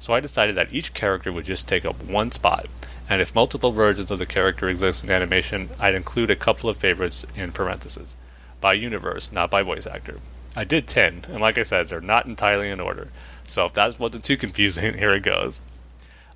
So 0.00 0.14
I 0.14 0.20
decided 0.20 0.54
that 0.56 0.72
each 0.72 0.94
character 0.94 1.32
would 1.32 1.44
just 1.44 1.68
take 1.68 1.84
up 1.84 2.02
one 2.02 2.32
spot, 2.32 2.66
and 3.10 3.20
if 3.20 3.34
multiple 3.34 3.72
versions 3.72 4.12
of 4.12 4.20
the 4.20 4.24
character 4.24 4.68
exist 4.68 5.02
in 5.02 5.10
animation, 5.10 5.68
I'd 5.80 5.96
include 5.96 6.30
a 6.30 6.36
couple 6.36 6.70
of 6.70 6.76
favorites 6.76 7.26
in 7.34 7.50
parentheses. 7.50 8.16
By 8.60 8.74
universe, 8.74 9.32
not 9.32 9.50
by 9.50 9.62
voice 9.64 9.84
actor. 9.84 10.20
I 10.54 10.62
did 10.62 10.86
10, 10.86 11.26
and 11.28 11.40
like 11.40 11.58
I 11.58 11.64
said, 11.64 11.88
they're 11.88 12.00
not 12.00 12.26
entirely 12.26 12.70
in 12.70 12.78
order. 12.78 13.08
So 13.48 13.66
if 13.66 13.72
that 13.72 13.98
wasn't 13.98 14.24
too 14.24 14.36
confusing, 14.36 14.94
here 14.98 15.12
it 15.12 15.24
goes. 15.24 15.58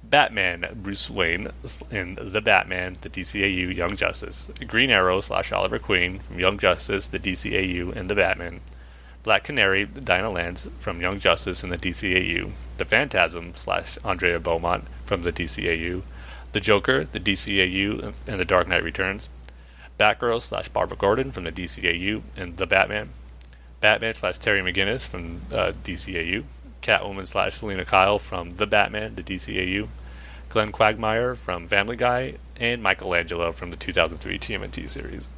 Batman, 0.03 0.67
Bruce 0.75 1.09
Wayne 1.09 1.49
in 1.93 2.19
The 2.21 2.41
Batman, 2.41 2.99
the 3.03 3.09
DCAU, 3.09 3.75
Young 3.75 3.95
Justice. 3.95 4.51
Green 4.67 4.91
Arrow 4.91 5.21
slash 5.21 5.53
Oliver 5.53 5.79
Queen 5.79 6.19
from 6.19 6.41
Young 6.41 6.59
Justice, 6.59 7.07
the 7.07 7.21
DCAU, 7.21 7.95
and 7.95 8.11
The 8.11 8.17
Batman. 8.17 8.61
Black 9.23 9.45
Canary, 9.45 9.87
Dinah 9.87 10.31
Lance 10.31 10.69
from 10.81 11.01
Young 11.01 11.21
Justice 11.21 11.63
and 11.63 11.73
the 11.73 11.79
DCAU. 11.79 12.51
The 12.79 12.85
Phantasm 12.85 13.53
slash 13.55 13.97
Andrea 14.05 14.41
Beaumont 14.41 14.85
from 15.07 15.23
the 15.23 15.33
DCAU. 15.33 16.03
The 16.55 16.61
Joker, 16.61 17.05
the 17.05 17.19
DCAU, 17.19 18.15
and 18.29 18.39
The 18.39 18.45
Dark 18.45 18.69
Knight 18.69 18.85
Returns. 18.85 19.29
Batgirl 19.99 20.41
slash 20.41 20.69
Barbara 20.69 20.97
Gordon 20.97 21.33
from 21.33 21.43
the 21.43 21.51
DCAU 21.51 22.23
and 22.37 22.57
The 22.57 22.67
Batman. 22.67 23.11
Batman 23.81 24.15
slash 24.15 24.39
Terry 24.39 24.61
McGinnis 24.61 25.07
from 25.07 25.43
uh, 25.53 25.73
DCAU, 25.83 26.45
Catwoman 26.81 27.27
slash 27.27 27.57
Selina 27.57 27.85
Kyle 27.85 28.21
from 28.21 28.57
The 28.57 28.69
Batman, 28.69 29.17
the 29.17 29.23
DCAU, 29.25 29.89
Glenn 30.49 30.71
Quagmire 30.71 31.35
from 31.35 31.67
Family 31.67 31.97
Guy, 31.97 32.35
and 32.57 32.81
Michelangelo 32.81 33.51
from 33.51 33.71
the 33.71 33.77
2003 33.77 34.39
TMNT 34.39 34.89
series. 34.89 35.29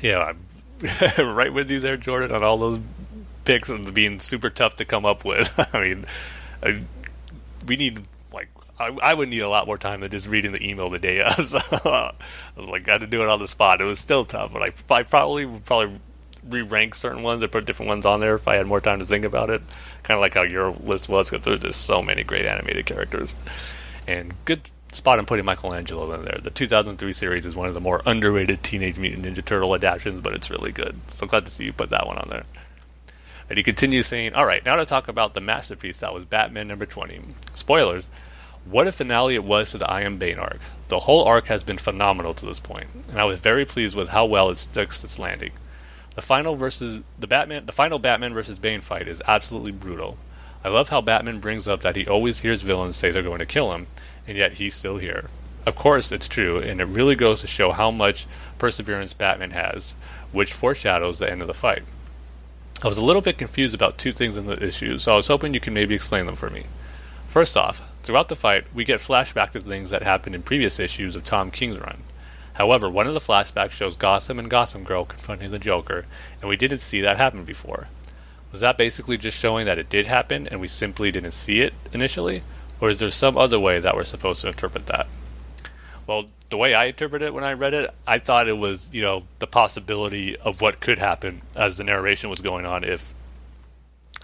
Yeah, 0.00 0.34
I'm 1.18 1.26
right 1.34 1.52
with 1.52 1.68
you 1.68 1.80
there, 1.80 1.96
Jordan, 1.96 2.30
on 2.30 2.44
all 2.44 2.58
those 2.58 2.78
picks 3.44 3.68
and 3.68 3.92
being 3.92 4.20
super 4.20 4.50
tough 4.50 4.76
to 4.76 4.84
come 4.84 5.04
up 5.04 5.24
with. 5.24 5.52
I 5.74 5.80
mean, 5.80 6.06
I, 6.62 6.82
we 7.66 7.74
need 7.74 8.04
I, 8.78 8.86
I, 9.02 9.14
would 9.14 9.28
need 9.28 9.40
a 9.40 9.48
lot 9.48 9.66
more 9.66 9.78
time 9.78 10.00
than 10.00 10.10
just 10.10 10.26
reading 10.26 10.52
the 10.52 10.66
email 10.66 10.90
the 10.90 10.98
day 10.98 11.20
of. 11.20 11.48
So, 11.48 11.58
I 11.72 12.12
was 12.56 12.68
like, 12.68 12.82
I 12.82 12.84
got 12.84 12.98
to 12.98 13.06
do 13.06 13.22
it 13.22 13.28
on 13.28 13.38
the 13.38 13.48
spot. 13.48 13.80
It 13.80 13.84
was 13.84 13.98
still 13.98 14.24
tough, 14.24 14.52
but 14.52 14.62
I, 14.62 14.94
I 14.94 15.02
probably 15.02 15.46
probably 15.64 15.98
re-rank 16.48 16.94
certain 16.94 17.22
ones 17.22 17.42
or 17.42 17.48
put 17.48 17.64
different 17.64 17.88
ones 17.88 18.06
on 18.06 18.20
there 18.20 18.34
if 18.34 18.48
I 18.48 18.54
had 18.54 18.66
more 18.66 18.80
time 18.80 19.00
to 19.00 19.06
think 19.06 19.24
about 19.24 19.50
it. 19.50 19.62
Kind 20.02 20.16
of 20.16 20.20
like 20.20 20.34
how 20.34 20.42
your 20.42 20.72
list 20.72 21.08
was, 21.08 21.30
because 21.30 21.44
there's 21.44 21.60
just 21.60 21.82
so 21.82 22.02
many 22.02 22.22
great 22.22 22.44
animated 22.44 22.86
characters 22.86 23.34
and 24.06 24.34
good 24.44 24.62
spot 24.92 25.18
in 25.18 25.26
putting 25.26 25.44
Michelangelo 25.44 26.12
in 26.14 26.24
there. 26.24 26.40
The 26.42 26.50
2003 26.50 27.12
series 27.12 27.46
is 27.46 27.54
one 27.54 27.68
of 27.68 27.74
the 27.74 27.80
more 27.80 28.00
underrated 28.06 28.62
Teenage 28.62 28.96
Mutant 28.96 29.26
Ninja 29.26 29.44
Turtle 29.44 29.74
adaptations, 29.74 30.20
but 30.20 30.32
it's 30.32 30.50
really 30.50 30.72
good. 30.72 30.96
So 31.08 31.26
glad 31.26 31.44
to 31.44 31.52
see 31.52 31.64
you 31.64 31.72
put 31.72 31.90
that 31.90 32.06
one 32.06 32.18
on 32.18 32.28
there. 32.30 32.44
And 33.50 33.56
he 33.56 33.62
continues 33.62 34.06
saying, 34.06 34.34
All 34.34 34.46
right, 34.46 34.64
now 34.64 34.76
to 34.76 34.86
talk 34.86 35.08
about 35.08 35.34
the 35.34 35.40
masterpiece 35.40 35.98
that 35.98 36.14
was 36.14 36.24
Batman 36.24 36.68
number 36.68 36.86
20. 36.86 37.20
Spoilers. 37.54 38.08
What 38.64 38.86
a 38.86 38.92
finale 38.92 39.34
it 39.34 39.44
was 39.44 39.70
to 39.70 39.78
the 39.78 39.90
I 39.90 40.02
Am 40.02 40.18
Bane 40.18 40.38
arc. 40.38 40.60
The 40.88 41.00
whole 41.00 41.24
arc 41.24 41.46
has 41.46 41.62
been 41.62 41.78
phenomenal 41.78 42.34
to 42.34 42.46
this 42.46 42.60
point, 42.60 42.88
and 43.08 43.18
I 43.18 43.24
was 43.24 43.40
very 43.40 43.64
pleased 43.64 43.96
with 43.96 44.10
how 44.10 44.26
well 44.26 44.50
it 44.50 44.58
sticks 44.58 45.02
its 45.04 45.18
landing. 45.18 45.52
The 46.14 46.22
final 46.22 46.56
versus 46.56 47.00
the 47.18 47.26
Batman 47.26 47.66
the 47.66 47.72
final 47.72 47.98
Batman 47.98 48.34
versus 48.34 48.58
Bane 48.58 48.80
fight 48.80 49.08
is 49.08 49.22
absolutely 49.26 49.72
brutal. 49.72 50.18
I 50.64 50.68
love 50.68 50.88
how 50.88 51.00
Batman 51.00 51.38
brings 51.38 51.68
up 51.68 51.82
that 51.82 51.96
he 51.96 52.06
always 52.06 52.40
hears 52.40 52.62
villains 52.62 52.96
say 52.96 53.10
they're 53.10 53.22
going 53.22 53.38
to 53.38 53.46
kill 53.46 53.72
him, 53.72 53.86
and 54.26 54.36
yet 54.36 54.54
he's 54.54 54.74
still 54.74 54.98
here. 54.98 55.30
Of 55.64 55.76
course, 55.76 56.10
it's 56.10 56.28
true, 56.28 56.58
and 56.58 56.80
it 56.80 56.86
really 56.86 57.14
goes 57.14 57.42
to 57.42 57.46
show 57.46 57.72
how 57.72 57.90
much 57.90 58.26
perseverance 58.58 59.12
Batman 59.12 59.52
has, 59.52 59.94
which 60.32 60.52
foreshadows 60.52 61.18
the 61.18 61.30
end 61.30 61.42
of 61.42 61.46
the 61.46 61.54
fight. 61.54 61.84
I 62.82 62.88
was 62.88 62.98
a 62.98 63.04
little 63.04 63.22
bit 63.22 63.38
confused 63.38 63.74
about 63.74 63.98
two 63.98 64.12
things 64.12 64.36
in 64.36 64.46
the 64.46 64.62
issue, 64.62 64.98
so 64.98 65.12
I 65.12 65.16
was 65.16 65.28
hoping 65.28 65.54
you 65.54 65.60
could 65.60 65.72
maybe 65.72 65.94
explain 65.94 66.26
them 66.26 66.36
for 66.36 66.50
me. 66.50 66.64
First 67.28 67.56
off, 67.56 67.82
throughout 68.08 68.30
the 68.30 68.36
fight, 68.36 68.64
we 68.72 68.86
get 68.86 69.02
flashback 69.02 69.52
to 69.52 69.60
things 69.60 69.90
that 69.90 70.02
happened 70.02 70.34
in 70.34 70.42
previous 70.42 70.80
issues 70.80 71.14
of 71.14 71.22
Tom 71.24 71.50
King's 71.50 71.78
run. 71.78 72.04
However, 72.54 72.88
one 72.88 73.06
of 73.06 73.12
the 73.12 73.20
flashbacks 73.20 73.72
shows 73.72 73.96
Gotham 73.96 74.38
and 74.38 74.48
Gotham 74.48 74.82
Girl 74.82 75.04
confronting 75.04 75.50
the 75.50 75.58
Joker, 75.58 76.06
and 76.40 76.48
we 76.48 76.56
didn't 76.56 76.78
see 76.78 77.02
that 77.02 77.18
happen 77.18 77.44
before. 77.44 77.88
Was 78.50 78.62
that 78.62 78.78
basically 78.78 79.18
just 79.18 79.38
showing 79.38 79.66
that 79.66 79.78
it 79.78 79.90
did 79.90 80.06
happen 80.06 80.48
and 80.48 80.58
we 80.58 80.68
simply 80.68 81.10
didn't 81.10 81.32
see 81.32 81.60
it 81.60 81.74
initially? 81.92 82.44
Or 82.80 82.88
is 82.88 82.98
there 82.98 83.10
some 83.10 83.36
other 83.36 83.60
way 83.60 83.78
that 83.78 83.94
we're 83.94 84.04
supposed 84.04 84.40
to 84.40 84.48
interpret 84.48 84.86
that? 84.86 85.06
Well, 86.06 86.28
the 86.48 86.56
way 86.56 86.72
I 86.72 86.86
interpreted 86.86 87.26
it 87.26 87.34
when 87.34 87.44
I 87.44 87.52
read 87.52 87.74
it, 87.74 87.90
I 88.06 88.20
thought 88.20 88.48
it 88.48 88.56
was, 88.56 88.88
you 88.90 89.02
know, 89.02 89.24
the 89.38 89.46
possibility 89.46 90.34
of 90.38 90.62
what 90.62 90.80
could 90.80 90.98
happen 90.98 91.42
as 91.54 91.76
the 91.76 91.84
narration 91.84 92.30
was 92.30 92.40
going 92.40 92.64
on 92.64 92.84
if 92.84 93.12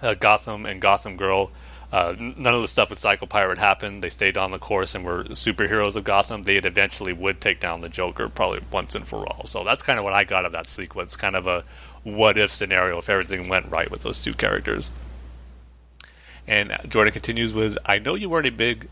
uh, 0.01 0.15
Gotham 0.15 0.65
and 0.65 0.81
Gotham 0.81 1.19
Girl, 1.19 1.51
uh, 1.95 2.17
none 2.19 2.55
of 2.55 2.61
the 2.61 2.67
stuff 2.67 2.91
with 2.91 2.99
Psycho 2.99 3.25
Pirate 3.25 3.59
happened. 3.59 4.03
They 4.03 4.11
stayed 4.11 4.37
on 4.37 4.51
the 4.51 4.59
course 4.59 4.97
and 4.97 5.05
were 5.05 5.23
superheroes 5.27 5.95
of 5.95 6.03
Gotham. 6.03 6.43
They 6.43 6.57
eventually 6.57 7.13
would 7.13 7.41
take 7.41 7.61
down 7.61 7.83
the 7.83 7.89
Joker, 7.89 8.29
probably 8.29 8.63
once 8.73 8.97
and 8.97 9.07
for 9.07 9.25
all. 9.29 9.47
So 9.47 9.63
that's 9.63 9.81
kind 9.81 9.97
of 9.97 10.05
what 10.05 10.13
I 10.13 10.25
got 10.25 10.45
of 10.45 10.51
that 10.51 10.69
sequence, 10.69 11.15
kind 11.15 11.37
of 11.37 11.47
a 11.47 11.63
what 12.03 12.37
if 12.37 12.53
scenario 12.53 12.99
if 12.99 13.09
everything 13.09 13.49
went 13.49 13.71
right 13.71 13.89
with 13.89 14.03
those 14.03 14.21
two 14.21 14.35
characters. 14.35 14.91
And 16.49 16.77
Jordan 16.89 17.13
continues 17.13 17.55
with, 17.55 17.79
I 17.87 18.01
know 18.01 18.17
you 18.17 18.29
weren't 18.29 18.49
a 18.49 18.51
big 18.51 18.89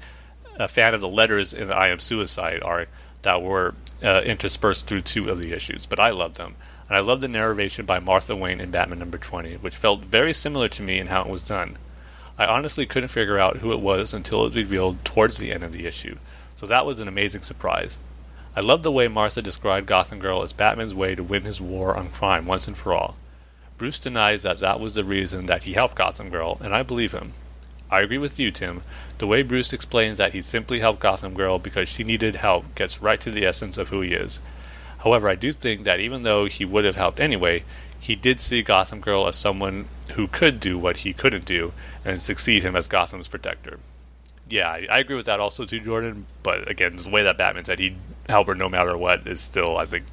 fan 0.68 0.94
of 0.94 1.00
the 1.00 1.08
letters 1.08 1.52
in 1.52 1.66
the 1.66 1.74
I 1.74 1.88
Am 1.88 1.98
Suicide 1.98 2.62
arc, 2.62 2.88
that 3.22 3.42
were 3.42 3.74
uh, 4.00 4.20
interspersed 4.20 4.86
through 4.86 5.02
two 5.02 5.28
of 5.28 5.40
the 5.40 5.52
issues, 5.52 5.86
but 5.86 5.98
I 5.98 6.10
loved 6.10 6.36
them. 6.36 6.54
And 6.88 6.96
I 6.96 7.00
loved 7.00 7.22
the 7.22 7.28
narration 7.28 7.84
by 7.84 7.98
Martha 7.98 8.36
Wayne 8.36 8.60
in 8.60 8.70
Batman 8.70 9.00
number 9.00 9.18
20, 9.18 9.54
which 9.56 9.74
felt 9.74 10.04
very 10.04 10.32
similar 10.32 10.68
to 10.68 10.82
me 10.82 11.00
in 11.00 11.08
how 11.08 11.22
it 11.22 11.28
was 11.28 11.42
done. 11.42 11.78
I 12.42 12.46
honestly 12.56 12.86
couldn't 12.86 13.10
figure 13.10 13.38
out 13.38 13.58
who 13.58 13.72
it 13.72 13.78
was 13.78 14.12
until 14.12 14.40
it 14.40 14.48
was 14.48 14.56
revealed 14.56 15.04
towards 15.04 15.38
the 15.38 15.52
end 15.52 15.62
of 15.62 15.70
the 15.70 15.86
issue, 15.86 16.18
so 16.56 16.66
that 16.66 16.84
was 16.84 16.98
an 16.98 17.06
amazing 17.06 17.42
surprise. 17.42 17.98
I 18.56 18.60
loved 18.60 18.82
the 18.82 18.90
way 18.90 19.06
Martha 19.06 19.40
described 19.40 19.86
Gotham 19.86 20.18
Girl 20.18 20.42
as 20.42 20.52
Batman's 20.52 20.92
way 20.92 21.14
to 21.14 21.22
win 21.22 21.44
his 21.44 21.60
war 21.60 21.96
on 21.96 22.08
crime 22.08 22.44
once 22.44 22.66
and 22.66 22.76
for 22.76 22.94
all. 22.94 23.14
Bruce 23.78 24.00
denies 24.00 24.42
that 24.42 24.58
that 24.58 24.80
was 24.80 24.94
the 24.94 25.04
reason 25.04 25.46
that 25.46 25.62
he 25.62 25.74
helped 25.74 25.94
Gotham 25.94 26.30
Girl, 26.30 26.58
and 26.60 26.74
I 26.74 26.82
believe 26.82 27.12
him. 27.12 27.34
I 27.88 28.00
agree 28.00 28.18
with 28.18 28.40
you, 28.40 28.50
Tim. 28.50 28.82
The 29.18 29.28
way 29.28 29.42
Bruce 29.42 29.72
explains 29.72 30.18
that 30.18 30.32
he 30.32 30.42
simply 30.42 30.80
helped 30.80 30.98
Gotham 30.98 31.34
Girl 31.34 31.60
because 31.60 31.88
she 31.88 32.02
needed 32.02 32.34
help 32.34 32.74
gets 32.74 33.00
right 33.00 33.20
to 33.20 33.30
the 33.30 33.46
essence 33.46 33.78
of 33.78 33.90
who 33.90 34.00
he 34.00 34.14
is. 34.14 34.40
However, 34.98 35.28
I 35.28 35.36
do 35.36 35.52
think 35.52 35.84
that 35.84 36.00
even 36.00 36.24
though 36.24 36.46
he 36.46 36.64
would 36.64 36.84
have 36.84 36.96
helped 36.96 37.20
anyway, 37.20 37.62
he 38.02 38.16
did 38.16 38.40
see 38.40 38.62
Gotham 38.62 38.98
Girl 38.98 39.28
as 39.28 39.36
someone 39.36 39.86
who 40.14 40.26
could 40.26 40.58
do 40.58 40.76
what 40.76 40.98
he 40.98 41.12
couldn't 41.12 41.44
do 41.44 41.72
and 42.04 42.20
succeed 42.20 42.64
him 42.64 42.74
as 42.74 42.88
Gotham's 42.88 43.28
protector. 43.28 43.78
Yeah, 44.50 44.68
I, 44.68 44.98
agree 44.98 45.14
with 45.14 45.26
that 45.26 45.38
also 45.38 45.64
too, 45.64 45.78
Jordan. 45.78 46.26
But 46.42 46.68
again, 46.68 46.96
the 46.96 47.08
way 47.08 47.22
that 47.22 47.38
Batman 47.38 47.64
said 47.64 47.78
he'd 47.78 47.96
help 48.28 48.48
her 48.48 48.56
no 48.56 48.68
matter 48.68 48.96
what 48.96 49.28
is 49.28 49.40
still, 49.40 49.76
I 49.76 49.86
think, 49.86 50.06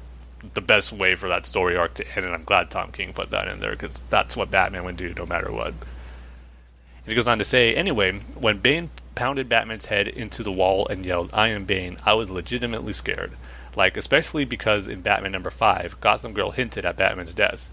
the 0.54 0.60
best 0.60 0.92
way 0.92 1.16
for 1.16 1.28
that 1.30 1.46
story 1.46 1.76
arc 1.76 1.94
to 1.94 2.06
end. 2.16 2.26
And 2.26 2.32
I'm 2.32 2.44
glad 2.44 2.70
Tom 2.70 2.92
King 2.92 3.12
put 3.12 3.30
that 3.30 3.48
in 3.48 3.58
there 3.58 3.72
because 3.72 3.98
that's 4.08 4.36
what 4.36 4.52
Batman 4.52 4.84
would 4.84 4.96
do 4.96 5.12
no 5.14 5.26
matter 5.26 5.50
what. 5.50 5.74
And 5.74 7.06
he 7.06 7.16
goes 7.16 7.26
on 7.26 7.38
to 7.40 7.44
say, 7.44 7.74
anyway, 7.74 8.20
when 8.36 8.58
Bane 8.58 8.90
pounded 9.16 9.48
Batman's 9.48 9.86
head 9.86 10.06
into 10.06 10.44
the 10.44 10.52
wall 10.52 10.86
and 10.86 11.04
yelled, 11.04 11.30
I 11.32 11.48
am 11.48 11.64
Bane, 11.64 11.98
I 12.06 12.12
was 12.12 12.30
legitimately 12.30 12.92
scared. 12.92 13.32
Like, 13.74 13.96
especially 13.96 14.44
because 14.44 14.86
in 14.86 15.00
Batman 15.00 15.32
number 15.32 15.50
5, 15.50 16.00
Gotham 16.00 16.34
Girl 16.34 16.52
hinted 16.52 16.86
at 16.86 16.96
Batman's 16.96 17.34
death. 17.34 17.68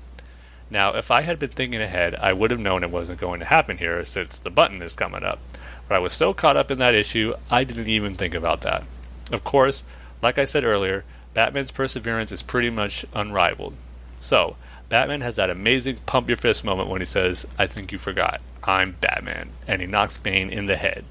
Now, 0.70 0.96
if 0.96 1.12
I 1.12 1.22
had 1.22 1.40
been 1.40 1.50
thinking 1.50 1.82
ahead, 1.82 2.16
I 2.16 2.34
would 2.34 2.52
have 2.52 2.60
known 2.60 2.84
it 2.84 2.92
wasn't 2.92 3.22
going 3.22 3.40
to 3.40 3.46
happen 3.46 3.78
here 3.78 4.04
since 4.04 4.38
the 4.38 4.50
button 4.50 4.82
is 4.82 4.94
coming 4.94 5.24
up. 5.24 5.40
But 5.88 5.96
I 5.96 6.00
was 6.00 6.14
so 6.14 6.34
caught 6.34 6.58
up 6.58 6.70
in 6.70 6.80
that 6.80 6.96
issue, 6.96 7.34
I 7.50 7.64
didn't 7.64 7.88
even 7.88 8.16
think 8.16 8.34
about 8.34 8.62
that. 8.62 8.84
Of 9.32 9.44
course, 9.44 9.84
like 10.22 10.38
I 10.38 10.46
said 10.46 10.64
earlier, 10.64 11.06
Batman's 11.34 11.72
perseverance 11.72 12.32
is 12.32 12.42
pretty 12.42 12.70
much 12.70 13.06
unrivaled. 13.14 13.76
So, 14.20 14.58
Batman 14.90 15.22
has 15.22 15.36
that 15.36 15.50
amazing 15.50 15.98
pump 16.06 16.28
your 16.28 16.38
fist 16.38 16.64
moment 16.64 16.90
when 16.90 17.02
he 17.02 17.06
says, 17.06 17.46
I 17.58 17.68
think 17.68 17.92
you 17.92 17.98
forgot. 17.98 18.42
I'm 18.64 18.98
Batman. 19.00 19.50
And 19.68 19.82
he 19.82 19.88
knocks 19.88 20.18
Bane 20.18 20.50
in 20.50 20.66
the 20.66 20.78
head. 20.78 21.06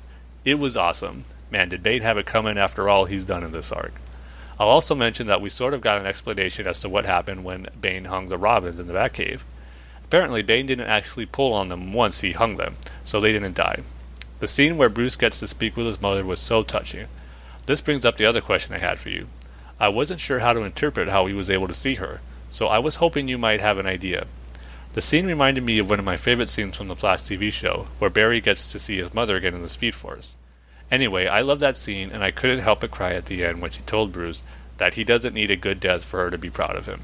It 0.44 0.58
was 0.58 0.76
awesome. 0.76 1.24
Man, 1.50 1.68
did 1.68 1.82
Bane 1.82 2.02
have 2.02 2.18
it 2.18 2.26
coming 2.26 2.58
after 2.58 2.88
all 2.88 3.04
he's 3.04 3.24
done 3.24 3.44
in 3.44 3.52
this 3.52 3.72
arc. 3.72 3.94
I'll 4.58 4.68
also 4.68 4.94
mention 4.94 5.26
that 5.26 5.40
we 5.40 5.48
sort 5.48 5.74
of 5.74 5.80
got 5.80 5.98
an 5.98 6.06
explanation 6.06 6.66
as 6.66 6.80
to 6.80 6.88
what 6.88 7.04
happened 7.04 7.44
when 7.44 7.68
Bane 7.80 8.06
hung 8.06 8.28
the 8.28 8.38
Robins 8.38 8.80
in 8.80 8.86
the 8.86 8.94
Batcave. 8.94 9.40
Apparently, 10.04 10.42
Bane 10.42 10.66
didn't 10.66 10.86
actually 10.86 11.26
pull 11.26 11.52
on 11.52 11.68
them 11.68 11.92
once 11.92 12.20
he 12.20 12.32
hung 12.32 12.56
them, 12.56 12.76
so 13.04 13.20
they 13.20 13.32
didn't 13.32 13.56
die. 13.56 13.82
The 14.40 14.46
scene 14.46 14.76
where 14.76 14.88
Bruce 14.88 15.16
gets 15.16 15.40
to 15.40 15.48
speak 15.48 15.76
with 15.76 15.86
his 15.86 16.00
mother 16.00 16.24
was 16.24 16.40
so 16.40 16.62
touching. 16.62 17.08
This 17.66 17.80
brings 17.80 18.04
up 18.04 18.16
the 18.16 18.26
other 18.26 18.40
question 18.40 18.74
I 18.74 18.78
had 18.78 18.98
for 18.98 19.08
you. 19.08 19.26
I 19.80 19.88
wasn't 19.88 20.20
sure 20.20 20.38
how 20.38 20.52
to 20.52 20.62
interpret 20.62 21.08
how 21.08 21.26
he 21.26 21.34
was 21.34 21.50
able 21.50 21.68
to 21.68 21.74
see 21.74 21.96
her 21.96 22.20
so 22.50 22.68
I 22.68 22.78
was 22.78 22.96
hoping 22.96 23.28
you 23.28 23.38
might 23.38 23.60
have 23.60 23.78
an 23.78 23.86
idea. 23.86 24.26
The 24.94 25.02
scene 25.02 25.26
reminded 25.26 25.64
me 25.64 25.78
of 25.78 25.90
one 25.90 25.98
of 25.98 26.04
my 26.04 26.16
favorite 26.16 26.48
scenes 26.48 26.76
from 26.76 26.88
the 26.88 26.96
Flash 26.96 27.22
TV 27.22 27.52
show, 27.52 27.86
where 27.98 28.10
Barry 28.10 28.40
gets 28.40 28.72
to 28.72 28.78
see 28.78 28.96
his 28.96 29.12
mother 29.12 29.36
again 29.36 29.54
in 29.54 29.62
the 29.62 29.68
Speed 29.68 29.94
Force. 29.94 30.36
Anyway, 30.90 31.26
I 31.26 31.40
love 31.40 31.60
that 31.60 31.76
scene, 31.76 32.10
and 32.10 32.22
I 32.22 32.30
couldn't 32.30 32.60
help 32.60 32.80
but 32.80 32.90
cry 32.90 33.14
at 33.14 33.26
the 33.26 33.44
end 33.44 33.60
when 33.60 33.70
she 33.70 33.82
told 33.82 34.12
Bruce 34.12 34.42
that 34.78 34.94
he 34.94 35.04
doesn't 35.04 35.34
need 35.34 35.50
a 35.50 35.56
good 35.56 35.80
death 35.80 36.04
for 36.04 36.24
her 36.24 36.30
to 36.30 36.38
be 36.38 36.50
proud 36.50 36.76
of 36.76 36.86
him. 36.86 37.02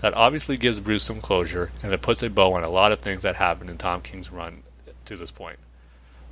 That 0.00 0.14
obviously 0.14 0.56
gives 0.56 0.80
Bruce 0.80 1.04
some 1.04 1.20
closure, 1.20 1.70
and 1.82 1.92
it 1.92 2.02
puts 2.02 2.22
a 2.22 2.28
bow 2.28 2.52
on 2.52 2.64
a 2.64 2.68
lot 2.68 2.92
of 2.92 3.00
things 3.00 3.22
that 3.22 3.36
happened 3.36 3.70
in 3.70 3.78
Tom 3.78 4.02
King's 4.02 4.30
run 4.30 4.62
to 5.06 5.16
this 5.16 5.30
point. 5.30 5.58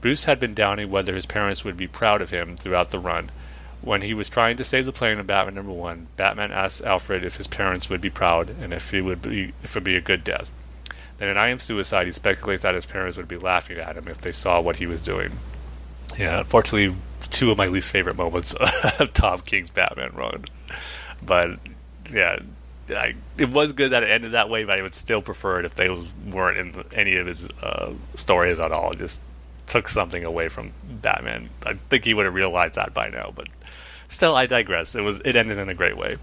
Bruce 0.01 0.25
had 0.25 0.41
been 0.41 0.55
doubting 0.55 0.91
whether 0.91 1.15
his 1.15 1.27
parents 1.27 1.65
would 1.65 1.77
be 1.77 1.87
proud 1.87 2.21
of 2.21 2.31
him 2.31 2.57
throughout 2.57 2.91
the 2.91 2.99
run, 2.99 3.31
when 3.83 4.03
he 4.03 4.15
was 4.15 4.29
trying 4.29 4.57
to 4.57 4.65
save 4.65 4.87
the 4.87 4.93
plane 4.93 5.19
in 5.19 5.27
Batman 5.27 5.57
number 5.57 5.73
one, 5.73 6.07
Batman 6.17 6.53
asks 6.53 6.81
Alfred 6.81 7.25
if 7.25 7.37
his 7.37 7.49
parents 7.49 7.91
would 7.91 8.01
be 8.01 8.11
proud 8.11 8.49
and 8.49 8.73
if 8.73 8.95
it 8.95 9.03
would 9.03 9.21
be 9.21 9.53
if 9.63 9.71
it 9.71 9.75
would 9.75 9.85
be 9.85 9.97
a 9.97 10.01
good 10.01 10.23
death. 10.23 10.51
Then 11.19 11.29
in 11.29 11.37
I 11.37 11.49
Am 11.49 11.59
Suicide, 11.59 12.07
he 12.07 12.13
speculates 12.13 12.63
that 12.63 12.77
his 12.77 12.87
parents 12.87 13.17
would 13.17 13.29
be 13.29 13.37
laughing 13.37 13.79
at 13.79 13.97
him 13.97 14.09
if 14.09 14.19
they 14.19 14.33
saw 14.33 14.61
what 14.61 14.77
he 14.77 14.87
was 14.87 15.03
doing. 15.03 15.33
Yeah, 16.19 16.41
unfortunately, 16.41 16.97
two 17.31 17.51
of 17.51 17.59
my 17.59 17.67
least 17.67 17.91
favorite 17.91 18.17
moments 18.17 18.55
of 18.99 19.13
Tom 19.15 19.41
King's 19.41 19.71
Batman 19.71 20.13
run. 20.15 20.45
But 21.23 21.59
yeah, 22.11 22.41
I, 22.91 23.15
it 23.39 23.51
was 23.51 23.73
good 23.73 23.93
that 23.93 24.03
it 24.03 24.11
ended 24.11 24.33
that 24.33 24.51
way, 24.51 24.65
but 24.65 24.79
I 24.79 24.83
would 24.83 24.95
still 24.95 25.23
prefer 25.23 25.61
it 25.61 25.65
if 25.65 25.75
they 25.75 25.89
weren't 26.31 26.59
in 26.59 26.85
any 26.93 27.17
of 27.17 27.27
his 27.27 27.49
uh, 27.63 27.93
stories 28.15 28.59
at 28.59 28.73
all. 28.73 28.93
just 28.95 29.21
took 29.67 29.89
something 29.89 30.25
away 30.25 30.49
from 30.49 30.73
Batman. 30.85 31.49
I 31.65 31.75
think 31.89 32.05
he 32.05 32.15
would 32.15 32.27
have 32.27 32.35
realized 32.35 32.75
that 32.75 32.93
by 32.93 33.09
now, 33.09 33.33
but 33.35 33.49
Still, 34.13 34.37
I 34.37 34.45
digress. 34.45 34.95
It 34.95 35.01
was 35.01 35.21
it 35.25 35.37
ended 35.37 35.57
in 35.57 35.71
a 35.71 35.75
great 35.75 35.97
way. 35.97 36.19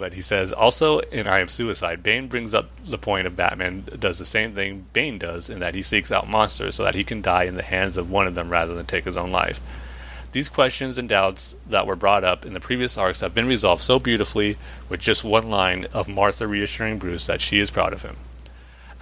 But 0.00 0.14
he 0.14 0.22
says 0.22 0.50
also 0.50 1.00
in 1.00 1.26
I 1.26 1.40
Am 1.40 1.48
Suicide, 1.48 2.02
Bane 2.02 2.26
brings 2.26 2.54
up 2.54 2.70
the 2.82 2.96
point 2.96 3.26
of 3.26 3.36
Batman 3.36 3.86
does 3.98 4.18
the 4.18 4.24
same 4.24 4.54
thing 4.54 4.86
Bane 4.94 5.18
does 5.18 5.50
in 5.50 5.58
that 5.58 5.74
he 5.74 5.82
seeks 5.82 6.10
out 6.10 6.26
monsters 6.26 6.76
so 6.76 6.84
that 6.84 6.94
he 6.94 7.04
can 7.04 7.20
die 7.20 7.44
in 7.44 7.56
the 7.56 7.62
hands 7.62 7.98
of 7.98 8.10
one 8.10 8.26
of 8.26 8.34
them 8.34 8.48
rather 8.48 8.72
than 8.72 8.86
take 8.86 9.04
his 9.04 9.18
own 9.18 9.30
life. 9.30 9.60
These 10.32 10.48
questions 10.48 10.96
and 10.96 11.06
doubts 11.06 11.54
that 11.68 11.86
were 11.86 11.96
brought 11.96 12.24
up 12.24 12.46
in 12.46 12.54
the 12.54 12.60
previous 12.60 12.96
arcs 12.96 13.20
have 13.20 13.34
been 13.34 13.46
resolved 13.46 13.82
so 13.82 13.98
beautifully 13.98 14.56
with 14.88 15.00
just 15.00 15.22
one 15.22 15.50
line 15.50 15.86
of 15.92 16.08
Martha 16.08 16.46
reassuring 16.46 16.98
Bruce 16.98 17.26
that 17.26 17.42
she 17.42 17.60
is 17.60 17.70
proud 17.70 17.92
of 17.92 18.00
him. 18.00 18.16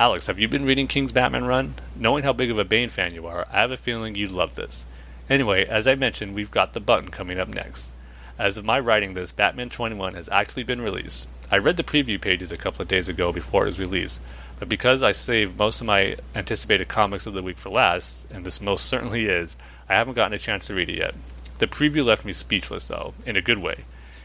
Alex, 0.00 0.26
have 0.26 0.40
you 0.40 0.48
been 0.48 0.64
reading 0.64 0.88
King's 0.88 1.12
Batman 1.12 1.44
run? 1.44 1.74
Knowing 1.94 2.24
how 2.24 2.32
big 2.32 2.50
of 2.50 2.58
a 2.58 2.64
Bane 2.64 2.88
fan 2.88 3.14
you 3.14 3.24
are, 3.28 3.46
I 3.52 3.60
have 3.60 3.70
a 3.70 3.76
feeling 3.76 4.16
you'd 4.16 4.32
love 4.32 4.56
this. 4.56 4.84
Anyway, 5.30 5.64
as 5.64 5.86
I 5.86 5.94
mentioned, 5.94 6.34
we've 6.34 6.50
got 6.50 6.72
the 6.72 6.80
button 6.80 7.10
coming 7.10 7.38
up 7.38 7.46
next. 7.46 7.92
As 8.38 8.56
of 8.56 8.64
my 8.64 8.78
writing 8.78 9.14
this, 9.14 9.32
Batman 9.32 9.68
21 9.68 10.14
has 10.14 10.28
actually 10.28 10.62
been 10.62 10.80
released. 10.80 11.26
I 11.50 11.58
read 11.58 11.76
the 11.76 11.82
preview 11.82 12.20
pages 12.20 12.52
a 12.52 12.56
couple 12.56 12.82
of 12.82 12.88
days 12.88 13.08
ago 13.08 13.32
before 13.32 13.64
it 13.64 13.70
was 13.70 13.80
released, 13.80 14.20
but 14.60 14.68
because 14.68 15.02
I 15.02 15.12
saved 15.12 15.58
most 15.58 15.80
of 15.80 15.86
my 15.86 16.16
anticipated 16.34 16.86
comics 16.86 17.26
of 17.26 17.34
the 17.34 17.42
week 17.42 17.58
for 17.58 17.70
last, 17.70 18.26
and 18.30 18.44
this 18.44 18.60
most 18.60 18.86
certainly 18.86 19.26
is, 19.26 19.56
I 19.88 19.94
haven't 19.94 20.14
gotten 20.14 20.34
a 20.34 20.38
chance 20.38 20.66
to 20.66 20.74
read 20.74 20.88
it 20.88 20.98
yet. 20.98 21.14
The 21.58 21.66
preview 21.66 22.04
left 22.04 22.24
me 22.24 22.32
speechless, 22.32 22.86
though, 22.86 23.14
in 23.26 23.36
a 23.36 23.42
good 23.42 23.58
way. 23.58 23.84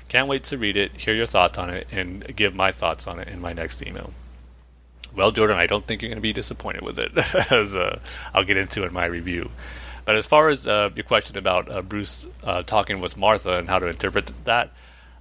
Can't 0.09 0.27
wait 0.27 0.43
to 0.45 0.57
read 0.59 0.77
it, 0.77 0.97
hear 0.97 1.15
your 1.15 1.25
thoughts 1.25 1.57
on 1.57 1.71
it, 1.71 1.87
and 1.91 2.35
give 2.35 2.53
my 2.53 2.71
thoughts 2.71 3.07
on 3.07 3.19
it 3.19 3.27
in 3.27 3.41
my 3.41 3.53
next 3.53 3.81
email. 3.81 4.13
Well, 5.15 5.31
Jordan, 5.31 5.57
I 5.57 5.65
don't 5.65 5.87
think 5.87 6.01
you're 6.01 6.09
going 6.09 6.17
to 6.17 6.21
be 6.21 6.33
disappointed 6.33 6.83
with 6.83 6.99
it, 6.99 7.17
as 7.51 7.75
uh, 7.75 7.99
I'll 8.33 8.43
get 8.43 8.57
into 8.57 8.83
in 8.83 8.93
my 8.93 9.05
review. 9.05 9.49
But 10.05 10.15
as 10.15 10.25
far 10.25 10.49
as 10.49 10.67
uh, 10.67 10.89
your 10.95 11.05
question 11.05 11.37
about 11.37 11.71
uh, 11.71 11.81
Bruce 11.81 12.27
uh, 12.43 12.63
talking 12.63 12.99
with 12.99 13.15
Martha 13.15 13.55
and 13.55 13.69
how 13.69 13.79
to 13.79 13.87
interpret 13.87 14.31
that, 14.45 14.71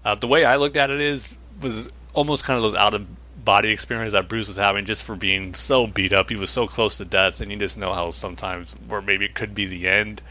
uh, 0.04 0.14
the 0.14 0.26
way 0.26 0.44
I 0.44 0.56
looked 0.56 0.76
at 0.76 0.90
it 0.90 1.00
is 1.00 1.34
was 1.60 1.88
almost 2.14 2.44
kind 2.44 2.56
of 2.56 2.62
those 2.62 2.74
out 2.74 2.94
of 2.94 3.06
body 3.44 3.70
experience 3.70 4.12
that 4.12 4.28
Bruce 4.28 4.48
was 4.48 4.56
having 4.56 4.84
just 4.84 5.04
for 5.04 5.16
being 5.16 5.54
so 5.54 5.86
beat 5.86 6.12
up. 6.12 6.28
He 6.28 6.36
was 6.36 6.50
so 6.50 6.66
close 6.66 6.96
to 6.98 7.04
death, 7.04 7.40
and 7.40 7.50
you 7.50 7.56
just 7.58 7.76
know 7.76 7.92
how 7.92 8.10
sometimes 8.10 8.72
where 8.88 9.02
maybe 9.02 9.24
it 9.24 9.34
could 9.34 9.54
be 9.54 9.66
the 9.66 9.88
end 9.88 10.22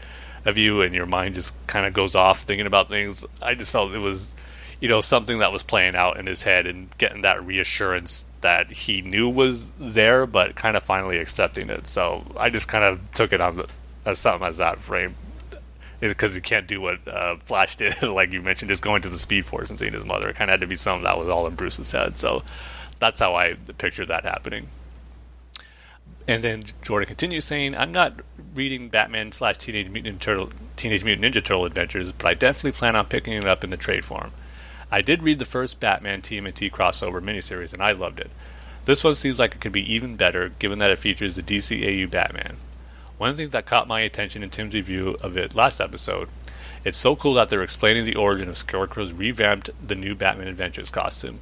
of 0.44 0.58
you, 0.58 0.82
and 0.82 0.94
your 0.94 1.06
mind 1.06 1.34
just 1.34 1.54
kind 1.66 1.86
of 1.86 1.92
goes 1.92 2.14
off 2.14 2.42
thinking 2.42 2.66
about 2.66 2.88
things. 2.88 3.24
I 3.40 3.54
just 3.54 3.70
felt 3.70 3.92
it 3.92 3.98
was, 3.98 4.34
you 4.80 4.88
know, 4.88 5.00
something 5.00 5.38
that 5.38 5.52
was 5.52 5.62
playing 5.62 5.94
out 5.94 6.18
in 6.18 6.26
his 6.26 6.42
head 6.42 6.66
and 6.66 6.88
getting 6.98 7.22
that 7.22 7.44
reassurance 7.44 8.26
that 8.40 8.70
he 8.70 9.02
knew 9.02 9.28
was 9.28 9.66
there, 9.78 10.26
but 10.26 10.56
kind 10.56 10.76
of 10.76 10.82
finally 10.82 11.18
accepting 11.18 11.70
it. 11.70 11.86
So 11.86 12.24
I 12.36 12.50
just 12.50 12.66
kind 12.68 12.84
of 12.84 13.00
took 13.12 13.32
it 13.32 13.40
on 13.40 13.64
as 14.04 14.18
something 14.18 14.48
as 14.48 14.56
that 14.56 14.78
frame 14.78 15.14
because 16.00 16.34
he 16.34 16.40
can't 16.40 16.66
do 16.66 16.80
what 16.80 17.06
uh, 17.06 17.36
Flash 17.46 17.76
did, 17.76 18.02
like 18.02 18.32
you 18.32 18.42
mentioned, 18.42 18.70
just 18.70 18.82
going 18.82 19.02
to 19.02 19.08
the 19.08 19.18
Speed 19.18 19.46
Force 19.46 19.70
and 19.70 19.78
seeing 19.78 19.92
his 19.92 20.04
mother. 20.04 20.28
It 20.28 20.36
kind 20.36 20.50
of 20.50 20.54
had 20.54 20.60
to 20.60 20.66
be 20.66 20.76
something 20.76 21.04
that 21.04 21.18
was 21.18 21.28
all 21.28 21.46
in 21.46 21.54
Bruce's 21.54 21.92
head. 21.92 22.18
So 22.18 22.42
that's 22.98 23.20
how 23.20 23.36
I 23.36 23.54
picture 23.78 24.04
that 24.06 24.24
happening. 24.24 24.68
And 26.26 26.42
then 26.42 26.64
Jordan 26.82 27.06
continues 27.06 27.44
saying, 27.44 27.76
"I'm 27.76 27.92
not 27.92 28.14
reading 28.54 28.88
Batman 28.88 29.32
slash 29.32 29.58
Teenage 29.58 29.88
Mutant 29.88 30.20
Turtle 30.20 30.50
Teenage 30.76 31.04
Mutant 31.04 31.34
Ninja 31.34 31.44
Turtle 31.44 31.64
Adventures, 31.64 32.12
but 32.12 32.26
I 32.26 32.34
definitely 32.34 32.72
plan 32.72 32.96
on 32.96 33.06
picking 33.06 33.32
it 33.32 33.44
up 33.44 33.64
in 33.64 33.70
the 33.70 33.76
trade 33.76 34.04
form. 34.04 34.32
I 34.90 35.02
did 35.02 35.22
read 35.22 35.38
the 35.38 35.44
first 35.44 35.80
Batman 35.80 36.20
TMNT 36.22 36.70
crossover 36.70 37.22
miniseries, 37.22 37.72
and 37.72 37.82
I 37.82 37.92
loved 37.92 38.20
it. 38.20 38.30
This 38.84 39.02
one 39.02 39.14
seems 39.14 39.38
like 39.38 39.54
it 39.54 39.60
could 39.60 39.72
be 39.72 39.92
even 39.92 40.16
better, 40.16 40.50
given 40.58 40.78
that 40.80 40.90
it 40.90 40.98
features 40.98 41.34
the 41.34 41.42
DCAU 41.42 42.10
Batman. 42.10 42.56
One 43.22 43.36
thing 43.36 43.50
that 43.50 43.66
caught 43.66 43.86
my 43.86 44.00
attention 44.00 44.42
in 44.42 44.50
Tim's 44.50 44.74
review 44.74 45.16
of 45.20 45.36
it 45.36 45.54
last 45.54 45.80
episode, 45.80 46.28
it's 46.84 46.98
so 46.98 47.14
cool 47.14 47.34
that 47.34 47.50
they're 47.50 47.62
explaining 47.62 48.04
the 48.04 48.16
origin 48.16 48.48
of 48.48 48.58
Scarecrow's 48.58 49.12
revamped 49.12 49.70
The 49.86 49.94
New 49.94 50.16
Batman 50.16 50.48
Adventures 50.48 50.90
costume. 50.90 51.38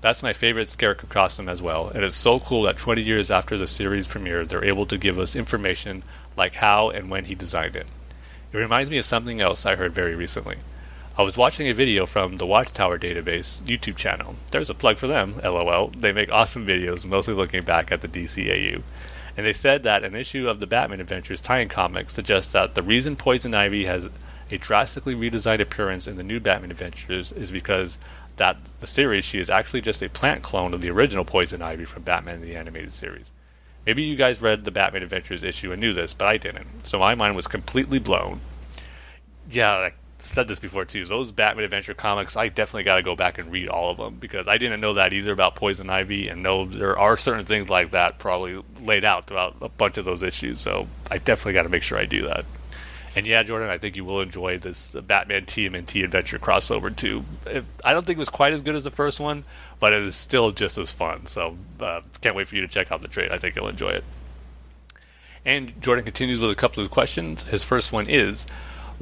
That's 0.00 0.22
my 0.22 0.32
favorite 0.32 0.68
Scarecrow 0.68 1.08
costume 1.08 1.48
as 1.48 1.60
well, 1.60 1.88
and 1.88 2.04
it's 2.04 2.14
so 2.14 2.38
cool 2.38 2.62
that 2.62 2.78
20 2.78 3.02
years 3.02 3.32
after 3.32 3.58
the 3.58 3.66
series 3.66 4.06
premiere, 4.06 4.46
they're 4.46 4.64
able 4.64 4.86
to 4.86 4.96
give 4.96 5.18
us 5.18 5.34
information 5.34 6.04
like 6.36 6.54
how 6.54 6.90
and 6.90 7.10
when 7.10 7.24
he 7.24 7.34
designed 7.34 7.74
it. 7.74 7.88
It 8.52 8.56
reminds 8.56 8.88
me 8.88 8.98
of 8.98 9.04
something 9.04 9.40
else 9.40 9.66
I 9.66 9.74
heard 9.74 9.92
very 9.92 10.14
recently. 10.14 10.58
I 11.18 11.22
was 11.22 11.36
watching 11.36 11.66
a 11.68 11.74
video 11.74 12.06
from 12.06 12.36
the 12.36 12.46
Watchtower 12.46 12.96
Database 12.96 13.60
YouTube 13.64 13.96
channel. 13.96 14.36
There's 14.52 14.70
a 14.70 14.74
plug 14.74 14.98
for 14.98 15.08
them, 15.08 15.40
lol. 15.42 15.88
They 15.88 16.12
make 16.12 16.30
awesome 16.30 16.64
videos, 16.64 17.04
mostly 17.04 17.34
looking 17.34 17.64
back 17.64 17.90
at 17.90 18.02
the 18.02 18.08
DCAU. 18.08 18.84
And 19.36 19.44
they 19.44 19.52
said 19.52 19.82
that 19.82 20.04
an 20.04 20.14
issue 20.14 20.48
of 20.48 20.60
the 20.60 20.66
Batman 20.66 21.00
Adventures 21.00 21.40
tie-in 21.40 21.68
comic 21.68 22.10
suggests 22.10 22.52
that 22.52 22.74
the 22.74 22.82
reason 22.82 23.16
Poison 23.16 23.54
Ivy 23.54 23.86
has 23.86 24.08
a 24.50 24.58
drastically 24.58 25.14
redesigned 25.14 25.60
appearance 25.60 26.06
in 26.06 26.16
the 26.16 26.22
new 26.22 26.38
Batman 26.38 26.70
Adventures 26.70 27.32
is 27.32 27.50
because 27.50 27.98
that 28.36 28.56
the 28.80 28.86
series 28.86 29.24
she 29.24 29.38
is 29.38 29.50
actually 29.50 29.80
just 29.80 30.02
a 30.02 30.08
plant 30.08 30.42
clone 30.42 30.74
of 30.74 30.80
the 30.80 30.90
original 30.90 31.24
Poison 31.24 31.62
Ivy 31.62 31.84
from 31.84 32.02
Batman 32.02 32.40
the 32.40 32.56
Animated 32.56 32.92
Series. 32.92 33.30
Maybe 33.86 34.02
you 34.02 34.16
guys 34.16 34.40
read 34.40 34.64
the 34.64 34.70
Batman 34.70 35.02
Adventures 35.02 35.44
issue 35.44 35.72
and 35.72 35.80
knew 35.80 35.92
this, 35.92 36.14
but 36.14 36.26
I 36.26 36.36
didn't. 36.36 36.86
So 36.86 36.98
my 36.98 37.14
mind 37.14 37.36
was 37.36 37.46
completely 37.46 37.98
blown. 37.98 38.40
Yeah, 39.50 39.72
I 39.72 39.92
said 40.24 40.48
this 40.48 40.58
before 40.58 40.84
too. 40.84 41.04
Those 41.04 41.32
Batman 41.32 41.64
Adventure 41.64 41.94
comics, 41.94 42.36
I 42.36 42.48
definitely 42.48 42.84
got 42.84 42.96
to 42.96 43.02
go 43.02 43.14
back 43.14 43.38
and 43.38 43.52
read 43.52 43.68
all 43.68 43.90
of 43.90 43.96
them 43.98 44.16
because 44.16 44.48
I 44.48 44.58
didn't 44.58 44.80
know 44.80 44.94
that 44.94 45.12
either 45.12 45.32
about 45.32 45.56
Poison 45.56 45.90
Ivy, 45.90 46.28
and 46.28 46.42
know 46.42 46.64
there 46.64 46.98
are 46.98 47.16
certain 47.16 47.44
things 47.44 47.68
like 47.68 47.92
that 47.92 48.18
probably 48.18 48.62
laid 48.80 49.04
out 49.04 49.26
throughout 49.26 49.56
a 49.60 49.68
bunch 49.68 49.98
of 49.98 50.04
those 50.04 50.22
issues. 50.22 50.60
So 50.60 50.88
I 51.10 51.18
definitely 51.18 51.52
got 51.52 51.64
to 51.64 51.68
make 51.68 51.82
sure 51.82 51.98
I 51.98 52.06
do 52.06 52.26
that. 52.26 52.44
And 53.16 53.26
yeah, 53.26 53.42
Jordan, 53.44 53.70
I 53.70 53.78
think 53.78 53.96
you 53.96 54.04
will 54.04 54.20
enjoy 54.20 54.58
this 54.58 54.92
Batman 54.92 55.44
TMNT 55.44 56.02
adventure 56.02 56.38
crossover 56.38 56.94
too. 56.94 57.24
I 57.84 57.92
don't 57.92 58.04
think 58.04 58.16
it 58.16 58.18
was 58.18 58.28
quite 58.28 58.52
as 58.52 58.62
good 58.62 58.74
as 58.74 58.84
the 58.84 58.90
first 58.90 59.20
one, 59.20 59.44
but 59.78 59.92
it 59.92 60.02
is 60.02 60.16
still 60.16 60.50
just 60.50 60.78
as 60.78 60.90
fun. 60.90 61.26
So 61.26 61.56
uh, 61.78 62.00
can't 62.20 62.34
wait 62.34 62.48
for 62.48 62.56
you 62.56 62.62
to 62.62 62.68
check 62.68 62.90
out 62.90 63.02
the 63.02 63.08
trade. 63.08 63.30
I 63.30 63.38
think 63.38 63.54
you'll 63.54 63.68
enjoy 63.68 63.90
it. 63.90 64.04
And 65.44 65.80
Jordan 65.80 66.04
continues 66.04 66.40
with 66.40 66.50
a 66.50 66.56
couple 66.56 66.82
of 66.82 66.90
questions. 66.90 67.44
His 67.44 67.62
first 67.62 67.92
one 67.92 68.08
is 68.08 68.46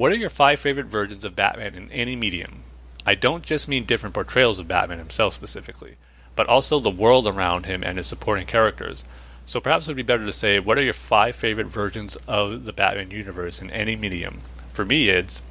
What 0.03 0.11
are 0.11 0.15
your 0.15 0.29
five 0.29 0.59
favorite 0.59 0.87
versions 0.87 1.23
of 1.23 1.33
Batman 1.33 1.75
in 1.75 1.89
any 1.89 2.17
medium? 2.17 2.63
I 3.05 3.15
don't 3.15 3.41
just 3.41 3.69
mean 3.69 3.85
different 3.85 4.13
portrayals 4.13 4.59
of 4.59 4.67
Batman 4.67 4.97
himself 4.97 5.33
specifically, 5.33 5.95
but 6.35 6.45
also 6.45 6.77
the 6.77 6.89
world 6.89 7.25
around 7.25 7.67
him 7.67 7.85
and 7.85 7.97
his 7.97 8.05
supporting 8.05 8.45
characters. 8.45 9.05
So 9.45 9.61
perhaps 9.61 9.87
it 9.87 9.91
would 9.91 9.95
be 9.95 10.03
better 10.03 10.25
to 10.25 10.33
say, 10.33 10.59
what 10.59 10.77
are 10.77 10.83
your 10.83 10.91
five 10.91 11.37
favorite 11.37 11.67
versions 11.67 12.17
of 12.27 12.65
the 12.65 12.73
Batman 12.73 13.11
universe 13.11 13.61
in 13.61 13.69
any 13.69 13.95
medium? 13.95 14.41
For 14.73 14.83
me, 14.83 15.07
it's 15.07 15.41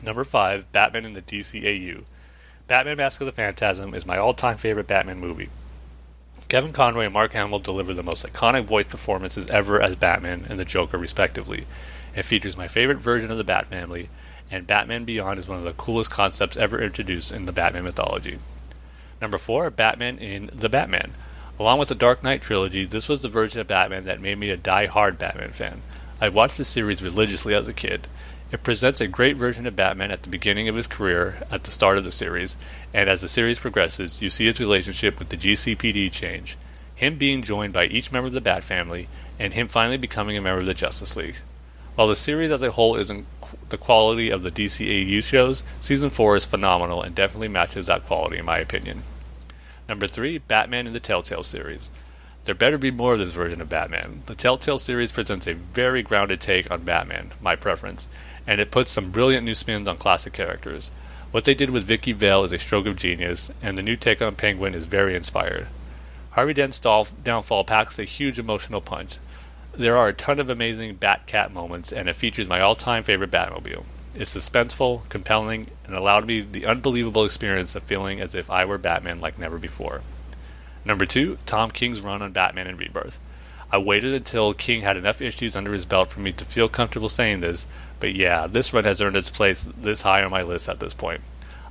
number 0.00 0.22
five, 0.22 0.70
Batman 0.70 1.04
in 1.04 1.14
the 1.14 1.22
DCAU. 1.22 2.04
Batman 2.68 2.98
Mask 2.98 3.20
of 3.20 3.26
the 3.26 3.32
Phantasm 3.32 3.92
is 3.92 4.06
my 4.06 4.16
all 4.16 4.34
time 4.34 4.56
favorite 4.56 4.86
Batman 4.86 5.18
movie. 5.18 5.48
Kevin 6.48 6.72
Conroy 6.72 7.06
and 7.06 7.12
Mark 7.12 7.32
Hamill 7.32 7.58
deliver 7.58 7.92
the 7.92 8.04
most 8.04 8.24
iconic 8.24 8.66
voice 8.66 8.86
performances 8.86 9.48
ever 9.48 9.82
as 9.82 9.96
Batman 9.96 10.46
and 10.48 10.60
the 10.60 10.64
Joker, 10.64 10.96
respectively. 10.96 11.66
It 12.16 12.24
features 12.24 12.56
my 12.56 12.68
favorite 12.68 12.98
version 12.98 13.30
of 13.30 13.38
the 13.38 13.44
Bat 13.44 13.66
family, 13.66 14.08
and 14.50 14.66
Batman 14.66 15.04
Beyond 15.04 15.38
is 15.38 15.48
one 15.48 15.58
of 15.58 15.64
the 15.64 15.72
coolest 15.72 16.10
concepts 16.10 16.56
ever 16.56 16.80
introduced 16.80 17.32
in 17.32 17.46
the 17.46 17.52
Batman 17.52 17.84
mythology. 17.84 18.38
Number 19.20 19.38
four, 19.38 19.70
Batman 19.70 20.18
in 20.18 20.50
The 20.52 20.68
Batman. 20.68 21.14
Along 21.58 21.78
with 21.78 21.88
the 21.88 21.94
Dark 21.94 22.22
Knight 22.22 22.42
trilogy, 22.42 22.84
this 22.84 23.08
was 23.08 23.22
the 23.22 23.28
version 23.28 23.60
of 23.60 23.66
Batman 23.66 24.04
that 24.04 24.20
made 24.20 24.38
me 24.38 24.50
a 24.50 24.56
die-hard 24.56 25.18
Batman 25.18 25.50
fan. 25.50 25.82
I 26.20 26.28
watched 26.28 26.56
the 26.56 26.64
series 26.64 27.02
religiously 27.02 27.54
as 27.54 27.66
a 27.66 27.72
kid. 27.72 28.06
It 28.52 28.62
presents 28.62 29.00
a 29.00 29.08
great 29.08 29.36
version 29.36 29.66
of 29.66 29.74
Batman 29.74 30.10
at 30.10 30.22
the 30.22 30.28
beginning 30.28 30.68
of 30.68 30.76
his 30.76 30.86
career, 30.86 31.42
at 31.50 31.64
the 31.64 31.72
start 31.72 31.98
of 31.98 32.04
the 32.04 32.12
series, 32.12 32.56
and 32.92 33.08
as 33.08 33.22
the 33.22 33.28
series 33.28 33.58
progresses, 33.58 34.22
you 34.22 34.30
see 34.30 34.46
his 34.46 34.60
relationship 34.60 35.18
with 35.18 35.30
the 35.30 35.36
GCPD 35.36 36.12
change, 36.12 36.56
him 36.94 37.18
being 37.18 37.42
joined 37.42 37.72
by 37.72 37.86
each 37.86 38.12
member 38.12 38.28
of 38.28 38.32
the 38.32 38.40
Bat 38.40 38.62
family, 38.62 39.08
and 39.38 39.52
him 39.54 39.66
finally 39.66 39.96
becoming 39.96 40.36
a 40.36 40.40
member 40.40 40.60
of 40.60 40.66
the 40.66 40.74
Justice 40.74 41.16
League. 41.16 41.36
While 41.94 42.08
the 42.08 42.16
series 42.16 42.50
as 42.50 42.62
a 42.62 42.72
whole 42.72 42.96
isn't 42.96 43.26
the 43.68 43.78
quality 43.78 44.30
of 44.30 44.42
the 44.42 44.50
DCAU 44.50 45.22
shows, 45.22 45.62
Season 45.80 46.10
4 46.10 46.36
is 46.36 46.44
phenomenal 46.44 47.02
and 47.02 47.14
definitely 47.14 47.48
matches 47.48 47.86
that 47.86 48.04
quality 48.04 48.38
in 48.38 48.44
my 48.44 48.58
opinion. 48.58 49.04
Number 49.88 50.06
three, 50.06 50.38
Batman 50.38 50.86
in 50.86 50.92
the 50.92 51.00
Telltale 51.00 51.42
series. 51.42 51.90
There 52.46 52.54
better 52.54 52.78
be 52.78 52.90
more 52.90 53.12
of 53.12 53.18
this 53.20 53.30
version 53.32 53.60
of 53.60 53.68
Batman. 53.68 54.22
The 54.26 54.34
Telltale 54.34 54.78
series 54.78 55.12
presents 55.12 55.46
a 55.46 55.54
very 55.54 56.02
grounded 56.02 56.40
take 56.40 56.70
on 56.70 56.82
Batman, 56.82 57.32
my 57.40 57.54
preference, 57.54 58.08
and 58.46 58.60
it 58.60 58.70
puts 58.70 58.90
some 58.90 59.10
brilliant 59.10 59.44
new 59.44 59.54
spins 59.54 59.86
on 59.86 59.96
classic 59.96 60.32
characters. 60.32 60.90
What 61.30 61.44
they 61.44 61.54
did 61.54 61.70
with 61.70 61.84
Vicky 61.84 62.12
Vale 62.12 62.44
is 62.44 62.52
a 62.52 62.58
stroke 62.58 62.86
of 62.86 62.96
genius, 62.96 63.50
and 63.62 63.78
the 63.78 63.82
new 63.82 63.96
take 63.96 64.20
on 64.20 64.34
Penguin 64.36 64.74
is 64.74 64.84
very 64.84 65.14
inspired. 65.14 65.68
Harvey 66.32 66.54
Dent's 66.54 66.80
downfall 66.80 67.64
packs 67.64 67.98
a 67.98 68.04
huge 68.04 68.38
emotional 68.38 68.80
punch. 68.80 69.18
There 69.76 69.96
are 69.96 70.06
a 70.06 70.12
ton 70.14 70.38
of 70.38 70.50
amazing 70.50 70.98
Batcat 70.98 71.52
moments, 71.52 71.92
and 71.92 72.08
it 72.08 72.14
features 72.14 72.46
my 72.46 72.60
all-time 72.60 73.02
favorite 73.02 73.32
Batmobile. 73.32 73.82
It's 74.14 74.32
suspenseful, 74.32 75.08
compelling, 75.08 75.66
and 75.84 75.96
allowed 75.96 76.26
me 76.26 76.42
the 76.42 76.64
unbelievable 76.64 77.24
experience 77.24 77.74
of 77.74 77.82
feeling 77.82 78.20
as 78.20 78.36
if 78.36 78.48
I 78.48 78.64
were 78.64 78.78
Batman 78.78 79.20
like 79.20 79.36
never 79.36 79.58
before. 79.58 80.02
Number 80.84 81.06
two, 81.06 81.38
Tom 81.44 81.72
King's 81.72 82.00
run 82.00 82.22
on 82.22 82.30
Batman 82.30 82.68
and 82.68 82.78
Rebirth. 82.78 83.18
I 83.72 83.78
waited 83.78 84.14
until 84.14 84.54
King 84.54 84.82
had 84.82 84.96
enough 84.96 85.20
issues 85.20 85.56
under 85.56 85.72
his 85.72 85.86
belt 85.86 86.12
for 86.12 86.20
me 86.20 86.30
to 86.30 86.44
feel 86.44 86.68
comfortable 86.68 87.08
saying 87.08 87.40
this, 87.40 87.66
but 87.98 88.14
yeah, 88.14 88.46
this 88.46 88.72
run 88.72 88.84
has 88.84 89.00
earned 89.00 89.16
its 89.16 89.30
place 89.30 89.66
this 89.76 90.02
high 90.02 90.22
on 90.22 90.30
my 90.30 90.42
list 90.42 90.68
at 90.68 90.78
this 90.78 90.94
point. 90.94 91.22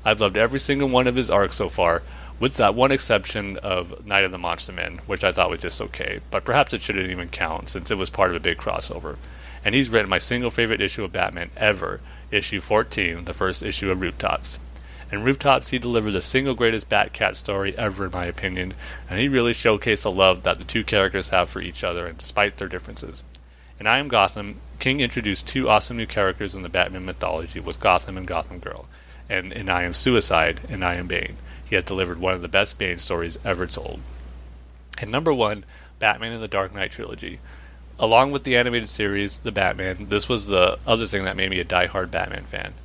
I've 0.04 0.20
loved 0.20 0.36
every 0.36 0.60
single 0.60 0.90
one 0.90 1.08
of 1.08 1.16
his 1.16 1.30
arcs 1.30 1.56
so 1.56 1.70
far, 1.70 2.02
with 2.40 2.56
that 2.56 2.76
one 2.76 2.92
exception 2.92 3.58
of 3.58 4.06
Night 4.06 4.24
of 4.24 4.32
the 4.32 4.38
Monster 4.38 4.74
Men, 4.74 5.00
which 5.06 5.24
I 5.24 5.32
thought 5.32 5.50
was 5.50 5.62
just 5.62 5.82
okay, 5.82 6.20
but 6.32 6.44
perhaps 6.44 6.74
it 6.74 6.82
shouldn't 6.82 7.10
even 7.10 7.30
count 7.30 7.70
since 7.70 7.92
it 7.92 7.98
was 7.98 8.10
part 8.10 8.32
of 8.32 8.36
a 8.36 8.40
big 8.40 8.58
crossover. 8.58 9.18
And 9.64 9.74
he's 9.74 9.90
written 9.90 10.10
my 10.10 10.18
single 10.18 10.52
favorite 10.52 10.82
issue 10.82 11.04
of 11.04 11.14
Batman 11.14 11.52
ever, 11.56 12.02
issue 12.32 12.60
14, 12.60 13.26
the 13.26 13.34
first 13.34 13.64
issue 13.64 13.92
of 13.92 14.02
Rooftops. 14.02 14.60
In 15.12 15.24
Rooftops, 15.24 15.70
he 15.70 15.78
delivered 15.78 16.12
the 16.12 16.22
single 16.22 16.56
greatest 16.56 16.90
Batcat 16.90 17.36
story 17.36 17.78
ever, 17.78 18.06
in 18.06 18.12
my 18.12 18.26
opinion, 18.26 18.74
and 19.10 19.20
he 19.20 19.28
really 19.28 19.54
showcased 19.54 20.02
the 20.02 20.12
love 20.12 20.44
that 20.44 20.58
the 20.58 20.64
two 20.64 20.84
characters 20.84 21.30
have 21.30 21.50
for 21.50 21.62
each 21.62 21.84
other, 21.84 22.08
and 22.08 22.18
despite 22.18 22.58
their 22.58 22.68
differences. 22.68 23.22
In 23.80 23.86
I 23.86 24.00
Am 24.00 24.08
Gotham, 24.08 24.60
King 24.80 25.02
introduced 25.02 25.48
two 25.48 25.70
awesome 25.70 25.98
new 25.98 26.08
characters 26.08 26.56
in 26.56 26.64
the 26.64 26.70
Batman 26.70 27.06
mythology 27.06 27.60
with 27.60 27.80
Gotham 27.80 28.18
and 28.18 28.28
Gotham 28.28 28.60
Girl, 28.60 28.88
and 29.30 29.54
in 29.54 29.70
I 29.70 29.84
Am 29.84 29.94
Suicide 29.94 30.62
and 30.68 30.84
I 30.84 30.96
Am 30.96 31.08
Bane 31.08 31.38
he 31.74 31.76
has 31.76 31.84
delivered 31.84 32.20
one 32.20 32.36
of 32.36 32.44
the 32.44 32.48
best 32.48 32.78
Bane 32.78 33.00
stories 33.00 33.40
ever 33.44 33.66
told. 33.66 34.00
And 35.00 35.10
number 35.10 35.34
one, 35.34 35.66
Batman 35.98 36.32
and 36.32 36.44
the 36.44 36.48
Dark 36.48 36.72
Knight 36.72 36.92
trilogy. 36.92 37.40
Along 37.98 38.32
with 38.32 38.44
the 38.44 38.56
animated 38.56 38.90
series, 38.90 39.38
The 39.38 39.52
Batman, 39.52 40.06
this 40.10 40.30
was 40.30 40.46
the 40.46 40.78
other 40.86 41.08
thing 41.08 41.24
that 41.24 41.36
made 41.36 41.50
me 41.50 41.60
a 41.60 41.64
die-hard 41.64 42.12
Batman 42.12 42.44
fan. 42.44 42.76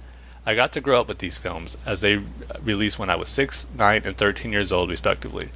I 0.47 0.55
got 0.55 0.73
to 0.73 0.81
grow 0.81 1.03
up 1.03 1.09
with 1.09 1.19
these 1.19 1.37
films 1.37 1.77
as 1.85 2.01
they 2.01 2.23
released 2.63 2.99
when 2.99 3.11
I 3.11 3.17
was 3.17 3.29
6, 3.29 3.67
9, 3.77 4.03
and 4.07 4.17
13 4.17 4.53
years 4.53 4.73
old, 4.73 4.89
respectively. 4.89 5.51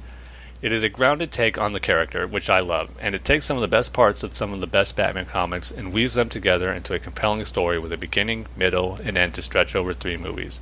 It 0.61 0.71
is 0.71 0.83
a 0.83 0.89
grounded 0.89 1.31
take 1.31 1.57
on 1.57 1.73
the 1.73 1.79
character, 1.79 2.27
which 2.27 2.51
I 2.51 2.59
love, 2.59 2.91
and 2.99 3.15
it 3.15 3.25
takes 3.25 3.47
some 3.47 3.57
of 3.57 3.61
the 3.61 3.67
best 3.67 3.93
parts 3.93 4.21
of 4.21 4.37
some 4.37 4.53
of 4.53 4.59
the 4.59 4.67
best 4.67 4.95
Batman 4.95 5.25
comics 5.25 5.71
and 5.71 5.91
weaves 5.91 6.13
them 6.13 6.29
together 6.29 6.71
into 6.71 6.93
a 6.93 6.99
compelling 6.99 7.43
story 7.45 7.79
with 7.79 7.91
a 7.91 7.97
beginning, 7.97 8.45
middle, 8.55 8.99
and 9.03 9.17
end 9.17 9.33
to 9.33 9.41
stretch 9.41 9.75
over 9.75 9.91
three 9.91 10.17
movies. 10.17 10.59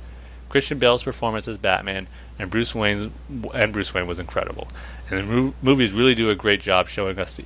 Christian 0.52 0.78
Bale's 0.78 1.02
performance 1.02 1.48
as 1.48 1.56
Batman 1.56 2.08
and 2.42 2.50
Bruce 2.50 2.74
Wayne 2.74 3.12
and 3.54 3.72
Bruce 3.72 3.94
Wayne 3.94 4.08
was 4.08 4.18
incredible. 4.18 4.66
And 5.08 5.18
the 5.18 5.54
movies 5.62 5.92
really 5.92 6.16
do 6.16 6.28
a 6.28 6.34
great 6.34 6.60
job 6.60 6.88
showing 6.88 7.20
us 7.20 7.36
the 7.36 7.44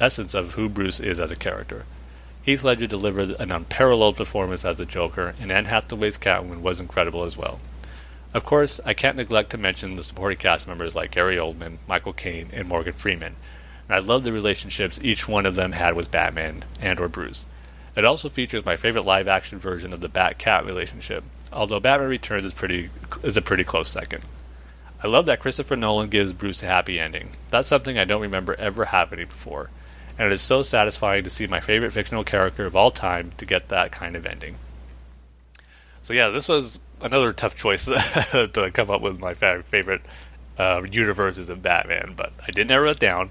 essence 0.00 0.32
of 0.32 0.54
who 0.54 0.70
Bruce 0.70 1.00
is 1.00 1.20
as 1.20 1.30
a 1.30 1.36
character. 1.36 1.84
Heath 2.42 2.64
Ledger 2.64 2.86
delivered 2.86 3.32
an 3.32 3.52
unparalleled 3.52 4.16
performance 4.16 4.64
as 4.64 4.76
the 4.76 4.86
Joker, 4.86 5.34
and 5.38 5.52
Anne 5.52 5.66
Hathaway's 5.66 6.16
Catwoman 6.16 6.62
was 6.62 6.80
incredible 6.80 7.24
as 7.24 7.36
well. 7.36 7.60
Of 8.32 8.46
course, 8.46 8.80
I 8.86 8.94
can't 8.94 9.18
neglect 9.18 9.50
to 9.50 9.58
mention 9.58 9.96
the 9.96 10.02
supporting 10.02 10.38
cast 10.38 10.66
members 10.66 10.94
like 10.94 11.10
Gary 11.10 11.36
Oldman, 11.36 11.76
Michael 11.86 12.14
Caine, 12.14 12.48
and 12.54 12.66
Morgan 12.66 12.94
Freeman. 12.94 13.36
And 13.86 13.96
I 13.96 13.98
love 13.98 14.24
the 14.24 14.32
relationships 14.32 14.98
each 15.02 15.28
one 15.28 15.44
of 15.44 15.56
them 15.56 15.72
had 15.72 15.94
with 15.94 16.10
Batman 16.10 16.64
and 16.80 16.98
or 17.00 17.08
Bruce. 17.08 17.44
It 17.96 18.06
also 18.06 18.30
features 18.30 18.64
my 18.64 18.76
favorite 18.76 19.04
live-action 19.04 19.58
version 19.58 19.92
of 19.92 20.00
the 20.00 20.08
Bat-Cat 20.08 20.64
relationship, 20.64 21.22
although 21.52 21.80
Batman 21.80 22.08
Returns 22.08 22.46
is 22.46 22.54
pretty 22.54 22.88
is 23.22 23.36
a 23.36 23.42
pretty 23.42 23.64
close 23.64 23.88
second. 23.88 24.22
I 25.02 25.06
love 25.06 25.26
that 25.26 25.40
Christopher 25.40 25.76
Nolan 25.76 26.08
gives 26.08 26.32
Bruce 26.32 26.62
a 26.62 26.66
happy 26.66 26.98
ending. 26.98 27.30
That's 27.50 27.68
something 27.68 27.96
I 27.98 28.04
don't 28.04 28.20
remember 28.20 28.54
ever 28.54 28.86
happening 28.86 29.28
before, 29.28 29.70
and 30.18 30.26
it 30.26 30.32
is 30.32 30.42
so 30.42 30.62
satisfying 30.62 31.22
to 31.22 31.30
see 31.30 31.46
my 31.46 31.60
favorite 31.60 31.92
fictional 31.92 32.24
character 32.24 32.66
of 32.66 32.74
all 32.74 32.90
time 32.90 33.32
to 33.36 33.46
get 33.46 33.68
that 33.68 33.92
kind 33.92 34.16
of 34.16 34.26
ending. 34.26 34.56
So 36.02 36.12
yeah, 36.12 36.28
this 36.28 36.48
was 36.48 36.80
another 37.00 37.32
tough 37.32 37.54
choice 37.54 37.84
to 37.84 38.70
come 38.74 38.90
up 38.90 39.00
with 39.00 39.20
my 39.20 39.34
favorite 39.34 40.02
uh, 40.58 40.82
universes 40.90 41.48
of 41.48 41.62
Batman, 41.62 42.14
but 42.16 42.32
I 42.46 42.50
did 42.50 42.66
narrow 42.66 42.90
it 42.90 42.98
down, 42.98 43.30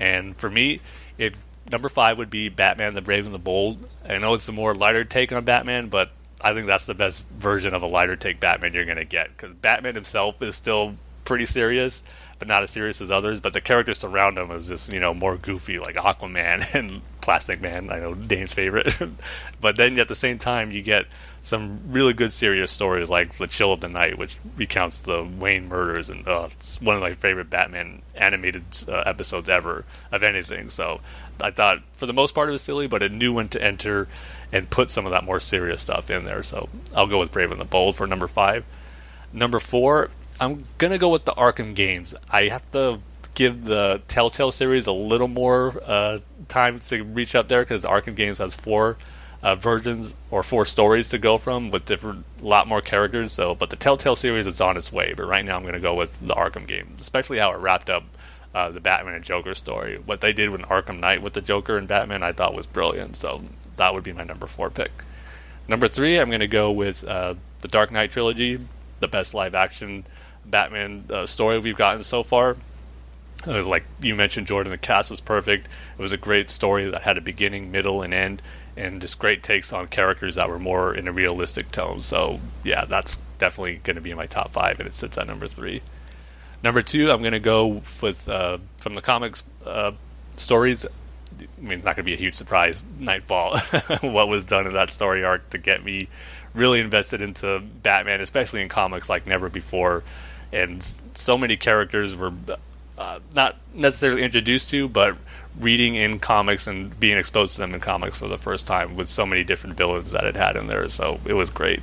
and 0.00 0.34
for 0.36 0.48
me, 0.48 0.80
it 1.18 1.34
number 1.70 1.90
five 1.90 2.16
would 2.16 2.30
be 2.30 2.48
Batman: 2.48 2.94
The 2.94 3.02
Brave 3.02 3.26
and 3.26 3.34
the 3.34 3.38
Bold. 3.38 3.86
I 4.08 4.16
know 4.16 4.32
it's 4.32 4.48
a 4.48 4.52
more 4.52 4.74
lighter 4.74 5.04
take 5.04 5.30
on 5.30 5.44
Batman, 5.44 5.88
but 5.88 6.10
I 6.42 6.54
think 6.54 6.66
that's 6.66 6.86
the 6.86 6.94
best 6.94 7.24
version 7.38 7.74
of 7.74 7.82
a 7.82 7.86
lighter 7.86 8.16
take 8.16 8.40
Batman 8.40 8.72
you're 8.72 8.84
going 8.84 8.98
to 8.98 9.04
get 9.04 9.36
because 9.36 9.54
Batman 9.54 9.94
himself 9.94 10.42
is 10.42 10.56
still 10.56 10.94
pretty 11.24 11.46
serious, 11.46 12.02
but 12.38 12.48
not 12.48 12.64
as 12.64 12.70
serious 12.70 13.00
as 13.00 13.10
others. 13.10 13.38
But 13.38 13.52
the 13.52 13.60
characters 13.60 14.02
around 14.02 14.38
him 14.38 14.50
is 14.50 14.68
just 14.68 14.92
you 14.92 14.98
know 14.98 15.14
more 15.14 15.36
goofy, 15.36 15.78
like 15.78 15.94
Aquaman 15.94 16.74
and 16.74 17.02
Plastic 17.20 17.60
Man. 17.60 17.92
I 17.92 18.00
know 18.00 18.14
Dane's 18.14 18.52
favorite, 18.52 18.94
but 19.60 19.76
then 19.76 19.98
at 19.98 20.08
the 20.08 20.14
same 20.14 20.38
time 20.38 20.72
you 20.72 20.82
get 20.82 21.06
some 21.42 21.80
really 21.88 22.12
good 22.12 22.32
serious 22.32 22.70
stories 22.70 23.08
like 23.08 23.36
The 23.36 23.48
Chill 23.48 23.72
of 23.72 23.80
the 23.80 23.88
Night, 23.88 24.16
which 24.16 24.36
recounts 24.56 24.98
the 24.98 25.24
Wayne 25.24 25.68
murders, 25.68 26.08
and 26.08 26.26
uh, 26.26 26.48
it's 26.52 26.80
one 26.80 26.96
of 26.96 27.02
my 27.02 27.14
favorite 27.14 27.50
Batman 27.50 28.02
animated 28.14 28.64
uh, 28.88 29.02
episodes 29.06 29.48
ever 29.48 29.84
of 30.12 30.22
anything. 30.22 30.70
So 30.70 31.00
I 31.42 31.50
thought 31.50 31.82
for 31.94 32.06
the 32.06 32.12
most 32.12 32.34
part 32.34 32.48
it 32.48 32.52
was 32.52 32.62
silly, 32.62 32.86
but 32.86 33.02
it 33.02 33.12
knew 33.12 33.32
when 33.32 33.48
to 33.48 33.62
enter 33.62 34.08
and 34.52 34.68
put 34.70 34.90
some 34.90 35.06
of 35.06 35.12
that 35.12 35.24
more 35.24 35.40
serious 35.40 35.80
stuff 35.80 36.10
in 36.10 36.24
there. 36.24 36.42
So 36.42 36.68
I'll 36.94 37.06
go 37.06 37.18
with 37.18 37.32
Brave 37.32 37.50
and 37.50 37.60
the 37.60 37.64
Bold 37.64 37.96
for 37.96 38.06
number 38.06 38.28
five. 38.28 38.64
Number 39.32 39.58
four, 39.58 40.10
I'm 40.40 40.64
gonna 40.78 40.98
go 40.98 41.08
with 41.08 41.24
the 41.24 41.32
Arkham 41.32 41.74
games. 41.74 42.14
I 42.30 42.48
have 42.48 42.70
to 42.72 43.00
give 43.34 43.64
the 43.64 44.02
Telltale 44.08 44.52
series 44.52 44.86
a 44.86 44.92
little 44.92 45.28
more 45.28 45.82
uh, 45.84 46.18
time 46.48 46.80
to 46.80 47.02
reach 47.02 47.34
up 47.34 47.48
there 47.48 47.62
because 47.62 47.84
Arkham 47.84 48.14
games 48.14 48.38
has 48.38 48.54
four 48.54 48.98
uh, 49.42 49.54
versions 49.54 50.14
or 50.30 50.42
four 50.42 50.64
stories 50.64 51.08
to 51.08 51.18
go 51.18 51.38
from 51.38 51.70
with 51.70 51.84
different, 51.84 52.24
a 52.40 52.44
lot 52.44 52.68
more 52.68 52.80
characters. 52.80 53.32
So, 53.32 53.54
but 53.54 53.70
the 53.70 53.76
Telltale 53.76 54.16
series 54.16 54.46
is 54.46 54.60
on 54.60 54.76
its 54.76 54.92
way. 54.92 55.14
But 55.16 55.24
right 55.24 55.44
now, 55.44 55.56
I'm 55.56 55.64
gonna 55.64 55.80
go 55.80 55.94
with 55.94 56.18
the 56.20 56.34
Arkham 56.34 56.66
games, 56.66 57.00
especially 57.00 57.38
how 57.38 57.52
it 57.52 57.58
wrapped 57.58 57.90
up. 57.90 58.04
Uh, 58.54 58.70
the 58.70 58.80
Batman 58.80 59.14
and 59.14 59.24
Joker 59.24 59.54
story. 59.54 59.98
What 60.04 60.20
they 60.20 60.34
did 60.34 60.50
with 60.50 60.60
Arkham 60.62 61.00
Knight 61.00 61.22
with 61.22 61.32
the 61.32 61.40
Joker 61.40 61.78
and 61.78 61.88
Batman, 61.88 62.22
I 62.22 62.32
thought 62.32 62.54
was 62.54 62.66
brilliant. 62.66 63.16
So 63.16 63.42
that 63.76 63.94
would 63.94 64.04
be 64.04 64.12
my 64.12 64.24
number 64.24 64.46
four 64.46 64.68
pick. 64.68 64.90
Number 65.68 65.88
three, 65.88 66.18
I'm 66.18 66.28
going 66.28 66.40
to 66.40 66.46
go 66.46 66.70
with 66.70 67.02
uh, 67.06 67.34
the 67.62 67.68
Dark 67.68 67.90
Knight 67.90 68.10
trilogy, 68.10 68.58
the 69.00 69.08
best 69.08 69.32
live 69.32 69.54
action 69.54 70.04
Batman 70.44 71.04
uh, 71.10 71.24
story 71.24 71.58
we've 71.58 71.76
gotten 71.76 72.04
so 72.04 72.22
far. 72.22 72.56
Uh, 73.46 73.64
like 73.64 73.84
you 74.00 74.14
mentioned, 74.14 74.46
Jordan, 74.46 74.70
the 74.70 74.78
cast 74.78 75.10
was 75.10 75.20
perfect. 75.20 75.66
It 75.98 76.02
was 76.02 76.12
a 76.12 76.16
great 76.16 76.50
story 76.50 76.88
that 76.90 77.02
had 77.02 77.18
a 77.18 77.20
beginning, 77.20 77.70
middle, 77.70 78.02
and 78.02 78.14
end, 78.14 78.42
and 78.76 79.00
just 79.00 79.18
great 79.18 79.42
takes 79.42 79.72
on 79.72 79.88
characters 79.88 80.36
that 80.36 80.48
were 80.48 80.58
more 80.58 80.94
in 80.94 81.08
a 81.08 81.12
realistic 81.12 81.70
tone. 81.72 82.00
So, 82.00 82.40
yeah, 82.62 82.84
that's 82.84 83.18
definitely 83.38 83.80
going 83.82 83.96
to 83.96 84.02
be 84.02 84.10
in 84.10 84.16
my 84.16 84.26
top 84.26 84.52
five, 84.52 84.78
and 84.78 84.86
it 84.86 84.94
sits 84.94 85.18
at 85.18 85.26
number 85.26 85.48
three. 85.48 85.82
Number 86.62 86.82
two, 86.82 87.10
I'm 87.10 87.20
going 87.20 87.32
to 87.32 87.40
go 87.40 87.82
with 88.00 88.28
uh, 88.28 88.58
from 88.78 88.94
the 88.94 89.02
comics 89.02 89.42
uh, 89.66 89.92
stories. 90.36 90.86
I 90.86 91.46
mean, 91.60 91.78
it's 91.78 91.84
not 91.84 91.96
going 91.96 92.04
to 92.04 92.10
be 92.10 92.14
a 92.14 92.18
huge 92.18 92.34
surprise. 92.34 92.84
Nightfall, 92.98 93.58
what 94.00 94.28
was 94.28 94.44
done 94.44 94.66
in 94.66 94.74
that 94.74 94.90
story 94.90 95.24
arc 95.24 95.50
to 95.50 95.58
get 95.58 95.84
me 95.84 96.08
really 96.54 96.80
invested 96.80 97.20
into 97.20 97.60
Batman, 97.82 98.20
especially 98.20 98.62
in 98.62 98.68
comics 98.68 99.08
like 99.08 99.26
never 99.26 99.48
before. 99.48 100.04
And 100.52 100.86
so 101.14 101.38
many 101.38 101.56
characters 101.56 102.14
were 102.14 102.32
uh, 102.98 103.20
not 103.34 103.56
necessarily 103.74 104.22
introduced 104.22 104.68
to, 104.70 104.88
but 104.88 105.16
reading 105.58 105.94
in 105.96 106.18
comics 106.18 106.66
and 106.66 106.98
being 107.00 107.18
exposed 107.18 107.54
to 107.54 107.60
them 107.60 107.74
in 107.74 107.80
comics 107.80 108.16
for 108.16 108.28
the 108.28 108.38
first 108.38 108.66
time 108.66 108.96
with 108.96 109.08
so 109.08 109.26
many 109.26 109.44
different 109.44 109.76
villains 109.76 110.12
that 110.12 110.24
it 110.24 110.36
had 110.36 110.56
in 110.56 110.66
there. 110.66 110.88
So 110.88 111.20
it 111.24 111.34
was 111.34 111.50
great. 111.50 111.80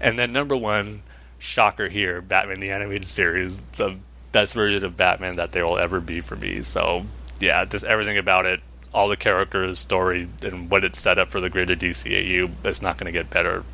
And 0.00 0.18
then 0.18 0.32
number 0.32 0.56
one, 0.56 1.02
shocker 1.38 1.88
here, 1.88 2.20
Batman 2.20 2.60
the 2.60 2.70
Animated 2.70 3.06
Series, 3.06 3.58
the 3.76 3.96
best 4.32 4.54
version 4.54 4.84
of 4.84 4.96
Batman 4.96 5.36
that 5.36 5.52
there 5.52 5.66
will 5.66 5.78
ever 5.78 6.00
be 6.00 6.20
for 6.20 6.36
me. 6.36 6.62
So 6.62 7.04
yeah, 7.40 7.64
just 7.64 7.84
everything 7.84 8.18
about 8.18 8.46
it 8.46 8.60
all 8.92 9.08
the 9.08 9.16
characters, 9.16 9.78
story, 9.78 10.28
and 10.42 10.70
what 10.70 10.84
it's 10.84 11.00
set 11.00 11.18
up 11.18 11.28
for 11.28 11.40
the 11.40 11.50
greater 11.50 11.76
DCAU, 11.76 12.50
it's 12.64 12.82
not 12.82 12.96
going 12.96 13.06
to 13.06 13.12
get 13.12 13.30
better 13.30 13.64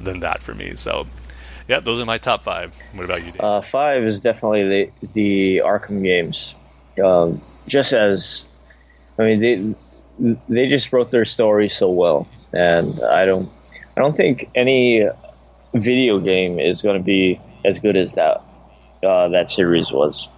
than 0.00 0.20
that 0.20 0.42
for 0.42 0.54
me. 0.54 0.74
So, 0.74 1.06
yeah, 1.68 1.80
those 1.80 2.00
are 2.00 2.04
my 2.04 2.18
top 2.18 2.42
five. 2.42 2.74
What 2.92 3.04
about 3.04 3.24
you? 3.24 3.32
Dane? 3.32 3.40
Uh, 3.40 3.60
five 3.60 4.04
is 4.04 4.20
definitely 4.20 4.64
the 4.64 5.12
the 5.14 5.56
Arkham 5.64 6.02
games. 6.02 6.54
Um, 7.02 7.40
just 7.66 7.92
as, 7.92 8.44
I 9.18 9.22
mean, 9.22 9.40
they 9.40 10.34
they 10.48 10.68
just 10.68 10.92
wrote 10.92 11.10
their 11.10 11.24
story 11.24 11.68
so 11.68 11.90
well, 11.90 12.28
and 12.52 12.92
I 13.10 13.24
don't 13.24 13.48
I 13.96 14.00
don't 14.00 14.16
think 14.16 14.50
any 14.54 15.08
video 15.74 16.20
game 16.20 16.58
is 16.58 16.82
going 16.82 16.96
to 16.96 17.02
be 17.02 17.40
as 17.64 17.78
good 17.78 17.96
as 17.96 18.14
that 18.14 18.42
uh, 19.04 19.28
that 19.28 19.50
series 19.50 19.92
was. 19.92 20.28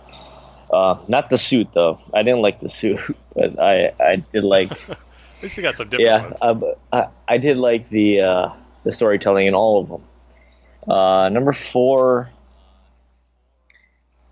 Uh, 0.72 0.98
not 1.08 1.30
the 1.30 1.38
suit 1.38 1.72
though. 1.72 2.00
I 2.12 2.22
didn't 2.22 2.42
like 2.42 2.60
the 2.60 2.68
suit, 2.68 3.00
but 3.34 3.60
I 3.60 3.92
I 4.00 4.16
did 4.16 4.44
like. 4.44 4.72
At 4.90 5.42
least 5.42 5.56
you 5.58 5.62
got 5.62 5.76
some 5.76 5.88
different 5.90 6.32
yeah, 6.42 6.48
uh, 6.48 6.60
I, 6.92 7.08
I 7.28 7.38
did 7.38 7.58
like 7.58 7.88
the 7.90 8.22
uh, 8.22 8.48
the 8.84 8.92
storytelling 8.92 9.46
in 9.46 9.54
all 9.54 9.80
of 9.80 9.88
them. 9.88 10.90
Uh, 10.90 11.28
number 11.28 11.52
four, 11.52 12.30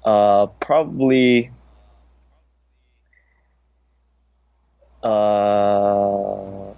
uh, 0.04 0.46
probably. 0.60 1.50
Uh, 5.02 6.72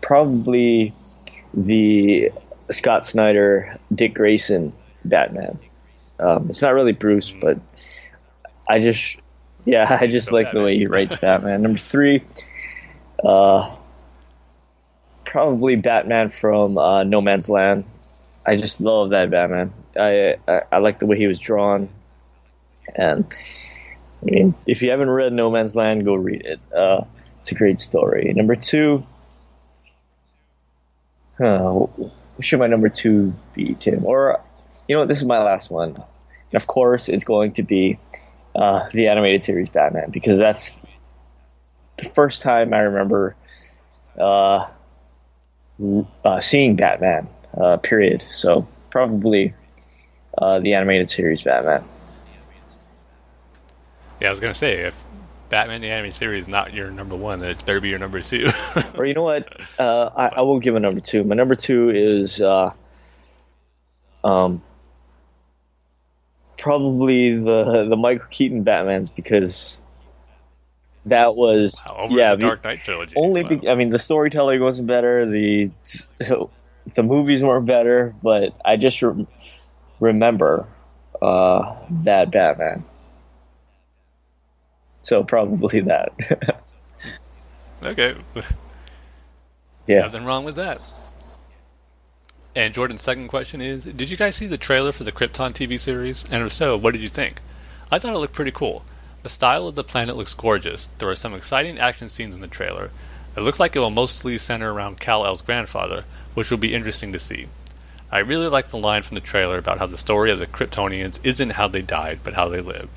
probably 0.00 0.94
the 1.54 2.30
Scott 2.72 3.06
Snyder, 3.06 3.78
Dick 3.94 4.14
Grayson 4.14 4.72
Batman. 5.04 5.58
Um, 6.18 6.48
it's 6.48 6.62
not 6.62 6.74
really 6.74 6.92
Bruce, 6.92 7.32
mm. 7.32 7.40
but 7.40 7.58
I 8.68 8.78
just, 8.80 9.16
yeah, 9.64 9.86
I 10.00 10.06
just 10.06 10.28
so 10.28 10.34
like 10.34 10.46
Batman. 10.46 10.62
the 10.62 10.66
way 10.66 10.78
he 10.78 10.86
writes 10.86 11.16
Batman. 11.20 11.62
Number 11.62 11.78
three, 11.78 12.22
uh, 13.24 13.74
probably 15.24 15.76
Batman 15.76 16.30
from 16.30 16.78
uh, 16.78 17.04
No 17.04 17.20
Man's 17.20 17.48
Land. 17.48 17.84
I 18.44 18.56
just 18.56 18.80
love 18.80 19.10
that 19.10 19.30
Batman. 19.30 19.72
I, 19.96 20.36
I, 20.48 20.60
I 20.72 20.78
like 20.78 20.98
the 20.98 21.06
way 21.06 21.16
he 21.16 21.26
was 21.26 21.38
drawn. 21.38 21.88
And 22.94 23.32
I 24.22 24.24
mean, 24.24 24.54
if 24.66 24.82
you 24.82 24.90
haven't 24.90 25.10
read 25.10 25.32
No 25.32 25.50
Man's 25.50 25.74
Land, 25.74 26.04
go 26.04 26.14
read 26.14 26.44
it. 26.44 26.60
Uh, 26.74 27.04
it's 27.40 27.52
a 27.52 27.54
great 27.54 27.80
story. 27.80 28.32
Number 28.34 28.54
two, 28.54 29.04
uh, 31.40 31.86
should 32.40 32.58
my 32.58 32.66
number 32.66 32.88
two 32.88 33.34
be, 33.54 33.74
Tim? 33.74 34.04
Or, 34.04 34.42
you 34.88 34.96
know 34.96 35.06
this 35.06 35.18
is 35.18 35.24
my 35.24 35.42
last 35.42 35.70
one. 35.70 35.90
And 35.90 36.54
of 36.54 36.66
course, 36.66 37.08
it's 37.08 37.24
going 37.24 37.52
to 37.54 37.62
be 37.62 37.98
uh, 38.54 38.88
the 38.92 39.08
animated 39.08 39.42
series 39.42 39.68
Batman, 39.70 40.10
because 40.10 40.38
that's 40.38 40.80
the 41.96 42.04
first 42.10 42.42
time 42.42 42.74
I 42.74 42.80
remember 42.80 43.34
uh, 44.18 44.68
uh, 46.24 46.40
seeing 46.40 46.76
Batman, 46.76 47.28
uh, 47.56 47.78
period. 47.78 48.24
So, 48.30 48.68
probably 48.90 49.54
uh, 50.36 50.60
the 50.60 50.74
animated 50.74 51.08
series 51.08 51.42
Batman. 51.42 51.84
Yeah, 54.20 54.28
I 54.28 54.30
was 54.30 54.40
gonna 54.40 54.54
say 54.54 54.80
if 54.80 55.01
Batman 55.52 55.82
the 55.82 55.90
animated 55.90 56.16
series 56.16 56.44
is 56.44 56.48
not 56.48 56.72
your 56.72 56.90
number 56.90 57.14
one, 57.14 57.38
then 57.38 57.50
it 57.50 57.58
better 57.66 57.78
be 57.78 57.90
your 57.90 57.98
number 57.98 58.22
two. 58.22 58.48
or 58.94 59.04
you 59.04 59.12
know 59.12 59.22
what? 59.22 59.52
Uh, 59.78 60.08
I, 60.16 60.26
I, 60.28 60.40
will 60.40 60.60
give 60.60 60.76
a 60.76 60.80
number 60.80 61.02
two. 61.02 61.24
My 61.24 61.34
number 61.34 61.54
two 61.54 61.90
is 61.90 62.40
uh, 62.40 62.70
um, 64.24 64.62
probably 66.56 67.36
the 67.36 67.86
the 67.86 67.96
Michael 67.96 68.28
Keaton 68.30 68.62
Batman's 68.62 69.10
because 69.10 69.82
that 71.04 71.36
was 71.36 71.82
wow, 71.84 71.96
over 71.98 72.14
yeah 72.14 72.34
the 72.34 72.40
Dark 72.40 72.64
Knight 72.64 72.82
trilogy. 72.82 73.12
Only, 73.14 73.42
wow. 73.42 73.48
be, 73.50 73.68
I 73.68 73.74
mean, 73.74 73.90
the 73.90 73.98
storytelling 73.98 74.58
wasn't 74.58 74.88
better. 74.88 75.26
The 75.26 75.70
the 76.94 77.02
movies 77.02 77.42
weren't 77.42 77.66
better, 77.66 78.14
but 78.22 78.58
I 78.64 78.78
just 78.78 79.02
re- 79.02 79.26
remember 80.00 80.66
uh, 81.20 81.76
that 82.04 82.30
Batman. 82.30 82.86
So 85.02 85.24
probably 85.24 85.80
that. 85.80 86.12
okay. 87.82 88.16
yeah. 89.86 90.02
Nothing 90.02 90.24
wrong 90.24 90.44
with 90.44 90.54
that. 90.56 90.80
And 92.54 92.74
Jordan's 92.74 93.02
second 93.02 93.28
question 93.28 93.60
is 93.60 93.84
Did 93.84 94.10
you 94.10 94.16
guys 94.16 94.36
see 94.36 94.46
the 94.46 94.58
trailer 94.58 94.92
for 94.92 95.04
the 95.04 95.12
Krypton 95.12 95.52
TV 95.52 95.78
series? 95.78 96.24
And 96.30 96.44
if 96.44 96.52
so, 96.52 96.76
what 96.76 96.92
did 96.92 97.02
you 97.02 97.08
think? 97.08 97.40
I 97.90 97.98
thought 97.98 98.14
it 98.14 98.18
looked 98.18 98.34
pretty 98.34 98.52
cool. 98.52 98.84
The 99.22 99.28
style 99.28 99.66
of 99.66 99.74
the 99.74 99.84
planet 99.84 100.16
looks 100.16 100.34
gorgeous. 100.34 100.88
There 100.98 101.08
are 101.08 101.14
some 101.14 101.34
exciting 101.34 101.78
action 101.78 102.08
scenes 102.08 102.34
in 102.34 102.40
the 102.40 102.48
trailer. 102.48 102.90
It 103.36 103.40
looks 103.40 103.60
like 103.60 103.74
it 103.74 103.78
will 103.78 103.90
mostly 103.90 104.36
center 104.36 104.72
around 104.72 105.00
Kal-El's 105.00 105.42
grandfather, 105.42 106.04
which 106.34 106.50
will 106.50 106.58
be 106.58 106.74
interesting 106.74 107.12
to 107.12 107.18
see. 107.18 107.46
I 108.10 108.18
really 108.18 108.48
like 108.48 108.70
the 108.70 108.78
line 108.78 109.02
from 109.02 109.14
the 109.14 109.22
trailer 109.22 109.56
about 109.56 109.78
how 109.78 109.86
the 109.86 109.96
story 109.96 110.30
of 110.30 110.38
the 110.38 110.46
Kryptonians 110.46 111.18
isn't 111.24 111.50
how 111.50 111.68
they 111.68 111.80
died, 111.80 112.20
but 112.22 112.34
how 112.34 112.48
they 112.48 112.60
lived. 112.60 112.90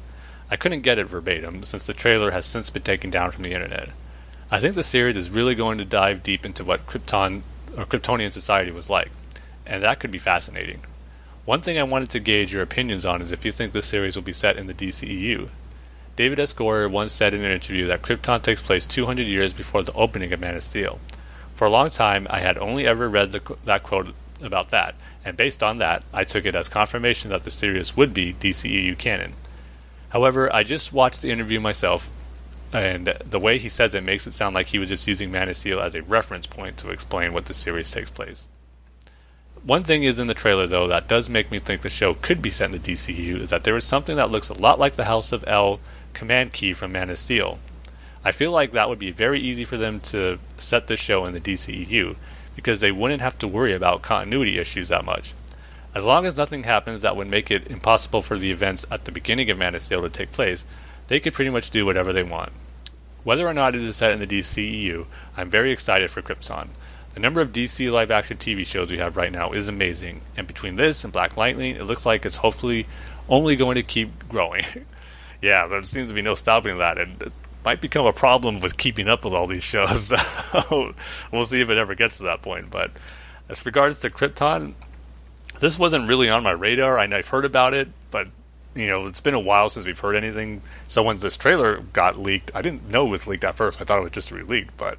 I 0.49 0.55
couldn't 0.55 0.81
get 0.81 0.99
it 0.99 1.05
verbatim, 1.05 1.63
since 1.63 1.85
the 1.85 1.93
trailer 1.93 2.31
has 2.31 2.45
since 2.45 2.69
been 2.69 2.83
taken 2.83 3.09
down 3.09 3.31
from 3.31 3.43
the 3.43 3.53
internet. 3.53 3.89
I 4.51 4.59
think 4.59 4.75
the 4.75 4.83
series 4.83 5.17
is 5.17 5.31
really 5.31 5.55
going 5.55 5.79
to 5.79 5.85
dive 5.85 6.21
deep 6.21 6.45
into 6.45 6.63
what 6.63 6.85
Krypton 6.85 7.41
or 7.75 7.85
Kryptonian 7.85 8.31
society 8.31 8.71
was 8.71 8.89
like, 8.89 9.09
and 9.65 9.83
that 9.83 9.99
could 9.99 10.11
be 10.11 10.19
fascinating. 10.19 10.81
One 11.45 11.61
thing 11.61 11.79
I 11.79 11.83
wanted 11.83 12.11
to 12.11 12.19
gauge 12.19 12.53
your 12.53 12.61
opinions 12.61 13.05
on 13.05 13.21
is 13.21 13.31
if 13.31 13.43
you 13.43 13.51
think 13.51 13.73
this 13.73 13.87
series 13.87 14.15
will 14.15 14.23
be 14.23 14.33
set 14.33 14.57
in 14.57 14.67
the 14.67 14.73
DCEU. 14.73 15.49
David 16.15 16.39
S. 16.39 16.53
Goyer 16.53 16.89
once 16.89 17.11
said 17.11 17.33
in 17.33 17.43
an 17.43 17.51
interview 17.51 17.87
that 17.87 18.03
Krypton 18.03 18.41
takes 18.41 18.61
place 18.61 18.85
200 18.85 19.23
years 19.23 19.53
before 19.53 19.83
the 19.83 19.93
opening 19.93 20.31
of 20.31 20.39
Man 20.39 20.55
of 20.55 20.63
Steel. 20.63 20.99
For 21.55 21.65
a 21.65 21.71
long 21.71 21.89
time, 21.89 22.27
I 22.29 22.41
had 22.41 22.57
only 22.57 22.85
ever 22.85 23.09
read 23.09 23.31
the, 23.31 23.57
that 23.65 23.83
quote 23.83 24.13
about 24.41 24.69
that, 24.69 24.95
and 25.23 25.35
based 25.35 25.63
on 25.63 25.79
that, 25.79 26.03
I 26.13 26.23
took 26.23 26.45
it 26.45 26.55
as 26.55 26.69
confirmation 26.69 27.31
that 27.31 27.45
the 27.45 27.51
series 27.51 27.97
would 27.97 28.13
be 28.13 28.33
DCEU 28.33 28.97
canon. 28.97 29.33
However, 30.15 30.49
I 30.55 30.63
just 30.63 30.93
watched 30.93 31.21
the 31.21 31.29
interview 31.29 31.59
myself, 31.59 32.07
and 32.71 33.17
the 33.29 33.37
way 33.37 33.59
he 33.59 33.67
says 33.67 33.93
it 33.93 34.01
makes 34.01 34.25
it 34.25 34.33
sound 34.33 34.55
like 34.55 34.67
he 34.67 34.79
was 34.79 34.87
just 34.87 35.07
using 35.07 35.29
Man 35.29 35.49
of 35.49 35.57
Steel 35.57 35.81
as 35.81 35.93
a 35.93 36.03
reference 36.03 36.47
point 36.47 36.77
to 36.77 36.89
explain 36.89 37.33
what 37.33 37.47
the 37.47 37.53
series 37.53 37.91
takes 37.91 38.09
place. 38.09 38.47
One 39.61 39.83
thing 39.83 40.03
is 40.03 40.17
in 40.17 40.27
the 40.27 40.33
trailer, 40.33 40.67
though, 40.67 40.87
that 40.87 41.09
does 41.09 41.29
make 41.29 41.51
me 41.51 41.59
think 41.59 41.81
the 41.81 41.89
show 41.89 42.13
could 42.13 42.41
be 42.41 42.49
set 42.49 42.71
in 42.73 42.81
the 42.81 42.93
DCU 42.95 43.41
is 43.41 43.49
that 43.49 43.65
there 43.65 43.75
is 43.75 43.83
something 43.83 44.15
that 44.15 44.31
looks 44.31 44.47
a 44.47 44.53
lot 44.53 44.79
like 44.79 44.95
the 44.95 45.03
House 45.03 45.33
of 45.33 45.43
El 45.47 45.81
command 46.13 46.53
key 46.53 46.71
from 46.71 46.93
Man 46.93 47.09
of 47.09 47.17
Steel. 47.17 47.59
I 48.23 48.31
feel 48.31 48.51
like 48.51 48.71
that 48.71 48.87
would 48.87 48.99
be 48.99 49.11
very 49.11 49.41
easy 49.41 49.65
for 49.65 49.75
them 49.75 49.99
to 50.11 50.39
set 50.57 50.87
the 50.87 50.95
show 50.95 51.25
in 51.25 51.33
the 51.33 51.41
DCEU 51.41 52.15
because 52.55 52.79
they 52.79 52.93
wouldn't 52.93 53.19
have 53.19 53.37
to 53.39 53.49
worry 53.49 53.73
about 53.73 54.01
continuity 54.01 54.59
issues 54.59 54.87
that 54.87 55.03
much. 55.03 55.33
As 55.95 56.03
long 56.03 56.25
as 56.25 56.35
nothing 56.35 56.63
happens 56.63 56.99
that 57.01 57.15
would 57.15 57.29
make 57.29 57.49
it 57.49 57.67
impossible 57.67 58.21
for 58.21 58.37
the 58.37 58.51
events 58.51 58.85
at 58.91 59.05
the 59.05 59.13
beginning 59.13 59.49
of 59.49 59.57
Man 59.57 59.75
of 59.75 59.81
Steel 59.81 60.01
to 60.01 60.09
take 60.09 60.33
place, 60.33 60.65
they 61.07 61.21
could 61.21 61.33
pretty 61.33 61.49
much 61.49 61.71
do 61.71 61.85
whatever 61.85 62.11
they 62.11 62.21
want. 62.21 62.51
Whether 63.23 63.47
or 63.47 63.53
not 63.53 63.75
it 63.75 63.81
is 63.81 63.95
set 63.95 64.11
in 64.11 64.19
the 64.19 64.27
DCEU, 64.27 65.05
I'm 65.37 65.49
very 65.49 65.71
excited 65.71 66.11
for 66.11 66.21
Krypton. 66.21 66.67
The 67.13 67.21
number 67.21 67.39
of 67.39 67.53
DC 67.53 67.89
live 67.89 68.11
action 68.11 68.35
TV 68.35 68.65
shows 68.65 68.91
we 68.91 68.97
have 68.97 69.15
right 69.15 69.31
now 69.31 69.53
is 69.53 69.69
amazing, 69.69 70.19
and 70.35 70.45
between 70.45 70.75
this 70.75 71.05
and 71.05 71.13
Black 71.13 71.37
Lightning, 71.37 71.77
it 71.77 71.83
looks 71.83 72.05
like 72.05 72.25
it's 72.25 72.35
hopefully 72.37 72.87
only 73.29 73.55
going 73.55 73.75
to 73.75 73.83
keep 73.83 74.27
growing. 74.27 74.65
yeah, 75.41 75.65
there 75.65 75.81
seems 75.85 76.09
to 76.09 76.13
be 76.13 76.21
no 76.21 76.35
stopping 76.35 76.77
that, 76.77 76.97
and 76.97 77.21
it 77.21 77.31
might 77.63 77.79
become 77.79 78.05
a 78.05 78.11
problem 78.11 78.59
with 78.59 78.75
keeping 78.75 79.07
up 79.07 79.23
with 79.23 79.33
all 79.33 79.47
these 79.47 79.63
shows. 79.63 80.11
we'll 81.31 81.45
see 81.45 81.61
if 81.61 81.69
it 81.69 81.77
ever 81.77 81.95
gets 81.95 82.17
to 82.17 82.23
that 82.23 82.41
point. 82.41 82.69
But 82.69 82.91
as 83.47 83.65
regards 83.65 83.99
to 83.99 84.09
Krypton, 84.09 84.73
this 85.59 85.79
wasn't 85.79 86.09
really 86.09 86.29
on 86.29 86.43
my 86.43 86.51
radar. 86.51 86.97
I, 86.97 87.05
I've 87.05 87.27
heard 87.27 87.45
about 87.45 87.73
it, 87.73 87.89
but 88.11 88.27
you 88.75 88.87
know, 88.87 89.05
it's 89.07 89.21
been 89.21 89.33
a 89.33 89.39
while 89.39 89.69
since 89.69 89.85
we've 89.85 89.99
heard 89.99 90.15
anything. 90.15 90.61
So 90.87 91.01
when 91.01 91.17
this 91.17 91.37
trailer 91.37 91.79
got 91.93 92.19
leaked, 92.19 92.51
I 92.53 92.61
didn't 92.61 92.89
know 92.89 93.07
it 93.07 93.09
was 93.09 93.27
leaked 93.27 93.45
at 93.45 93.55
first. 93.55 93.79
I 93.79 93.85
thought 93.85 93.99
it 93.99 94.03
was 94.03 94.11
just 94.11 94.31
re-leaked, 94.31 94.75
but 94.77 94.97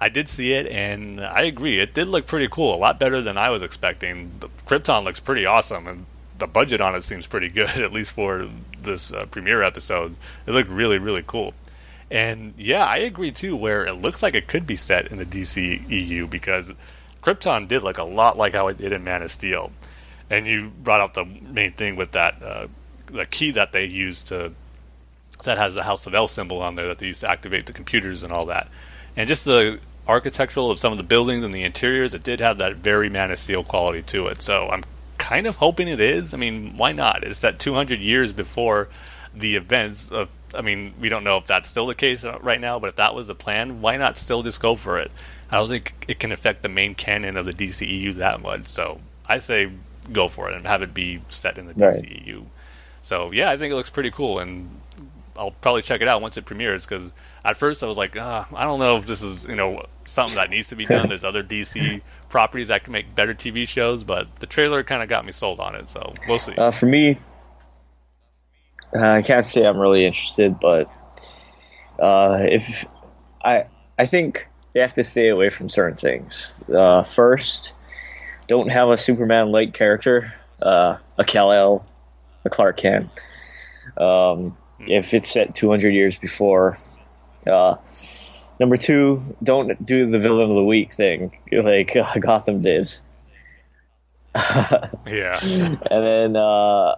I 0.00 0.08
did 0.08 0.28
see 0.28 0.52
it, 0.52 0.66
and 0.66 1.20
I 1.20 1.42
agree. 1.42 1.78
It 1.78 1.94
did 1.94 2.08
look 2.08 2.26
pretty 2.26 2.48
cool, 2.48 2.74
a 2.74 2.76
lot 2.76 2.98
better 2.98 3.22
than 3.22 3.38
I 3.38 3.50
was 3.50 3.62
expecting. 3.62 4.32
The 4.40 4.48
Krypton 4.66 5.04
looks 5.04 5.20
pretty 5.20 5.46
awesome, 5.46 5.86
and 5.86 6.06
the 6.38 6.48
budget 6.48 6.80
on 6.80 6.96
it 6.96 7.04
seems 7.04 7.28
pretty 7.28 7.48
good, 7.50 7.70
at 7.70 7.92
least 7.92 8.10
for 8.10 8.48
this 8.82 9.12
uh, 9.12 9.26
premiere 9.30 9.62
episode. 9.62 10.16
It 10.46 10.50
looked 10.50 10.68
really, 10.68 10.98
really 10.98 11.22
cool. 11.24 11.54
And 12.10 12.52
yeah, 12.58 12.84
I 12.84 12.96
agree 12.96 13.30
too, 13.30 13.56
where 13.56 13.86
it 13.86 13.94
looks 13.94 14.22
like 14.22 14.34
it 14.34 14.48
could 14.48 14.66
be 14.66 14.76
set 14.76 15.06
in 15.06 15.18
the 15.18 15.24
DC 15.24 15.88
EU 15.88 16.26
because 16.26 16.72
Krypton 17.22 17.68
did 17.68 17.82
look 17.82 17.96
a 17.96 18.02
lot 18.02 18.36
like 18.36 18.54
how 18.54 18.68
it 18.68 18.78
did 18.78 18.92
in 18.92 19.04
Man 19.04 19.22
of 19.22 19.30
Steel. 19.30 19.70
And 20.30 20.46
you 20.46 20.70
brought 20.70 21.00
up 21.00 21.14
the 21.14 21.24
main 21.24 21.72
thing 21.72 21.96
with 21.96 22.12
that 22.12 22.42
uh, 22.42 22.68
the 23.06 23.26
key 23.26 23.50
that 23.52 23.72
they 23.72 23.84
use 23.84 24.22
to 24.24 24.52
that 25.44 25.58
has 25.58 25.74
the 25.74 25.82
House 25.82 26.06
of 26.06 26.14
El 26.14 26.28
symbol 26.28 26.62
on 26.62 26.76
there 26.76 26.86
that 26.88 26.98
they 26.98 27.06
use 27.06 27.20
to 27.20 27.30
activate 27.30 27.66
the 27.66 27.72
computers 27.72 28.22
and 28.22 28.32
all 28.32 28.46
that. 28.46 28.68
And 29.16 29.28
just 29.28 29.44
the 29.44 29.80
architectural 30.06 30.70
of 30.70 30.78
some 30.78 30.92
of 30.92 30.98
the 30.98 31.04
buildings 31.04 31.44
and 31.44 31.52
the 31.52 31.62
interiors, 31.62 32.14
it 32.14 32.22
did 32.22 32.40
have 32.40 32.58
that 32.58 32.76
very 32.76 33.08
Man 33.08 33.30
of 33.30 33.38
Steel 33.38 33.64
quality 33.64 34.02
to 34.02 34.28
it. 34.28 34.42
So 34.42 34.68
I'm 34.68 34.84
kind 35.18 35.46
of 35.46 35.56
hoping 35.56 35.88
it 35.88 36.00
is. 36.00 36.32
I 36.34 36.36
mean, 36.36 36.76
why 36.76 36.92
not? 36.92 37.24
It's 37.24 37.40
that 37.40 37.58
200 37.58 38.00
years 38.00 38.32
before 38.32 38.88
the 39.34 39.56
events 39.56 40.10
of. 40.10 40.28
I 40.54 40.60
mean, 40.60 40.92
we 41.00 41.08
don't 41.08 41.24
know 41.24 41.38
if 41.38 41.46
that's 41.46 41.68
still 41.68 41.86
the 41.86 41.94
case 41.94 42.24
right 42.24 42.60
now, 42.60 42.78
but 42.78 42.88
if 42.88 42.96
that 42.96 43.14
was 43.14 43.26
the 43.26 43.34
plan, 43.34 43.80
why 43.80 43.96
not 43.96 44.18
still 44.18 44.42
just 44.42 44.60
go 44.60 44.76
for 44.76 44.98
it? 44.98 45.10
I 45.50 45.56
don't 45.56 45.68
think 45.68 46.04
it 46.06 46.18
can 46.18 46.30
affect 46.30 46.62
the 46.62 46.68
main 46.68 46.94
canon 46.94 47.38
of 47.38 47.46
the 47.46 47.52
DCEU 47.54 48.14
that 48.16 48.42
much. 48.42 48.66
So 48.66 49.00
I 49.26 49.38
say 49.38 49.70
go 50.10 50.28
for 50.28 50.50
it 50.50 50.56
and 50.56 50.66
have 50.66 50.82
it 50.82 50.94
be 50.94 51.20
set 51.28 51.58
in 51.58 51.66
the 51.66 51.74
Right. 51.74 51.94
DCEU. 52.02 52.46
So 53.00 53.30
yeah, 53.30 53.50
I 53.50 53.56
think 53.56 53.72
it 53.72 53.74
looks 53.76 53.90
pretty 53.90 54.10
cool, 54.10 54.38
and 54.38 54.80
I'll 55.36 55.50
probably 55.50 55.82
check 55.82 56.00
it 56.00 56.08
out 56.08 56.22
once 56.22 56.36
it 56.36 56.44
premieres. 56.44 56.84
Because 56.86 57.12
at 57.44 57.56
first 57.56 57.82
I 57.82 57.86
was 57.86 57.98
like, 57.98 58.16
ah, 58.18 58.46
I 58.54 58.64
don't 58.64 58.78
know 58.78 58.96
if 58.96 59.06
this 59.06 59.22
is 59.22 59.46
you 59.46 59.56
know 59.56 59.84
something 60.04 60.36
that 60.36 60.50
needs 60.50 60.68
to 60.68 60.76
be 60.76 60.86
done. 60.86 61.08
There's 61.08 61.24
other 61.24 61.42
DC 61.42 62.00
properties 62.28 62.68
that 62.68 62.84
can 62.84 62.92
make 62.92 63.14
better 63.14 63.34
TV 63.34 63.66
shows, 63.66 64.04
but 64.04 64.28
the 64.40 64.46
trailer 64.46 64.82
kind 64.82 65.02
of 65.02 65.08
got 65.08 65.24
me 65.24 65.32
sold 65.32 65.60
on 65.60 65.74
it. 65.74 65.90
So 65.90 66.12
we'll 66.28 66.38
see. 66.38 66.54
Uh, 66.54 66.70
for 66.70 66.86
me, 66.86 67.18
uh, 68.94 69.00
I 69.00 69.22
can't 69.22 69.44
say 69.44 69.64
I'm 69.64 69.78
really 69.78 70.04
interested, 70.04 70.60
but 70.60 70.90
uh, 71.98 72.38
if 72.42 72.84
I, 73.44 73.66
I 73.98 74.06
think 74.06 74.46
you 74.74 74.80
have 74.80 74.94
to 74.94 75.04
stay 75.04 75.28
away 75.28 75.50
from 75.50 75.68
certain 75.68 75.96
things. 75.96 76.62
Uh, 76.72 77.02
first, 77.02 77.72
don't 78.52 78.68
have 78.68 78.90
a 78.90 78.98
Superman-like 78.98 79.72
character, 79.72 80.34
uh, 80.60 80.98
a 81.16 81.24
Kal-El, 81.24 81.86
a 82.44 82.50
Clark 82.50 82.76
Kent. 82.76 83.08
Um, 83.96 84.58
if 84.78 85.14
it's 85.14 85.30
set 85.30 85.54
200 85.54 85.88
years 85.88 86.18
before. 86.18 86.76
Uh, 87.46 87.76
number 88.60 88.76
two, 88.76 89.34
don't 89.42 89.84
do 89.86 90.10
the 90.10 90.18
villain 90.18 90.50
of 90.50 90.56
the 90.56 90.64
week 90.64 90.92
thing 90.92 91.34
like 91.52 91.96
uh, 91.96 92.18
Gotham 92.18 92.60
did. 92.60 92.94
yeah, 95.06 95.40
and 95.42 95.78
then 95.90 96.36
uh, 96.36 96.96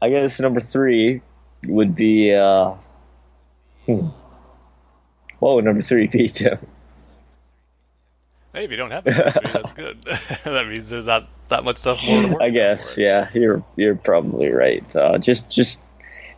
I 0.00 0.08
guess 0.08 0.40
number 0.40 0.60
three 0.60 1.20
would 1.66 1.94
be 1.94 2.34
uh, 2.34 2.74
hmm. 3.84 4.08
what 5.38 5.56
would 5.56 5.64
number 5.66 5.82
three 5.82 6.06
be, 6.16 6.28
Tim? 6.28 6.58
Hey, 8.56 8.64
if 8.64 8.70
you 8.70 8.76
don't 8.76 8.90
have 8.90 9.06
it, 9.06 9.14
that's 9.52 9.72
good. 9.72 10.02
that 10.44 10.66
means 10.66 10.88
there's 10.88 11.06
not 11.06 11.28
that 11.48 11.64
much 11.64 11.76
stuff 11.76 12.00
more. 12.04 12.42
I 12.42 12.50
guess, 12.50 12.94
for 12.94 13.00
yeah, 13.00 13.28
you're 13.34 13.62
you're 13.76 13.96
probably 13.96 14.48
right. 14.48 14.96
Uh, 14.96 15.18
just 15.18 15.50
just 15.50 15.82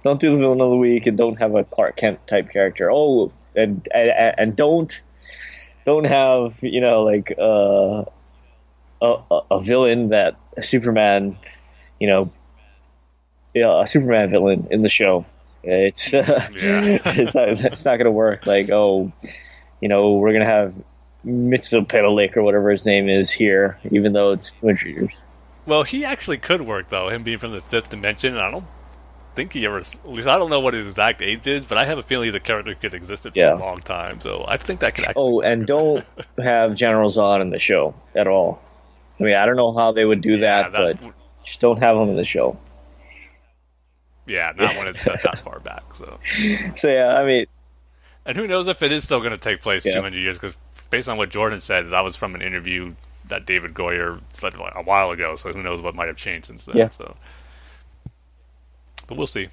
don't 0.02 0.20
do 0.20 0.32
the 0.32 0.36
villain 0.38 0.60
of 0.60 0.70
the 0.70 0.76
week 0.76 1.06
and 1.06 1.16
don't 1.16 1.36
have 1.36 1.54
a 1.54 1.64
Clark 1.64 1.96
Kent 1.96 2.26
type 2.26 2.50
character. 2.50 2.90
Oh, 2.90 3.32
and 3.54 3.86
and, 3.94 4.34
and 4.38 4.56
don't 4.56 5.00
don't 5.86 6.04
have 6.04 6.58
you 6.62 6.80
know 6.80 7.04
like 7.04 7.32
uh, 7.38 8.04
a 9.00 9.40
a 9.50 9.62
villain 9.62 10.10
that 10.10 10.36
Superman, 10.62 11.38
you 12.00 12.08
know, 12.08 12.32
yeah, 13.54 13.82
a 13.82 13.86
Superman 13.86 14.30
villain 14.30 14.68
in 14.70 14.82
the 14.82 14.88
show. 14.88 15.24
It's 15.62 16.12
uh, 16.12 16.48
Yeah. 16.54 16.98
it's 17.04 17.34
not 17.34 17.48
it's 17.48 17.84
not 17.84 17.96
gonna 17.96 18.10
work. 18.10 18.46
Like 18.46 18.70
oh, 18.70 19.12
you 19.80 19.88
know, 19.88 20.14
we're 20.14 20.32
gonna 20.32 20.44
have 20.44 20.74
Mxyzptlk 21.26 22.36
or 22.36 22.42
whatever 22.42 22.70
his 22.70 22.84
name 22.86 23.08
is 23.08 23.30
here, 23.30 23.78
even 23.90 24.12
though 24.12 24.32
it's 24.32 24.58
200 24.60 24.86
years. 24.86 25.10
Well, 25.66 25.82
he 25.82 26.04
actually 26.04 26.38
could 26.38 26.62
work 26.62 26.88
though. 26.88 27.08
Him 27.08 27.22
being 27.22 27.38
from 27.38 27.52
the 27.52 27.60
fifth 27.60 27.90
dimension, 27.90 28.36
I 28.36 28.50
don't 28.50 28.64
think 29.34 29.52
he 29.52 29.66
ever. 29.66 29.78
At 29.78 30.08
least 30.08 30.26
I 30.28 30.38
don't 30.38 30.48
know 30.50 30.60
what 30.60 30.74
his 30.74 30.86
exact 30.86 31.20
age 31.20 31.46
is, 31.46 31.64
but 31.64 31.76
I 31.76 31.84
have 31.84 31.98
a 31.98 32.02
feeling 32.02 32.26
he's 32.26 32.34
a 32.34 32.40
character 32.40 32.72
who 32.72 32.80
could 32.80 32.94
existed 32.94 33.34
for 33.34 33.38
Yeah. 33.38 33.54
a 33.54 33.58
long 33.58 33.76
time. 33.76 34.20
So 34.20 34.44
I 34.48 34.56
think 34.56 34.80
that 34.80 34.94
could 34.94 35.04
actually. 35.04 35.22
Oh, 35.22 35.40
and 35.40 35.66
don't 35.66 36.04
have 36.42 36.74
generals 36.74 37.18
on 37.18 37.40
in 37.42 37.50
the 37.50 37.58
show 37.58 37.94
at 38.14 38.26
all. 38.26 38.62
I 39.20 39.24
mean, 39.24 39.34
I 39.34 39.44
don't 39.46 39.56
know 39.56 39.72
how 39.76 39.92
they 39.92 40.04
would 40.04 40.20
do 40.22 40.38
Yeah, 40.38 40.68
that, 40.68 40.72
that 40.72 41.00
but 41.02 41.12
just 41.44 41.60
don't 41.60 41.78
have 41.80 41.96
them 41.96 42.08
in 42.08 42.16
the 42.16 42.24
show. 42.24 42.56
yeah, 44.26 44.52
not 44.56 44.76
when 44.76 44.86
it's 44.86 45.02
set 45.02 45.22
that 45.22 45.40
far 45.40 45.58
back. 45.60 45.82
So, 45.94 46.18
So 46.76 46.88
yeah, 46.92 47.14
I 47.16 47.24
mean, 47.26 47.46
and 48.24 48.36
who 48.36 48.46
knows 48.46 48.68
if 48.68 48.82
it 48.82 48.92
is 48.92 49.04
still 49.04 49.20
going 49.20 49.32
to 49.32 49.38
take 49.38 49.60
place 49.62 49.84
Yeah. 49.86 49.94
200 49.94 50.16
years? 50.18 50.38
Because 50.38 50.54
based 50.90 51.08
on 51.08 51.16
what 51.16 51.30
Jordan 51.30 51.60
said, 51.60 51.90
that 51.90 52.04
was 52.04 52.16
from 52.16 52.34
an 52.34 52.42
interview 52.42 52.94
that 53.28 53.46
David 53.46 53.74
Goyer 53.74 54.20
said 54.32 54.54
a 54.54 54.82
while 54.82 55.10
ago. 55.10 55.36
So 55.36 55.52
who 55.52 55.62
knows 55.62 55.80
what 55.80 55.94
might 55.94 56.08
have 56.08 56.16
changed 56.16 56.46
since 56.46 56.64
then? 56.64 56.76
Yeah. 56.76 56.88
So, 56.88 57.16
but 59.06 59.16
we'll 59.16 59.26
see. 59.26 59.48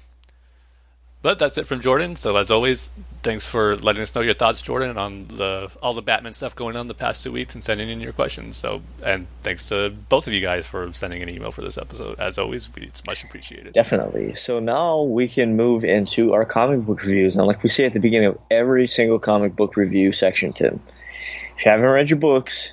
But 1.22 1.40
that's 1.40 1.58
it 1.58 1.66
from 1.66 1.80
Jordan. 1.80 2.14
So 2.14 2.36
as 2.36 2.52
always, 2.52 2.88
thanks 3.24 3.44
for 3.44 3.74
letting 3.78 4.00
us 4.00 4.14
know 4.14 4.20
your 4.20 4.34
thoughts, 4.34 4.62
Jordan, 4.62 4.96
on 4.96 5.26
the 5.26 5.68
all 5.82 5.92
the 5.92 6.02
Batman 6.02 6.32
stuff 6.32 6.54
going 6.54 6.76
on 6.76 6.86
the 6.86 6.94
past 6.94 7.24
two 7.24 7.32
weeks 7.32 7.52
and 7.54 7.64
sending 7.64 7.88
in 7.88 8.00
your 8.00 8.12
questions. 8.12 8.56
So 8.56 8.82
and 9.02 9.26
thanks 9.42 9.68
to 9.70 9.90
both 9.90 10.28
of 10.28 10.34
you 10.34 10.40
guys 10.40 10.66
for 10.66 10.92
sending 10.92 11.22
an 11.22 11.28
email 11.28 11.50
for 11.50 11.62
this 11.62 11.78
episode. 11.78 12.20
As 12.20 12.38
always, 12.38 12.68
it's 12.76 13.04
much 13.06 13.24
appreciated. 13.24 13.72
definitely. 13.72 14.36
So 14.36 14.60
now 14.60 15.02
we 15.02 15.26
can 15.26 15.56
move 15.56 15.84
into 15.84 16.32
our 16.32 16.44
comic 16.44 16.82
book 16.86 17.02
reviews. 17.02 17.34
And 17.34 17.44
like 17.46 17.60
we 17.62 17.70
say 17.70 17.86
at 17.86 17.92
the 17.92 17.98
beginning 17.98 18.28
of 18.28 18.38
every 18.48 18.86
single 18.86 19.18
comic 19.18 19.56
book 19.56 19.76
review 19.76 20.12
section, 20.12 20.52
Tim, 20.52 20.80
if 21.56 21.64
you 21.64 21.70
haven't 21.70 21.86
read 21.86 22.10
your 22.10 22.18
books, 22.18 22.72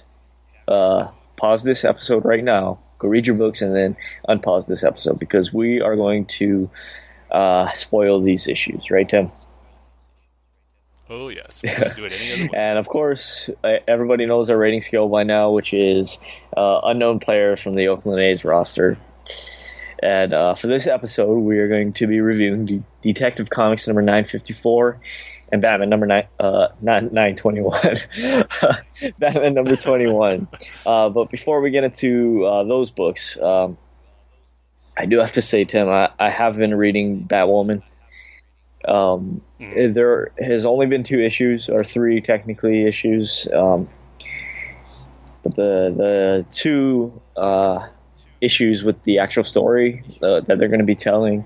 uh, 0.68 1.10
pause 1.36 1.64
this 1.64 1.86
episode 1.86 2.26
right 2.26 2.44
now, 2.44 2.80
go 3.00 3.08
read 3.08 3.28
your 3.28 3.36
books, 3.36 3.62
and 3.62 3.76
then 3.76 3.96
unpause 4.28 4.68
this 4.68 4.84
episode 4.84 5.20
because 5.20 5.54
we 5.54 5.82
are 5.82 5.96
going 5.96 6.26
to 6.26 6.70
uh, 7.32 7.72
spoil 7.74 8.22
these 8.22 8.48
issues, 8.48 8.92
right, 8.92 9.08
Tim? 9.08 9.32
Oh 11.10 11.30
yes, 11.30 11.62
do 11.62 11.68
it 12.06 12.14
any 12.14 12.34
other 12.34 12.44
way. 12.44 12.50
And 12.54 12.80
of 12.80 12.88
course, 12.88 13.50
everybody 13.64 14.26
knows 14.26 14.50
our 14.50 14.58
rating 14.58 14.82
scale 14.82 15.08
by 15.10 15.24
now, 15.24 15.52
which 15.52 15.74
is 15.74 16.18
uh, 16.56 16.82
unknown 16.84 17.20
players 17.20 17.62
from 17.62 17.76
the 17.76 17.90
Oakland 17.90 18.20
A's 18.20 18.44
roster. 18.44 18.98
And 20.00 20.34
uh, 20.34 20.56
for 20.56 20.68
this 20.68 20.88
episode, 20.88 21.40
we 21.40 21.60
are 21.60 21.68
going 21.68 21.94
to 21.94 22.08
be 22.08 22.20
reviewing 22.20 22.66
De- 22.66 22.84
Detective 23.02 23.50
Comics 23.50 23.88
number 23.88 24.02
954 24.02 25.00
and 25.54 25.62
Batman 25.62 25.88
number 25.88 26.08
nine, 26.08 26.28
uh, 26.40 26.70
not 26.82 27.04
921. 27.04 27.80
Batman 29.20 29.54
number 29.54 29.76
21. 29.76 30.48
Uh, 30.84 31.10
but 31.10 31.30
before 31.30 31.62
we 31.62 31.70
get 31.70 31.84
into 31.84 32.44
uh, 32.44 32.64
those 32.64 32.90
books, 32.90 33.38
um, 33.40 33.78
I 34.98 35.06
do 35.06 35.20
have 35.20 35.34
to 35.34 35.44
say, 35.44 35.64
Tim, 35.66 35.90
I, 35.90 36.10
I 36.18 36.32
have 36.32 36.58
been 36.58 36.74
reading 36.74 37.28
Batwoman. 37.28 37.84
Um, 38.84 39.42
there 39.60 40.32
has 40.40 40.66
only 40.66 40.88
been 40.88 41.04
two 41.04 41.22
issues, 41.22 41.70
or 41.70 41.84
three 41.84 42.20
technically 42.20 42.88
issues. 42.88 43.48
Um, 43.54 43.90
but 45.44 45.54
the 45.54 45.94
the 45.96 46.46
two 46.52 47.22
uh, 47.38 47.90
issues 48.42 48.84
with 48.84 49.04
the 49.04 49.20
actual 49.20 49.44
story 49.44 50.04
uh, 50.20 50.40
that 50.42 50.58
they're 50.58 50.68
going 50.68 50.80
to 50.80 50.86
be 50.86 50.96
telling, 50.96 51.46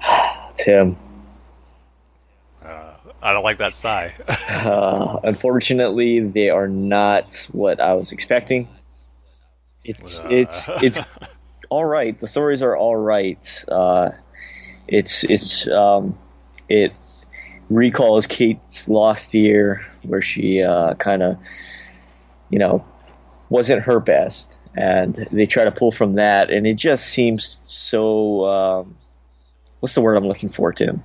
Tim. 0.56 0.96
I 3.22 3.32
don't 3.32 3.44
like 3.44 3.58
that 3.58 3.72
sigh. 3.72 4.12
Uh, 4.48 5.20
unfortunately, 5.22 6.20
they 6.20 6.50
are 6.50 6.68
not 6.68 7.48
what 7.52 7.80
I 7.80 7.94
was 7.94 8.12
expecting. 8.12 8.68
It's 9.84 10.20
Uh. 10.20 10.28
it's 10.30 10.68
it's 10.82 11.00
all 11.70 11.84
right. 11.84 12.18
The 12.18 12.26
stories 12.26 12.62
are 12.62 12.76
all 12.76 12.96
right. 12.96 13.64
Uh, 13.68 14.10
it's 14.88 15.24
it's 15.24 15.68
um, 15.68 16.18
it 16.68 16.92
recalls 17.70 18.26
Kate's 18.26 18.88
lost 18.88 19.34
year 19.34 19.82
where 20.02 20.22
she 20.22 20.62
uh, 20.62 20.94
kind 20.94 21.22
of 21.22 21.38
you 22.50 22.58
know 22.58 22.84
wasn't 23.48 23.82
her 23.82 24.00
best, 24.00 24.56
and 24.74 25.14
they 25.30 25.46
try 25.46 25.64
to 25.64 25.72
pull 25.72 25.92
from 25.92 26.14
that, 26.14 26.50
and 26.50 26.66
it 26.66 26.74
just 26.74 27.06
seems 27.06 27.58
so. 27.64 28.44
Um, 28.46 28.96
what's 29.80 29.94
the 29.94 30.00
word 30.00 30.16
I'm 30.16 30.26
looking 30.26 30.48
for, 30.48 30.72
Tim? 30.72 31.04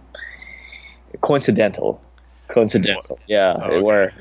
Coincidental. 1.22 2.02
Coincidental. 2.48 3.19
Yeah, 3.28 3.53
Oh, 3.57 3.61
okay. 3.65 3.82
where 3.82 4.14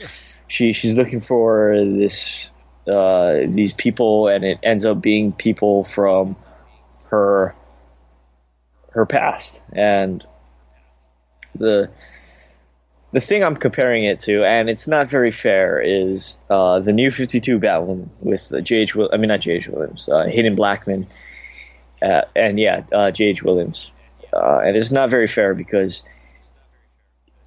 she 0.48 0.72
she's 0.72 0.94
looking 0.96 1.20
for 1.20 1.74
this 1.84 2.50
uh, 2.88 3.40
these 3.46 3.72
people, 3.72 4.28
and 4.28 4.44
it 4.44 4.58
ends 4.62 4.84
up 4.84 5.00
being 5.00 5.32
people 5.32 5.84
from 5.84 6.36
her 7.10 7.54
her 8.90 9.06
past, 9.06 9.60
and 9.72 10.24
the 11.54 11.90
the 13.12 13.20
thing 13.20 13.42
I'm 13.44 13.56
comparing 13.56 14.04
it 14.04 14.20
to, 14.20 14.44
and 14.44 14.68
it's 14.68 14.86
not 14.86 15.08
very 15.08 15.30
fair, 15.30 15.80
is 15.80 16.36
uh, 16.50 16.80
the 16.80 16.92
new 16.92 17.10
52 17.10 17.58
Batwoman 17.58 18.08
with 18.20 18.52
uh, 18.52 18.60
J.H. 18.60 18.94
Will- 18.94 19.10
I 19.12 19.16
mean 19.16 19.28
not 19.28 19.40
J.H. 19.40 19.68
Williams, 19.68 20.08
uh, 20.08 20.24
Haden 20.26 20.54
Blackman, 20.54 21.06
uh, 22.02 22.22
and 22.34 22.58
yeah, 22.58 22.82
uh, 22.92 23.10
J.H. 23.10 23.42
Williams, 23.42 23.90
uh, 24.32 24.58
and 24.64 24.76
it's 24.76 24.90
not 24.90 25.10
very 25.10 25.26
fair 25.28 25.54
because 25.54 26.02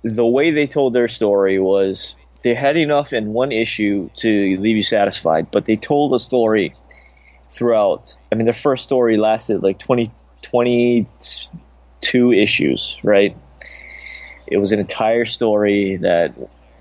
the 0.03 0.25
way 0.25 0.51
they 0.51 0.67
told 0.67 0.93
their 0.93 1.07
story 1.07 1.59
was 1.59 2.15
they 2.41 2.53
had 2.53 2.77
enough 2.77 3.13
in 3.13 3.33
one 3.33 3.51
issue 3.51 4.09
to 4.17 4.57
leave 4.57 4.77
you 4.77 4.81
satisfied, 4.81 5.51
but 5.51 5.65
they 5.65 5.75
told 5.75 6.13
a 6.13 6.19
story 6.19 6.73
throughout. 7.49 8.15
I 8.31 8.35
mean, 8.35 8.45
their 8.45 8.53
first 8.53 8.83
story 8.83 9.17
lasted 9.17 9.61
like 9.61 9.79
20, 9.79 10.11
22 10.41 12.31
issues, 12.31 12.97
right? 13.03 13.35
It 14.47 14.57
was 14.57 14.71
an 14.71 14.79
entire 14.79 15.25
story 15.25 15.97
that 15.97 16.33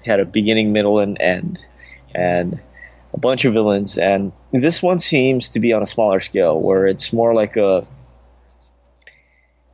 had 0.05 0.21
a 0.21 0.25
beginning, 0.25 0.73
middle, 0.73 1.01
and 1.01 1.21
end, 1.21 1.67
and 2.15 2.61
a 3.13 3.19
bunch 3.19 3.45
of 3.45 3.53
villains. 3.53 3.99
And 3.99 4.33
this 4.53 4.83
one 4.83 4.99
seems 4.99 5.51
to 5.51 5.61
be 5.61 5.73
on 5.73 5.83
a 5.83 5.87
smaller 5.87 6.21
scale, 6.21 6.61
where 6.61 6.87
it's 6.87 7.13
more 7.13 7.35
like 7.35 7.57
a 7.57 7.87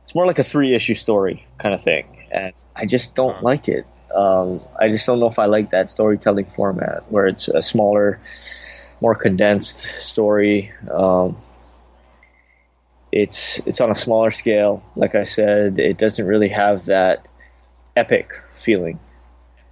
it's 0.03 0.15
more 0.15 0.27
like 0.27 0.39
a 0.39 0.43
three 0.43 0.75
issue 0.75 0.95
story 0.95 1.45
kind 1.57 1.73
of 1.73 1.81
thing, 1.81 2.14
and 2.31 2.53
I 2.75 2.85
just 2.85 3.15
don't 3.15 3.43
like 3.43 3.67
it. 3.67 3.85
Um, 4.13 4.61
I 4.79 4.89
just 4.89 5.05
don't 5.05 5.19
know 5.19 5.27
if 5.27 5.39
I 5.39 5.45
like 5.45 5.71
that 5.71 5.89
storytelling 5.89 6.45
format 6.45 7.11
where 7.11 7.27
it's 7.27 7.47
a 7.47 7.61
smaller, 7.61 8.19
more 9.01 9.15
condensed 9.15 10.01
story. 10.01 10.71
Um, 10.91 11.37
it's 13.11 13.59
it's 13.65 13.81
on 13.81 13.89
a 13.91 13.95
smaller 13.95 14.31
scale. 14.31 14.83
Like 14.95 15.15
I 15.15 15.23
said, 15.23 15.79
it 15.79 15.97
doesn't 15.97 16.25
really 16.25 16.49
have 16.49 16.85
that 16.85 17.27
epic 17.95 18.41
feeling 18.55 18.99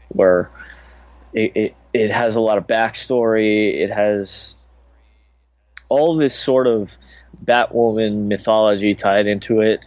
where 0.09 0.49
it, 1.33 1.51
it, 1.55 1.75
it 1.93 2.11
has 2.11 2.35
a 2.35 2.41
lot 2.41 2.57
of 2.57 2.67
backstory. 2.67 3.81
It 3.81 3.91
has 3.91 4.55
all 5.89 6.15
this 6.15 6.33
sort 6.33 6.67
of 6.67 6.97
Batwoman 7.43 8.27
mythology 8.27 8.95
tied 8.95 9.27
into 9.27 9.61
it. 9.61 9.85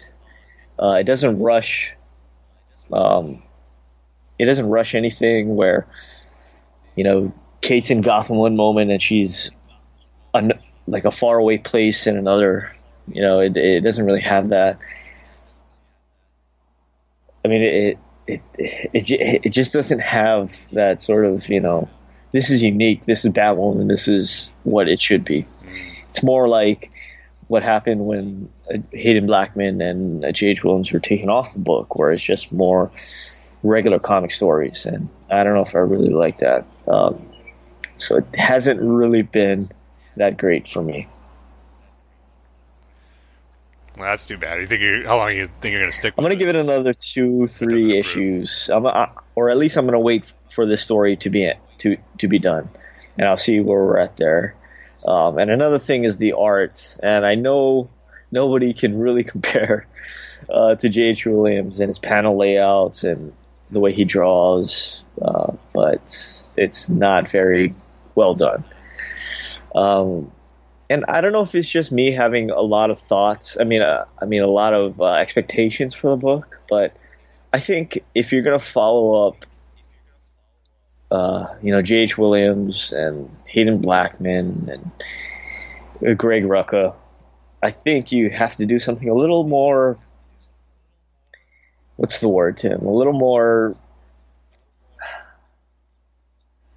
Uh, 0.80 0.98
it 1.00 1.04
doesn't 1.04 1.40
rush. 1.40 1.95
Um, 2.92 3.42
it 4.38 4.46
doesn't 4.46 4.68
rush 4.68 4.94
anything 4.94 5.56
where, 5.56 5.86
you 6.94 7.04
know, 7.04 7.32
Kate's 7.60 7.90
in 7.90 8.02
Gotham 8.02 8.36
one 8.36 8.56
moment 8.56 8.90
and 8.90 9.00
she's 9.00 9.50
an, 10.34 10.52
like 10.86 11.04
a 11.04 11.10
faraway 11.10 11.58
place 11.58 12.06
in 12.06 12.16
another. 12.16 12.74
You 13.08 13.22
know, 13.22 13.40
it, 13.40 13.56
it 13.56 13.80
doesn't 13.82 14.04
really 14.04 14.20
have 14.20 14.50
that. 14.50 14.78
I 17.44 17.48
mean, 17.48 17.62
it 17.62 17.98
it, 18.26 18.42
it 18.58 19.40
it 19.46 19.50
just 19.50 19.72
doesn't 19.72 20.00
have 20.00 20.68
that 20.72 21.00
sort 21.00 21.24
of 21.24 21.48
you 21.48 21.60
know, 21.60 21.88
this 22.32 22.50
is 22.50 22.62
unique. 22.62 23.04
This 23.04 23.24
is 23.24 23.32
Batwoman. 23.32 23.88
This 23.88 24.08
is 24.08 24.50
what 24.64 24.88
it 24.88 25.00
should 25.00 25.24
be. 25.24 25.46
It's 26.10 26.22
more 26.22 26.48
like 26.48 26.90
what 27.46 27.62
happened 27.62 28.04
when 28.04 28.48
Haden 28.92 29.26
Blackman 29.26 29.80
and 29.80 30.24
uh, 30.24 30.32
J.H. 30.32 30.64
Williams 30.64 30.92
were 30.92 31.00
taken 31.00 31.28
off 31.28 31.52
the 31.52 31.58
book, 31.58 31.96
where 31.96 32.12
it's 32.12 32.22
just 32.22 32.52
more 32.52 32.90
regular 33.62 33.98
comic 33.98 34.32
stories, 34.32 34.86
and 34.86 35.08
I 35.30 35.44
don't 35.44 35.54
know 35.54 35.62
if 35.62 35.74
I 35.74 35.78
really 35.78 36.10
like 36.10 36.38
that. 36.38 36.66
Um, 36.88 37.30
so 37.96 38.16
it 38.16 38.26
hasn't 38.34 38.80
really 38.80 39.22
been 39.22 39.70
that 40.16 40.36
great 40.36 40.68
for 40.68 40.82
me. 40.82 41.08
Well, 43.96 44.10
that's 44.10 44.26
too 44.26 44.36
bad. 44.36 44.60
You 44.60 44.66
think 44.66 44.82
you 44.82 45.04
how 45.06 45.16
long 45.16 45.34
you 45.34 45.46
think 45.46 45.72
you're 45.72 45.80
going 45.80 45.90
to 45.90 45.96
stick? 45.96 46.14
I'm 46.18 46.22
gonna 46.22 46.36
give 46.36 46.48
it 46.48 46.56
another 46.56 46.92
two, 46.92 47.46
three 47.46 47.98
issues. 47.98 48.68
I'm, 48.68 48.84
uh, 48.84 49.06
or 49.34 49.48
at 49.48 49.56
least 49.56 49.76
I'm 49.78 49.86
gonna 49.86 49.98
wait 49.98 50.30
for 50.50 50.66
this 50.66 50.82
story 50.82 51.16
to 51.18 51.30
be 51.30 51.50
to 51.78 51.96
to 52.18 52.28
be 52.28 52.38
done, 52.38 52.68
and 53.16 53.26
I'll 53.26 53.38
see 53.38 53.60
where 53.60 53.82
we're 53.82 53.98
at 53.98 54.16
there. 54.16 54.54
Um, 55.06 55.38
and 55.38 55.50
another 55.50 55.78
thing 55.78 56.04
is 56.04 56.18
the 56.18 56.32
art, 56.32 56.96
and 57.02 57.24
I 57.24 57.36
know 57.36 57.88
nobody 58.30 58.72
can 58.74 58.98
really 58.98 59.24
compare 59.34 59.86
uh, 60.48 60.74
to 60.76 60.88
J.H. 60.88 61.26
Williams 61.26 61.80
and 61.80 61.88
his 61.88 61.98
panel 61.98 62.36
layouts 62.36 63.04
and 63.04 63.32
the 63.70 63.80
way 63.80 63.92
he 63.92 64.04
draws, 64.04 65.02
uh, 65.20 65.52
but 65.72 66.42
it's 66.56 66.88
not 66.88 67.28
very 67.30 67.74
well 68.14 68.34
done. 68.34 68.64
Um, 69.74 70.30
and 70.88 71.04
I 71.08 71.20
don't 71.20 71.32
know 71.32 71.42
if 71.42 71.54
it's 71.54 71.68
just 71.68 71.90
me 71.90 72.12
having 72.12 72.50
a 72.50 72.60
lot 72.60 72.90
of 72.90 72.98
thoughts. 72.98 73.56
I 73.60 73.64
mean, 73.64 73.82
uh, 73.82 74.04
I 74.20 74.24
mean 74.24 74.42
a 74.42 74.48
lot 74.48 74.72
of 74.72 75.00
uh, 75.00 75.14
expectations 75.14 75.94
for 75.94 76.10
the 76.10 76.16
book, 76.16 76.60
but 76.68 76.96
I 77.52 77.60
think 77.60 78.04
if 78.14 78.32
you're 78.32 78.42
gonna 78.42 78.58
follow 78.58 79.28
up, 79.28 79.44
uh, 81.10 81.46
you 81.62 81.72
know, 81.72 81.82
J.H. 81.82 82.16
Williams 82.16 82.92
and 82.92 83.34
Haden 83.46 83.78
Blackman 83.78 84.70
and 86.00 86.18
Greg 86.18 86.44
Rucka, 86.44 86.94
I 87.66 87.72
think 87.72 88.12
you 88.12 88.30
have 88.30 88.54
to 88.54 88.64
do 88.64 88.78
something 88.78 89.08
a 89.08 89.14
little 89.14 89.42
more. 89.42 89.98
What's 91.96 92.20
the 92.20 92.28
word, 92.28 92.58
Tim? 92.58 92.86
A 92.86 92.92
little 92.92 93.12
more 93.12 93.74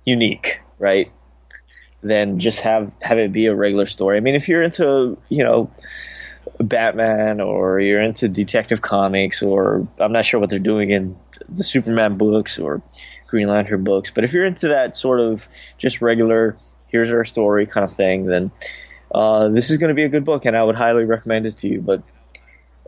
unique, 0.03 0.61
right? 0.80 1.11
Than 2.02 2.40
just 2.40 2.61
have 2.61 2.95
have 3.03 3.20
it 3.20 3.32
be 3.32 3.45
a 3.45 3.53
regular 3.53 3.86
story. 3.86 4.18
I 4.18 4.22
mean, 4.22 4.34
if 4.34 4.49
you're 4.49 4.64
into 4.64 5.20
you 5.30 5.44
know 5.44 5.70
Batman 6.60 7.40
or 7.40 7.80
you're 7.80 8.02
into 8.02 8.28
Detective 8.28 8.82
Comics 8.82 9.44
or 9.44 9.88
I'm 9.99 10.11
not 10.11 10.26
sure 10.26 10.40
what 10.40 10.49
they're 10.49 10.57
doing 10.57 10.90
in 10.90 11.16
the 11.48 11.64
Superman 11.64 12.18
books 12.18 12.57
or 12.57 12.82
Green 13.28 13.48
Lantern 13.48 13.84
books, 13.84 14.10
but 14.10 14.24
if 14.24 14.34
you're 14.34 14.48
into 14.48 14.70
that 14.70 14.95
sort 14.95 15.20
of 15.20 15.48
just 15.78 16.02
regular 16.02 16.57
here's 16.88 17.11
our 17.11 17.26
story 17.26 17.68
kind 17.68 17.84
of 17.84 17.94
thing, 17.94 18.24
then 18.24 18.49
uh, 19.14 19.49
this 19.49 19.69
is 19.69 19.77
going 19.77 19.90
to 19.90 19.95
be 19.95 20.03
a 20.03 20.10
good 20.10 20.26
book, 20.26 20.45
and 20.45 20.56
I 20.56 20.64
would 20.64 20.76
highly 20.76 21.06
recommend 21.06 21.45
it 21.45 21.57
to 21.57 21.68
you. 21.68 21.81
But 21.81 22.03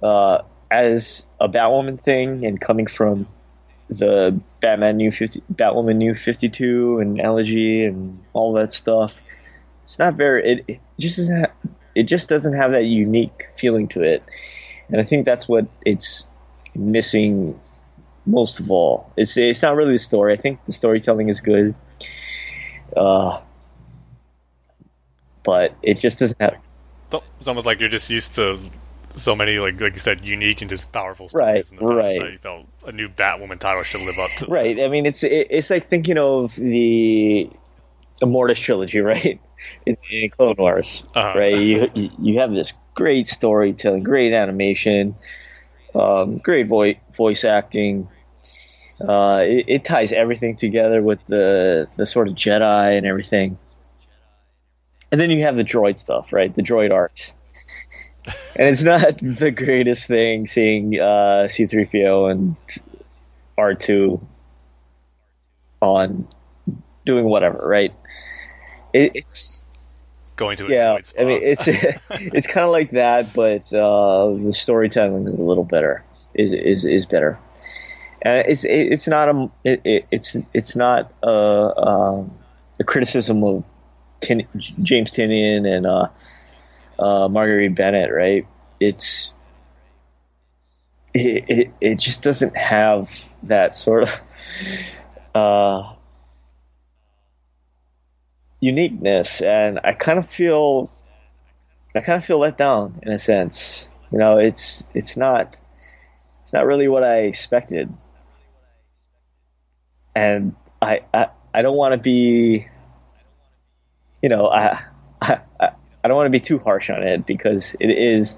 uh, 0.01 0.43
as 0.69 1.25
a 1.39 1.49
Batwoman 1.49 1.99
thing, 1.99 2.45
and 2.45 2.59
coming 2.59 2.87
from 2.87 3.27
the 3.89 4.39
Batman 4.59 4.97
New 4.97 5.11
50, 5.11 5.43
Batwoman 5.53 5.97
New 5.97 6.13
52 6.13 6.99
and 6.99 7.19
Elegy 7.19 7.83
and 7.83 8.19
all 8.33 8.53
that 8.53 8.73
stuff, 8.73 9.19
it's 9.83 9.99
not 9.99 10.15
very. 10.15 10.53
It, 10.53 10.65
it 10.67 10.79
just 10.99 11.17
doesn't. 11.17 11.39
Have, 11.39 11.51
it 11.93 12.03
just 12.03 12.29
doesn't 12.29 12.53
have 12.53 12.71
that 12.71 12.85
unique 12.85 13.47
feeling 13.55 13.87
to 13.89 14.01
it, 14.01 14.23
and 14.89 15.01
I 15.01 15.03
think 15.03 15.25
that's 15.25 15.47
what 15.47 15.67
it's 15.85 16.23
missing 16.75 17.59
most 18.25 18.59
of 18.59 18.71
all. 18.71 19.11
It's 19.17 19.35
it's 19.37 19.61
not 19.61 19.75
really 19.75 19.93
the 19.93 19.99
story. 19.99 20.33
I 20.33 20.37
think 20.37 20.63
the 20.65 20.71
storytelling 20.71 21.29
is 21.29 21.41
good. 21.41 21.75
Uh, 22.95 23.41
but 25.43 25.73
it 25.81 25.95
just 25.99 26.19
doesn't 26.19 26.39
have 26.41 26.55
It's 27.39 27.47
almost 27.47 27.65
like 27.65 27.79
you're 27.79 27.89
just 27.89 28.09
used 28.09 28.35
to 28.35 28.59
so 29.15 29.35
many, 29.35 29.59
like 29.59 29.79
like 29.81 29.93
you 29.93 29.99
said, 29.99 30.23
unique 30.23 30.61
and 30.61 30.69
just 30.69 30.89
powerful 30.91 31.27
Right, 31.33 31.65
stories. 31.65 31.69
in 31.71 31.75
the 31.77 31.93
right. 31.93 32.19
that 32.19 32.31
You 32.31 32.37
felt 32.37 32.65
a 32.85 32.91
new 32.91 33.09
Batwoman 33.09 33.59
title 33.59 33.83
should 33.83 34.01
live 34.01 34.17
up 34.19 34.29
to. 34.37 34.45
right. 34.45 34.79
I 34.79 34.87
mean, 34.87 35.05
it's 35.05 35.23
it, 35.23 35.47
it's 35.49 35.69
like 35.69 35.89
thinking 35.89 36.17
of 36.17 36.55
the 36.55 37.49
Immortus 38.21 38.59
trilogy, 38.61 38.99
right? 39.13 39.39
In, 39.85 39.97
in 40.11 40.29
Clone 40.29 40.55
Wars, 40.57 41.03
Uh-huh. 41.13 41.37
right? 41.37 41.57
You 41.57 41.91
you- 41.93 42.11
you 42.19 42.39
have 42.39 42.53
this 42.53 42.73
great 42.93 43.27
storytelling, 43.27 44.03
great 44.03 44.33
animation, 44.33 45.15
um, 45.93 46.37
great 46.37 46.67
voice 46.67 46.97
voice 47.15 47.43
acting. 47.43 48.07
Uh, 48.99 49.41
it, 49.43 49.65
it 49.67 49.83
ties 49.83 50.13
everything 50.13 50.55
together 50.55 51.01
with 51.01 51.19
the 51.25 51.87
the 51.97 52.05
sort 52.05 52.27
of 52.29 52.35
Jedi 52.35 52.97
and 52.97 53.05
everything. 53.05 53.57
And 55.11 55.19
then 55.19 55.29
you 55.29 55.41
have 55.43 55.55
the 55.55 55.63
droid 55.63 55.99
stuff, 55.99 56.31
right? 56.31 56.53
The 56.53 56.61
droid 56.61 56.91
arcs. 56.91 57.33
And 58.55 58.67
it's 58.67 58.83
not 58.83 59.17
the 59.21 59.51
greatest 59.51 60.07
thing 60.07 60.45
seeing 60.45 60.99
uh, 60.99 61.47
C3PO 61.47 62.31
and 62.31 62.55
R2 63.57 64.21
on 65.81 66.27
doing 67.05 67.25
whatever, 67.25 67.57
right? 67.67 67.93
It, 68.93 69.11
it's 69.15 69.63
Going 70.41 70.57
to 70.57 70.69
yeah. 70.69 70.97
I 71.19 71.23
mean, 71.23 71.39
it's 71.43 71.67
it's 72.09 72.47
kind 72.47 72.65
of 72.65 72.71
like 72.71 72.91
that, 72.91 73.31
but 73.31 73.71
uh, 73.71 74.33
the 74.33 74.51
storytelling 74.53 75.27
is 75.27 75.35
a 75.35 75.41
little 75.41 75.63
better. 75.65 76.03
Is 76.33 76.51
is 76.51 76.83
is 76.83 77.05
better. 77.05 77.37
Uh, 78.25 78.41
it's 78.47 78.63
it, 78.63 78.91
it's 78.91 79.07
not 79.07 79.29
a 79.29 79.51
it, 79.63 79.81
it, 79.83 80.05
it's 80.09 80.37
it's 80.51 80.75
not 80.75 81.13
a, 81.21 81.29
um 81.29 82.35
a 82.79 82.83
criticism 82.83 83.43
of 83.43 83.63
Tin, 84.21 84.47
James 84.57 85.11
Tynion 85.11 85.67
and 85.67 85.85
uh, 85.85 86.03
uh, 86.99 87.27
Marguerite 87.27 87.75
Bennett, 87.75 88.13
right? 88.13 88.47
It's 88.79 89.33
it, 91.13 91.45
it 91.49 91.71
it 91.81 91.99
just 91.99 92.23
doesn't 92.23 92.55
have 92.55 93.11
that 93.43 93.75
sort 93.75 94.03
of 94.03 94.21
uh, 95.35 95.93
uniqueness, 98.59 99.41
and 99.41 99.79
I 99.83 99.93
kind 99.93 100.19
of 100.19 100.29
feel 100.29 100.89
I 101.95 102.01
kind 102.01 102.17
of 102.17 102.25
feel 102.25 102.39
let 102.39 102.57
down 102.57 102.99
in 103.03 103.11
a 103.11 103.19
sense. 103.19 103.89
You 104.11 104.19
know, 104.19 104.37
it's 104.37 104.83
it's 104.93 105.17
not 105.17 105.59
it's 106.43 106.53
not 106.53 106.65
really 106.65 106.87
what 106.87 107.03
I 107.03 107.21
expected, 107.21 107.91
and 110.15 110.55
I 110.81 111.01
I, 111.13 111.27
I 111.53 111.61
don't 111.61 111.75
want 111.75 111.93
to 111.93 111.97
be 111.97 112.67
you 114.21 114.29
know 114.29 114.47
I, 114.47 114.79
I 115.21 115.39
I 115.61 116.07
don't 116.07 116.17
want 116.17 116.27
to 116.27 116.31
be 116.31 116.39
too 116.39 116.59
harsh 116.59 116.89
on 116.89 117.03
it 117.03 117.25
because 117.25 117.75
it 117.79 117.89
is 117.89 118.37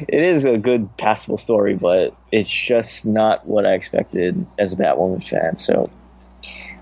it 0.00 0.22
is 0.22 0.44
a 0.44 0.58
good 0.58 0.94
passable 0.98 1.38
story, 1.38 1.74
but 1.74 2.14
it's 2.30 2.50
just 2.50 3.06
not 3.06 3.46
what 3.46 3.64
I 3.64 3.72
expected 3.72 4.46
as 4.58 4.72
a 4.72 4.76
Batwoman 4.76 5.26
fan. 5.26 5.56
So 5.56 5.90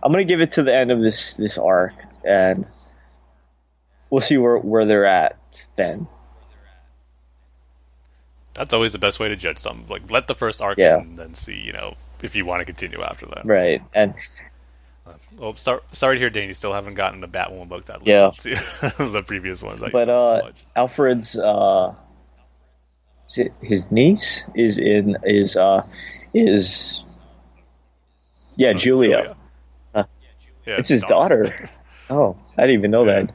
I'm 0.02 0.10
gonna 0.12 0.24
give 0.24 0.40
it 0.40 0.52
to 0.52 0.62
the 0.62 0.74
end 0.74 0.90
of 0.90 1.00
this 1.00 1.34
this 1.34 1.56
arc, 1.58 1.94
and 2.24 2.66
we'll 4.10 4.20
see 4.20 4.36
where 4.36 4.58
where 4.58 4.84
they're 4.84 5.06
at 5.06 5.36
then. 5.76 6.06
That's 8.54 8.72
always 8.72 8.92
the 8.92 8.98
best 8.98 9.18
way 9.18 9.28
to 9.28 9.36
judge 9.36 9.58
something. 9.58 9.88
Like, 9.88 10.08
let 10.10 10.28
the 10.28 10.34
first 10.34 10.60
arc 10.62 10.78
Yeah. 10.78 10.98
and 10.98 11.18
then 11.18 11.34
see, 11.34 11.56
you 11.56 11.72
know, 11.72 11.94
if 12.22 12.36
you 12.36 12.46
want 12.46 12.60
to 12.60 12.64
continue 12.64 13.02
after 13.02 13.26
that. 13.26 13.42
Right, 13.44 13.82
and 13.94 14.14
Well, 15.36 15.54
start, 15.54 15.82
sorry 15.94 16.16
to 16.16 16.20
hear, 16.20 16.30
Dane. 16.30 16.48
You 16.48 16.54
still 16.54 16.72
haven't 16.72 16.94
gotten 16.94 17.20
the 17.20 17.28
Batwoman 17.28 17.68
book 17.68 17.86
that 17.86 18.06
Yeah. 18.06 18.30
the 18.98 19.24
previous 19.26 19.62
ones. 19.62 19.80
you 19.80 19.88
but 19.90 20.08
uh. 20.08 20.50
Alfred's 20.76 21.36
uh, 21.36 21.94
his 23.60 23.90
niece 23.90 24.44
is 24.54 24.78
in 24.78 25.16
is 25.24 25.56
uh 25.56 25.86
is 26.34 27.02
yeah 28.56 28.72
Julia. 28.74 29.36
Yeah, 29.94 30.04
It's 30.78 30.88
his 30.88 31.02
daughter. 31.02 31.70
Oh, 32.10 32.36
I 32.58 32.62
didn't 32.66 32.78
even 32.80 32.90
know 32.90 33.06
that. 33.06 33.32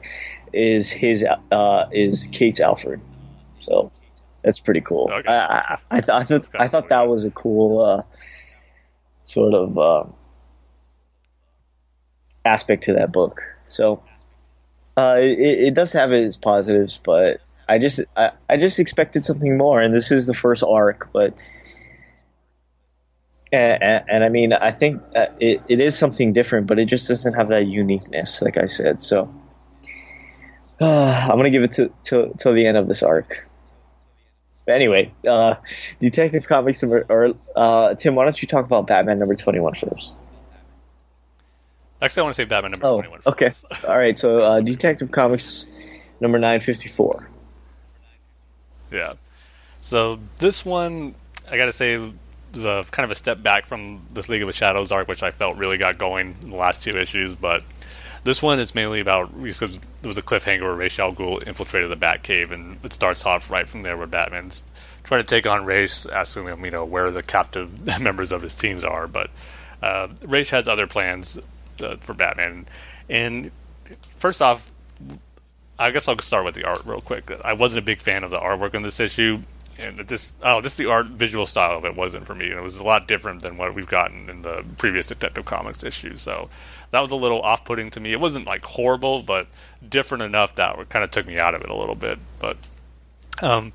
Is 0.52 0.92
his 0.92 1.24
uh 1.50 1.86
is 1.90 2.28
Kate's 2.30 2.60
Alfred. 2.60 3.00
So 3.58 3.90
that's 4.42 4.60
pretty 4.60 4.80
cool. 4.80 5.10
Okay. 5.12 5.28
I 5.28 5.58
I, 5.58 5.78
I, 5.90 6.00
th- 6.00 6.08
I, 6.10 6.22
th- 6.24 6.42
kinda 6.42 6.62
I 6.62 6.68
thought 6.68 6.88
that 6.90 7.08
was 7.08 7.24
a 7.24 7.32
cool 7.32 7.80
uh, 7.84 8.02
sort 9.24 9.54
of 9.54 9.76
uh, 9.76 10.04
aspect 12.44 12.84
to 12.84 12.94
that 12.94 13.12
book. 13.12 13.42
So 13.66 14.02
uh, 14.96 15.18
it, 15.20 15.38
it 15.38 15.74
does 15.74 15.92
have 15.92 16.12
its 16.12 16.36
positives, 16.36 17.00
but 17.02 17.40
I 17.68 17.78
just 17.78 18.00
I, 18.16 18.32
I 18.48 18.56
just 18.56 18.78
expected 18.78 19.24
something 19.24 19.56
more, 19.56 19.80
and 19.80 19.94
this 19.94 20.10
is 20.10 20.26
the 20.26 20.34
first 20.34 20.62
arc, 20.62 21.10
but. 21.12 21.34
And, 23.52 23.82
and, 23.82 24.04
and 24.08 24.24
I 24.24 24.28
mean, 24.28 24.52
I 24.52 24.70
think 24.70 25.02
it, 25.12 25.62
it 25.66 25.80
is 25.80 25.98
something 25.98 26.32
different, 26.32 26.68
but 26.68 26.78
it 26.78 26.84
just 26.84 27.08
doesn't 27.08 27.34
have 27.34 27.48
that 27.48 27.66
uniqueness, 27.66 28.42
like 28.42 28.56
I 28.56 28.66
said. 28.66 29.02
So 29.02 29.34
uh, 30.80 30.84
I'm 31.30 31.36
gonna 31.36 31.50
give 31.50 31.64
it 31.64 31.72
to 31.72 31.90
till 32.04 32.54
the 32.54 32.66
end 32.66 32.76
of 32.76 32.88
this 32.88 33.02
arc. 33.02 33.48
But 34.66 34.74
anyway, 34.74 35.12
uh, 35.26 35.54
Detective 36.00 36.46
Comics 36.46 36.82
number 36.82 37.04
or 37.08 37.34
uh, 37.56 37.94
Tim, 37.94 38.14
why 38.14 38.24
don't 38.24 38.40
you 38.40 38.46
talk 38.48 38.64
about 38.64 38.86
Batman 38.86 39.18
number 39.18 39.34
21 39.34 39.74
first? 39.74 40.16
Actually, 42.02 42.20
I 42.20 42.24
want 42.24 42.36
to 42.36 42.42
say 42.42 42.44
Batman 42.44 42.72
number 42.72 42.86
Oh, 42.86 42.94
21 43.02 43.20
okay. 43.26 43.52
All 43.88 43.98
right. 43.98 44.18
So 44.18 44.38
uh, 44.42 44.60
Detective 44.60 45.10
Comics 45.10 45.66
number 46.20 46.38
954. 46.38 47.28
Yeah. 48.92 49.12
So 49.80 50.18
this 50.38 50.64
one, 50.64 51.14
I 51.50 51.56
gotta 51.56 51.72
say, 51.72 51.96
was 52.52 52.64
a 52.64 52.84
kind 52.90 53.04
of 53.04 53.10
a 53.10 53.14
step 53.14 53.42
back 53.42 53.66
from 53.66 54.02
this 54.12 54.28
League 54.28 54.42
of 54.42 54.46
the 54.46 54.52
Shadows 54.52 54.92
arc, 54.92 55.08
which 55.08 55.22
I 55.22 55.30
felt 55.30 55.56
really 55.56 55.78
got 55.78 55.98
going 55.98 56.36
in 56.42 56.50
the 56.50 56.56
last 56.56 56.82
two 56.82 56.96
issues. 56.96 57.34
But 57.34 57.62
this 58.24 58.42
one 58.42 58.58
is 58.58 58.74
mainly 58.74 59.00
about 59.00 59.42
because 59.42 59.78
there 60.02 60.08
was 60.08 60.18
a 60.18 60.22
cliffhanger 60.22 60.62
where 60.62 60.74
Ra's 60.74 60.98
al 60.98 61.14
Ghul 61.14 61.46
infiltrated 61.46 61.90
the 61.90 61.96
Batcave, 61.96 62.50
and 62.50 62.78
it 62.84 62.92
starts 62.92 63.24
off 63.24 63.50
right 63.50 63.68
from 63.68 63.82
there 63.82 63.96
where 63.96 64.06
Batman's 64.06 64.64
trying 65.04 65.22
to 65.22 65.28
take 65.28 65.46
on 65.46 65.64
Ra's, 65.64 66.06
asking 66.06 66.46
him, 66.46 66.64
you 66.64 66.70
know, 66.70 66.84
where 66.84 67.10
the 67.10 67.22
captive 67.22 67.84
members 68.00 68.32
of 68.32 68.42
his 68.42 68.54
teams 68.54 68.84
are. 68.84 69.06
But 69.06 69.30
uh, 69.82 70.08
Ra's 70.22 70.50
has 70.50 70.68
other 70.68 70.86
plans 70.86 71.38
uh, 71.82 71.96
for 72.00 72.14
Batman. 72.14 72.66
And 73.08 73.50
first 74.16 74.40
off, 74.40 74.70
I 75.78 75.90
guess 75.90 76.06
I'll 76.08 76.18
start 76.18 76.44
with 76.44 76.54
the 76.54 76.64
art 76.64 76.82
real 76.84 77.00
quick. 77.00 77.30
I 77.44 77.54
wasn't 77.54 77.78
a 77.78 77.86
big 77.86 78.02
fan 78.02 78.22
of 78.22 78.30
the 78.30 78.38
artwork 78.38 78.74
on 78.74 78.82
this 78.82 79.00
issue, 79.00 79.40
and 79.78 79.98
this 80.00 80.32
oh, 80.42 80.60
just 80.60 80.76
the 80.76 80.86
art 80.86 81.06
visual 81.06 81.46
style 81.46 81.78
of 81.78 81.84
it 81.86 81.96
wasn't 81.96 82.26
for 82.26 82.34
me. 82.34 82.46
And 82.50 82.58
it 82.58 82.62
was 82.62 82.78
a 82.78 82.84
lot 82.84 83.08
different 83.08 83.40
than 83.40 83.56
what 83.56 83.74
we've 83.74 83.88
gotten 83.88 84.28
in 84.28 84.42
the 84.42 84.64
previous 84.76 85.06
Detective 85.06 85.46
Comics 85.46 85.82
issues. 85.82 86.20
So 86.20 86.50
that 86.90 87.00
was 87.00 87.10
a 87.10 87.16
little 87.16 87.40
off-putting 87.40 87.90
to 87.92 88.00
me. 88.00 88.12
It 88.12 88.20
wasn't 88.20 88.46
like 88.46 88.62
horrible, 88.64 89.22
but 89.22 89.46
different 89.86 90.22
enough 90.22 90.54
that 90.56 90.88
kind 90.90 91.02
of 91.02 91.10
took 91.10 91.26
me 91.26 91.38
out 91.38 91.54
of 91.54 91.62
it 91.62 91.70
a 91.70 91.74
little 91.74 91.94
bit. 91.94 92.18
But 92.38 92.58
um, 93.40 93.72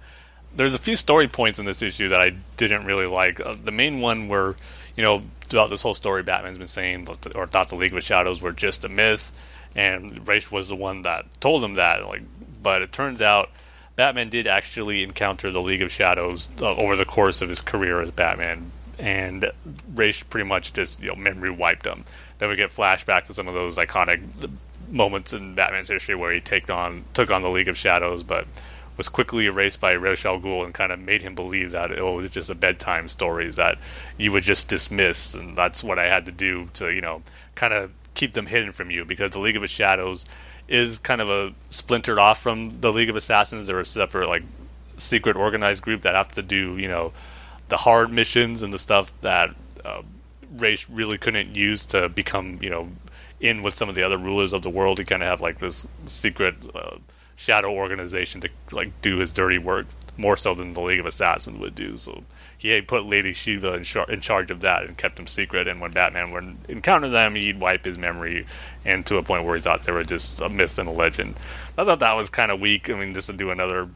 there's 0.56 0.76
a 0.76 0.80
few 0.80 0.95
story 0.95 1.27
points 1.27 1.57
in 1.57 1.65
this 1.65 1.82
issue 1.82 2.10
that 2.10 2.22
I 2.22 2.36
didn't 2.57 2.86
really 2.86 3.07
like. 3.07 3.40
Uh, 3.40 3.56
the 3.61 3.72
main 3.72 3.99
one 3.99 4.27
where 4.27 4.56
you 4.95 5.03
know 5.03 5.23
throughout 5.41 5.69
this 5.69 5.81
whole 5.81 5.93
story, 5.93 6.23
Batman's 6.23 6.57
been 6.57 6.67
saying 6.67 7.07
or 7.35 7.47
thought 7.47 7.69
the 7.69 7.76
League 7.76 7.93
of 7.93 8.03
Shadows 8.03 8.41
were 8.41 8.51
just 8.51 8.84
a 8.84 8.89
myth 8.89 9.31
and 9.76 10.26
Ra's 10.27 10.51
was 10.51 10.69
the 10.69 10.76
one 10.76 11.01
that 11.01 11.26
told 11.41 11.63
him 11.63 11.76
that. 11.76 12.05
Like, 12.07 12.23
but 12.63 12.81
it 12.81 12.91
turns 12.91 13.22
out 13.22 13.49
Batman 13.95 14.30
did 14.30 14.47
actually 14.47 15.03
encounter 15.03 15.51
the 15.51 15.61
League 15.61 15.81
of 15.81 15.91
Shadows 15.91 16.47
uh, 16.61 16.76
over 16.76 16.95
the 16.95 17.05
course 17.05 17.41
of 17.41 17.49
his 17.49 17.61
career 17.61 18.01
as 18.01 18.11
Batman, 18.11 18.72
and 18.97 19.51
Ra's 19.93 20.23
pretty 20.23 20.47
much 20.47 20.73
just 20.73 21.01
you 21.01 21.09
know 21.09 21.15
memory 21.15 21.49
wiped 21.49 21.85
him. 21.85 22.05
Then 22.39 22.49
we 22.49 22.55
get 22.55 22.72
flashbacks 22.73 23.26
to 23.26 23.34
some 23.34 23.47
of 23.47 23.53
those 23.53 23.77
iconic 23.77 24.22
moments 24.89 25.34
in 25.34 25.55
Batman's 25.55 25.88
history 25.89 26.15
where 26.15 26.34
he 26.34 26.39
take 26.39 26.69
on 26.69 27.03
took 27.13 27.31
on 27.31 27.41
the 27.41 27.49
League 27.49 27.67
of 27.67 27.77
Shadows, 27.77 28.23
but 28.23 28.47
was 28.97 29.09
quickly 29.09 29.45
erased 29.45 29.80
by 29.80 29.91
Ra's 29.91 30.26
al 30.26 30.39
Ghul 30.39 30.63
and 30.63 30.73
kind 30.73 30.91
of 30.91 30.99
made 30.99 31.22
him 31.22 31.35
believe 31.35 31.72
that 31.72 31.91
it 31.91 32.01
was 32.01 32.30
just 32.30 32.49
a 32.49 32.55
bedtime 32.55 33.07
stories 33.07 33.55
that 33.55 33.77
you 34.17 34.31
would 34.31 34.43
just 34.43 34.67
dismiss, 34.67 35.34
and 35.34 35.57
that's 35.57 35.84
what 35.84 35.99
I 35.99 36.05
had 36.05 36.26
to 36.26 36.31
do 36.31 36.69
to 36.76 36.89
you 36.89 37.01
know 37.01 37.22
kind 37.55 37.73
of 37.73 37.91
keep 38.15 38.34
them 38.34 38.47
hidden 38.47 38.72
from 38.72 38.89
you 38.89 39.05
because 39.05 39.31
the 39.31 39.39
League 39.39 39.57
of 39.57 39.69
Shadows 39.69 40.26
is 40.67 40.97
kind 40.97 41.22
of 41.22 41.30
a 41.30 41.53
splintered 41.69 42.17
off 42.17 42.41
from 42.41 42.81
the 42.81 42.91
League 42.91 43.09
of 43.09 43.15
Assassins. 43.15 43.67
They're 43.67 43.80
a 43.80 43.85
separate, 43.85 44.27
like, 44.27 44.43
secret 44.97 45.35
organized 45.35 45.84
group 45.84 46.01
that 46.01 46.15
have 46.15 46.31
to 46.31 46.41
do, 46.41 46.77
you 46.77 46.88
know, 46.88 47.13
the 47.69 47.77
hard 47.77 48.11
missions 48.11 48.63
and 48.63 48.73
the 48.73 48.80
stuff 48.80 49.13
that 49.22 49.53
uh, 49.84 50.01
really 50.57 51.17
couldn't 51.17 51.55
use 51.55 51.85
to 51.88 52.09
become, 52.09 52.59
you 52.61 52.69
know, 52.69 52.89
in 53.39 53.61
with 53.61 53.76
some 53.76 53.89
of 53.89 53.95
the 53.95 54.03
other 54.03 54.17
rulers 54.17 54.53
of 54.53 54.63
the 54.63 54.69
world. 54.69 54.97
He 54.97 55.05
kind 55.05 55.22
of 55.22 55.27
have 55.27 55.41
like 55.41 55.59
this 55.59 55.85
secret 56.05 56.55
uh, 56.73 56.97
shadow 57.36 57.72
organization 57.72 58.41
to 58.41 58.49
like 58.72 58.91
do 59.02 59.18
his 59.18 59.32
dirty 59.32 59.57
work 59.57 59.88
more 60.18 60.38
so 60.38 60.56
than 60.56 60.74
the 60.74 60.82
League 60.82 60.99
of 60.99 61.06
Assassins 61.06 61.60
would 61.60 61.76
do. 61.76 61.98
So 61.98 62.24
he 62.57 62.82
put 62.82 63.06
Lady 63.06 63.34
Shiva 63.34 63.74
in, 63.74 63.84
char- 63.84 64.10
in, 64.10 64.22
charge 64.22 64.49
of 64.49 64.62
that 64.62 64.84
and 64.84 64.98
kept 64.98 65.20
him 65.20 65.28
secret. 65.28 65.68
And 65.68 65.82
when 65.82 65.91
Batman 65.91 66.32
would 66.32 66.57
encounter 66.70 67.10
them, 67.10 67.36
he'd 67.36 67.60
wipe 67.60 67.86
his 67.86 67.98
memory, 67.98 68.45
and 68.84 69.06
to 69.06 69.18
a 69.18 69.24
point 69.24 69.44
where 69.44 69.56
he 69.56 69.62
thought 69.62 69.84
they 69.84 69.91
were 69.91 70.03
just 70.03 70.40
a 70.41 70.49
myth 70.49 70.78
and 70.78 70.88
a 70.88 70.91
legend. 70.91 71.36
I 71.78 71.84
thought 71.84 71.99
that 71.99 72.14
was 72.14 72.30
kind 72.30 72.52
of 72.52 72.60
weak. 72.60 72.90
I 72.90 72.94
mean, 72.94 73.14
just 73.14 73.28
to 73.28 73.34
do 73.34 73.52
another 73.52 73.90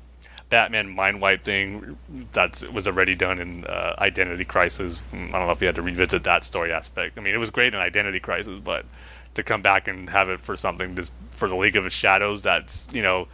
Batman 0.49 0.89
mind 0.89 1.21
wipe 1.21 1.43
thing 1.43 1.97
that 2.33 2.61
was 2.73 2.87
already 2.87 3.15
done 3.15 3.39
in 3.39 3.65
uh, 3.65 3.95
Identity 3.99 4.45
Crisis. 4.45 4.99
I 5.13 5.17
don't 5.17 5.31
know 5.31 5.51
if 5.51 5.61
you 5.61 5.67
had 5.67 5.75
to 5.75 5.81
revisit 5.81 6.23
that 6.23 6.43
story 6.43 6.71
aspect. 6.71 7.17
I 7.17 7.21
mean, 7.21 7.35
it 7.35 7.37
was 7.37 7.51
great 7.51 7.73
in 7.73 7.79
Identity 7.79 8.19
Crisis, 8.19 8.59
but 8.63 8.85
to 9.35 9.43
come 9.43 9.61
back 9.61 9.87
and 9.87 10.09
have 10.09 10.29
it 10.29 10.39
for 10.39 10.55
something 10.55 10.97
for 11.31 11.47
the 11.47 11.55
League 11.55 11.75
of 11.75 11.91
Shadows, 11.91 12.41
that's 12.41 12.87
you 12.93 13.01
know 13.01 13.27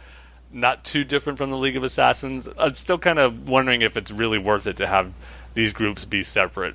not 0.52 0.84
too 0.84 1.04
different 1.04 1.38
from 1.38 1.50
the 1.50 1.56
League 1.56 1.76
of 1.76 1.84
Assassins. 1.84 2.48
I'm 2.58 2.74
still 2.74 2.98
kind 2.98 3.18
of 3.18 3.48
wondering 3.48 3.82
if 3.82 3.96
it's 3.96 4.10
really 4.10 4.38
worth 4.38 4.66
it 4.66 4.76
to 4.78 4.86
have 4.86 5.12
these 5.54 5.72
groups 5.72 6.04
be 6.04 6.22
separate. 6.22 6.74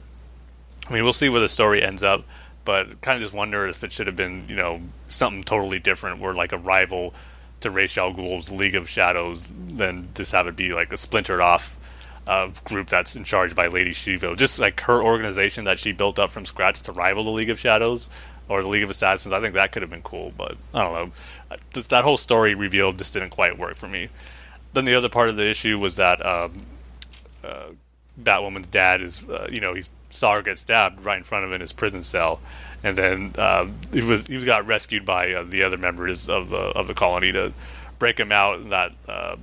I 0.88 0.94
mean, 0.94 1.04
we'll 1.04 1.14
see 1.14 1.30
where 1.30 1.42
the 1.42 1.48
story 1.48 1.82
ends 1.82 2.04
up, 2.04 2.26
but 2.66 3.02
kind 3.02 3.16
of 3.16 3.24
just 3.24 3.34
wonder 3.34 3.68
if 3.68 3.84
it 3.84 3.92
should 3.92 4.08
have 4.08 4.16
been, 4.16 4.46
you 4.48 4.56
know, 4.56 4.82
something 5.08 5.44
totally 5.44 5.80
different, 5.80 6.20
where 6.20 6.34
like 6.34 6.52
a 6.52 6.58
rival 6.58 7.14
to 7.62 7.70
Ra's 7.70 7.98
al 7.98 8.12
Ghul's 8.12 8.50
League 8.52 8.76
of 8.76 8.90
Shadows, 8.90 9.48
than 9.68 10.10
just 10.16 10.32
have 10.32 10.48
it 10.48 10.56
be 10.56 10.74
like 10.74 10.92
a 10.92 10.98
splintered 10.98 11.40
off 11.40 11.78
uh, 12.28 12.50
group 12.66 12.88
that's 12.88 13.16
in 13.16 13.24
charge 13.24 13.56
by 13.56 13.68
Lady 13.68 13.94
Shiva. 13.94 14.36
Just 14.36 14.60
like 14.60 14.82
her 14.82 15.02
organization 15.02 15.66
that 15.66 15.80
she 15.80 15.92
built 15.92 16.20
up 16.20 16.32
from 16.32 16.46
scratch 16.46 16.82
to 16.84 16.92
rival 16.92 17.24
the 17.24 17.32
League 17.32 17.50
of 17.50 17.60
Shadows 17.60 18.10
or 18.52 18.62
the 18.62 18.68
League 18.68 18.84
of 18.84 18.90
Assassins. 18.90 19.34
I 19.34 19.40
think 19.40 19.54
that 19.54 19.72
could 19.72 19.82
have 19.82 19.92
been 19.92 20.02
cool, 20.02 20.34
but 20.38 20.58
I 20.74 20.84
don't 20.84 20.94
know 20.94 21.12
that 21.74 22.04
whole 22.04 22.18
story 22.18 22.56
revealed 22.56 22.98
just 22.98 23.14
didn't 23.14 23.30
quite 23.30 23.58
work 23.58 23.76
for 23.76 23.88
me. 23.88 24.10
Then 24.74 24.86
the 24.86 24.96
other 24.96 25.10
part 25.10 25.30
of 25.30 25.36
the 25.36 25.50
issue 25.50 25.78
was 25.80 25.96
that 25.98 26.26
um, 26.26 26.54
uh, 27.44 27.70
Batwoman's 28.22 28.68
dad 28.68 29.02
is, 29.02 29.22
uh, 29.30 29.48
you 29.52 29.60
know, 29.60 29.74
he 29.74 29.84
saw 30.10 30.36
her 30.36 30.42
get 30.42 30.60
stabbed 30.60 31.04
right 31.04 31.18
in 31.18 31.24
front 31.24 31.46
of 31.46 31.50
him 31.50 31.56
in 31.56 31.62
his 31.62 31.74
prison 31.74 32.04
cell, 32.04 32.40
and 32.84 32.98
then 32.98 33.34
uh, 33.38 33.68
he 33.92 34.02
was 34.02 34.28
he 34.28 34.44
got 34.44 34.66
rescued 34.66 35.06
by 35.06 35.34
uh, 35.34 35.44
the 35.44 35.64
other 35.64 35.78
members 35.78 36.30
of 36.30 36.50
the 36.50 36.58
of 36.58 36.88
the 36.88 36.94
colony 36.94 37.32
to 37.32 37.54
break 38.00 38.20
him 38.20 38.32
out. 38.32 38.60
And 38.60 38.72
That 38.72 38.92
uh, 39.08 39.36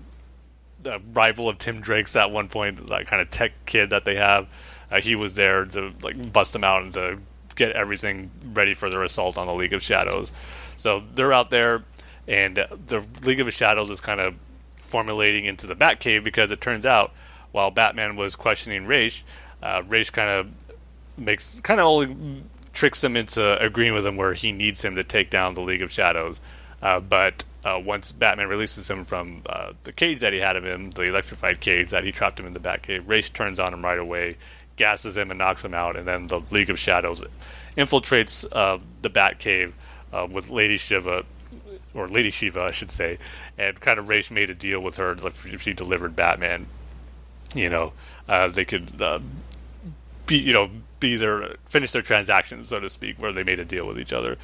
rival 1.13 1.49
of 1.49 1.59
Tim 1.59 1.81
Drake's 1.81 2.17
at 2.17 2.31
one 2.31 2.49
point, 2.49 2.89
that 2.89 3.07
kind 3.07 3.21
of 3.21 3.31
tech 3.31 3.53
kid 3.67 3.91
that 3.91 4.05
they 4.05 4.17
have, 4.17 4.47
uh, 4.91 5.01
he 5.01 5.15
was 5.15 5.35
there 5.35 5.67
to 5.67 5.93
like 6.03 6.33
bust 6.33 6.55
him 6.55 6.65
out 6.65 6.83
and 6.83 6.95
to 6.95 7.19
get 7.59 7.73
everything 7.73 8.31
ready 8.55 8.73
for 8.73 8.89
their 8.89 9.03
assault 9.03 9.37
on 9.37 9.47
the 9.47 9.55
League 9.55 9.75
of 9.75 9.83
Shadows. 9.83 10.33
So 10.77 11.03
they're 11.15 11.33
out 11.33 11.51
there 11.51 11.83
and 12.27 12.57
the 12.87 13.05
League 13.23 13.41
of 13.41 13.53
Shadows 13.53 13.91
is 13.91 14.01
kind 14.01 14.21
of 14.21 14.35
formulating 14.81 15.45
into 15.45 15.67
the 15.67 15.75
Batcave 15.75 16.25
because 16.25 16.51
it 16.51 16.61
turns 16.61 16.87
out 16.87 17.13
while 17.53 17.71
Batman 17.71 18.17
was 18.17 18.37
questioning 18.37 18.87
Ra's, 18.87 19.25
uh, 19.63 19.83
Ra's 19.87 20.11
kind 20.11 20.29
of 20.29 20.49
makes 21.19 21.61
kind 21.61 21.81
of 21.81 21.87
only 21.87 22.43
tricks 22.73 23.03
him 23.03 23.17
into 23.17 23.61
agreeing 23.61 23.93
with 23.93 24.07
him 24.07 24.17
where 24.17 24.35
he 24.35 24.53
needs 24.53 24.85
him 24.85 24.95
to 24.95 25.03
take 25.03 25.31
down 25.31 25.55
the 25.55 25.61
League 25.61 25.83
of 25.83 25.91
Shadows. 25.91 26.41
Uh, 26.81 27.01
but 27.01 27.45
uh, 27.65 27.81
once 27.83 28.13
Batman 28.13 28.49
releases 28.49 28.89
him 28.89 29.05
from 29.05 29.43
uh, 29.47 29.73
the 29.83 29.93
cage 29.93 30.21
that 30.21 30.33
he 30.33 30.39
had 30.39 30.55
of 30.55 30.65
him, 30.65 30.91
the 30.93 31.03
electrified 31.03 31.61
cage 31.61 31.91
that 31.91 32.05
he 32.05 32.13
trapped 32.13 32.39
him 32.39 32.47
in 32.47 32.53
the 32.53 32.61
Batcave, 32.61 33.03
Ra's 33.07 33.29
turns 33.31 33.59
on 33.59 33.75
him 33.75 33.85
right 33.85 33.99
away, 33.99 34.37
gasses 34.79 35.19
him, 35.19 35.31
and 35.31 35.39
knocks 35.39 35.63
him 35.63 35.75
out. 35.75 35.97
And 35.97 36.09
then 36.09 36.29
the 36.29 36.41
League 36.51 36.71
of 36.71 36.79
Shadows 36.79 37.23
infiltrates 37.77 38.47
uh, 38.51 38.79
the 39.03 39.11
Batcave 39.11 39.73
uh, 40.13 40.27
with 40.31 40.49
Lady 40.49 40.79
Shiva 40.79 41.25
or 41.95 42.09
Lady 42.09 42.31
Shiva, 42.31 42.63
I 42.63 42.71
should 42.71 42.91
say, 42.91 43.19
and 43.57 43.81
kind 43.81 43.99
of 43.99 44.09
Ra's 44.09 44.31
made 44.31 44.51
a 44.51 44.55
deal 44.55 44.81
with 44.81 44.97
her 44.97 45.17
if 45.45 45.63
she 45.63 45.73
delivered 45.73 46.15
Batman. 46.15 46.67
You 47.55 47.71
know, 47.71 47.93
uh, 48.29 48.49
they 48.49 48.65
could 48.65 49.01
uh, 49.01 49.21
be, 50.27 50.39
you 50.39 50.53
know, 50.53 50.71
be 51.01 51.17
their 51.17 51.57
finish 51.67 51.93
their 51.93 52.03
transactions, 52.03 52.69
so 52.69 52.81
to 52.81 52.91
speak, 52.91 53.19
where 53.19 53.33
they 53.33 53.43
made 53.43 53.59
a 53.59 53.65
deal 53.65 53.87
with 53.87 53.99
each 53.99 54.13
other. 54.13 54.37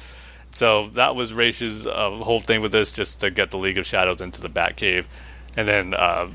So 0.53 0.87
that 0.89 1.15
was 1.15 1.33
Ra's 1.33 1.85
uh, 1.85 2.09
whole 2.11 2.41
thing 2.41 2.61
with 2.61 2.71
this, 2.71 2.91
just 2.91 3.19
to 3.21 3.29
get 3.29 3.51
the 3.51 3.57
League 3.57 3.77
of 3.77 3.85
Shadows 3.85 4.21
into 4.21 4.41
the 4.41 4.49
Batcave, 4.49 5.05
and 5.55 5.67
then 5.67 5.93
uh, 5.93 6.29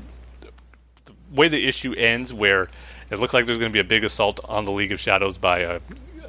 the 1.05 1.13
way 1.33 1.47
the 1.47 1.67
issue 1.67 1.93
ends, 1.93 2.33
where 2.33 2.67
it 3.11 3.19
looks 3.19 3.33
like 3.33 3.45
there's 3.45 3.59
going 3.59 3.71
to 3.71 3.73
be 3.73 3.79
a 3.79 3.83
big 3.83 4.03
assault 4.03 4.39
on 4.45 4.65
the 4.65 4.71
League 4.71 4.91
of 4.91 4.99
Shadows 4.99 5.37
by 5.37 5.63
uh, 5.63 5.79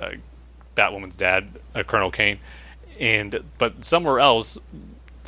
uh, 0.00 0.10
Batwoman's 0.76 1.16
dad, 1.16 1.48
uh, 1.74 1.82
Colonel 1.82 2.10
Kane 2.10 2.38
and 3.00 3.42
but 3.58 3.84
somewhere 3.84 4.20
else, 4.20 4.58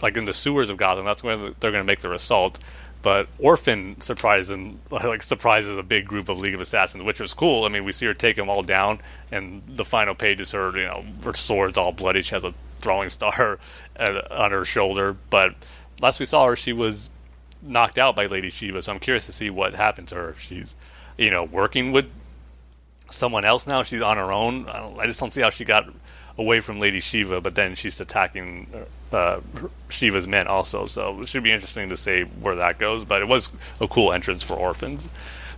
like 0.03 0.17
in 0.17 0.25
the 0.25 0.35
sewers 0.35 0.71
of 0.71 0.77
Gotham, 0.77 1.05
that's 1.05 1.23
where 1.23 1.37
they're 1.37 1.71
going 1.71 1.75
to 1.75 1.85
make 1.85 2.01
their 2.01 2.13
assault. 2.13 2.59
But 3.03 3.29
Orphan 3.39 4.01
surprising 4.01 4.81
like 4.91 5.23
surprises 5.23 5.77
a 5.77 5.83
big 5.83 6.07
group 6.07 6.29
of 6.29 6.39
League 6.39 6.55
of 6.55 6.61
Assassins, 6.61 7.05
which 7.05 7.21
was 7.21 7.35
cool. 7.35 7.65
I 7.65 7.69
mean, 7.69 7.85
we 7.85 7.93
see 7.93 8.07
her 8.07 8.15
take 8.15 8.37
them 8.37 8.49
all 8.49 8.63
down, 8.63 9.01
and 9.31 9.63
the 9.67 9.85
final 9.85 10.15
page 10.15 10.41
is 10.41 10.53
her, 10.53 10.77
you 10.77 10.85
know, 10.85 11.05
her 11.25 11.35
sword's 11.35 11.77
all 11.77 11.93
bloody. 11.93 12.23
She 12.23 12.35
has 12.35 12.45
a 12.45 12.55
throwing 12.77 13.11
star 13.11 13.59
on 13.99 14.51
her 14.51 14.65
shoulder. 14.65 15.17
But 15.31 15.55
last 16.01 16.21
we 16.21 16.27
saw 16.27 16.47
her, 16.47 16.57
she 16.57 16.73
was 16.73 17.11
knocked 17.61 17.99
out 17.99 18.15
by 18.15 18.27
Lady 18.27 18.51
Shiva. 18.51 18.83
So 18.83 18.93
I'm 18.93 19.01
curious 19.01 19.27
to 19.27 19.33
see 19.33 19.51
what 19.51 19.75
happened 19.75 20.09
to 20.09 20.15
her. 20.15 20.31
If 20.31 20.41
she's, 20.41 20.75
you 21.17 21.31
know, 21.31 21.45
working 21.45 21.93
with 21.93 22.07
someone 23.11 23.45
else 23.45 23.67
now, 23.67 23.83
she's 23.83 24.03
on 24.03 24.17
her 24.17 24.33
own. 24.33 24.69
I, 24.69 24.87
I 24.99 25.07
just 25.07 25.21
don't 25.21 25.33
see 25.33 25.41
how 25.41 25.51
she 25.51 25.65
got 25.65 25.87
away 26.37 26.61
from 26.61 26.81
Lady 26.81 27.01
Shiva, 27.01 27.41
but 27.41 27.55
then 27.55 27.75
she's 27.75 28.01
attacking 28.01 28.67
uh, 29.13 29.41
Shiva's 29.89 30.27
men 30.27 30.47
also. 30.47 30.87
So 30.87 31.23
it 31.23 31.29
should 31.29 31.45
be 31.45 31.53
interesting 31.53 31.89
to 31.91 31.97
see 31.97 32.23
where 32.23 32.57
that 32.57 32.79
goes. 32.79 33.05
But 33.05 33.23
it 33.23 33.29
was 33.29 33.51
a 33.81 33.89
cool 33.89 34.13
entrance 34.13 34.43
for 34.43 34.55
orphans. 34.55 35.09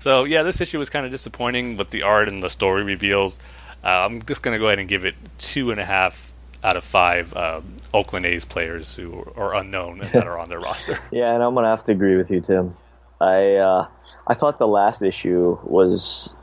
So 0.01 0.25
yeah, 0.25 0.43
this 0.43 0.61
issue 0.61 0.79
was 0.79 0.91
kind 0.91 1.07
of 1.07 1.13
disappointing 1.13 1.77
with 1.77 1.91
the 1.91 2.03
art 2.03 2.29
and 2.29 2.43
the 2.43 2.51
story 2.51 2.83
reveals. 2.83 3.39
Uh, 3.83 3.89
I'm 3.89 4.23
just 4.23 4.43
going 4.43 4.55
to 4.55 4.59
go 4.59 4.67
ahead 4.67 4.79
and 4.79 4.89
give 4.89 5.05
it 5.05 5.15
two 5.39 5.71
and 5.71 5.81
a 5.81 5.85
half 5.85 6.33
out 6.63 6.77
of 6.77 6.85
five 6.85 7.35
um, 7.37 7.77
Oakland 7.95 8.27
A's 8.27 8.45
players 8.45 8.95
who 8.95 9.25
are 9.37 9.55
unknown 9.55 10.01
and 10.01 10.13
that 10.13 10.27
are 10.27 10.39
on 10.39 10.49
their 10.49 10.61
roster. 10.61 10.99
Yeah, 11.11 11.33
and 11.35 11.43
I'm 11.43 11.55
going 11.55 11.65
to 11.65 11.71
have 11.71 11.85
to 11.85 11.93
agree 11.93 12.17
with 12.17 12.31
you, 12.31 12.41
Tim. 12.41 12.75
I 13.21 13.57
uh, 13.57 13.89
I 14.27 14.35
thought 14.35 14.59
the 14.59 14.69
last 14.69 15.03
issue 15.03 15.59
was 15.65 16.35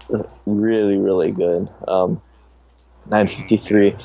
really 0.45 0.98
really 0.98 1.32
good. 1.32 1.70
Um, 1.88 2.22
953. 3.06 3.95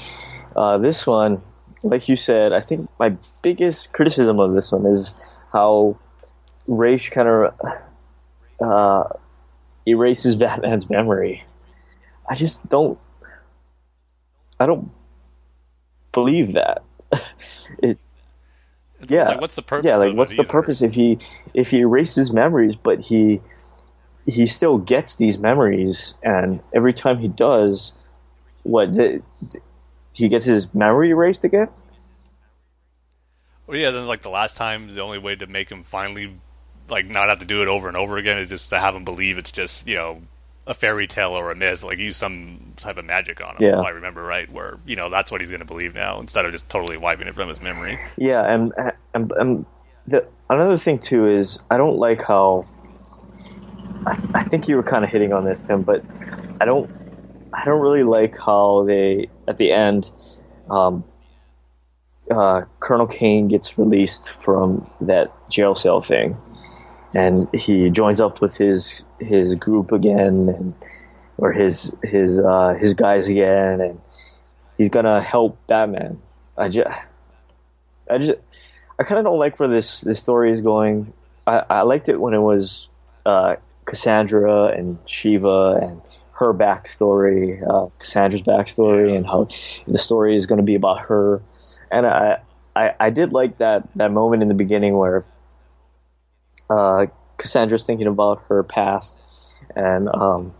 Uh, 0.56 0.78
this 0.78 1.06
one, 1.06 1.40
like 1.82 2.08
you 2.08 2.16
said, 2.16 2.52
I 2.52 2.60
think 2.60 2.88
my 2.98 3.16
biggest 3.42 3.92
criticism 3.92 4.40
of 4.40 4.54
this 4.54 4.72
one 4.72 4.86
is 4.86 5.14
how 5.52 5.96
Ra's 6.66 7.08
kind 7.08 7.28
of 7.28 7.54
uh, 8.60 9.04
erases 9.86 10.34
Batman's 10.36 10.90
memory. 10.90 11.44
I 12.28 12.34
just 12.34 12.68
don't. 12.68 12.98
I 14.60 14.66
don't 14.66 14.90
believe 16.12 16.54
that. 16.54 16.82
it, 17.82 17.98
yeah, 19.06 19.28
like, 19.28 19.40
what's 19.40 19.54
the 19.54 19.62
purpose? 19.62 19.86
Yeah, 19.86 19.96
like 19.96 20.16
what's 20.16 20.32
the 20.32 20.40
either? 20.40 20.48
purpose 20.48 20.82
if 20.82 20.94
he 20.94 21.18
if 21.54 21.70
he 21.70 21.80
erases 21.80 22.32
memories, 22.32 22.74
but 22.76 23.00
he 23.00 23.40
he 24.26 24.46
still 24.46 24.78
gets 24.78 25.14
these 25.14 25.38
memories, 25.38 26.18
and 26.22 26.60
every 26.74 26.92
time 26.92 27.18
he 27.18 27.28
does, 27.28 27.92
what 28.62 28.94
th- 28.94 29.22
he 30.12 30.28
gets 30.28 30.44
his 30.44 30.72
memory 30.74 31.10
erased 31.10 31.44
again? 31.44 31.68
Well, 33.66 33.76
yeah. 33.76 33.90
Then 33.90 34.06
like 34.06 34.22
the 34.22 34.30
last 34.30 34.56
time, 34.56 34.94
the 34.94 35.02
only 35.02 35.18
way 35.18 35.36
to 35.36 35.46
make 35.46 35.70
him 35.70 35.84
finally 35.84 36.38
like 36.88 37.06
not 37.06 37.28
have 37.28 37.38
to 37.38 37.44
do 37.44 37.62
it 37.62 37.68
over 37.68 37.88
and 37.88 37.96
over 37.96 38.16
again 38.16 38.38
is 38.38 38.48
just 38.48 38.70
to 38.70 38.78
have 38.80 38.94
him 38.94 39.04
believe 39.04 39.38
it's 39.38 39.52
just 39.52 39.86
you 39.86 39.94
know 39.94 40.22
a 40.68 40.74
fairy 40.74 41.06
tale 41.06 41.30
or 41.30 41.50
a 41.50 41.56
myth, 41.56 41.82
like 41.82 41.98
use 41.98 42.16
some 42.16 42.74
type 42.76 42.98
of 42.98 43.04
magic 43.06 43.42
on 43.42 43.56
him. 43.56 43.62
Yeah. 43.62 43.80
If 43.80 43.86
I 43.86 43.90
remember 43.90 44.22
right, 44.22 44.50
where 44.52 44.78
you 44.86 44.94
know 44.94 45.08
that's 45.08 45.32
what 45.32 45.40
he's 45.40 45.50
going 45.50 45.60
to 45.60 45.66
believe 45.66 45.94
now 45.94 46.20
instead 46.20 46.44
of 46.44 46.52
just 46.52 46.68
totally 46.68 46.98
wiping 46.98 47.26
it 47.26 47.34
from 47.34 47.48
his 47.48 47.60
memory. 47.60 47.98
Yeah, 48.16 48.42
and 48.42 48.72
and, 49.14 49.32
and 49.32 49.66
the, 50.06 50.28
another 50.50 50.76
thing 50.76 50.98
too 50.98 51.26
is 51.26 51.58
I 51.70 51.78
don't 51.78 51.96
like 51.96 52.22
how. 52.22 52.66
I, 54.06 54.18
I 54.34 54.42
think 54.44 54.68
you 54.68 54.76
were 54.76 54.82
kind 54.82 55.04
of 55.04 55.10
hitting 55.10 55.32
on 55.32 55.44
this, 55.44 55.62
Tim, 55.62 55.82
but 55.82 56.04
I 56.60 56.66
don't. 56.66 56.90
I 57.52 57.64
don't 57.64 57.80
really 57.80 58.02
like 58.02 58.38
how 58.38 58.84
they 58.84 59.30
at 59.48 59.56
the 59.56 59.72
end, 59.72 60.10
um, 60.70 61.02
uh, 62.30 62.62
Colonel 62.78 63.06
Kane 63.06 63.48
gets 63.48 63.78
released 63.78 64.30
from 64.30 64.88
that 65.00 65.32
jail 65.48 65.74
cell 65.74 66.02
thing, 66.02 66.36
and 67.14 67.48
he 67.54 67.90
joins 67.90 68.20
up 68.20 68.40
with 68.40 68.56
his 68.56 69.04
his 69.18 69.54
group 69.54 69.92
again, 69.92 70.48
and, 70.48 70.74
or 71.36 71.52
his 71.52 71.92
his 72.02 72.38
uh, 72.38 72.74
his 72.78 72.94
guys 72.94 73.28
again, 73.28 73.80
and 73.80 74.00
he's 74.76 74.90
gonna 74.90 75.20
help 75.20 75.58
Batman. 75.66 76.20
I 76.56 76.68
just, 76.68 76.88
I 78.10 78.18
just, 78.18 78.38
I 78.98 79.04
kind 79.04 79.18
of 79.18 79.24
don't 79.24 79.38
like 79.38 79.58
where 79.60 79.68
this 79.68 80.00
this 80.00 80.20
story 80.20 80.50
is 80.50 80.60
going. 80.60 81.12
I, 81.46 81.64
I 81.70 81.82
liked 81.82 82.08
it 82.08 82.20
when 82.20 82.34
it 82.34 82.40
was 82.40 82.88
uh, 83.24 83.56
Cassandra 83.84 84.66
and 84.66 84.98
Shiva 85.06 85.78
and 85.82 86.02
her 86.32 86.52
backstory, 86.54 87.62
uh, 87.68 87.88
Cassandra's 87.98 88.42
backstory, 88.42 89.16
and 89.16 89.26
how 89.26 89.48
the 89.86 89.98
story 89.98 90.36
is 90.36 90.46
going 90.46 90.58
to 90.58 90.64
be 90.64 90.74
about 90.74 91.00
her. 91.00 91.40
And 91.90 92.06
I, 92.06 92.40
I, 92.76 92.94
I 93.00 93.10
did 93.10 93.32
like 93.32 93.58
that 93.58 93.88
that 93.96 94.12
moment 94.12 94.42
in 94.42 94.48
the 94.48 94.54
beginning 94.54 94.96
where 94.96 95.24
uh, 96.70 97.06
Cassandra's 97.36 97.84
thinking 97.84 98.06
about 98.06 98.42
her 98.48 98.62
past, 98.62 99.16
and 99.76 100.08
um, 100.08 100.54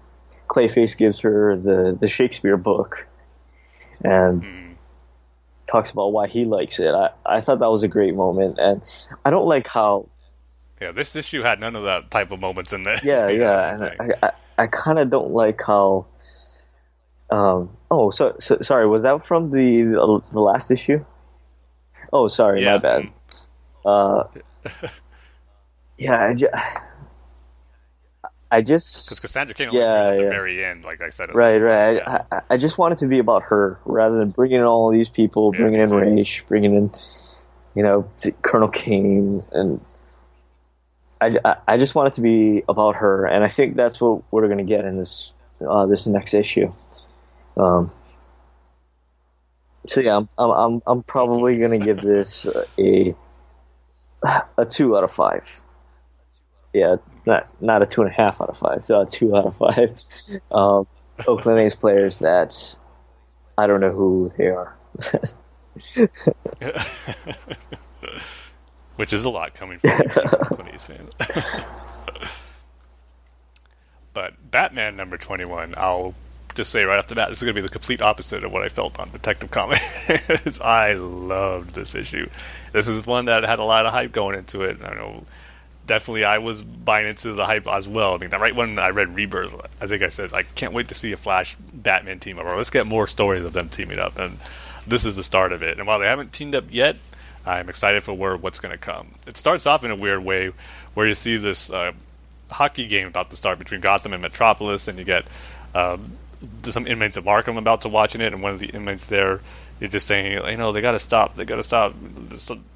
Clayface 0.49 0.97
gives 0.97 1.21
her 1.21 1.57
the 1.57 1.97
the 1.99 2.07
Shakespeare 2.09 2.57
book, 2.57 3.07
and 4.05 4.43
Mm. 4.43 4.75
talks 5.67 5.91
about 5.91 6.13
why 6.13 6.27
he 6.29 6.45
likes 6.45 6.79
it. 6.79 6.89
I, 6.95 7.11
I 7.27 7.41
thought 7.41 7.59
that 7.59 7.71
was 7.71 7.83
a 7.83 7.89
great 7.89 8.15
moment, 8.15 8.59
and 8.59 8.81
I 9.25 9.31
don't 9.31 9.47
like 9.47 9.67
how 9.69 10.09
Yeah, 10.81 10.93
this 10.93 11.15
issue 11.17 11.43
had 11.43 11.61
none 11.61 11.77
of 11.77 11.85
that 11.85 12.11
type 12.11 12.31
of 12.31 12.41
moments 12.41 12.73
in 12.73 12.85
there. 12.85 13.01
yeah 13.03 13.29
yeah, 13.43 13.75
and. 13.75 13.85
I 14.23 14.27
I, 14.27 14.31
I 14.61 14.67
kind 14.67 14.99
of 14.99 15.11
don't 15.11 15.31
like 15.33 15.61
how. 15.65 16.07
Um. 17.31 17.77
Oh, 17.91 18.11
so, 18.11 18.37
so 18.41 18.59
sorry. 18.63 18.89
Was 18.89 19.03
that 19.03 19.23
from 19.25 19.51
the 19.51 20.23
the 20.33 20.41
last 20.41 20.71
issue? 20.71 21.05
Oh, 22.13 22.27
sorry, 22.29 22.65
yeah. 22.65 22.73
my 22.73 22.79
bad. 22.79 23.09
Uh. 23.85 24.25
yeah, 25.99 26.27
I, 26.27 26.35
ju- 26.35 26.49
I 28.51 28.63
Because 28.63 29.21
Cassandra 29.21 29.55
came 29.55 29.71
Yeah, 29.73 29.83
at 29.83 30.17
the 30.17 30.23
yeah. 30.23 30.29
very 30.31 30.65
end, 30.65 30.85
like 30.85 31.03
I 31.03 31.11
said. 31.11 31.35
right, 31.35 31.59
right. 31.59 31.97
Yeah. 31.97 32.23
I, 32.33 32.43
I, 32.51 32.57
just 32.57 32.79
want 32.79 32.95
it 32.95 33.01
to 33.01 33.07
be 33.07 33.19
about 33.19 33.43
her 33.45 33.79
rather 33.85 34.17
than 34.17 34.31
bringing 34.31 34.61
in 34.61 34.65
all 34.65 34.91
these 34.91 35.09
people, 35.11 35.53
Yeah, 35.53 35.61
bringing 35.61 35.81
in 35.81 35.89
same. 35.89 35.99
Ra's, 35.99 36.41
bringing 36.49 36.75
in, 36.75 36.91
you 37.75 37.83
know, 37.83 38.11
Colonel 38.43 38.69
Kane, 38.69 39.45
and 39.53 39.81
I, 41.21 41.57
I, 41.67 41.79
just 41.79 41.95
want 41.95 42.09
it 42.09 42.15
to 42.15 42.21
be 42.21 42.63
about 42.69 42.97
her, 42.97 43.27
and 43.27 43.45
I 43.45 43.49
think 43.49 43.77
that's 43.77 44.01
what 44.01 44.23
we're 44.31 44.47
going 44.47 44.59
to 44.59 44.65
get 44.65 44.85
in 44.85 44.97
this 44.97 45.33
uh, 45.67 45.87
this 45.87 46.07
next 46.07 46.33
issue. 46.33 46.73
Um, 47.57 47.93
so 49.87 50.01
yeah, 50.01 50.17
I'm 50.17 50.29
I'm 50.39 50.83
I'm, 50.87 51.03
probably 51.03 51.59
going 51.59 51.79
to 51.79 51.85
give 51.85 52.01
this 52.01 52.47
a 52.79 53.15
a 54.57 54.65
two 54.65 54.97
out 54.97 55.05
of 55.05 55.11
five. 55.11 55.61
Yeah, 56.73 56.97
not 57.27 57.49
not 57.63 57.83
a 57.83 57.87
two 57.87 58.03
and 58.03 58.11
a 58.11 58.15
half 58.15 58.41
out 58.41 58.49
of 58.49 58.59
five, 58.59 58.85
so 58.85 59.01
a 59.01 59.07
two 59.07 59.37
out 59.37 59.47
of 59.47 59.57
five. 59.57 60.01
Um, 60.51 60.87
Oakland 61.27 61.59
A's 61.59 61.75
players 61.75 62.19
that 62.19 62.77
I 63.57 63.67
don't 63.67 63.81
know 63.81 63.91
who 63.91 64.31
they 64.37 64.49
are. 64.49 64.77
Which 68.97 69.13
is 69.13 69.25
a 69.25 69.31
lot 69.31 69.55
coming 69.55 69.79
from 69.79 69.91
Oakland 70.17 70.71
A's 70.75 70.85
fan. 70.85 71.09
but 74.13 74.51
Batman 74.51 74.97
number 74.97 75.17
21, 75.17 75.75
I'll 75.77 76.15
just 76.55 76.71
say 76.71 76.85
right 76.85 76.99
off 76.99 77.07
the 77.07 77.15
bat, 77.15 77.29
this 77.31 77.39
is 77.39 77.45
going 77.45 77.55
to 77.55 77.61
be 77.63 77.67
the 77.67 77.73
complete 77.73 78.03
opposite 78.03 78.45
of 78.45 78.53
what 78.53 78.63
I 78.63 78.69
felt 78.69 78.99
on 78.99 79.11
Detective 79.11 79.51
Comics. 79.51 80.61
I 80.61 80.93
loved 80.95 81.75
this 81.75 81.95
issue. 81.95 82.29
This 82.73 82.87
is 82.89 83.07
one 83.07 83.25
that 83.27 83.45
had 83.45 83.61
a 83.61 83.65
lot 83.65 83.87
of 83.87 83.93
hype 83.93 84.13
going 84.13 84.37
into 84.37 84.63
it. 84.63 84.79
I 84.83 84.95
know 84.95 85.25
definitely 85.89 86.25
I 86.25 86.39
was 86.39 86.63
buying 86.63 87.09
into 87.09 87.33
the 87.33 87.45
hype 87.45 87.67
as 87.67 87.89
well. 87.89 88.15
I 88.15 88.19
mean, 88.19 88.31
that 88.31 88.41
right 88.41 88.55
when 88.55 88.79
I 88.79 88.91
read 88.91 89.17
Rebirth, 89.17 89.53
I 89.81 89.89
think 89.89 90.03
I 90.03 90.09
said 90.09 90.33
I 90.33 90.45
can't 90.45 90.73
wait 90.73 90.87
to 90.89 90.95
see 90.95 91.11
a 91.11 91.17
Flash 91.17 91.57
Batman 91.73 92.21
team 92.21 92.39
up, 92.39 92.47
or 92.47 92.57
let's 92.57 92.71
get 92.71 92.87
more 92.87 93.09
stories 93.09 93.45
of 93.45 93.53
them 93.53 93.69
teaming 93.69 93.99
up. 93.99 94.17
And 94.17 94.39
this 94.87 95.05
is 95.05 95.17
the 95.17 95.25
start 95.25 95.53
of 95.53 95.63
it. 95.63 95.79
And 95.79 95.87
while 95.89 95.99
they 95.99 96.07
haven't 96.07 96.33
teamed 96.33 96.55
up 96.55 96.67
yet, 96.71 96.95
I'm 97.45 97.69
excited 97.69 98.05
for 98.05 98.13
where 98.13 98.37
what's 98.37 98.61
going 98.61 98.73
to 98.73 98.79
come. 98.79 99.09
It 99.27 99.37
starts 99.37 99.67
off 99.67 99.83
in 99.83 99.91
a 99.91 99.97
weird 99.97 100.25
way, 100.25 100.53
where 100.95 101.07
you 101.07 101.15
see 101.15 101.37
this 101.37 101.71
uh, 101.73 101.93
hockey 102.51 102.87
game 102.87 103.09
about 103.09 103.31
to 103.31 103.37
start 103.37 103.59
between 103.59 103.81
Gotham 103.81 104.13
and 104.13 104.23
Metropolis, 104.23 104.87
and 104.87 104.99
you 104.99 105.05
get 105.05 105.25
um, 105.75 106.13
some 106.65 106.87
inmates 106.87 107.17
of 107.17 107.25
Arkham 107.25 107.59
about 107.59 107.81
to 107.83 107.89
watching 107.89 108.21
it, 108.21 108.33
and 108.33 108.43
one 108.43 108.53
of 108.53 108.61
the 108.61 108.69
inmates 108.69 109.07
there 109.07 109.41
is 109.81 109.91
just 109.91 110.07
saying, 110.07 110.33
you 110.33 110.57
know, 110.57 110.73
they 110.73 110.81
got 110.81 110.93
to 110.93 110.99
stop, 110.99 111.35
they 111.35 111.45
got 111.45 111.57
to 111.57 111.63
stop. 111.63 111.95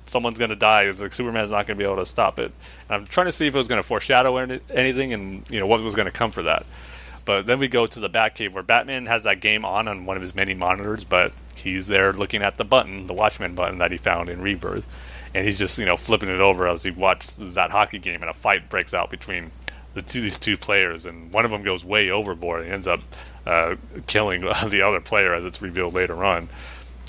Someone's 0.06 0.38
going 0.38 0.50
to 0.50 0.56
die. 0.56 0.82
It's 0.82 1.00
like 1.00 1.14
Superman's 1.14 1.50
not 1.50 1.66
going 1.66 1.78
to 1.78 1.82
be 1.82 1.84
able 1.84 2.02
to 2.02 2.06
stop 2.06 2.38
it. 2.38 2.52
And 2.88 3.02
I'm 3.02 3.06
trying 3.06 3.26
to 3.26 3.32
see 3.32 3.46
if 3.46 3.54
it 3.54 3.58
was 3.58 3.68
going 3.68 3.80
to 3.80 3.86
foreshadow 3.86 4.36
any- 4.36 4.60
anything, 4.70 5.12
and 5.12 5.48
you 5.50 5.58
know 5.58 5.66
what 5.66 5.80
was 5.80 5.94
going 5.94 6.06
to 6.06 6.12
come 6.12 6.30
for 6.30 6.42
that. 6.42 6.66
But 7.24 7.46
then 7.46 7.58
we 7.58 7.68
go 7.68 7.86
to 7.86 8.00
the 8.00 8.10
Batcave 8.10 8.52
where 8.52 8.62
Batman 8.62 9.06
has 9.06 9.22
that 9.24 9.40
game 9.40 9.64
on 9.64 9.88
on 9.88 10.06
one 10.06 10.16
of 10.16 10.22
his 10.22 10.34
many 10.34 10.54
monitors, 10.54 11.04
but 11.04 11.32
he's 11.54 11.86
there 11.86 12.12
looking 12.12 12.42
at 12.42 12.56
the 12.56 12.64
button, 12.64 13.06
the 13.06 13.12
Watchman 13.12 13.54
button 13.54 13.78
that 13.78 13.92
he 13.92 13.96
found 13.96 14.28
in 14.28 14.40
Rebirth, 14.40 14.86
and 15.34 15.46
he's 15.46 15.58
just 15.58 15.78
you 15.78 15.86
know 15.86 15.96
flipping 15.96 16.28
it 16.28 16.40
over 16.40 16.66
as 16.66 16.82
he 16.82 16.90
watches 16.90 17.54
that 17.54 17.70
hockey 17.70 17.98
game, 17.98 18.22
and 18.22 18.30
a 18.30 18.34
fight 18.34 18.68
breaks 18.68 18.92
out 18.92 19.10
between 19.10 19.50
the 19.94 20.02
two, 20.02 20.20
these 20.20 20.38
two 20.38 20.56
players, 20.56 21.06
and 21.06 21.32
one 21.32 21.44
of 21.44 21.50
them 21.50 21.62
goes 21.62 21.84
way 21.84 22.10
overboard 22.10 22.62
and 22.62 22.72
ends 22.72 22.86
up 22.86 23.00
uh, 23.46 23.76
killing 24.06 24.40
the 24.68 24.82
other 24.82 25.00
player, 25.00 25.34
as 25.34 25.44
it's 25.44 25.62
revealed 25.62 25.94
later 25.94 26.24
on. 26.24 26.48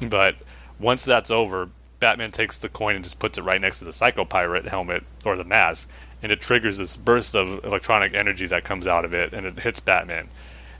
But 0.09 0.35
once 0.79 1.03
that's 1.03 1.31
over, 1.31 1.69
Batman 1.99 2.31
takes 2.31 2.59
the 2.59 2.69
coin 2.69 2.95
and 2.95 3.03
just 3.03 3.19
puts 3.19 3.37
it 3.37 3.43
right 3.43 3.61
next 3.61 3.79
to 3.79 3.85
the 3.85 3.93
Psycho 3.93 4.25
Pirate 4.25 4.67
helmet 4.67 5.03
or 5.23 5.35
the 5.35 5.43
mask, 5.43 5.87
and 6.21 6.31
it 6.31 6.41
triggers 6.41 6.77
this 6.77 6.97
burst 6.97 7.35
of 7.35 7.63
electronic 7.63 8.13
energy 8.13 8.45
that 8.47 8.63
comes 8.63 8.87
out 8.87 9.05
of 9.05 9.13
it, 9.13 9.33
and 9.33 9.45
it 9.45 9.59
hits 9.59 9.79
Batman. 9.79 10.29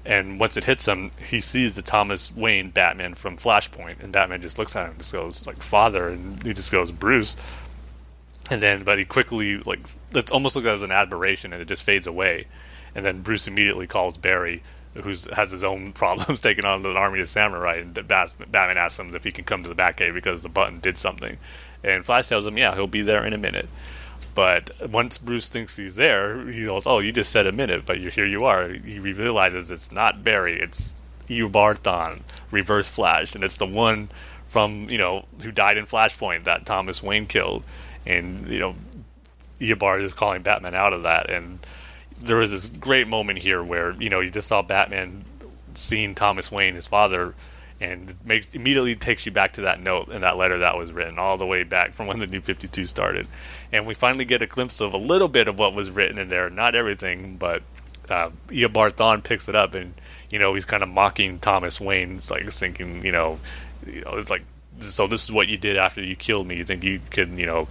And 0.06 0.40
once 0.40 0.58
it 0.58 0.66
hits 0.66 0.86
him, 0.86 1.12
he 1.30 1.40
sees 1.40 1.76
the 1.76 1.82
Thomas 1.82 2.36
Wayne 2.36 2.72
Batman 2.72 3.16
from 3.16 3.38
Flashpoint, 3.38 4.04
and 4.04 4.12
Batman 4.12 4.42
just 4.42 4.60
looks 4.60 4.76
at 4.76 4.84
him 4.84 4.92
and 4.92 5.00
just 5.00 5.14
goes 5.14 5.48
like 5.48 5.64
"Father," 5.64 6.10
and 6.10 6.44
he 6.44 6.54
just 6.54 6.72
goes 6.72 6.92
Bruce. 6.92 7.38
And 8.50 8.62
then, 8.62 8.84
but 8.84 9.00
he 9.00 9.06
quickly 9.06 9.60
like 9.60 9.80
it's 10.12 10.32
almost 10.32 10.56
looks 10.56 10.68
as 10.68 10.84
an 10.84 10.92
aberration, 10.92 11.54
and 11.54 11.62
it 11.62 11.70
just 11.70 11.84
fades 11.84 12.06
away. 12.06 12.48
And 12.94 13.06
then 13.06 13.22
Bruce 13.22 13.48
immediately 13.48 13.88
calls 13.88 14.18
Barry, 14.18 14.62
who 14.96 15.14
has 15.34 15.52
his 15.52 15.64
own 15.64 15.94
problems 15.94 16.42
taking 16.42 16.66
on 16.66 16.86
an 16.86 16.98
army 16.98 17.20
of 17.20 17.30
samurai, 17.30 17.78
and 17.78 17.94
Bat- 17.94 18.34
Batman 18.52 18.78
asks 18.78 19.00
him 19.00 19.16
if 19.16 19.24
he 19.24 19.32
can 19.32 19.46
come 19.46 19.64
to 19.64 19.70
the 19.70 19.76
Batcave 19.76 20.14
because 20.14 20.42
the 20.42 20.50
button 20.50 20.80
did 20.80 20.98
something. 20.98 21.38
And 21.84 22.06
Flash 22.06 22.30
tells 22.30 22.46
him, 22.46 22.58
"Yeah, 22.58 22.76
he'll 22.76 22.88
be 22.88 23.02
there 23.02 23.26
in 23.26 23.34
a 23.34 23.38
minute." 23.38 23.68
But 24.36 24.72
once 24.90 25.18
Bruce 25.18 25.50
thinks 25.50 25.76
he's 25.76 25.96
there, 25.96 26.46
he 26.48 26.66
goes, 26.66 26.84
"Oh, 26.86 27.00
you 27.00 27.12
just 27.12 27.32
said 27.32 27.46
a 27.46 27.52
minute, 27.52 27.86
but 27.86 27.98
here 27.98 28.26
you 28.26 28.46
are." 28.46 28.70
He 28.70 29.00
realizes 29.00 29.70
it's 29.70 29.92
not 29.92 30.24
Barry; 30.24 30.60
it's 30.60 30.94
Eobard 31.28 31.80
Thawne, 31.80 32.22
Reverse 32.52 32.88
Flash, 32.88 33.36
and 33.36 33.44
it's 33.44 33.58
the 33.58 33.66
one 33.66 34.10
from 34.48 34.90
you 34.90 34.98
know 34.98 35.26
who 35.42 35.52
died 35.52 35.78
in 35.78 35.86
Flashpoint 35.86 36.44
that 36.46 36.66
Thomas 36.66 37.04
Wayne 37.04 37.26
killed, 37.26 37.64
and 38.06 38.48
you 38.48 38.60
know 38.60 38.76
Eobard 39.60 40.04
is 40.04 40.14
calling 40.14 40.42
Batman 40.42 40.76
out 40.76 40.94
of 40.94 41.04
that, 41.04 41.30
and 41.30 41.60
there 42.24 42.38
was 42.38 42.52
this 42.52 42.68
great 42.68 43.08
moment 43.08 43.40
here 43.40 43.64
where 43.64 43.92
you 43.92 44.10
know 44.10 44.20
you 44.20 44.32
just 44.32 44.48
saw 44.48 44.62
Batman 44.62 45.26
seeing 45.76 46.16
Thomas 46.16 46.52
Wayne, 46.52 46.76
his 46.76 46.88
father, 46.88 47.36
and 47.80 48.16
immediately 48.54 48.96
takes 48.96 49.26
you 49.26 49.32
back 49.32 49.54
to 49.54 49.62
that 49.62 49.82
note 49.82 50.08
and 50.10 50.24
that 50.24 50.38
letter 50.38 50.60
that 50.60 50.78
was 50.78 50.92
written 50.92 51.20
all 51.20 51.38
the 51.38 51.46
way 51.46 51.64
back 51.64 51.94
from 51.94 52.08
when 52.08 52.20
the 52.20 52.28
New 52.28 52.42
Fifty 52.42 52.68
Two 52.68 52.86
started, 52.86 53.28
and 53.72 53.86
we 53.86 53.94
finally 53.94 54.26
get 54.26 54.42
a 54.42 54.48
glimpse 54.48 54.80
of 54.80 54.94
a 54.94 54.98
little 54.98 55.28
bit 55.28 55.48
of 55.48 55.60
what 55.60 55.74
was 55.74 55.92
written 55.92 56.18
in 56.18 56.30
there, 56.30 56.50
not 56.50 56.76
everything, 56.76 57.36
but 57.38 57.62
uh, 58.10 58.30
Eobard 58.48 58.94
Thawne 58.94 59.24
picks 59.24 59.48
it 59.48 59.56
up 59.56 59.76
and 59.76 59.94
you 60.30 60.40
know 60.40 60.54
he's 60.54 60.66
kind 60.66 60.84
of 60.84 60.90
mocking 60.90 61.40
Thomas 61.40 61.80
Wayne. 61.80 62.16
It's 62.16 62.32
like 62.32 62.50
thinking, 62.52 63.06
you 63.06 63.12
know, 63.12 63.40
you 63.86 64.02
know, 64.02 64.16
it's 64.16 64.30
like 64.30 64.44
so 64.80 65.08
this 65.08 65.24
is 65.24 65.32
what 65.32 65.48
you 65.48 65.58
did 65.58 65.78
after 65.78 66.02
you 66.02 66.16
killed 66.16 66.48
me. 66.48 66.56
You 66.56 66.64
think 66.64 66.84
you 66.84 67.00
could, 67.12 67.32
you 67.38 67.46
know, 67.46 67.68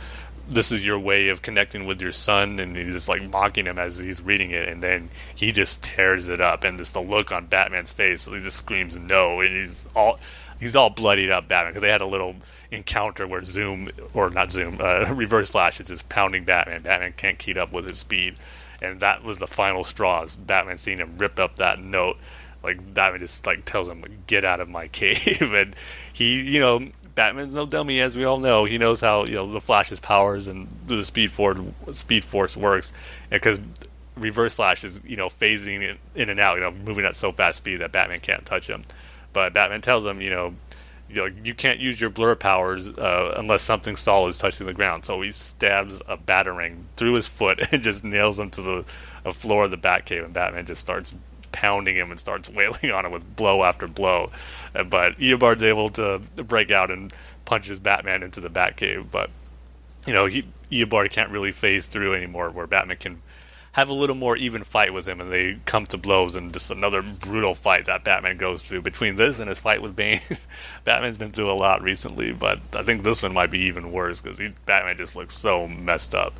this 0.48 0.72
is 0.72 0.84
your 0.84 0.98
way 0.98 1.28
of 1.28 1.42
connecting 1.42 1.86
with 1.86 2.00
your 2.00 2.12
son, 2.12 2.58
and 2.58 2.76
he's 2.76 2.94
just 2.94 3.08
like 3.08 3.22
mocking 3.22 3.66
him 3.66 3.78
as 3.78 3.96
he's 3.96 4.20
reading 4.20 4.50
it, 4.50 4.68
and 4.68 4.82
then 4.82 5.10
he 5.34 5.52
just 5.52 5.82
tears 5.82 6.28
it 6.28 6.40
up, 6.40 6.64
and 6.64 6.78
just 6.78 6.94
the 6.94 7.00
look 7.00 7.32
on 7.32 7.46
Batman's 7.46 7.90
face, 7.90 8.24
he 8.24 8.38
just 8.40 8.58
screams 8.58 8.96
no, 8.96 9.40
and 9.40 9.56
he's 9.56 9.86
all 9.94 10.18
he's 10.60 10.76
all 10.76 10.90
bloodied 10.90 11.30
up, 11.30 11.48
Batman, 11.48 11.72
because 11.72 11.82
they 11.82 11.88
had 11.88 12.00
a 12.00 12.06
little 12.06 12.36
encounter 12.70 13.26
where 13.26 13.44
Zoom 13.44 13.88
or 14.14 14.30
not 14.30 14.50
Zoom, 14.50 14.78
uh, 14.80 15.04
Reverse 15.14 15.50
Flash 15.50 15.80
is 15.80 15.86
just 15.86 16.08
pounding 16.08 16.44
Batman. 16.44 16.82
Batman 16.82 17.14
can't 17.16 17.38
keep 17.38 17.56
up 17.56 17.72
with 17.72 17.86
his 17.86 17.98
speed, 17.98 18.34
and 18.80 19.00
that 19.00 19.22
was 19.22 19.38
the 19.38 19.46
final 19.46 19.84
straw. 19.84 20.26
Batman 20.38 20.78
seeing 20.78 20.98
him 20.98 21.18
rip 21.18 21.38
up 21.38 21.56
that 21.56 21.80
note, 21.80 22.16
like 22.62 22.94
Batman 22.94 23.20
just 23.20 23.46
like 23.46 23.64
tells 23.64 23.88
him, 23.88 24.04
"Get 24.26 24.44
out 24.44 24.60
of 24.60 24.68
my 24.68 24.88
cave," 24.88 25.52
and 25.52 25.76
he, 26.12 26.34
you 26.34 26.60
know, 26.60 26.88
Batman's 27.14 27.54
no 27.54 27.66
dummy, 27.66 28.00
as 28.00 28.16
we 28.16 28.24
all 28.24 28.38
know. 28.38 28.64
He 28.64 28.78
knows 28.78 29.00
how 29.00 29.24
you 29.26 29.34
know 29.34 29.52
the 29.52 29.60
Flash's 29.60 30.00
powers 30.00 30.48
and 30.48 30.68
the 30.86 31.04
Speed 31.04 31.32
Force 31.32 31.58
Speed 31.92 32.24
Force 32.24 32.56
works, 32.56 32.92
because 33.30 33.58
Reverse 34.16 34.54
Flash 34.54 34.84
is 34.84 35.00
you 35.04 35.16
know 35.16 35.28
phasing 35.28 35.96
in, 36.14 36.28
and 36.28 36.40
out, 36.40 36.54
you 36.56 36.60
know, 36.60 36.70
moving 36.70 37.04
at 37.04 37.14
so 37.14 37.32
fast 37.32 37.58
speed 37.58 37.80
that 37.80 37.92
Batman 37.92 38.20
can't 38.20 38.44
touch 38.46 38.68
him. 38.68 38.84
But 39.32 39.52
Batman 39.52 39.80
tells 39.80 40.04
him, 40.04 40.20
you 40.20 40.30
know, 40.30 40.54
you, 41.08 41.16
know, 41.16 41.26
you 41.42 41.54
can't 41.54 41.80
use 41.80 42.00
your 42.00 42.10
blur 42.10 42.34
powers 42.34 42.88
uh, 42.88 43.34
unless 43.36 43.62
something 43.62 43.96
solid 43.96 44.28
is 44.28 44.38
touching 44.38 44.66
the 44.66 44.74
ground. 44.74 45.04
So 45.04 45.20
he 45.22 45.32
stabs 45.32 46.00
a 46.06 46.16
batarang 46.16 46.84
through 46.96 47.14
his 47.14 47.26
foot 47.26 47.60
and 47.72 47.82
just 47.82 48.04
nails 48.04 48.38
him 48.38 48.50
to 48.50 48.84
the 49.24 49.32
floor 49.32 49.64
of 49.64 49.70
the 49.70 49.78
Batcave, 49.78 50.24
and 50.24 50.34
Batman 50.34 50.66
just 50.66 50.80
starts 50.80 51.14
pounding 51.52 51.96
him 51.96 52.10
and 52.10 52.18
starts 52.18 52.48
wailing 52.50 52.90
on 52.90 53.06
him 53.06 53.12
with 53.12 53.36
blow 53.36 53.64
after 53.64 53.86
blow. 53.86 54.30
Uh, 54.74 54.84
but 54.84 55.18
Eobard's 55.18 55.62
able 55.62 55.90
to 55.90 56.20
break 56.36 56.70
out 56.70 56.90
and 56.90 57.12
punches 57.44 57.78
Batman 57.78 58.22
into 58.22 58.40
the 58.40 58.50
Batcave. 58.50 59.06
But 59.10 59.30
you 60.06 60.12
know, 60.12 60.26
he, 60.26 60.44
Eobard 60.70 61.10
can't 61.10 61.30
really 61.30 61.52
phase 61.52 61.86
through 61.86 62.14
anymore, 62.14 62.50
where 62.50 62.66
Batman 62.66 62.96
can 62.96 63.22
have 63.72 63.88
a 63.88 63.94
little 63.94 64.16
more 64.16 64.36
even 64.36 64.64
fight 64.64 64.92
with 64.92 65.08
him, 65.08 65.20
and 65.20 65.32
they 65.32 65.58
come 65.64 65.86
to 65.86 65.96
blows, 65.96 66.36
and 66.36 66.52
just 66.52 66.70
another 66.70 67.00
brutal 67.00 67.54
fight 67.54 67.86
that 67.86 68.04
Batman 68.04 68.36
goes 68.36 68.62
through. 68.62 68.82
Between 68.82 69.16
this 69.16 69.38
and 69.38 69.48
his 69.48 69.58
fight 69.58 69.80
with 69.80 69.96
Bane, 69.96 70.20
Batman's 70.84 71.16
been 71.16 71.32
through 71.32 71.50
a 71.50 71.54
lot 71.54 71.82
recently, 71.82 72.32
but 72.32 72.60
I 72.74 72.82
think 72.82 73.02
this 73.02 73.22
one 73.22 73.32
might 73.32 73.50
be 73.50 73.60
even 73.60 73.90
worse 73.90 74.20
because 74.20 74.40
Batman 74.66 74.98
just 74.98 75.16
looks 75.16 75.36
so 75.36 75.66
messed 75.66 76.14
up, 76.14 76.34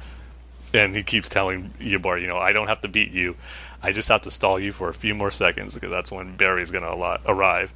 and 0.74 0.94
he 0.94 1.02
keeps 1.02 1.28
telling 1.28 1.72
Eobard, 1.80 2.20
you 2.20 2.26
know, 2.26 2.38
I 2.38 2.52
don't 2.52 2.68
have 2.68 2.82
to 2.82 2.88
beat 2.88 3.12
you, 3.12 3.36
I 3.82 3.92
just 3.92 4.08
have 4.08 4.22
to 4.22 4.30
stall 4.30 4.60
you 4.60 4.72
for 4.72 4.88
a 4.88 4.94
few 4.94 5.14
more 5.14 5.30
seconds 5.30 5.74
because 5.74 5.90
that's 5.90 6.10
when 6.10 6.36
Barry's 6.36 6.70
going 6.70 6.84
to 6.84 7.20
arrive. 7.26 7.72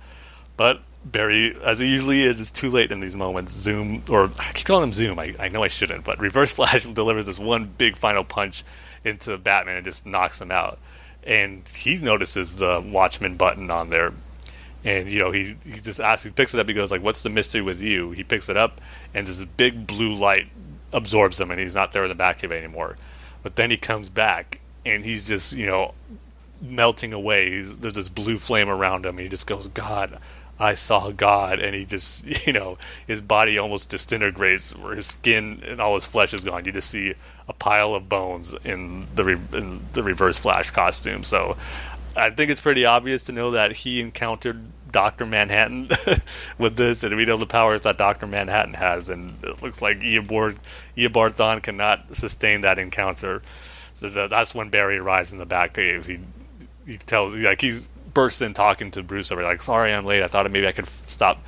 But 0.57 0.81
Barry, 1.05 1.57
as 1.63 1.81
it 1.81 1.87
usually 1.87 2.23
is, 2.23 2.41
is 2.41 2.51
too 2.51 2.71
late 2.71 2.91
in 2.91 3.01
these 3.01 3.15
moments. 3.15 3.53
Zoom, 3.53 4.03
or 4.09 4.31
I 4.39 4.53
keep 4.53 4.67
calling 4.67 4.85
him 4.85 4.93
Zoom. 4.93 5.19
I, 5.19 5.35
I 5.39 5.49
know 5.49 5.63
I 5.63 5.69
shouldn't, 5.69 6.05
but 6.05 6.19
Reverse 6.19 6.53
Flash 6.53 6.85
delivers 6.93 7.27
this 7.27 7.39
one 7.39 7.73
big 7.79 7.97
final 7.97 8.25
punch 8.25 8.65
into 9.05 9.37
Batman 9.39 9.77
and 9.77 9.85
just 9.85 10.05
knocks 10.05 10.41
him 10.41 10.51
out. 10.51 10.79
And 11.23 11.63
he 11.75 11.97
notices 11.97 12.57
the 12.57 12.81
Watchman 12.85 13.37
button 13.37 13.71
on 13.71 13.91
there, 13.91 14.13
and 14.85 15.13
you 15.13 15.19
know 15.19 15.33
he 15.33 15.57
he 15.65 15.81
just 15.81 16.01
asks, 16.01 16.23
he 16.23 16.31
picks 16.31 16.55
it 16.55 16.61
up. 16.61 16.69
He 16.69 16.75
goes 16.75 16.93
like, 16.93 17.03
"What's 17.03 17.25
the 17.25 17.31
mystery 17.31 17.63
with 17.63 17.83
you?" 17.83 18.13
He 18.13 18.23
picks 18.23 18.49
it 18.49 18.57
up, 18.57 18.81
and 19.13 19.27
this 19.27 19.45
big 19.45 19.89
blue 19.89 20.15
light 20.15 20.47
absorbs 20.93 21.41
him, 21.41 21.51
and 21.51 21.59
he's 21.59 21.75
not 21.75 21.93
there 21.93 22.05
in 22.05 22.09
the 22.09 22.15
Batcave 22.15 22.53
anymore. 22.53 22.97
But 23.43 23.57
then 23.57 23.71
he 23.71 23.77
comes 23.77 24.09
back, 24.09 24.61
and 24.87 25.05
he's 25.05 25.27
just 25.27 25.53
you 25.53 25.67
know 25.67 25.95
melting 26.61 27.13
away. 27.13 27.57
He's, 27.57 27.77
there's 27.79 27.95
this 27.95 28.09
blue 28.09 28.39
flame 28.39 28.69
around 28.69 29.05
him, 29.05 29.19
and 29.19 29.21
he 29.21 29.29
just 29.29 29.47
goes, 29.47 29.69
"God." 29.69 30.19
I 30.59 30.73
saw 30.73 31.11
God, 31.11 31.61
and 31.61 31.75
he 31.75 31.85
just, 31.85 32.25
you 32.47 32.53
know, 32.55 32.79
his 33.07 33.21
body 33.21 33.59
almost 33.59 33.91
disintegrates, 33.91 34.75
where 34.75 34.95
his 34.95 35.07
skin 35.07 35.63
and 35.67 35.83
all 35.83 35.97
his 35.97 36.07
flesh 36.07 36.33
is 36.33 36.43
gone. 36.43 36.65
You 36.65 36.73
just 36.73 36.89
see 36.89 37.13
a 37.47 37.53
pile 37.53 37.95
of 37.95 38.09
bones 38.09 38.55
in 38.65 39.07
the 39.15 39.25
re- 39.25 39.39
in 39.53 39.81
the 39.93 40.03
Reverse 40.03 40.39
Flash 40.39 40.71
costume. 40.71 41.25
So 41.25 41.57
I 42.17 42.31
think 42.31 42.51
it's 42.51 42.61
pretty 42.61 42.85
obvious 42.85 43.25
to 43.27 43.33
know 43.33 43.51
that 43.53 43.73
he 43.73 44.01
encountered 44.01 44.65
Doctor 44.91 45.27
Manhattan 45.27 45.91
with 46.59 46.77
this, 46.77 47.03
and 47.03 47.15
we 47.15 47.27
know 47.27 47.37
the 47.37 47.47
powers 47.47 47.83
that 47.83 47.99
Doctor 47.99 48.27
Manhattan 48.27 48.75
has, 48.75 49.09
and 49.09 49.37
it 49.45 49.63
looks 49.63 49.83
like 49.83 49.99
Eobard 49.99 50.57
Eobard 50.97 51.35
Thawne 51.35 51.63
cannot 51.63 52.17
sustain 52.17 52.63
that 52.63 52.79
encounter. 52.79 53.43
So 53.97 54.29
that's 54.29 54.55
when 54.55 54.69
Barry 54.69 54.99
arrives 54.99 55.33
in 55.33 55.39
the 55.39 55.47
Batcave. 55.47 56.07
He 56.07 56.21
he 56.87 56.99
tells 56.99 57.33
like 57.35 57.61
he 57.61 57.81
bursts 58.13 58.43
in 58.43 58.55
talking 58.55 58.91
to 58.93 59.03
Bruce 59.03 59.33
over 59.33 59.43
like, 59.43 59.63
"Sorry, 59.63 59.93
I'm 59.93 60.05
late. 60.05 60.23
I 60.23 60.29
thought 60.29 60.51
maybe 60.51 60.67
I 60.67 60.73
could 60.73 60.89
stop 61.07 61.43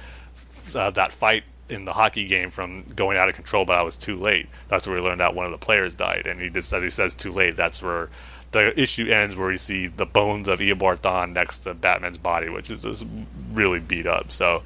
uh, 0.75 0.91
that 0.91 1.13
fight 1.13 1.45
in 1.69 1.85
the 1.85 1.93
hockey 1.93 2.27
game 2.27 2.51
from 2.51 2.85
going 2.97 3.19
out 3.19 3.29
of 3.29 3.35
control, 3.35 3.65
but 3.65 3.77
I 3.77 3.83
was 3.83 3.97
too 3.97 4.17
late. 4.17 4.49
That's 4.69 4.87
where 4.87 4.97
we 4.97 5.03
learned 5.03 5.21
out 5.21 5.35
one 5.35 5.47
of 5.47 5.53
the 5.53 5.59
players 5.59 5.95
died, 5.95 6.27
and 6.27 6.41
he 6.41 6.49
just 6.49 6.73
as 6.73 6.83
he 6.83 6.91
says 6.91 7.15
too 7.15 7.33
late. 7.33 7.57
That's 7.57 7.83
where 7.83 8.09
the 8.53 8.79
issue 8.81 9.09
ends, 9.09 9.37
where 9.37 9.53
you 9.53 9.59
see 9.59 9.87
the 9.87 10.07
bones 10.07 10.49
of 10.49 10.61
Eobard 10.61 11.01
Thawne 11.01 11.33
next 11.35 11.61
to 11.61 11.75
Batman's 11.75 12.19
body, 12.19 12.49
which 12.49 12.71
is 12.71 12.83
just 12.83 13.05
really 13.53 13.81
beat 13.81 14.07
up. 14.07 14.33
So, 14.33 14.63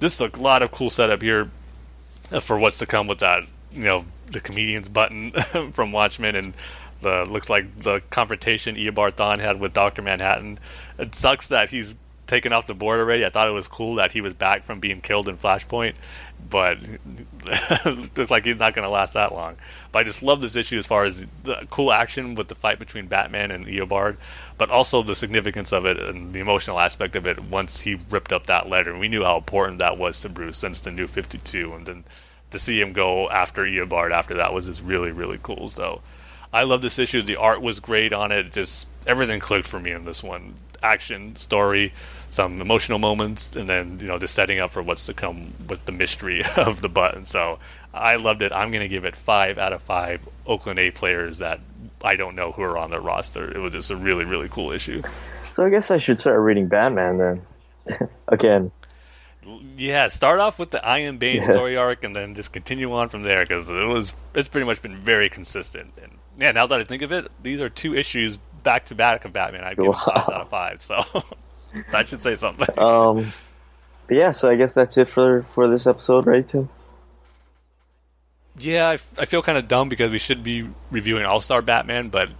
just 0.00 0.20
a 0.20 0.30
lot 0.40 0.62
of 0.62 0.70
cool 0.70 0.90
setup 0.90 1.22
here 1.22 1.50
for 2.40 2.58
what's 2.58 2.78
to 2.78 2.86
come 2.86 3.08
with 3.08 3.18
that. 3.18 3.42
You 3.72 3.82
know, 3.82 4.04
the 4.26 4.40
comedian's 4.40 4.88
button 4.88 5.32
from 5.72 5.90
Watchmen, 5.90 6.36
and 6.36 6.54
the 7.06 7.24
looks 7.24 7.48
like 7.48 7.82
the 7.82 8.02
confrontation 8.10 8.74
Eobard 8.74 9.12
Thawne 9.12 9.38
had 9.38 9.60
with 9.60 9.72
Doctor 9.72 10.02
Manhattan. 10.02 10.58
It 10.98 11.14
sucks 11.14 11.46
that 11.48 11.70
he's 11.70 11.94
taken 12.26 12.52
off 12.52 12.66
the 12.66 12.74
board 12.74 12.98
already. 12.98 13.24
I 13.24 13.30
thought 13.30 13.46
it 13.46 13.52
was 13.52 13.68
cool 13.68 13.94
that 13.94 14.10
he 14.10 14.20
was 14.20 14.34
back 14.34 14.64
from 14.64 14.80
being 14.80 15.00
killed 15.00 15.28
in 15.28 15.36
Flashpoint, 15.36 15.94
but 16.50 16.78
it's 17.46 18.30
like 18.30 18.44
he's 18.44 18.58
not 18.58 18.74
going 18.74 18.82
to 18.82 18.90
last 18.90 19.12
that 19.12 19.32
long. 19.32 19.56
But 19.92 20.00
I 20.00 20.02
just 20.02 20.20
love 20.20 20.40
this 20.40 20.56
issue 20.56 20.78
as 20.78 20.86
far 20.86 21.04
as 21.04 21.24
the 21.44 21.66
cool 21.70 21.92
action 21.92 22.34
with 22.34 22.48
the 22.48 22.56
fight 22.56 22.80
between 22.80 23.06
Batman 23.06 23.52
and 23.52 23.66
Eobard, 23.66 24.16
but 24.58 24.68
also 24.68 25.04
the 25.04 25.14
significance 25.14 25.72
of 25.72 25.86
it 25.86 26.00
and 26.00 26.32
the 26.32 26.40
emotional 26.40 26.80
aspect 26.80 27.14
of 27.14 27.24
it 27.24 27.44
once 27.44 27.80
he 27.80 28.00
ripped 28.10 28.32
up 28.32 28.46
that 28.46 28.68
letter. 28.68 28.98
We 28.98 29.06
knew 29.06 29.22
how 29.22 29.36
important 29.36 29.78
that 29.78 29.96
was 29.96 30.20
to 30.20 30.28
Bruce 30.28 30.58
since 30.58 30.80
the 30.80 30.90
new 30.90 31.06
52, 31.06 31.72
and 31.72 31.86
then 31.86 32.04
to 32.50 32.58
see 32.58 32.80
him 32.80 32.92
go 32.92 33.30
after 33.30 33.62
Eobard 33.62 34.10
after 34.10 34.34
that 34.34 34.52
was 34.52 34.66
just 34.66 34.82
really, 34.82 35.12
really 35.12 35.38
cool. 35.40 35.68
So 35.68 36.02
I 36.56 36.62
love 36.62 36.80
this 36.80 36.98
issue. 36.98 37.20
The 37.20 37.36
art 37.36 37.60
was 37.60 37.80
great 37.80 38.14
on 38.14 38.32
it. 38.32 38.54
Just 38.54 38.88
everything 39.06 39.40
clicked 39.40 39.68
for 39.68 39.78
me 39.78 39.90
in 39.90 40.06
this 40.06 40.22
one. 40.22 40.54
Action, 40.82 41.36
story, 41.36 41.92
some 42.30 42.62
emotional 42.62 42.98
moments, 42.98 43.54
and 43.54 43.68
then 43.68 43.98
you 44.00 44.06
know 44.06 44.16
the 44.16 44.26
setting 44.26 44.58
up 44.58 44.72
for 44.72 44.82
what's 44.82 45.04
to 45.04 45.12
come 45.12 45.52
with 45.68 45.84
the 45.84 45.92
mystery 45.92 46.42
of 46.56 46.80
the 46.80 46.88
button. 46.88 47.26
So 47.26 47.58
I 47.92 48.16
loved 48.16 48.40
it. 48.40 48.52
I'm 48.52 48.70
going 48.70 48.80
to 48.80 48.88
give 48.88 49.04
it 49.04 49.14
five 49.16 49.58
out 49.58 49.74
of 49.74 49.82
five 49.82 50.26
Oakland 50.46 50.78
A 50.78 50.90
players 50.90 51.38
that 51.38 51.60
I 52.02 52.16
don't 52.16 52.34
know 52.34 52.52
who 52.52 52.62
are 52.62 52.78
on 52.78 52.88
their 52.88 53.02
roster. 53.02 53.50
It 53.54 53.58
was 53.58 53.72
just 53.72 53.90
a 53.90 53.96
really 53.96 54.24
really 54.24 54.48
cool 54.48 54.72
issue. 54.72 55.02
So 55.52 55.62
I 55.62 55.68
guess 55.68 55.90
I 55.90 55.98
should 55.98 56.18
start 56.18 56.40
reading 56.40 56.68
Batman 56.68 57.18
then. 57.18 58.08
Again. 58.28 58.72
Yeah, 59.76 60.08
start 60.08 60.40
off 60.40 60.58
with 60.58 60.70
the 60.70 60.84
I 60.84 61.00
Am 61.00 61.18
Bane 61.18 61.36
yeah. 61.36 61.52
story 61.52 61.76
arc, 61.76 62.02
and 62.02 62.16
then 62.16 62.34
just 62.34 62.52
continue 62.52 62.92
on 62.94 63.10
from 63.10 63.22
there 63.22 63.44
because 63.44 63.68
it 63.68 63.86
was 63.86 64.12
it's 64.34 64.48
pretty 64.48 64.64
much 64.64 64.80
been 64.80 64.96
very 64.96 65.28
consistent. 65.28 65.92
And 66.02 66.12
yeah, 66.38 66.52
now 66.52 66.66
that 66.66 66.80
I 66.80 66.84
think 66.84 67.02
of 67.02 67.12
it, 67.12 67.30
these 67.42 67.60
are 67.60 67.68
two 67.68 67.94
issues 67.94 68.36
back 68.62 68.86
to 68.86 68.94
back 68.94 69.24
of 69.24 69.32
Batman. 69.32 69.64
I 69.64 69.74
give 69.74 69.86
wow. 69.86 70.02
five 70.04 70.28
out 70.28 70.40
of 70.40 70.48
five. 70.48 70.82
So 70.82 71.04
that 71.92 72.08
should 72.08 72.22
say 72.22 72.36
something. 72.36 72.66
Um, 72.78 73.32
yeah, 74.08 74.30
so 74.30 74.48
I 74.48 74.56
guess 74.56 74.72
that's 74.72 74.96
it 74.96 75.08
for 75.08 75.42
for 75.42 75.68
this 75.68 75.86
episode, 75.86 76.26
right, 76.26 76.46
Tim? 76.46 76.68
Yeah, 78.58 78.88
I, 78.88 78.98
I 79.20 79.24
feel 79.26 79.42
kind 79.42 79.58
of 79.58 79.68
dumb 79.68 79.88
because 79.88 80.10
we 80.10 80.18
should 80.18 80.42
be 80.42 80.68
reviewing 80.90 81.24
All 81.26 81.40
Star 81.40 81.60
Batman, 81.60 82.08
but 82.08 82.30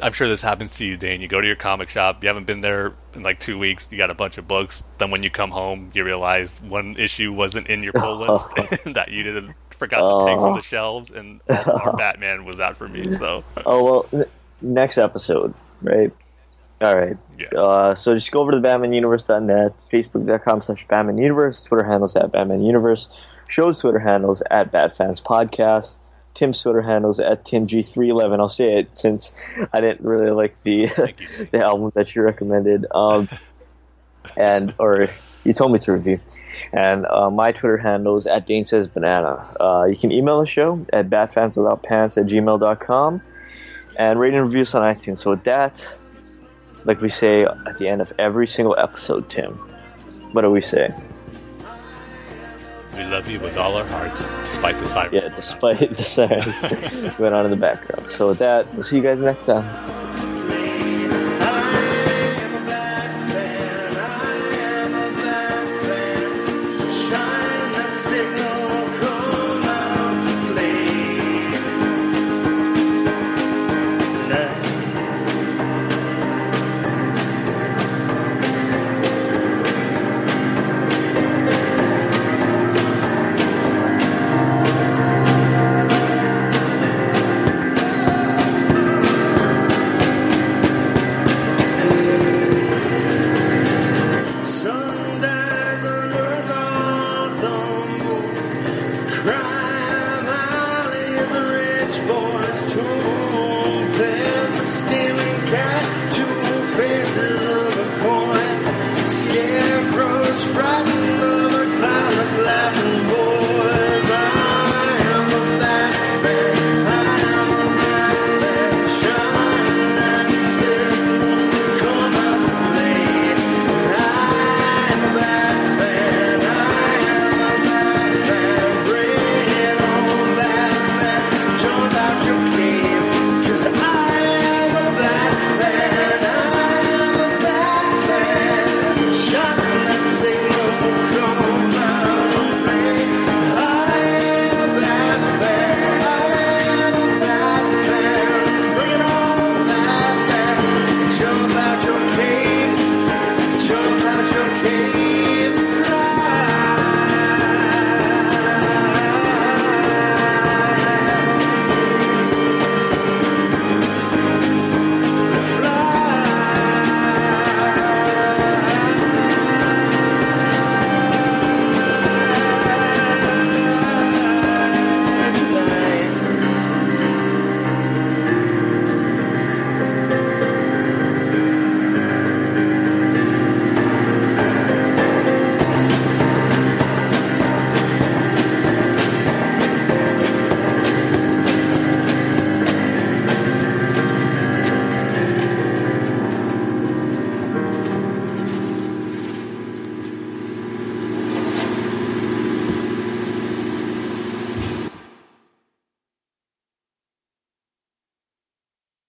I'm 0.00 0.12
sure 0.12 0.28
this 0.28 0.40
happens 0.40 0.76
to 0.76 0.84
you, 0.84 0.96
Dane. 0.96 1.20
You 1.20 1.28
go 1.28 1.40
to 1.40 1.46
your 1.46 1.56
comic 1.56 1.88
shop, 1.88 2.22
you 2.22 2.28
haven't 2.28 2.46
been 2.46 2.60
there 2.60 2.92
in 3.14 3.22
like 3.22 3.38
two 3.38 3.58
weeks, 3.58 3.88
you 3.90 3.98
got 3.98 4.10
a 4.10 4.14
bunch 4.14 4.38
of 4.38 4.48
books. 4.48 4.82
Then 4.98 5.10
when 5.10 5.22
you 5.22 5.30
come 5.30 5.50
home, 5.50 5.90
you 5.94 6.04
realize 6.04 6.52
one 6.60 6.96
issue 6.96 7.32
wasn't 7.32 7.68
in 7.68 7.82
your 7.82 7.92
pull 7.92 8.16
list 8.16 8.84
that 8.94 9.10
you 9.10 9.22
didn't 9.22 9.54
forgot 9.70 10.20
to 10.20 10.26
take 10.26 10.38
from 10.38 10.54
the 10.54 10.62
shelves, 10.62 11.10
and 11.10 11.40
All 11.48 11.62
Star 11.64 11.96
Batman 11.96 12.44
was 12.44 12.58
that 12.58 12.76
for 12.76 12.88
me. 12.88 13.12
So. 13.12 13.44
Oh 13.66 13.84
well, 13.84 14.06
n- 14.12 14.26
next 14.60 14.98
episode, 14.98 15.54
right? 15.82 16.12
All 16.80 16.96
right. 16.96 17.16
Yeah. 17.38 17.58
Uh, 17.58 17.94
so 17.94 18.14
just 18.14 18.30
go 18.32 18.40
over 18.40 18.50
to 18.52 18.60
the 18.60 18.66
BatmanUniverse.net, 18.66 19.72
Facebook.com 19.90 20.62
slash 20.62 20.86
Batman 20.88 21.16
Universe, 21.16 21.62
Twitter 21.62 21.84
handles 21.84 22.16
at 22.16 22.32
Batman 22.32 22.62
Universe, 22.62 23.08
show's 23.46 23.80
Twitter 23.80 24.00
handles 24.00 24.42
at 24.50 24.72
Batfans 24.72 25.22
Podcast, 25.22 25.94
Tim's 26.34 26.62
Twitter 26.62 26.82
handles 26.82 27.20
at 27.20 27.44
TimG311. 27.44 28.38
I'll 28.40 28.48
say 28.48 28.78
it 28.78 28.96
since 28.96 29.32
I 29.72 29.80
didn't 29.80 30.06
really 30.06 30.30
like 30.30 30.56
the 30.62 30.86
the 31.50 31.64
album 31.64 31.92
that 31.94 32.14
you 32.14 32.22
recommended, 32.22 32.86
um, 32.94 33.28
and 34.36 34.74
or 34.78 35.08
you 35.44 35.52
told 35.52 35.72
me 35.72 35.78
to 35.80 35.92
review. 35.92 36.20
And 36.72 37.06
uh, 37.06 37.30
my 37.30 37.52
Twitter 37.52 37.76
handle 37.76 38.16
is 38.16 38.26
at 38.26 38.46
Dane 38.46 38.64
Says 38.64 38.86
Banana. 38.86 39.56
Uh, 39.60 39.84
you 39.84 39.96
can 39.96 40.12
email 40.12 40.40
the 40.40 40.46
show 40.46 40.84
at 40.92 41.10
batfanswithoutpants 41.10 42.16
at 42.16 42.26
gmail.com 42.26 43.22
and 43.96 44.20
rate 44.20 44.34
and 44.34 44.44
review 44.44 44.62
us 44.62 44.74
on 44.74 44.82
iTunes. 44.82 45.18
So 45.18 45.30
with 45.30 45.44
that, 45.44 45.86
like 46.84 47.00
we 47.00 47.08
say 47.08 47.44
at 47.44 47.78
the 47.78 47.88
end 47.88 48.00
of 48.00 48.12
every 48.18 48.46
single 48.46 48.76
episode, 48.78 49.28
Tim. 49.28 49.54
What 50.32 50.42
do 50.42 50.50
we 50.50 50.60
say? 50.60 50.94
We 53.02 53.08
love 53.08 53.28
you 53.28 53.40
with 53.40 53.56
all 53.56 53.74
our 53.76 53.84
hearts, 53.84 54.24
despite 54.44 54.78
the 54.78 54.86
sirens. 54.86 55.12
Yeah, 55.12 55.28
despite 55.34 55.90
the 55.90 56.04
sound 56.04 57.16
going 57.18 57.34
on 57.34 57.46
in 57.46 57.50
the 57.50 57.56
background. 57.56 58.06
So 58.06 58.28
with 58.28 58.38
that, 58.38 58.72
we'll 58.74 58.84
see 58.84 58.96
you 58.96 59.02
guys 59.02 59.20
next 59.20 59.46
time. 59.46 60.31